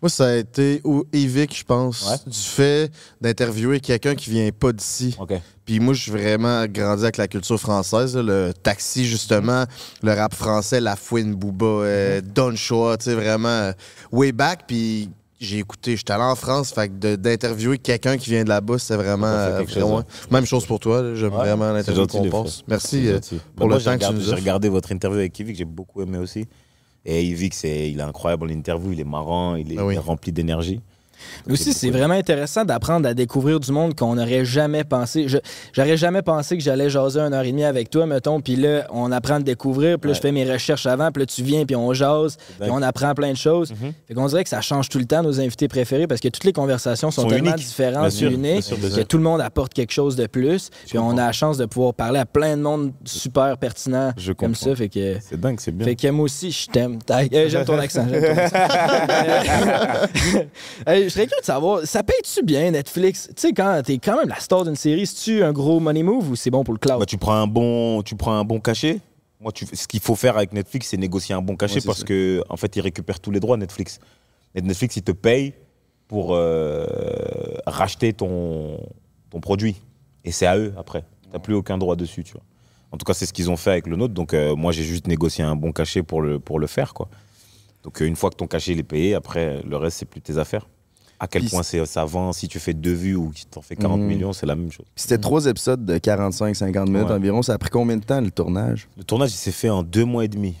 Moi, 0.00 0.08
ça 0.08 0.26
a 0.28 0.36
été 0.36 0.80
ou 0.84 1.04
Evic, 1.12 1.56
je 1.56 1.64
pense, 1.64 2.08
Ouais. 2.08 2.16
du 2.32 2.36
fait 2.38 2.90
d'interviewer 3.20 3.78
quelqu'un 3.78 4.14
qui 4.16 4.30
vient 4.30 4.50
pas 4.50 4.72
d'ici. 4.72 5.16
Ok. 5.20 5.34
Puis 5.64 5.78
moi, 5.78 5.94
je 5.94 6.02
suis 6.02 6.10
vraiment 6.10 6.66
grandi 6.66 7.02
avec 7.04 7.16
la 7.16 7.28
culture 7.28 7.58
française, 7.58 8.16
là, 8.16 8.22
le 8.22 8.52
taxi, 8.52 9.04
justement, 9.04 9.64
le 10.02 10.12
rap 10.12 10.34
français, 10.34 10.80
la 10.80 10.96
fouine, 10.96 11.34
Booba, 11.34 11.66
euh. 11.66 12.20
Don 12.20 12.54
Choa, 12.56 12.96
tu 12.98 13.04
sais, 13.04 13.14
vraiment 13.14 13.48
euh, 13.48 13.72
way 14.10 14.32
back. 14.32 14.64
Puis 14.66 15.08
j'ai 15.40 15.58
écouté, 15.58 15.96
j'étais 15.96 16.12
allé 16.12 16.24
en 16.24 16.34
France, 16.34 16.72
fait 16.72 16.88
que 16.88 17.14
d'interviewer 17.16 17.78
quelqu'un 17.78 18.16
qui 18.16 18.30
vient 18.30 18.42
de 18.44 18.48
là-bas, 18.48 18.78
c'est 18.78 18.96
vraiment. 18.96 19.26
Euh, 19.26 19.58
chose, 19.66 19.76
vraiment- 19.76 19.96
ouais. 19.98 20.02
Même 20.30 20.46
chose 20.46 20.66
pour 20.66 20.80
toi, 20.80 21.14
j'aime 21.14 21.32
Ouais, 21.32 21.38
vraiment 21.38 21.72
l'interview 21.72 22.06
qu'on 22.06 22.28
passe. 22.28 22.62
Merci 22.66 23.08
euh, 23.08 23.20
pour 23.56 23.68
le 23.68 23.80
temps 23.80 23.96
que 23.98 24.04
tu 24.18 24.20
J'ai 24.24 24.34
regardé 24.34 24.68
votre 24.68 24.90
interview 24.92 25.18
avec 25.20 25.38
Yvick, 25.38 25.56
j'ai 25.56 25.64
beaucoup 25.64 26.02
aimé 26.02 26.18
aussi. 26.18 26.46
Et 27.04 27.24
Yvick, 27.24 27.54
c'est, 27.54 27.90
il 27.90 27.98
est 27.98 28.02
incroyable 28.02 28.46
l'interview, 28.46 28.92
il 28.92 29.00
est 29.00 29.04
marrant, 29.04 29.56
il 29.56 29.72
est, 29.72 29.76
Ah 29.78 29.84
oui. 29.84 29.94
il 29.94 29.96
est 29.96 30.00
rempli 30.00 30.30
d'énergie. 30.32 30.80
Mais 31.46 31.52
aussi, 31.54 31.72
c'est 31.72 31.90
vraiment 31.90 32.14
intéressant 32.14 32.64
d'apprendre 32.64 33.08
à 33.08 33.14
découvrir 33.14 33.60
du 33.60 33.72
monde 33.72 33.94
qu'on 33.94 34.14
n'aurait 34.14 34.44
jamais 34.44 34.84
pensé. 34.84 35.26
J'aurais 35.72 35.96
jamais 35.96 36.22
pensé 36.22 36.56
que 36.56 36.62
j'allais 36.62 36.90
jaser 36.90 37.20
une 37.20 37.32
heure 37.34 37.42
et 37.44 37.50
demie 37.50 37.64
avec 37.64 37.90
toi, 37.90 38.06
mettons, 38.06 38.40
puis 38.40 38.56
là, 38.56 38.86
on 38.90 39.10
apprend 39.12 39.34
à 39.34 39.40
découvrir, 39.40 39.98
puis 39.98 40.08
là, 40.08 40.12
Ouais. 40.12 40.16
je 40.16 40.20
fais 40.20 40.32
mes 40.32 40.50
recherches 40.50 40.86
avant, 40.86 41.10
puis 41.10 41.22
là, 41.22 41.26
tu 41.26 41.42
viens, 41.42 41.64
puis 41.64 41.76
on 41.76 41.92
jase, 41.94 42.36
puis 42.60 42.70
on 42.70 42.82
apprend 42.82 43.14
plein 43.14 43.32
de 43.32 43.36
choses. 43.36 43.70
Mhm. 43.72 43.92
Fait 44.08 44.14
qu'on 44.14 44.26
dirait 44.26 44.42
que 44.44 44.50
ça 44.50 44.60
change 44.60 44.88
tout 44.88 44.98
le 44.98 45.04
temps, 45.06 45.22
nos 45.22 45.40
invités 45.40 45.68
préférés, 45.68 46.06
parce 46.06 46.20
que 46.20 46.28
toutes 46.28 46.44
les 46.44 46.52
conversations 46.52 47.10
sont, 47.10 47.22
Sont 47.22 47.28
tellement 47.28 47.50
uniques. 47.52 47.66
différentes 47.66 48.00
Bien 48.02 48.10
sûr, 48.10 48.30
uniques, 48.30 48.40
bien 48.52 48.60
sûr, 48.60 48.76
bien 48.76 48.90
que 48.90 49.00
tout 49.02 49.16
le 49.16 49.22
monde 49.22 49.40
apporte 49.40 49.72
quelque 49.74 49.92
chose 49.92 50.16
de 50.16 50.26
plus, 50.26 50.70
puis 50.88 50.98
on 50.98 51.12
a 51.18 51.26
la 51.26 51.32
chance 51.32 51.56
de 51.58 51.66
pouvoir 51.66 51.94
parler 51.94 52.18
à 52.18 52.26
plein 52.26 52.56
de 52.56 52.62
monde 52.62 52.92
super 53.04 53.56
pertinent 53.58 54.12
Je 54.16 54.32
comme 54.32 54.54
ça, 54.54 54.74
fait 54.74 54.88
que... 54.88 55.16
C'est 55.20 55.40
dingue, 55.40 55.58
c'est 55.60 55.72
bien. 55.72 55.86
Fait 55.86 55.96
que 55.96 56.08
moi 56.08 56.24
aussi, 56.24 56.50
je 56.50 56.66
t'aime. 56.68 56.98
J'aime 57.08 57.64
ton 57.64 57.78
accent. 57.78 58.06
j'aime 58.10 58.22
ton 58.22 58.40
accent. 58.42 58.56
Hey, 60.86 61.08
serais 61.12 61.26
curieux 61.26 61.40
de 61.40 61.46
savoir, 61.46 61.86
ça 61.86 62.02
paye-tu 62.02 62.42
bien 62.42 62.70
Netflix? 62.70 63.28
Tu 63.28 63.40
sais, 63.40 63.52
quand 63.52 63.82
t'es 63.84 63.98
quand 63.98 64.16
même 64.18 64.28
la 64.28 64.40
star 64.40 64.64
d'une 64.64 64.76
série, 64.76 65.06
c'est-tu 65.06 65.42
un 65.42 65.52
gros 65.52 65.80
money 65.80 66.02
move 66.02 66.30
ou 66.30 66.36
c'est 66.36 66.50
bon 66.50 66.64
pour 66.64 66.74
le 66.74 66.78
cloud? 66.78 66.98
Bah, 66.98 67.06
tu 67.06 67.18
prends 67.18 67.34
un 67.34 67.46
bon, 67.46 68.02
tu 68.02 68.16
prends 68.16 68.34
un 68.34 68.44
bon 68.44 68.60
cachet. 68.60 69.00
Moi, 69.40 69.52
tu, 69.52 69.66
ce 69.72 69.88
qu'il 69.88 70.00
faut 70.00 70.14
faire 70.14 70.36
avec 70.36 70.52
Netflix, 70.52 70.88
c'est 70.88 70.96
négocier 70.96 71.34
un 71.34 71.42
bon 71.42 71.56
cachet 71.56 71.76
Ouais, 71.76 71.86
parce 71.86 72.00
ça. 72.00 72.04
que 72.06 72.42
en 72.48 72.56
fait, 72.56 72.76
ils 72.76 72.80
récupèrent 72.80 73.20
tous 73.20 73.30
les 73.32 73.40
droits 73.40 73.56
Netflix. 73.56 73.98
Et 74.54 74.60
Netflix, 74.60 74.96
ils 74.96 75.02
te 75.02 75.12
payent 75.12 75.54
pour 76.06 76.34
euh, 76.34 76.86
racheter 77.66 78.12
ton, 78.12 78.78
ton 79.30 79.40
produit. 79.40 79.76
Et 80.24 80.30
c'est 80.30 80.46
à 80.46 80.56
eux 80.56 80.72
après. 80.76 81.04
T'as 81.32 81.38
plus 81.38 81.54
aucun 81.54 81.78
droit 81.78 81.96
dessus, 81.96 82.22
tu 82.22 82.32
vois. 82.34 82.42
En 82.92 82.98
tout 82.98 83.04
cas, 83.04 83.14
c'est 83.14 83.24
ce 83.26 83.32
qu'ils 83.32 83.50
ont 83.50 83.56
fait 83.56 83.70
avec 83.70 83.86
le 83.86 83.96
nôtre. 83.96 84.12
Donc, 84.14 84.34
euh, 84.34 84.54
moi, 84.54 84.70
j'ai 84.70 84.82
juste 84.84 85.06
négocié 85.08 85.42
un 85.42 85.56
bon 85.56 85.72
cachet 85.72 86.02
pour 86.02 86.20
le, 86.20 86.38
pour 86.38 86.58
le 86.60 86.66
faire, 86.66 86.92
quoi. 86.94 87.08
Donc, 87.82 88.00
euh, 88.00 88.04
une 88.06 88.14
fois 88.14 88.30
que 88.30 88.36
ton 88.36 88.46
cachet 88.46 88.74
est 88.74 88.82
payé, 88.82 89.14
après, 89.14 89.62
le 89.62 89.76
reste, 89.76 89.98
c'est 89.98 90.04
plus 90.04 90.20
tes 90.20 90.36
affaires. 90.38 90.68
À 91.24 91.28
quel 91.28 91.42
Puis 91.42 91.50
point 91.50 91.62
c'est, 91.62 91.86
ça 91.86 92.04
vend, 92.04 92.32
si 92.32 92.48
tu 92.48 92.58
fais 92.58 92.74
deux 92.74 92.92
vues 92.94 93.14
ou 93.14 93.30
si 93.32 93.46
t'en 93.46 93.62
fais 93.62 93.76
40 93.76 94.00
Mhm. 94.00 94.06
millions, 94.08 94.32
c'est 94.32 94.44
la 94.44 94.56
même 94.56 94.72
chose. 94.72 94.86
C'était 94.96 95.18
trois 95.18 95.46
épisodes 95.46 95.84
de 95.84 95.96
45-50 95.98 96.88
minutes 96.90 97.06
Ouais. 97.08 97.14
environ. 97.14 97.42
Ça 97.42 97.52
a 97.54 97.58
pris 97.58 97.70
combien 97.70 97.96
de 97.96 98.02
temps 98.04 98.20
le 98.20 98.32
tournage? 98.32 98.88
Le 98.98 99.04
tournage, 99.04 99.30
il 99.30 99.36
s'est 99.36 99.52
fait 99.52 99.70
en 99.70 99.84
deux 99.84 100.04
mois 100.04 100.24
et 100.24 100.28
demi. 100.28 100.56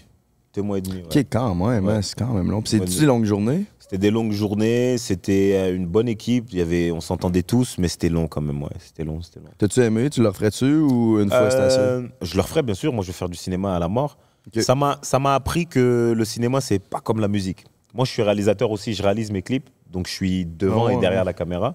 Deux 0.54 0.62
mois 0.62 0.78
et 0.78 0.80
demi. 0.80 0.98
ouais. 0.98 1.04
Ok, 1.06 1.26
quand 1.30 1.52
même, 1.56 1.84
Ouais. 1.84 1.92
hein, 1.94 2.00
c'est 2.02 2.16
quand 2.16 2.32
même 2.32 2.48
long. 2.48 2.62
Mais- 2.72 2.78
des 2.78 3.06
longues 3.06 3.24
journées? 3.24 3.64
C'était 3.80 3.98
des 3.98 4.10
longues 4.12 4.30
journées, 4.32 4.98
c'était 4.98 5.52
euh, 5.56 5.74
une 5.74 5.86
bonne 5.86 6.08
équipe. 6.08 6.46
Il 6.52 6.58
y 6.58 6.62
avait, 6.62 6.92
on 6.92 7.00
s'entendait 7.00 7.42
tous, 7.42 7.74
mais 7.78 7.88
c'était 7.88 8.08
long 8.08 8.28
quand 8.28 8.40
même. 8.40 8.62
Ouais, 8.62 8.70
c'était 8.78 9.02
long, 9.02 9.20
c'était 9.20 9.40
long. 9.40 9.50
T'as-tu 9.58 9.80
aimé? 9.80 10.10
Tu 10.10 10.22
le 10.22 10.28
referais-tu 10.28 10.76
ou 10.76 11.18
une 11.20 11.28
fois 11.28 11.50
c'était 11.50 11.62
assez? 11.64 11.78
Euh, 11.78 12.06
je 12.22 12.36
le 12.36 12.40
referais 12.40 12.62
bien 12.62 12.74
sûr. 12.76 12.92
Moi, 12.92 13.02
je 13.02 13.08
vais 13.08 13.12
faire 13.14 13.28
du 13.28 13.36
cinéma 13.36 13.74
à 13.74 13.78
la 13.80 13.88
mort. 13.88 14.16
Ok. 14.46 14.62
Ça 14.62 14.74
m'a, 14.76 14.98
ça 15.02 15.18
m'a 15.18 15.34
appris 15.34 15.66
que 15.66 16.14
le 16.16 16.24
cinéma, 16.24 16.60
c'est 16.60 16.78
pas 16.78 17.00
comme 17.00 17.18
la 17.20 17.28
musique. 17.28 17.64
Moi, 17.94 18.04
je 18.04 18.10
suis 18.10 18.22
réalisateur 18.22 18.70
aussi. 18.70 18.94
Je 18.94 19.02
réalise 19.02 19.30
mes 19.30 19.42
clips, 19.42 19.68
donc 19.90 20.06
je 20.06 20.12
suis 20.12 20.44
devant 20.46 20.86
Ah 20.86 20.92
et 20.94 20.96
derrière 20.98 21.24
la 21.24 21.32
caméra, 21.32 21.74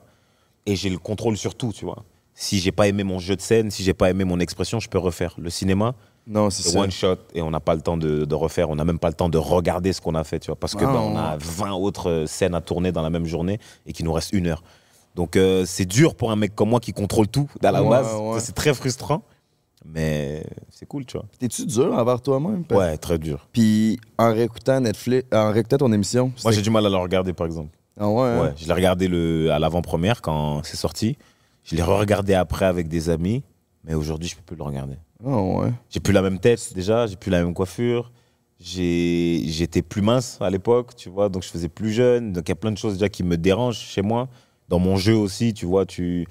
et 0.66 0.76
j'ai 0.76 0.90
le 0.90 0.98
contrôle 0.98 1.38
sur 1.38 1.56
tout. 1.56 1.72
Tu 1.74 1.86
vois. 1.86 2.04
Si 2.34 2.60
j'ai 2.60 2.72
pas 2.72 2.88
aimé 2.88 3.04
mon 3.04 3.20
jeu 3.20 3.36
de 3.36 3.42
scène, 3.42 3.72
si 3.72 3.84
j'ai 3.84 3.94
pas 3.94 4.10
aimé 4.10 4.24
mon 4.24 4.40
expression, 4.40 4.80
je 4.80 4.90
peux 4.90 5.00
refaire. 5.00 5.34
Le 5.40 5.50
cinéma, 5.50 5.96
Non, 6.28 6.50
c'est 6.52 6.70
ça. 6.70 6.80
one 6.80 6.92
shot 6.92 7.16
et 7.34 7.42
on 7.42 7.50
n'a 7.50 7.60
pas 7.60 7.74
le 7.74 7.82
temps 7.82 7.98
de, 7.98 8.26
de 8.26 8.36
refaire. 8.36 8.70
On 8.70 8.76
n'a 8.76 8.86
même 8.86 9.00
pas 9.00 9.08
le 9.08 9.16
temps 9.16 9.30
de 9.30 9.38
regarder 9.40 9.92
ce 9.94 10.02
qu'on 10.02 10.14
a 10.16 10.24
fait, 10.24 10.40
tu 10.40 10.48
vois, 10.48 10.56
parce 10.56 10.76
que 10.76 10.84
Ah, 10.86 10.94
bah, 10.94 11.02
on 11.02 11.18
a 11.18 11.38
20 11.40 11.72
autres 11.74 12.10
euh, 12.12 12.26
scènes 12.28 12.54
à 12.54 12.62
tourner 12.62 12.92
dans 12.92 13.02
la 13.02 13.10
même 13.10 13.26
journée 13.26 13.60
et 13.88 13.94
qu'il 13.94 14.06
nous 14.06 14.14
reste 14.14 14.34
une 14.34 14.48
heure. 14.48 14.62
Donc 15.16 15.36
euh, 15.36 15.66
c'est 15.66 15.86
dur 15.86 16.14
pour 16.14 16.30
un 16.32 16.36
mec 16.36 16.54
comme 16.54 16.70
moi 16.70 16.80
qui 16.80 16.94
contrôle 16.94 17.28
tout 17.28 17.48
à 17.64 17.72
la 17.72 17.82
Ouais, 17.82 17.90
base. 17.90 18.16
ouais. 18.16 18.40
C'est 18.40 18.54
très 18.54 18.72
frustrant, 18.76 19.24
mais 19.94 20.44
c'est 20.70 20.86
cool, 20.86 21.06
tu 21.06 21.18
vois. 21.18 21.26
T'es-tu 21.40 21.66
dur 21.66 21.94
envers 21.94 22.22
toi-même? 22.22 22.64
Ouais, 22.72 22.98
très 22.98 23.18
dur. 23.18 23.48
Puis 23.52 24.00
en 24.18 24.34
réécoutant 24.34 24.80
Netflix, 24.82 25.28
en 25.34 25.52
réécoutant 25.52 25.78
ton 25.78 25.92
émission, 25.94 26.32
Moi, 26.44 26.52
j'ai 26.52 26.62
du 26.62 26.70
mal 26.70 26.86
à 26.86 26.90
le 26.90 26.98
regarder, 26.98 27.34
par 27.34 27.48
exemple. 27.48 27.78
Ah 28.00 28.08
ouais, 28.10 28.28
hein? 28.28 28.42
Ouais, 28.44 28.54
je 28.58 28.68
l'ai 28.68 28.74
regardé 28.74 29.08
le, 29.08 29.52
à 29.52 29.60
l'avant-première 29.60 30.22
quand 30.22 30.62
c'est 30.64 30.78
sorti. 30.78 31.18
Je 31.64 31.76
l'ai 31.76 31.82
re-regardé 31.82 32.34
après 32.34 32.66
avec 32.66 32.88
des 32.88 33.10
amis, 33.10 33.44
mais 33.84 33.94
aujourd'hui, 33.94 34.30
je 34.30 34.36
peux 34.36 34.44
plus 34.44 34.56
le 34.56 34.64
regarder. 34.64 34.96
Ah 35.26 35.42
ouais. 35.42 35.72
J'ai 35.90 36.00
plus 36.00 36.14
la 36.14 36.22
même 36.22 36.40
tête 36.40 36.74
déjà, 36.76 37.08
j'ai 37.08 37.16
plus 37.16 37.32
la 37.32 37.44
même 37.44 37.54
coiffure. 37.54 38.12
J'étais 38.60 39.82
plus 39.82 40.02
mince 40.02 40.38
à 40.42 40.50
l'époque, 40.50 40.96
tu 40.96 41.10
vois, 41.10 41.30
donc 41.30 41.44
je 41.44 41.50
faisais 41.50 41.70
plus 41.70 41.92
jeune. 41.92 42.34
Donc 42.34 42.48
il 42.48 42.52
y 42.52 42.54
a 42.54 42.56
plein 42.56 42.72
de 42.72 42.78
choses 42.78 42.94
déjà 42.94 43.10
qui 43.10 43.24
me 43.24 43.38
dérangent 43.38 43.78
chez 43.80 44.02
moi. 44.02 44.28
Dans 44.70 44.80
mon 44.80 44.96
jeu 44.96 45.16
aussi, 45.16 45.54
tu 45.54 45.66
vois, 45.66 45.86
tu. 45.86 46.28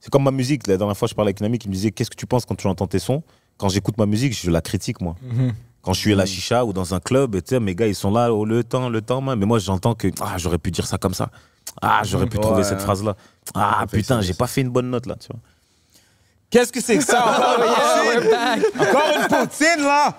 C'est 0.00 0.10
comme 0.10 0.24
ma 0.24 0.30
musique. 0.30 0.66
La 0.66 0.76
dernière 0.76 0.96
fois, 0.96 1.08
je 1.08 1.14
parlais 1.14 1.28
avec 1.28 1.40
une 1.40 1.46
amie 1.46 1.58
qui 1.58 1.68
me 1.68 1.74
disait 1.74 1.90
Qu'est-ce 1.90 2.10
que 2.10 2.16
tu 2.16 2.26
penses 2.26 2.44
quand 2.46 2.54
tu 2.54 2.66
entends 2.66 2.86
tes 2.86 2.98
sons? 2.98 3.22
Quand 3.58 3.68
j'écoute 3.68 3.98
ma 3.98 4.06
musique, 4.06 4.32
je 4.38 4.50
la 4.50 4.62
critique, 4.62 5.00
moi. 5.00 5.14
Mhm. 5.22 5.52
Quand 5.82 5.92
je 5.92 6.00
suis 6.00 6.12
à 6.12 6.16
la 6.16 6.26
chicha 6.26 6.64
ou 6.64 6.72
dans 6.72 6.94
un 6.94 7.00
club, 7.00 7.34
et 7.36 7.42
tu 7.42 7.50
sais, 7.50 7.60
mes 7.60 7.74
gars, 7.74 7.86
ils 7.86 7.94
sont 7.94 8.10
là, 8.10 8.32
oh, 8.32 8.44
le 8.44 8.64
temps, 8.64 8.88
le 8.88 9.00
temps, 9.02 9.20
man. 9.20 9.38
mais 9.38 9.46
moi, 9.46 9.58
j'entends 9.58 9.94
que 9.94 10.08
ah, 10.20 10.36
j'aurais 10.38 10.58
pu 10.58 10.70
dire 10.70 10.86
ça 10.86 10.98
comme 10.98 11.14
ça. 11.14 11.30
Ah, 11.80 12.02
j'aurais 12.04 12.26
pu 12.26 12.36
Ouais. 12.36 12.42
trouver 12.42 12.64
cette 12.64 12.80
phrase-là. 12.80 13.16
Ah, 13.54 13.84
putain, 13.90 14.20
j'ai 14.22 14.34
pas 14.34 14.46
fait 14.46 14.60
une 14.62 14.70
bonne 14.70 14.90
note 14.90 15.06
là, 15.06 15.16
tu 15.16 15.28
vois. 15.28 15.40
Qu'est-ce 16.50 16.72
que 16.72 16.80
c'est 16.80 16.98
que 16.98 17.04
ça? 17.04 17.22
Encore 17.36 17.58
une 17.58 17.70
Yeah, 17.70 17.76
poutine? 17.76 18.22
we're 18.22 18.30
back. 18.30 18.88
Encore 18.88 19.10
une 19.16 19.46
poutine, 19.48 19.84
là? 19.84 20.16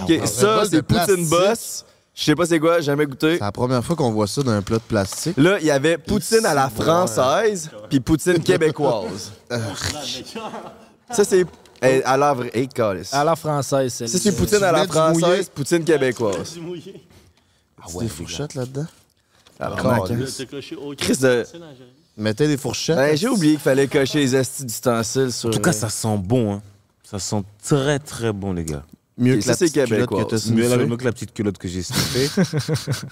Ok, 0.00 0.26
ça, 0.26 0.62
c'est 0.70 0.82
Poutine. 0.82 1.28
Boss. 1.28 1.84
Je 2.18 2.24
sais 2.24 2.34
pas 2.34 2.46
c'est 2.46 2.58
quoi, 2.58 2.80
jamais 2.80 3.06
goûté. 3.06 3.34
C'est 3.34 3.44
la 3.44 3.52
première 3.52 3.84
fois 3.84 3.94
qu'on 3.94 4.10
voit 4.10 4.26
ça 4.26 4.42
dans 4.42 4.50
un 4.50 4.60
plat 4.60 4.78
de 4.78 4.82
plastique. 4.82 5.36
Là, 5.36 5.58
il 5.60 5.66
y 5.66 5.70
avait 5.70 5.96
poutine 5.98 6.44
à 6.44 6.52
la 6.52 6.68
française, 6.68 7.70
puis 7.88 8.00
poutine 8.00 8.42
québécoise. 8.42 9.32
Ça, 11.10 11.24
c'est. 11.24 11.46
À 12.04 12.16
la 12.16 12.34
vraie. 12.34 12.68
À 13.12 13.22
la 13.22 13.36
française, 13.36 13.94
c'est. 13.94 14.08
Ça, 14.08 14.18
c'est 14.18 14.36
poutine 14.36 14.64
à 14.64 14.72
la 14.72 14.86
française, 14.86 15.48
poutine 15.48 15.84
québécoise. 15.84 16.58
Ah 17.80 17.86
ouais, 17.94 18.04
des 18.04 18.10
fourchettes 18.10 18.56
là-dedans? 18.56 18.86
Ah, 19.60 19.76
Calice. 20.06 20.42
Chris 20.98 21.16
de. 21.18 21.46
Mettez 22.16 22.48
des 22.48 22.56
fourchettes. 22.56 22.96
Ben, 22.96 23.16
j'ai 23.16 23.28
oublié 23.28 23.52
qu'il 23.52 23.62
fallait 23.62 23.86
cocher 23.86 24.18
les 24.18 24.34
astis 24.34 24.64
d'ustensiles 24.64 25.32
sur. 25.32 25.50
En 25.50 25.52
tout 25.52 25.60
cas, 25.60 25.72
ça 25.72 25.88
sent 25.88 26.18
bon, 26.18 26.54
hein. 26.54 26.62
Ça 27.04 27.20
sent 27.20 27.44
très 27.62 28.00
très 28.00 28.32
bon, 28.32 28.52
les 28.52 28.64
gars. 28.64 28.82
Mieux 29.18 29.38
que 29.38 29.48
la 29.48 29.54
c'est 29.54 29.66
petite 29.70 29.84
culotte 29.86 30.08
que 30.08 30.22
t'as 30.30 30.38
sniffée. 30.38 30.86
mieux 30.86 30.96
que 30.96 31.04
la 31.04 31.12
petite 31.12 31.34
culotte 31.34 31.58
que 31.58 31.68
j'ai 31.68 31.82
sniffée. 31.82 32.28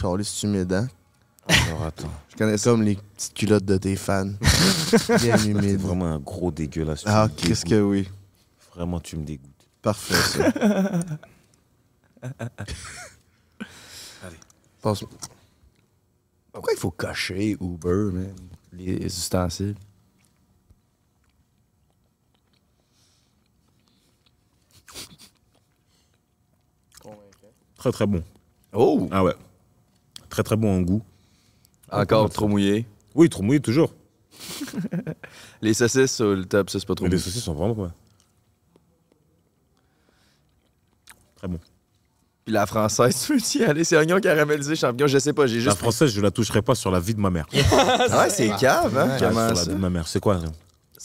Charlie, 0.00 0.24
c'est 0.24 0.46
humide, 0.46 0.72
hein? 0.72 0.88
Alors 1.48 1.82
attends, 1.84 2.10
Je 2.30 2.36
connais 2.36 2.56
ça 2.56 2.70
comme 2.70 2.82
les 2.84 2.96
petites 2.96 3.34
culottes 3.34 3.64
de 3.64 3.76
tes 3.76 3.96
fans. 3.96 4.24
Bien 5.20 5.36
c'est 5.36 5.46
humide. 5.48 5.80
vraiment 5.80 6.06
un 6.06 6.18
gros 6.20 6.50
dégueulasse. 6.50 7.00
Tu 7.02 7.08
Ah, 7.08 7.28
qu'est-ce 7.36 7.64
que 7.66 7.80
oui. 7.82 8.08
Vraiment, 8.74 9.00
tu 9.00 9.16
me 9.16 9.24
dégoûtes. 9.24 9.50
Parfait, 9.82 10.14
ça. 10.14 10.52
Passe- 14.82 15.04
Pourquoi 16.52 16.72
il 16.72 16.78
faut 16.78 16.90
cocher 16.90 17.56
Uber, 17.60 18.10
man? 18.12 18.34
Les 18.72 19.04
ustensiles. 19.06 19.74
Très 27.84 27.92
très 27.92 28.06
bon. 28.06 28.22
Oh! 28.72 29.08
Ah 29.10 29.22
ouais. 29.22 29.34
Très 30.30 30.42
très 30.42 30.56
bon 30.56 30.74
en 30.78 30.80
goût. 30.80 31.02
Encore 31.92 32.30
trop 32.30 32.48
mouillé? 32.48 32.86
Oui, 33.14 33.28
trop 33.28 33.42
mouillé 33.42 33.60
toujours. 33.60 33.92
Les 35.60 35.74
saucisses 35.74 36.14
sur 36.14 36.34
le 36.34 36.46
top, 36.46 36.70
ça, 36.70 36.80
c'est 36.80 36.86
pas 36.88 36.94
trop 36.94 37.04
Mais 37.04 37.10
les 37.10 37.18
saucisses 37.18 37.44
sont 37.44 37.52
vraiment 37.52 37.74
pas. 37.74 37.92
Très 41.36 41.46
bon. 41.48 41.58
Puis 42.46 42.54
la 42.54 42.64
française, 42.64 43.22
tu 43.26 43.34
veux 43.36 43.60
y 43.60 43.64
aller? 43.64 43.84
C'est 43.84 43.98
oignon 43.98 44.18
caramélisé, 44.18 44.76
champignon, 44.76 45.06
je 45.06 45.18
sais 45.18 45.34
pas, 45.34 45.46
j'ai 45.46 45.56
La 45.58 45.64
juste. 45.64 45.76
française, 45.76 46.10
je 46.10 46.22
la 46.22 46.30
toucherai 46.30 46.62
pas 46.62 46.74
sur 46.74 46.90
la 46.90 47.00
vie 47.00 47.14
de 47.14 47.20
ma 47.20 47.28
mère. 47.28 47.46
Ah 47.70 48.20
ouais, 48.24 48.30
c'est 48.30 48.48
cave, 48.58 48.96
hein? 48.96 49.08
Ouais, 49.10 49.16
Comment 49.20 49.48
sur 49.48 49.54
la 49.54 49.54
ça? 49.56 49.62
vie 49.70 49.76
de 49.76 49.80
ma 49.80 49.90
mère. 49.90 50.08
C'est 50.08 50.20
quoi 50.20 50.40
ça 50.40 50.46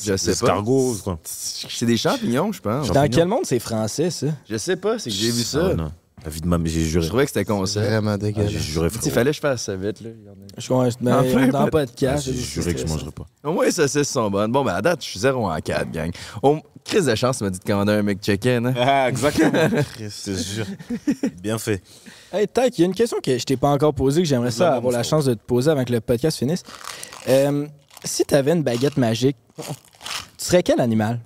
Je 0.01 0.15
sais 0.15 0.27
pas. 0.31 0.31
Escargot, 0.31 0.95
quoi. 1.03 1.19
C'est 1.26 1.85
des 1.85 1.97
champignons, 1.97 2.53
je 2.53 2.61
pense. 2.61 2.88
Dans 2.89 3.10
quel 3.10 3.27
monde 3.27 3.43
c'est 3.43 3.60
français, 3.60 4.10
ça? 4.11 4.27
Je 4.49 4.56
sais 4.56 4.77
pas, 4.77 4.97
c'est 4.97 5.10
que 5.10 5.15
j'ai 5.18 5.30
vu 5.30 5.41
Ah 5.41 5.45
ça. 5.45 5.73
non. 5.76 5.91
La 6.26 6.30
vie 6.30 6.41
de 6.41 6.48
ma 6.48 6.58
mère, 6.58 6.72
j'ai 6.72 6.82
Je 6.82 6.88
juré. 6.90 7.08
trouvais 7.08 7.24
que 7.26 7.32
c'était 7.32 7.46
concept. 7.46 7.86
Vraiment 7.86 8.12
Ah, 8.12 8.18
j'ai 8.20 8.28
dégueulasse. 8.34 8.52
juré, 8.52 8.90
frérot. 8.90 9.10
fallait 9.10 9.30
que 9.32 9.36
je 9.36 9.41
fasse 9.41 9.64
ça 9.64 9.76
vite, 9.76 10.02
là. 10.02 10.10
Je 10.58 10.68
comprends. 10.68 10.90
Mais 11.02 11.12
En 11.14 11.24
plein 11.24 11.48
dans 11.48 11.64
pas- 11.66 11.72
pas 11.72 11.86
de 11.86 11.91
Ah, 11.91 11.98
cash. 11.98 12.26
J'ai 12.26 12.34
juré 12.34 12.74
que 12.74 12.80
je 12.82 12.86
mangerais 12.88 13.12
pas. 13.12 13.26
Au 13.44 13.54
moins, 13.54 13.66
les 13.66 13.72
saucisses 13.72 14.10
sont 14.10 14.30
bonnes. 14.30 14.52
Bon, 14.52 14.64
ben 14.66 14.74
à 14.76 14.82
date, 14.82 15.04
je 15.04 15.10
suis 15.10 15.20
0 15.20 15.50
en 15.50 15.58
4, 15.60 15.91
gang. 15.91 16.12
On... 16.44 16.62
Crise 16.86 17.06
de 17.06 17.14
chance, 17.14 17.38
tu 17.38 17.44
m'as 17.44 17.50
dit 17.52 17.60
de 17.60 17.64
commander 17.64 17.91
un 17.91 18.02
McChicken. 18.02 18.66
Hein? 18.68 18.74
Ah, 18.76 19.10
exactement. 19.10 19.52
je 20.00 20.32
te 20.32 20.38
jure. 20.38 20.66
Bien 21.44 21.58
fait. 21.60 21.84
Hey, 22.34 22.48
Tac, 22.48 22.76
il 22.78 22.82
y 22.82 22.84
a 22.84 22.88
une 22.88 22.96
question 22.96 23.18
que 23.22 23.38
je 23.38 23.44
t'ai 23.44 23.58
pas 23.58 23.70
encore 23.70 23.94
posée, 23.94 24.22
que 24.24 24.28
j'aimerais 24.28 24.50
ça 24.50 24.74
avoir 24.76 24.91
la 24.94 25.04
chance 25.04 25.26
de 25.26 25.34
te 25.36 25.44
poser 25.44 25.70
avant 25.70 25.84
que 25.84 25.91
le 25.91 26.00
podcast 26.02 26.38
finisse. 26.40 26.64
Euh, 27.28 27.68
si 28.04 28.24
tu 28.26 28.34
avais 28.34 28.54
une 28.54 28.64
baguette 28.64 28.98
magique, 28.98 29.36
tu 29.58 29.64
serais 30.38 30.64
quel 30.64 30.80
animal? 30.82 31.20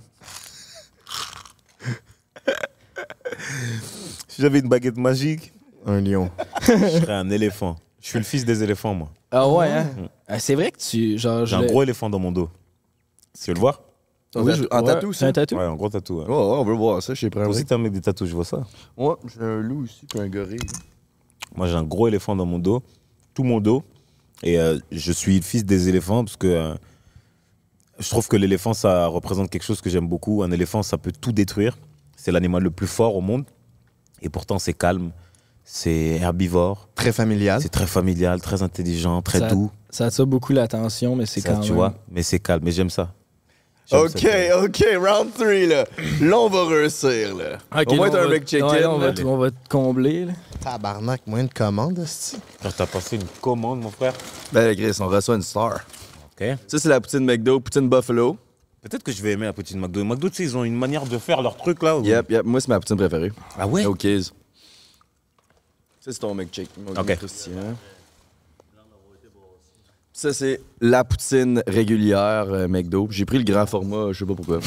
Si 4.33 4.41
j'avais 4.41 4.59
une 4.59 4.67
baguette 4.67 4.97
magique, 4.97 5.53
Un 5.85 6.01
lion. 6.01 6.31
je 6.61 6.71
serais 6.71 7.13
un 7.13 7.29
éléphant. 7.29 7.75
Je 8.01 8.07
suis 8.07 8.17
le 8.17 8.25
fils 8.25 8.45
des 8.45 8.63
éléphants, 8.63 8.95
moi. 8.95 9.09
Ah 9.31 9.47
ouais, 9.47 9.69
hein? 9.69 9.87
Ah, 10.27 10.39
c'est 10.39 10.55
vrai 10.55 10.71
que 10.71 10.77
tu. 10.79 11.17
Genre, 11.19 11.45
J'ai 11.45 11.51
je 11.51 11.55
un 11.55 11.61
l'ai- 11.61 11.67
gros 11.67 11.83
éléphant 11.83 12.09
dans 12.09 12.17
mon 12.19 12.31
dos. 12.31 12.49
Tu 13.39 13.49
veux 13.49 13.53
le 13.53 13.59
voir? 13.59 13.81
En, 14.35 14.41
Oui, 14.41 14.51
tatou- 14.53 14.63
je- 14.63 14.67
en 14.75 14.79
ouais, 14.81 14.85
tatou, 14.93 15.13
C'est 15.13 15.19
ça? 15.19 15.25
un 15.27 15.31
tatou? 15.33 15.55
Ouais, 15.55 15.63
un 15.63 15.75
gros 15.75 15.89
tatou. 15.89 16.17
ouais. 16.19 16.25
Oh, 16.27 16.31
oh, 16.33 16.55
on 16.61 16.63
veut 16.63 16.73
voir 16.73 17.03
ça, 17.03 17.13
je 17.13 17.19
sais 17.21 17.29
pas. 17.29 17.41
Toi 17.41 17.49
aussi, 17.49 17.63
t'es 17.65 17.75
un 17.75 17.77
mec 17.77 17.91
des 17.91 18.01
tatous, 18.01 18.27
je 18.27 18.33
vois 18.33 18.43
ça. 18.45 18.63
Ouais, 18.97 19.13
j'ai 19.31 19.43
un 19.43 19.59
loup 19.61 19.83
aussi, 19.83 20.05
puis 20.07 20.19
un 20.19 20.27
gorille. 20.27 20.57
Moi, 21.55 21.67
j'ai 21.67 21.75
un 21.75 21.83
gros 21.83 22.07
éléphant 22.07 22.35
dans 22.35 22.47
mon 22.47 22.57
dos, 22.57 22.81
tout 23.35 23.43
mon 23.43 23.59
dos. 23.61 23.83
Et 24.41 24.57
euh, 24.59 24.79
je 24.91 25.11
suis 25.11 25.35
le 25.37 25.43
fils 25.43 25.63
des 25.63 25.87
éléphants 25.89 26.23
parce 26.25 26.37
que 26.37 26.47
euh, 26.47 26.73
je 27.99 28.09
trouve 28.09 28.27
que 28.27 28.35
l'éléphant, 28.35 28.73
ça 28.73 29.05
représente 29.05 29.51
quelque 29.51 29.63
chose 29.63 29.79
que 29.81 29.89
j'aime 29.91 30.07
beaucoup. 30.07 30.41
Un 30.41 30.51
éléphant, 30.51 30.81
ça 30.81 30.97
peut 30.97 31.11
tout 31.11 31.31
détruire. 31.31 31.77
C'est 32.17 32.31
l'animal 32.31 32.63
le 32.63 32.71
plus 32.71 32.87
fort 32.87 33.15
au 33.15 33.21
monde. 33.21 33.45
Et 34.23 34.29
pourtant, 34.29 34.57
c'est 34.57 34.73
calme, 34.73 35.11
c'est 35.63 36.17
herbivore, 36.21 36.87
Très 36.95 37.11
familial. 37.11 37.61
c'est 37.61 37.69
très 37.69 37.85
familial, 37.87 38.41
très 38.41 38.63
intelligent, 38.63 39.21
très 39.21 39.39
Ça- 39.39 39.47
doux. 39.49 39.69
Ça 39.89 40.05
attire 40.05 40.25
beaucoup 40.25 40.53
l'attention, 40.53 41.15
mais 41.15 41.25
c'est 41.27 41.41
quand 41.41 41.59
tu 41.59 41.67
même. 41.69 41.75
vois, 41.75 41.93
mais 42.09 42.23
c'est 42.23 42.39
calme. 42.39 42.61
Mais 42.63 42.71
j'aime 42.71 42.89
ça. 42.89 43.11
Ok, 43.91 44.25
ok, 44.63 44.85
round 44.97 45.33
3, 45.33 45.67
là. 45.67 45.85
Là, 46.21 46.39
on 46.39 46.49
va 46.49 46.65
réussir, 46.67 47.35
là. 47.35 47.57
Ok, 47.75 47.91
Au 47.91 47.95
moins, 47.95 48.09
t'as 48.09 48.19
on 48.19 48.21
un 48.21 48.27
va- 48.27 48.33
McChicken. 48.39 48.63
ouais, 48.65 48.85
on, 48.85 48.97
va, 48.97 49.11
te- 49.11 49.21
on 49.23 49.37
va 49.37 49.51
te 49.51 49.69
combler. 49.69 50.25
là. 50.25 50.33
Tabarnak, 50.63 51.21
moins 51.27 51.43
de 51.43 51.53
commandes, 51.53 51.99
esti. 51.99 52.37
Frère, 52.59 52.73
T'as 52.73 52.85
passé 52.87 53.17
une 53.17 53.27
commande, 53.41 53.81
mon 53.81 53.91
frère? 53.91 54.13
Ben, 54.53 54.73
Chris, 54.75 54.95
on 55.01 55.07
reçoit 55.07 55.35
une 55.35 55.41
star. 55.41 55.81
Ok. 56.39 56.47
Ça, 56.65 56.79
c'est 56.79 56.87
la 56.89 57.01
poutine 57.01 57.25
McDo, 57.25 57.59
poutine 57.59 57.89
Buffalo. 57.89 58.37
Peut-être 58.83 59.03
que 59.03 59.11
je 59.13 59.21
vais 59.23 59.31
aimer 59.31 59.45
la 59.45 59.53
petite 59.53 59.77
McDo. 59.77 60.03
McDo, 60.03 60.29
tu 60.29 60.35
sais, 60.35 60.43
ils 60.43 60.57
ont 60.57 60.63
une 60.65 60.75
manière 60.75 61.05
de 61.05 61.17
faire 61.17 61.41
leur 61.41 61.55
truc 61.57 61.81
là. 61.81 61.97
où- 61.97 62.03
Yep, 62.03 62.29
yep. 62.29 62.45
Moi, 62.45 62.59
c'est 62.61 62.67
ma 62.67 62.79
poutine 62.79 62.97
préférée. 62.97 63.31
Ah 63.57 63.65
ouais? 63.65 63.85
Ok. 63.85 64.05
Ça, 66.01 66.11
c'est 66.11 66.19
ton 66.19 66.35
McChicken. 66.35 66.83
mon 66.83 66.91
Ok. 66.91 67.17
Ça, 70.15 70.31
c'est 70.33 70.61
la 70.79 71.03
poutine 71.03 71.63
régulière 71.65 72.45
euh, 72.49 72.67
McDo. 72.67 73.07
J'ai 73.09 73.25
pris 73.25 73.39
le 73.39 73.43
grand 73.45 73.65
format, 73.65 74.11
je 74.11 74.19
sais 74.19 74.25
pas 74.25 74.35
pourquoi. 74.35 74.59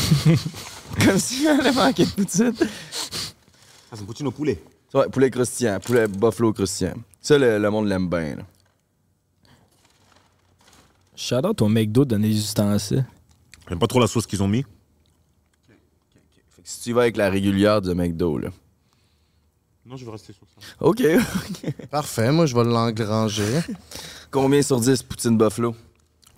Comme 1.04 1.18
si 1.18 1.42
j'allais 1.44 1.70
manquer 1.72 2.04
de 2.04 2.10
poutine. 2.10 2.52
Ah, 2.58 2.64
c'est 3.92 4.00
une 4.00 4.06
poutine 4.06 4.26
au 4.26 4.32
poulet. 4.32 4.60
Ouais, 4.92 5.08
poulet 5.08 5.30
croustillant, 5.30 5.78
poulet 5.78 6.08
buffalo 6.08 6.52
croustillant. 6.52 6.94
Ça, 7.20 7.38
le, 7.38 7.58
le 7.58 7.70
monde 7.70 7.86
l'aime 7.86 8.08
bien. 8.08 8.36
là. 8.36 8.42
Shout 11.14 11.46
out 11.46 11.62
au 11.62 11.68
McDo 11.68 12.04
de 12.04 12.10
donner 12.10 12.28
des 12.28 12.38
ustensiles. 12.38 13.04
J'aime 13.68 13.78
pas 13.78 13.86
trop 13.86 14.00
la 14.00 14.06
sauce 14.06 14.26
qu'ils 14.26 14.42
ont 14.42 14.48
mis. 14.48 14.62
Fait 15.68 16.62
que 16.62 16.68
si 16.68 16.80
tu 16.82 16.90
y 16.90 16.92
vas 16.92 17.02
avec 17.02 17.16
la 17.16 17.28
régulière 17.30 17.80
de 17.82 17.92
McDo, 17.94 18.38
là. 18.38 18.48
Non, 19.84 19.96
je 19.96 20.04
vais 20.04 20.10
rester 20.10 20.32
sur 20.32 20.46
ça. 20.48 20.66
OK. 20.80 21.02
Parfait, 21.90 22.32
moi, 22.32 22.46
je 22.46 22.54
vais 22.56 22.64
l'engranger. 22.64 23.60
Combien 24.30 24.60
sur 24.62 24.80
10 24.80 25.02
poutine 25.04 25.38
buffalo? 25.38 25.76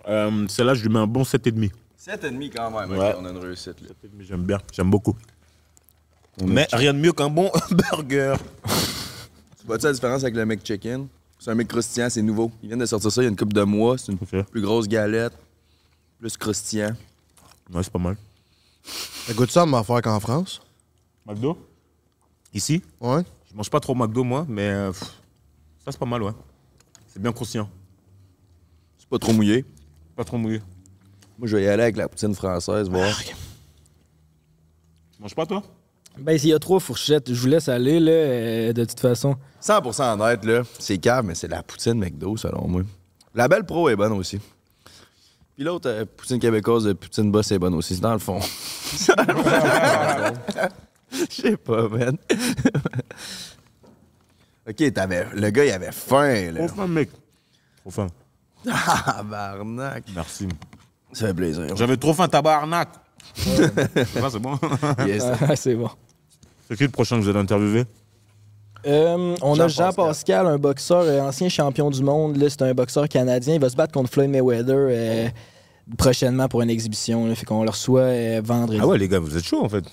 Euh, 0.06 0.46
Celle-là, 0.48 0.74
je 0.74 0.82
lui 0.82 0.90
mets 0.90 0.98
un 0.98 1.06
bon 1.06 1.22
7,5. 1.22 1.70
7,5 1.98 2.50
quand 2.55 2.70
même. 2.70 2.90
Ouais. 2.98 3.14
On 3.18 3.24
a 3.24 3.30
une 3.30 3.38
réussite, 3.38 3.80
là. 3.80 3.88
J'aime 4.20 4.42
bien, 4.44 4.59
j'aime 4.72 4.90
beaucoup. 4.90 5.16
Mais 6.42 6.66
rien 6.72 6.92
de 6.94 6.98
mieux 6.98 7.12
qu'un 7.12 7.28
bon 7.30 7.50
burger. 7.70 8.34
Tu 9.60 9.66
vois-tu 9.66 9.86
la 9.86 9.92
différence 9.92 10.22
avec 10.22 10.36
le 10.36 10.44
McChicken? 10.46 11.09
C'est 11.38 11.50
un 11.50 11.55
mec 11.55 11.68
croustillant, 11.68 12.09
c'est 12.10 12.22
nouveau. 12.22 12.50
Ils 12.62 12.68
viennent 12.68 12.78
de 12.78 12.86
sortir 12.86 13.10
ça 13.10 13.22
il 13.22 13.24
y 13.24 13.26
a 13.28 13.30
une 13.30 13.36
couple 13.36 13.55
de 13.55 13.62
mois. 13.62 13.96
C'est 13.98 14.12
une 14.12 14.18
Ok. 14.20 14.44
plus 14.50 14.60
grosse 14.60 14.86
galette, 14.88 15.32
plus 16.20 16.36
croustillant. 16.36 16.92
Ouais, 17.73 17.82
c'est 17.82 17.93
pas 17.93 17.99
mal. 17.99 18.16
Ça 18.82 19.35
goûte 19.35 19.51
ça 19.51 19.62
à 19.62 19.66
m'en 19.66 19.82
qu'en 19.82 20.20
France? 20.20 20.61
McDo? 21.27 21.59
Ici? 22.55 22.82
Ouais. 23.01 23.23
Je 23.51 23.57
mange 23.57 23.70
pas 23.70 23.81
trop 23.81 23.95
McDo, 23.95 24.24
moi, 24.24 24.47
mais 24.49 24.69
euh, 24.69 24.93
pff, 24.93 25.03
ça, 25.85 25.93
c'est 25.93 25.99
pas 25.99 26.07
mal, 26.07 26.23
ouais. 26.23 26.32
C'est 27.07 27.20
bien 27.20 27.32
croustillant. 27.32 27.69
C'est 28.99 29.09
pas 29.09 29.19
trop 29.19 29.32
mouillé? 29.32 29.65
Pas 30.16 30.24
trop 30.24 30.39
mouillé. 30.39 30.62
Moi, 31.39 31.47
je 31.47 31.57
vais 31.57 31.65
y 31.65 31.69
aller 31.69 31.82
avec 31.82 31.97
la 31.97 32.09
poutine 32.09 32.35
française, 32.35 32.89
voir. 32.89 33.15
Tu 33.23 33.35
manges 35.20 35.35
pas, 35.35 35.47
toi? 35.47 35.62
Ben, 36.19 36.36
s'il 36.39 36.51
y 36.51 36.53
a 36.53 36.59
trois 36.59 36.81
fourchettes, 36.81 37.32
je 37.32 37.40
vous 37.40 37.47
laisse 37.47 37.69
aller, 37.69 38.01
là, 38.01 38.11
euh, 38.11 38.73
de 38.73 38.85
toute 38.85 39.01
façon. 39.01 39.36
100% 39.62 40.20
honnête, 40.20 40.45
là, 40.45 40.62
c'est 40.78 40.99
cave, 40.99 41.24
mais 41.24 41.35
c'est 41.35 41.49
la 41.49 41.62
poutine 41.62 41.95
McDo, 41.95 42.36
selon 42.36 42.66
moi. 42.66 42.82
La 43.35 43.47
belle 43.47 43.65
pro 43.65 43.89
est 43.89 43.97
bonne 43.97 44.12
aussi. 44.12 44.40
Puis 45.59 45.64
l'autre, 45.64 45.90
euh, 45.90 46.05
poutine 46.05 46.39
québécoise 46.39 46.85
de 46.85 46.93
poutine 46.93 47.32
boss 47.32 47.51
est 47.51 47.59
bonne 47.59 47.74
aussi. 47.74 47.97
C'est 47.97 48.01
dans 48.01 48.12
le 48.12 48.20
fond. 48.20 48.39
Je 51.10 51.26
sais 51.28 51.56
pas, 51.56 51.89
man. 51.89 52.16
ok, 54.68 54.93
t'avais. 54.93 55.26
Le 55.35 55.51
gars, 55.51 55.64
il 55.64 55.72
avait 55.72 55.90
faim, 55.90 56.52
là. 56.52 56.64
Trop 56.64 56.76
faim, 56.76 56.86
mec. 56.86 57.10
Trop 57.80 57.90
faim. 57.90 58.06
Ah, 58.70 59.24
barnac. 59.24 60.05
Merci. 60.14 60.47
Ça 61.12 61.26
fait 61.26 61.35
plaisir. 61.35 61.74
J'avais 61.74 61.97
trop 61.97 62.14
faim, 62.14 62.28
tabarnak. 62.28 62.90
Ça, 63.35 64.30
c'est 64.30 64.39
bon? 64.39 64.60
Yes. 65.09 65.24
C'est 65.56 65.74
bon. 65.74 65.90
c'est 66.68 66.76
qui 66.76 66.85
le 66.85 66.90
prochain 66.90 67.16
que 67.16 67.22
vous 67.22 67.30
allez 67.30 67.40
interviewer? 67.40 67.85
Euh, 68.86 69.34
on 69.42 69.59
a 69.59 69.68
Jean-Pascal. 69.68 70.46
Un 70.46 70.59
boxeur, 70.59 71.02
euh, 71.02 71.20
ancien 71.20 71.48
champion 71.48 71.90
du 71.90 72.02
monde. 72.02 72.36
là, 72.36 72.48
C'est 72.48 72.62
un 72.62 72.74
boxeur 72.74 73.09
canadien. 73.09 73.55
Il 73.55 73.60
va 73.60 73.68
se 73.68 73.76
battre 73.76 73.92
contre 73.92 74.10
Floyd 74.10 74.30
Mayweather 74.30 74.76
euh, 74.90 75.28
prochainement 75.96 76.48
pour 76.48 76.62
une 76.62 76.70
exhibition. 76.70 77.26
Là, 77.26 77.34
fait 77.34 77.46
qu'on 77.46 77.64
le 77.64 77.70
reçoit 77.70 78.00
euh, 78.02 78.40
vendredi. 78.44 78.78
Ah 78.82 78.86
ouais, 78.86 78.98
les 78.98 79.09
gars, 79.09 79.18
vous 79.18 79.36
êtes 79.36 79.44
chaud 79.44 79.64
en 79.64 79.68
fait. 79.68 79.84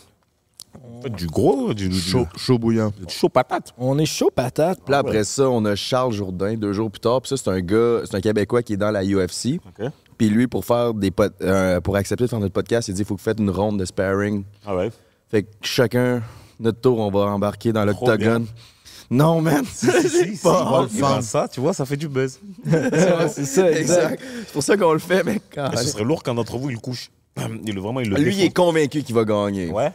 Du 1.18 1.28
gros, 1.28 1.74
du, 1.74 1.88
du, 1.88 2.00
Chaud, 2.00 2.26
chaud 2.36 2.58
bouillant. 2.58 2.92
du 3.08 3.14
chaud 3.14 3.30
patate. 3.30 3.74
On 3.78 3.98
est 4.00 4.08
chaud 4.08 4.32
patate. 4.34 4.80
Puis 4.84 4.92
là, 4.92 5.00
après 5.00 5.24
ça, 5.24 5.48
on 5.50 5.64
a 5.66 5.76
Charles 5.76 6.14
Jourdain, 6.14 6.56
deux 6.56 6.74
jours 6.74 6.90
plus 6.90 7.00
tard. 7.00 7.22
Puis 7.22 7.30
ça, 7.30 7.38
c'est 7.38 7.50
un 7.50 7.62
gars, 7.62 8.00
c'est 8.06 8.16
un 8.16 8.22
Québécois 8.22 8.64
qui 8.64 8.74
est 8.74 8.78
dans 8.78 8.90
la 8.92 9.04
UFC. 9.04 9.60
OK. 9.80 9.88
Puis 10.18 10.30
lui, 10.30 10.48
pour 10.48 10.66
faire 10.66 10.94
des 10.94 11.12
euh, 11.42 11.80
pour 11.82 11.96
accepter 11.96 12.24
de 12.24 12.30
faire 12.30 12.40
notre 12.40 12.54
podcast, 12.54 12.88
il 12.88 12.96
dit 12.96 13.02
il 13.02 13.06
faut 13.06 13.16
que 13.16 13.20
vous 13.20 13.26
faites 13.26 13.40
une 13.40 13.50
ronde 13.52 13.80
de 13.80 13.86
sparring. 13.86 14.44
Ah 14.66 14.76
ouais. 14.76 14.92
Fait 15.30 15.44
que 15.44 15.50
chacun, 15.62 16.24
notre 16.60 16.80
tour, 16.82 17.00
on 17.00 17.12
va 17.12 17.20
embarquer 17.28 17.72
dans 17.72 17.86
l'octogone. 17.86 18.48
Non, 19.10 19.42
man! 19.42 19.64
Si, 19.74 19.88
si, 20.10 20.42
pas 20.42 20.88
si, 20.90 21.28
ça, 21.28 21.48
tu 21.48 21.60
vois, 21.60 21.74
ça 21.74 21.86
fait 21.86 21.98
du 21.98 22.08
buzz. 22.08 22.40
c'est 23.30 23.46
ça, 23.46 23.72
exact. 23.72 24.22
C'est 24.46 24.54
pour 24.54 24.64
ça 24.64 24.78
qu'on 24.78 24.94
le 24.94 25.00
fait, 25.00 25.24
mec. 25.24 25.42
Mais 25.56 25.78
ce 25.78 25.88
serait 25.88 26.04
lourd 26.04 26.24
qu'un 26.24 26.34
d'entre 26.34 26.58
vous, 26.58 26.70
il 26.70 26.78
couche. 26.78 27.10
Il, 27.66 27.80
vraiment, 27.80 28.00
il 28.00 28.10
le 28.10 28.16
Lui, 28.18 28.34
il 28.36 28.44
est 28.44 28.54
convaincu 28.54 29.04
qu'il 29.04 29.14
va 29.14 29.26
gagner. 29.26 29.70
Ouais. 29.70 29.92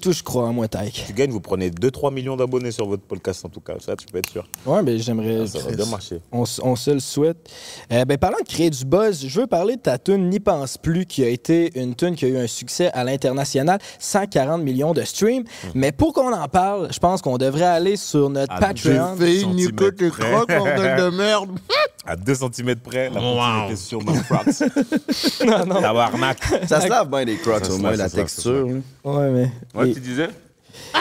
Tout, 0.00 0.12
je 0.12 0.22
crois, 0.22 0.44
en 0.44 0.52
moi, 0.52 0.68
Taïk. 0.68 1.04
Tu 1.06 1.12
gagnes, 1.12 1.30
vous 1.30 1.40
prenez 1.40 1.70
2-3 1.70 2.12
millions 2.12 2.36
d'abonnés 2.36 2.70
sur 2.70 2.86
votre 2.86 3.02
podcast, 3.02 3.44
en 3.44 3.48
tout 3.48 3.60
cas. 3.60 3.74
Ça, 3.80 3.96
tu 3.96 4.06
peux 4.06 4.18
être 4.18 4.30
sûr. 4.30 4.46
Ouais, 4.64 4.82
mais 4.82 4.98
j'aimerais. 4.98 5.46
Ça 5.46 5.58
va 5.58 5.72
bien 5.74 5.86
marcher. 5.86 6.20
On, 6.30 6.44
se 6.44 6.90
le 6.90 7.00
souhaite. 7.00 7.50
Euh, 7.92 8.04
ben, 8.04 8.16
parlant 8.16 8.38
de 8.40 8.48
créer 8.48 8.70
du 8.70 8.84
buzz, 8.84 9.26
je 9.26 9.40
veux 9.40 9.46
parler 9.46 9.76
de 9.76 9.80
ta 9.80 9.98
tune 9.98 10.28
N'y 10.28 10.38
pense 10.38 10.78
plus, 10.78 11.06
qui 11.06 11.24
a 11.24 11.28
été 11.28 11.78
une 11.80 11.94
tune 11.94 12.14
qui 12.14 12.26
a 12.26 12.28
eu 12.28 12.36
un 12.38 12.46
succès 12.46 12.90
à 12.92 13.02
l'international, 13.02 13.80
140 13.98 14.62
millions 14.62 14.92
de 14.92 15.02
streams. 15.02 15.44
Mais 15.74 15.90
pour 15.90 16.12
qu'on 16.12 16.32
en 16.32 16.48
parle, 16.48 16.88
je 16.92 16.98
pense 16.98 17.22
qu'on 17.22 17.38
devrait 17.38 17.64
aller 17.64 17.96
sur 17.96 18.30
notre 18.30 18.52
Ah, 18.54 18.60
Patreon. 18.60 19.16
Fille, 19.16 19.40
centimètres 19.40 19.54
Nicotte 19.54 20.02
et 20.02 20.10
près. 20.10 20.30
croque, 20.30 20.48
bordel 20.48 20.96
de 20.96 21.16
merde. 21.16 21.50
À 22.08 22.16
2 22.16 22.34
cm 22.34 22.76
près, 22.76 23.10
la 23.10 23.20
wow. 23.20 23.66
était 23.66 23.76
sur 23.76 24.02
ma 24.02 24.12
non, 25.44 25.66
non. 25.66 25.82
Tabarnak. 25.82 26.38
Ça 26.68 26.80
se 26.80 26.88
lave 26.88 27.08
bien 27.08 27.24
les 27.24 27.36
crocs, 27.36 27.64
Ça 27.64 27.72
au 27.72 27.78
moins, 27.78 27.90
la 27.92 27.96
ça 27.96 28.08
ça 28.08 28.16
texture. 28.16 28.66
Ouais, 29.04 29.30
mais. 29.30 29.50
Ouais, 29.74 29.92
tu 29.92 30.00
disais? 30.00 30.28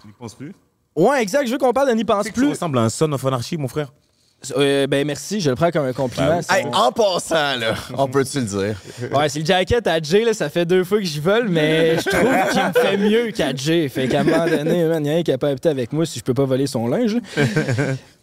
Tu 0.00 0.06
n'y 0.06 0.12
penses 0.12 0.34
plus? 0.34 0.52
Ouais, 0.96 1.22
exact. 1.22 1.46
Je 1.46 1.52
veux 1.52 1.58
qu'on 1.58 1.72
parle 1.72 1.88
de 1.90 1.94
N'y 1.94 2.04
pense 2.04 2.28
plus. 2.30 2.48
ressembles 2.50 2.78
à 2.78 2.82
un 2.82 2.88
son 2.88 3.10
of 3.12 3.24
anarchy, 3.26 3.56
mon 3.56 3.68
frère. 3.68 3.92
Euh, 4.56 4.86
ben, 4.86 5.04
merci. 5.04 5.40
Je 5.40 5.50
le 5.50 5.56
prends 5.56 5.70
comme 5.72 5.84
un 5.86 5.92
compliment. 5.92 6.40
Bah 6.48 6.56
Hey, 6.56 6.64
en 6.72 6.92
passant, 6.92 7.56
là, 7.56 7.74
on 7.96 8.06
peut-tu 8.06 8.38
le 8.38 8.44
dire? 8.46 8.76
Ouais, 9.12 9.28
c'est 9.28 9.40
le 9.40 9.44
jacket 9.44 9.84
à 9.88 10.00
Jay, 10.00 10.24
là, 10.24 10.32
ça 10.32 10.48
fait 10.48 10.64
deux 10.64 10.84
fois 10.84 10.98
que 10.98 11.04
j'y 11.04 11.18
vole, 11.18 11.48
mais 11.48 11.96
je 11.98 12.08
trouve 12.08 12.52
qu'il 12.52 12.62
me 12.62 12.72
fait 12.72 12.96
mieux 12.96 13.30
qu'à 13.32 13.52
Jay. 13.54 13.88
Fait 13.88 14.06
qu'à 14.06 14.20
un 14.20 14.24
moment 14.24 14.46
donné, 14.46 14.84
man, 14.84 15.04
y 15.04 15.08
a 15.10 15.12
rien 15.14 15.22
qui 15.24 15.32
a 15.32 15.38
pas 15.38 15.48
habité 15.48 15.68
avec 15.68 15.92
moi 15.92 16.06
si 16.06 16.20
je 16.20 16.24
peux 16.24 16.34
pas 16.34 16.44
voler 16.44 16.68
son 16.68 16.86
linge. 16.86 17.16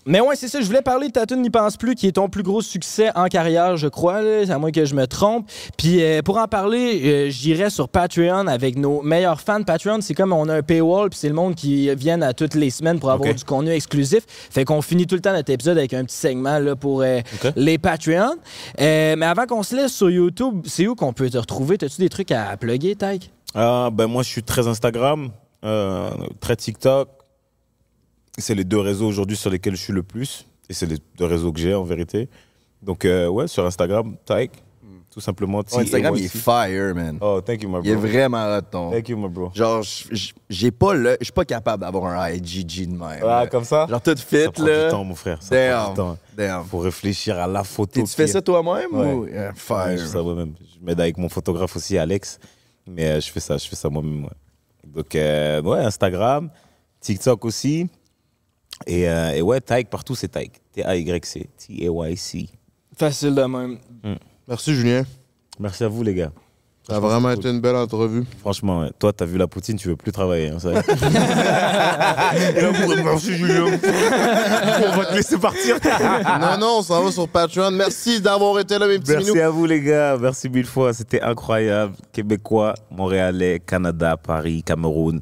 Mais 0.05 0.21
ouais, 0.21 0.35
c'est 0.35 0.47
ça, 0.47 0.61
je 0.61 0.65
voulais 0.67 0.83
parler 0.83 1.07
de 1.07 1.13
ta 1.13 1.25
tune 1.25 1.41
N'y 1.41 1.49
pense 1.49 1.77
plus, 1.77 1.95
qui 1.95 2.07
est 2.07 2.13
ton 2.13 2.29
plus 2.29 2.43
gros 2.43 2.61
succès 2.61 3.11
en 3.15 3.25
carrière, 3.25 3.75
je 3.75 3.87
crois, 3.87 4.21
là, 4.21 4.53
à 4.53 4.57
moins 4.59 4.71
que 4.71 4.85
je 4.85 4.93
me 4.93 5.07
trompe. 5.07 5.49
Puis 5.77 6.03
euh, 6.03 6.21
pour 6.21 6.37
en 6.37 6.47
parler, 6.47 7.01
euh, 7.03 7.29
j'irai 7.29 7.69
sur 7.69 7.89
Patreon 7.89 8.47
avec 8.47 8.77
nos 8.77 9.01
meilleurs 9.01 9.41
fans. 9.41 9.63
Patreon, 9.63 10.01
c'est 10.01 10.13
comme 10.13 10.31
on 10.31 10.47
a 10.47 10.55
un 10.55 10.61
paywall, 10.61 11.09
puis 11.09 11.17
c'est 11.17 11.27
le 11.27 11.33
monde 11.33 11.55
qui 11.55 11.93
vient 11.95 12.21
à 12.21 12.33
toutes 12.33 12.53
les 12.53 12.69
semaines 12.69 12.99
pour 12.99 13.09
avoir 13.09 13.33
du 13.33 13.43
contenu 13.43 13.71
exclusif. 13.71 14.23
Fait 14.27 14.63
qu'on 14.63 14.81
finit 14.81 15.07
tout 15.07 15.15
le 15.15 15.21
temps 15.21 15.33
notre 15.33 15.51
épisode 15.51 15.77
avec 15.77 15.93
un 15.93 16.05
petit 16.05 16.17
segment 16.17 16.59
là, 16.59 16.75
pour 16.75 17.01
euh, 17.01 17.21
les 17.55 17.77
Patreons. 17.77 18.35
Mais 18.79 19.25
avant 19.25 19.47
qu'on 19.47 19.63
se 19.63 19.75
laisse 19.75 19.93
sur 19.93 20.09
YouTube, 20.09 20.61
c'est 20.65 20.87
où 20.87 20.95
qu'on 20.95 21.13
peut 21.13 21.29
te 21.29 21.37
retrouver? 21.37 21.77
T'as-tu 21.77 22.01
des 22.01 22.09
trucs 22.09 22.31
à 22.31 22.55
plugger, 22.57 22.95
Taïk? 22.95 23.31
Ah, 23.55 23.89
ben 23.91 24.05
moi, 24.05 24.21
je 24.21 24.29
suis 24.29 24.43
très 24.43 24.67
Instagram, 24.67 25.29
très 26.39 26.55
TikTok. 26.55 27.09
C'est 28.37 28.55
les 28.55 28.63
deux 28.63 28.79
réseaux 28.79 29.07
aujourd'hui 29.07 29.37
sur 29.37 29.49
lesquels 29.49 29.75
je 29.75 29.81
suis 29.81 29.93
le 29.93 30.03
plus. 30.03 30.45
Et 30.69 30.73
c'est 30.73 30.85
les 30.85 30.97
deux 31.17 31.25
réseaux 31.25 31.51
que 31.53 31.59
j'ai, 31.59 31.73
en 31.73 31.83
vérité. 31.83 32.27
Donc, 32.81 33.05
euh, 33.05 33.27
ouais, 33.27 33.47
sur 33.47 33.65
Instagram, 33.65 34.15
Tyke, 34.25 34.51
tout 35.11 35.21
simplement. 35.21 35.63
Ton 35.63 35.79
Instagram, 35.79 36.13
il 36.17 36.25
est 36.25 36.35
fire, 36.37 36.93
man. 36.93 37.17
Oh, 37.21 37.39
thank 37.39 37.61
you, 37.63 37.69
my 37.69 37.75
bro. 37.75 37.83
Il 37.85 37.91
est 37.91 37.95
vraiment 37.95 38.45
hot, 38.57 38.61
ton. 38.69 38.91
Thank 38.91 39.07
you, 39.09 39.17
my 39.17 39.29
bro. 39.29 39.51
Genre, 39.55 39.81
j'ai 40.49 40.71
pas 40.71 40.93
le. 40.93 41.15
Je 41.21 41.25
suis 41.25 41.31
pas 41.33 41.45
capable 41.45 41.81
d'avoir 41.85 42.05
un 42.19 42.29
IGG 42.31 42.87
de 42.87 42.91
même. 42.91 43.19
Ah, 43.21 43.43
là. 43.43 43.47
comme 43.47 43.63
ça? 43.63 43.87
Genre, 43.89 44.01
tout 44.01 44.15
fit, 44.17 44.43
Ça 44.43 44.51
prend 44.51 44.65
là. 44.65 44.83
du 44.85 44.91
temps, 44.91 45.03
mon 45.05 45.15
frère. 45.15 45.41
Ça 45.41 45.55
prend 45.55 45.57
Damn. 45.85 45.89
du 45.89 45.95
temps. 45.95 46.17
Damn. 46.35 46.65
Faut 46.65 46.79
réfléchir 46.79 47.39
à 47.39 47.47
la 47.47 47.63
photo. 47.63 48.01
Et 48.01 48.03
tu 48.03 48.09
fais 48.13 48.27
ça 48.27 48.41
toi-même 48.41 48.91
Ouais. 48.93 49.13
ou. 49.13 49.27
Yeah, 49.27 49.49
Ouais, 49.49 49.53
fire. 49.55 49.91
je 49.97 50.03
fais 50.03 50.09
ça 50.09 50.21
moi-même. 50.21 50.53
Je 50.59 50.85
m'aide 50.85 50.99
avec 50.99 51.17
mon 51.17 51.29
photographe 51.29 51.75
aussi, 51.77 51.97
Alex. 51.97 52.39
Mais 52.85 53.05
euh, 53.05 53.21
je 53.21 53.31
fais 53.31 53.39
ça, 53.39 53.55
je 53.57 53.67
fais 53.67 53.75
ça 53.77 53.87
moi-même. 53.89 54.25
ouais. 54.25 54.29
Donc, 54.85 55.15
euh, 55.15 55.61
ouais, 55.61 55.79
Instagram, 55.79 56.49
TikTok 56.99 57.45
aussi. 57.45 57.87
Et, 58.87 59.09
euh, 59.09 59.31
et 59.31 59.41
ouais, 59.41 59.61
Tyke, 59.61 59.89
partout, 59.89 60.15
c'est 60.15 60.27
Tyke. 60.27 60.61
T-A-Y-C. 60.73 61.49
T-A-Y-C. 61.57 62.49
Facile 62.97 63.35
de 63.35 63.43
même. 63.43 63.77
Merci, 64.47 64.73
Julien. 64.73 65.03
Merci 65.59 65.83
à 65.83 65.87
vous, 65.87 66.03
les 66.03 66.13
gars. 66.13 66.31
Ça 66.87 66.97
a 66.97 66.99
vraiment 66.99 67.31
été 67.31 67.49
une 67.49 67.61
belle 67.61 67.77
entrevue. 67.77 68.25
Franchement, 68.41 68.81
ouais. 68.81 68.91
toi, 68.99 69.11
t'as 69.11 69.25
vu 69.25 69.39
la 69.39 69.47
poutine, 69.47 69.75
tu 69.75 69.87
veux 69.87 69.95
plus 69.95 70.11
travailler. 70.11 70.49
Hein, 70.49 70.59
ça. 70.59 70.69
Merci, 73.03 73.35
Julien. 73.35 73.63
On 73.65 74.95
va 74.95 75.05
te 75.05 75.15
laisser 75.15 75.39
partir. 75.39 75.77
non, 76.39 76.57
non, 76.59 76.75
on 76.79 76.83
s'en 76.83 77.03
va 77.03 77.11
sur 77.11 77.27
Patreon. 77.27 77.71
Merci 77.71 78.21
d'avoir 78.21 78.59
été 78.59 78.77
là, 78.77 78.87
mes 78.87 78.99
petits 78.99 79.13
Merci 79.13 79.31
minous. 79.31 79.43
à 79.43 79.49
vous, 79.49 79.65
les 79.65 79.81
gars. 79.81 80.15
Merci 80.21 80.47
mille 80.47 80.67
fois. 80.67 80.93
C'était 80.93 81.21
incroyable. 81.21 81.95
Québécois, 82.13 82.75
Montréalais, 82.91 83.59
Canada, 83.65 84.15
Paris, 84.15 84.61
Cameroun. 84.63 85.21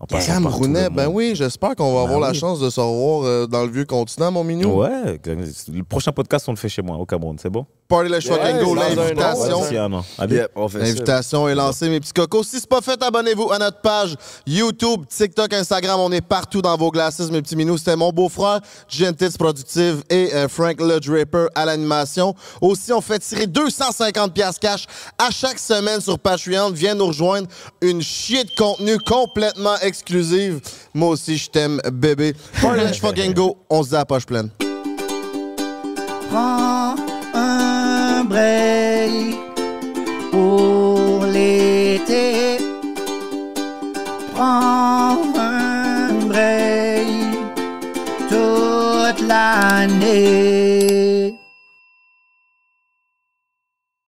En 0.00 0.06
passant 0.06 0.40
partout 0.42 0.44
Camerounais, 0.44 0.84
le 0.84 0.90
ben 0.90 1.08
oui, 1.08 1.32
j'espère 1.34 1.74
qu'on 1.74 1.92
va 1.92 2.02
avoir 2.02 2.20
la 2.20 2.32
chance 2.32 2.60
de 2.60 2.70
se 2.70 2.80
revoir 2.80 3.24
euh, 3.24 3.46
dans 3.46 3.64
le 3.64 3.70
vieux 3.70 3.84
continent, 3.84 4.30
mon 4.30 4.44
minou. 4.44 4.80
Ouais, 4.80 5.18
le 5.26 5.82
prochain 5.82 6.12
podcast, 6.12 6.48
on 6.48 6.52
le 6.52 6.56
fait 6.56 6.68
chez 6.68 6.82
moi, 6.82 6.96
au 6.96 7.04
Cameroun, 7.04 7.36
c'est 7.40 7.50
bon? 7.50 7.66
Party 7.88 8.10
dans 8.10 8.32
un 8.32 8.64
an, 8.64 8.74
l'invitation. 8.74 9.62
Yep. 10.20 10.50
L'invitation 10.74 11.48
est 11.48 11.54
lancée, 11.54 11.88
mes 11.88 12.00
petits 12.00 12.12
cocos. 12.12 12.42
Si 12.42 12.60
c'est 12.60 12.68
pas 12.68 12.82
fait, 12.82 13.02
abonnez-vous 13.02 13.50
à 13.50 13.58
notre 13.58 13.80
page 13.80 14.14
YouTube, 14.46 15.06
TikTok, 15.08 15.54
Instagram. 15.54 15.98
On 15.98 16.12
est 16.12 16.20
partout 16.20 16.60
dans 16.60 16.76
vos 16.76 16.90
glacis, 16.90 17.30
mes 17.32 17.40
petits 17.40 17.56
minous. 17.56 17.78
C'était 17.78 17.96
mon 17.96 18.12
beau-frère, 18.12 18.60
Gentits 18.88 19.38
Productive 19.38 20.04
et 20.10 20.34
euh, 20.34 20.48
Frank 20.48 20.80
Le 20.80 21.00
Draper 21.00 21.46
à 21.54 21.64
l'animation. 21.64 22.34
Aussi, 22.60 22.92
on 22.92 23.00
fait 23.00 23.20
tirer 23.20 23.46
250 23.46 24.34
pièces 24.34 24.58
cash 24.58 24.84
à 25.18 25.30
chaque 25.30 25.58
semaine 25.58 26.02
sur 26.02 26.18
Patreon. 26.18 26.70
Viens 26.72 26.94
nous 26.94 27.06
rejoindre. 27.06 27.48
Une 27.80 28.02
chier 28.02 28.44
de 28.44 28.50
contenu 28.54 28.98
complètement 28.98 29.76
exclusive. 29.88 30.60
Moi 30.94 31.08
aussi, 31.10 31.36
je 31.36 31.50
t'aime, 31.50 31.80
bébé. 31.92 32.34
Let's 32.62 32.98
Fucking 33.00 33.32
Go. 33.34 33.56
On 33.68 33.82
se 33.82 33.88
dit 33.90 33.94
à 33.96 33.98
la 33.98 34.04
poche 34.04 34.26
pleine. 34.26 34.50
Prends 36.30 36.94
un 37.34 38.24
break 38.24 39.36
pour 40.30 41.24
l'été. 41.24 42.58
Prends 44.34 45.16
un 45.36 46.12
break 46.26 47.08
toute 48.28 49.26
l'année. 49.26 50.67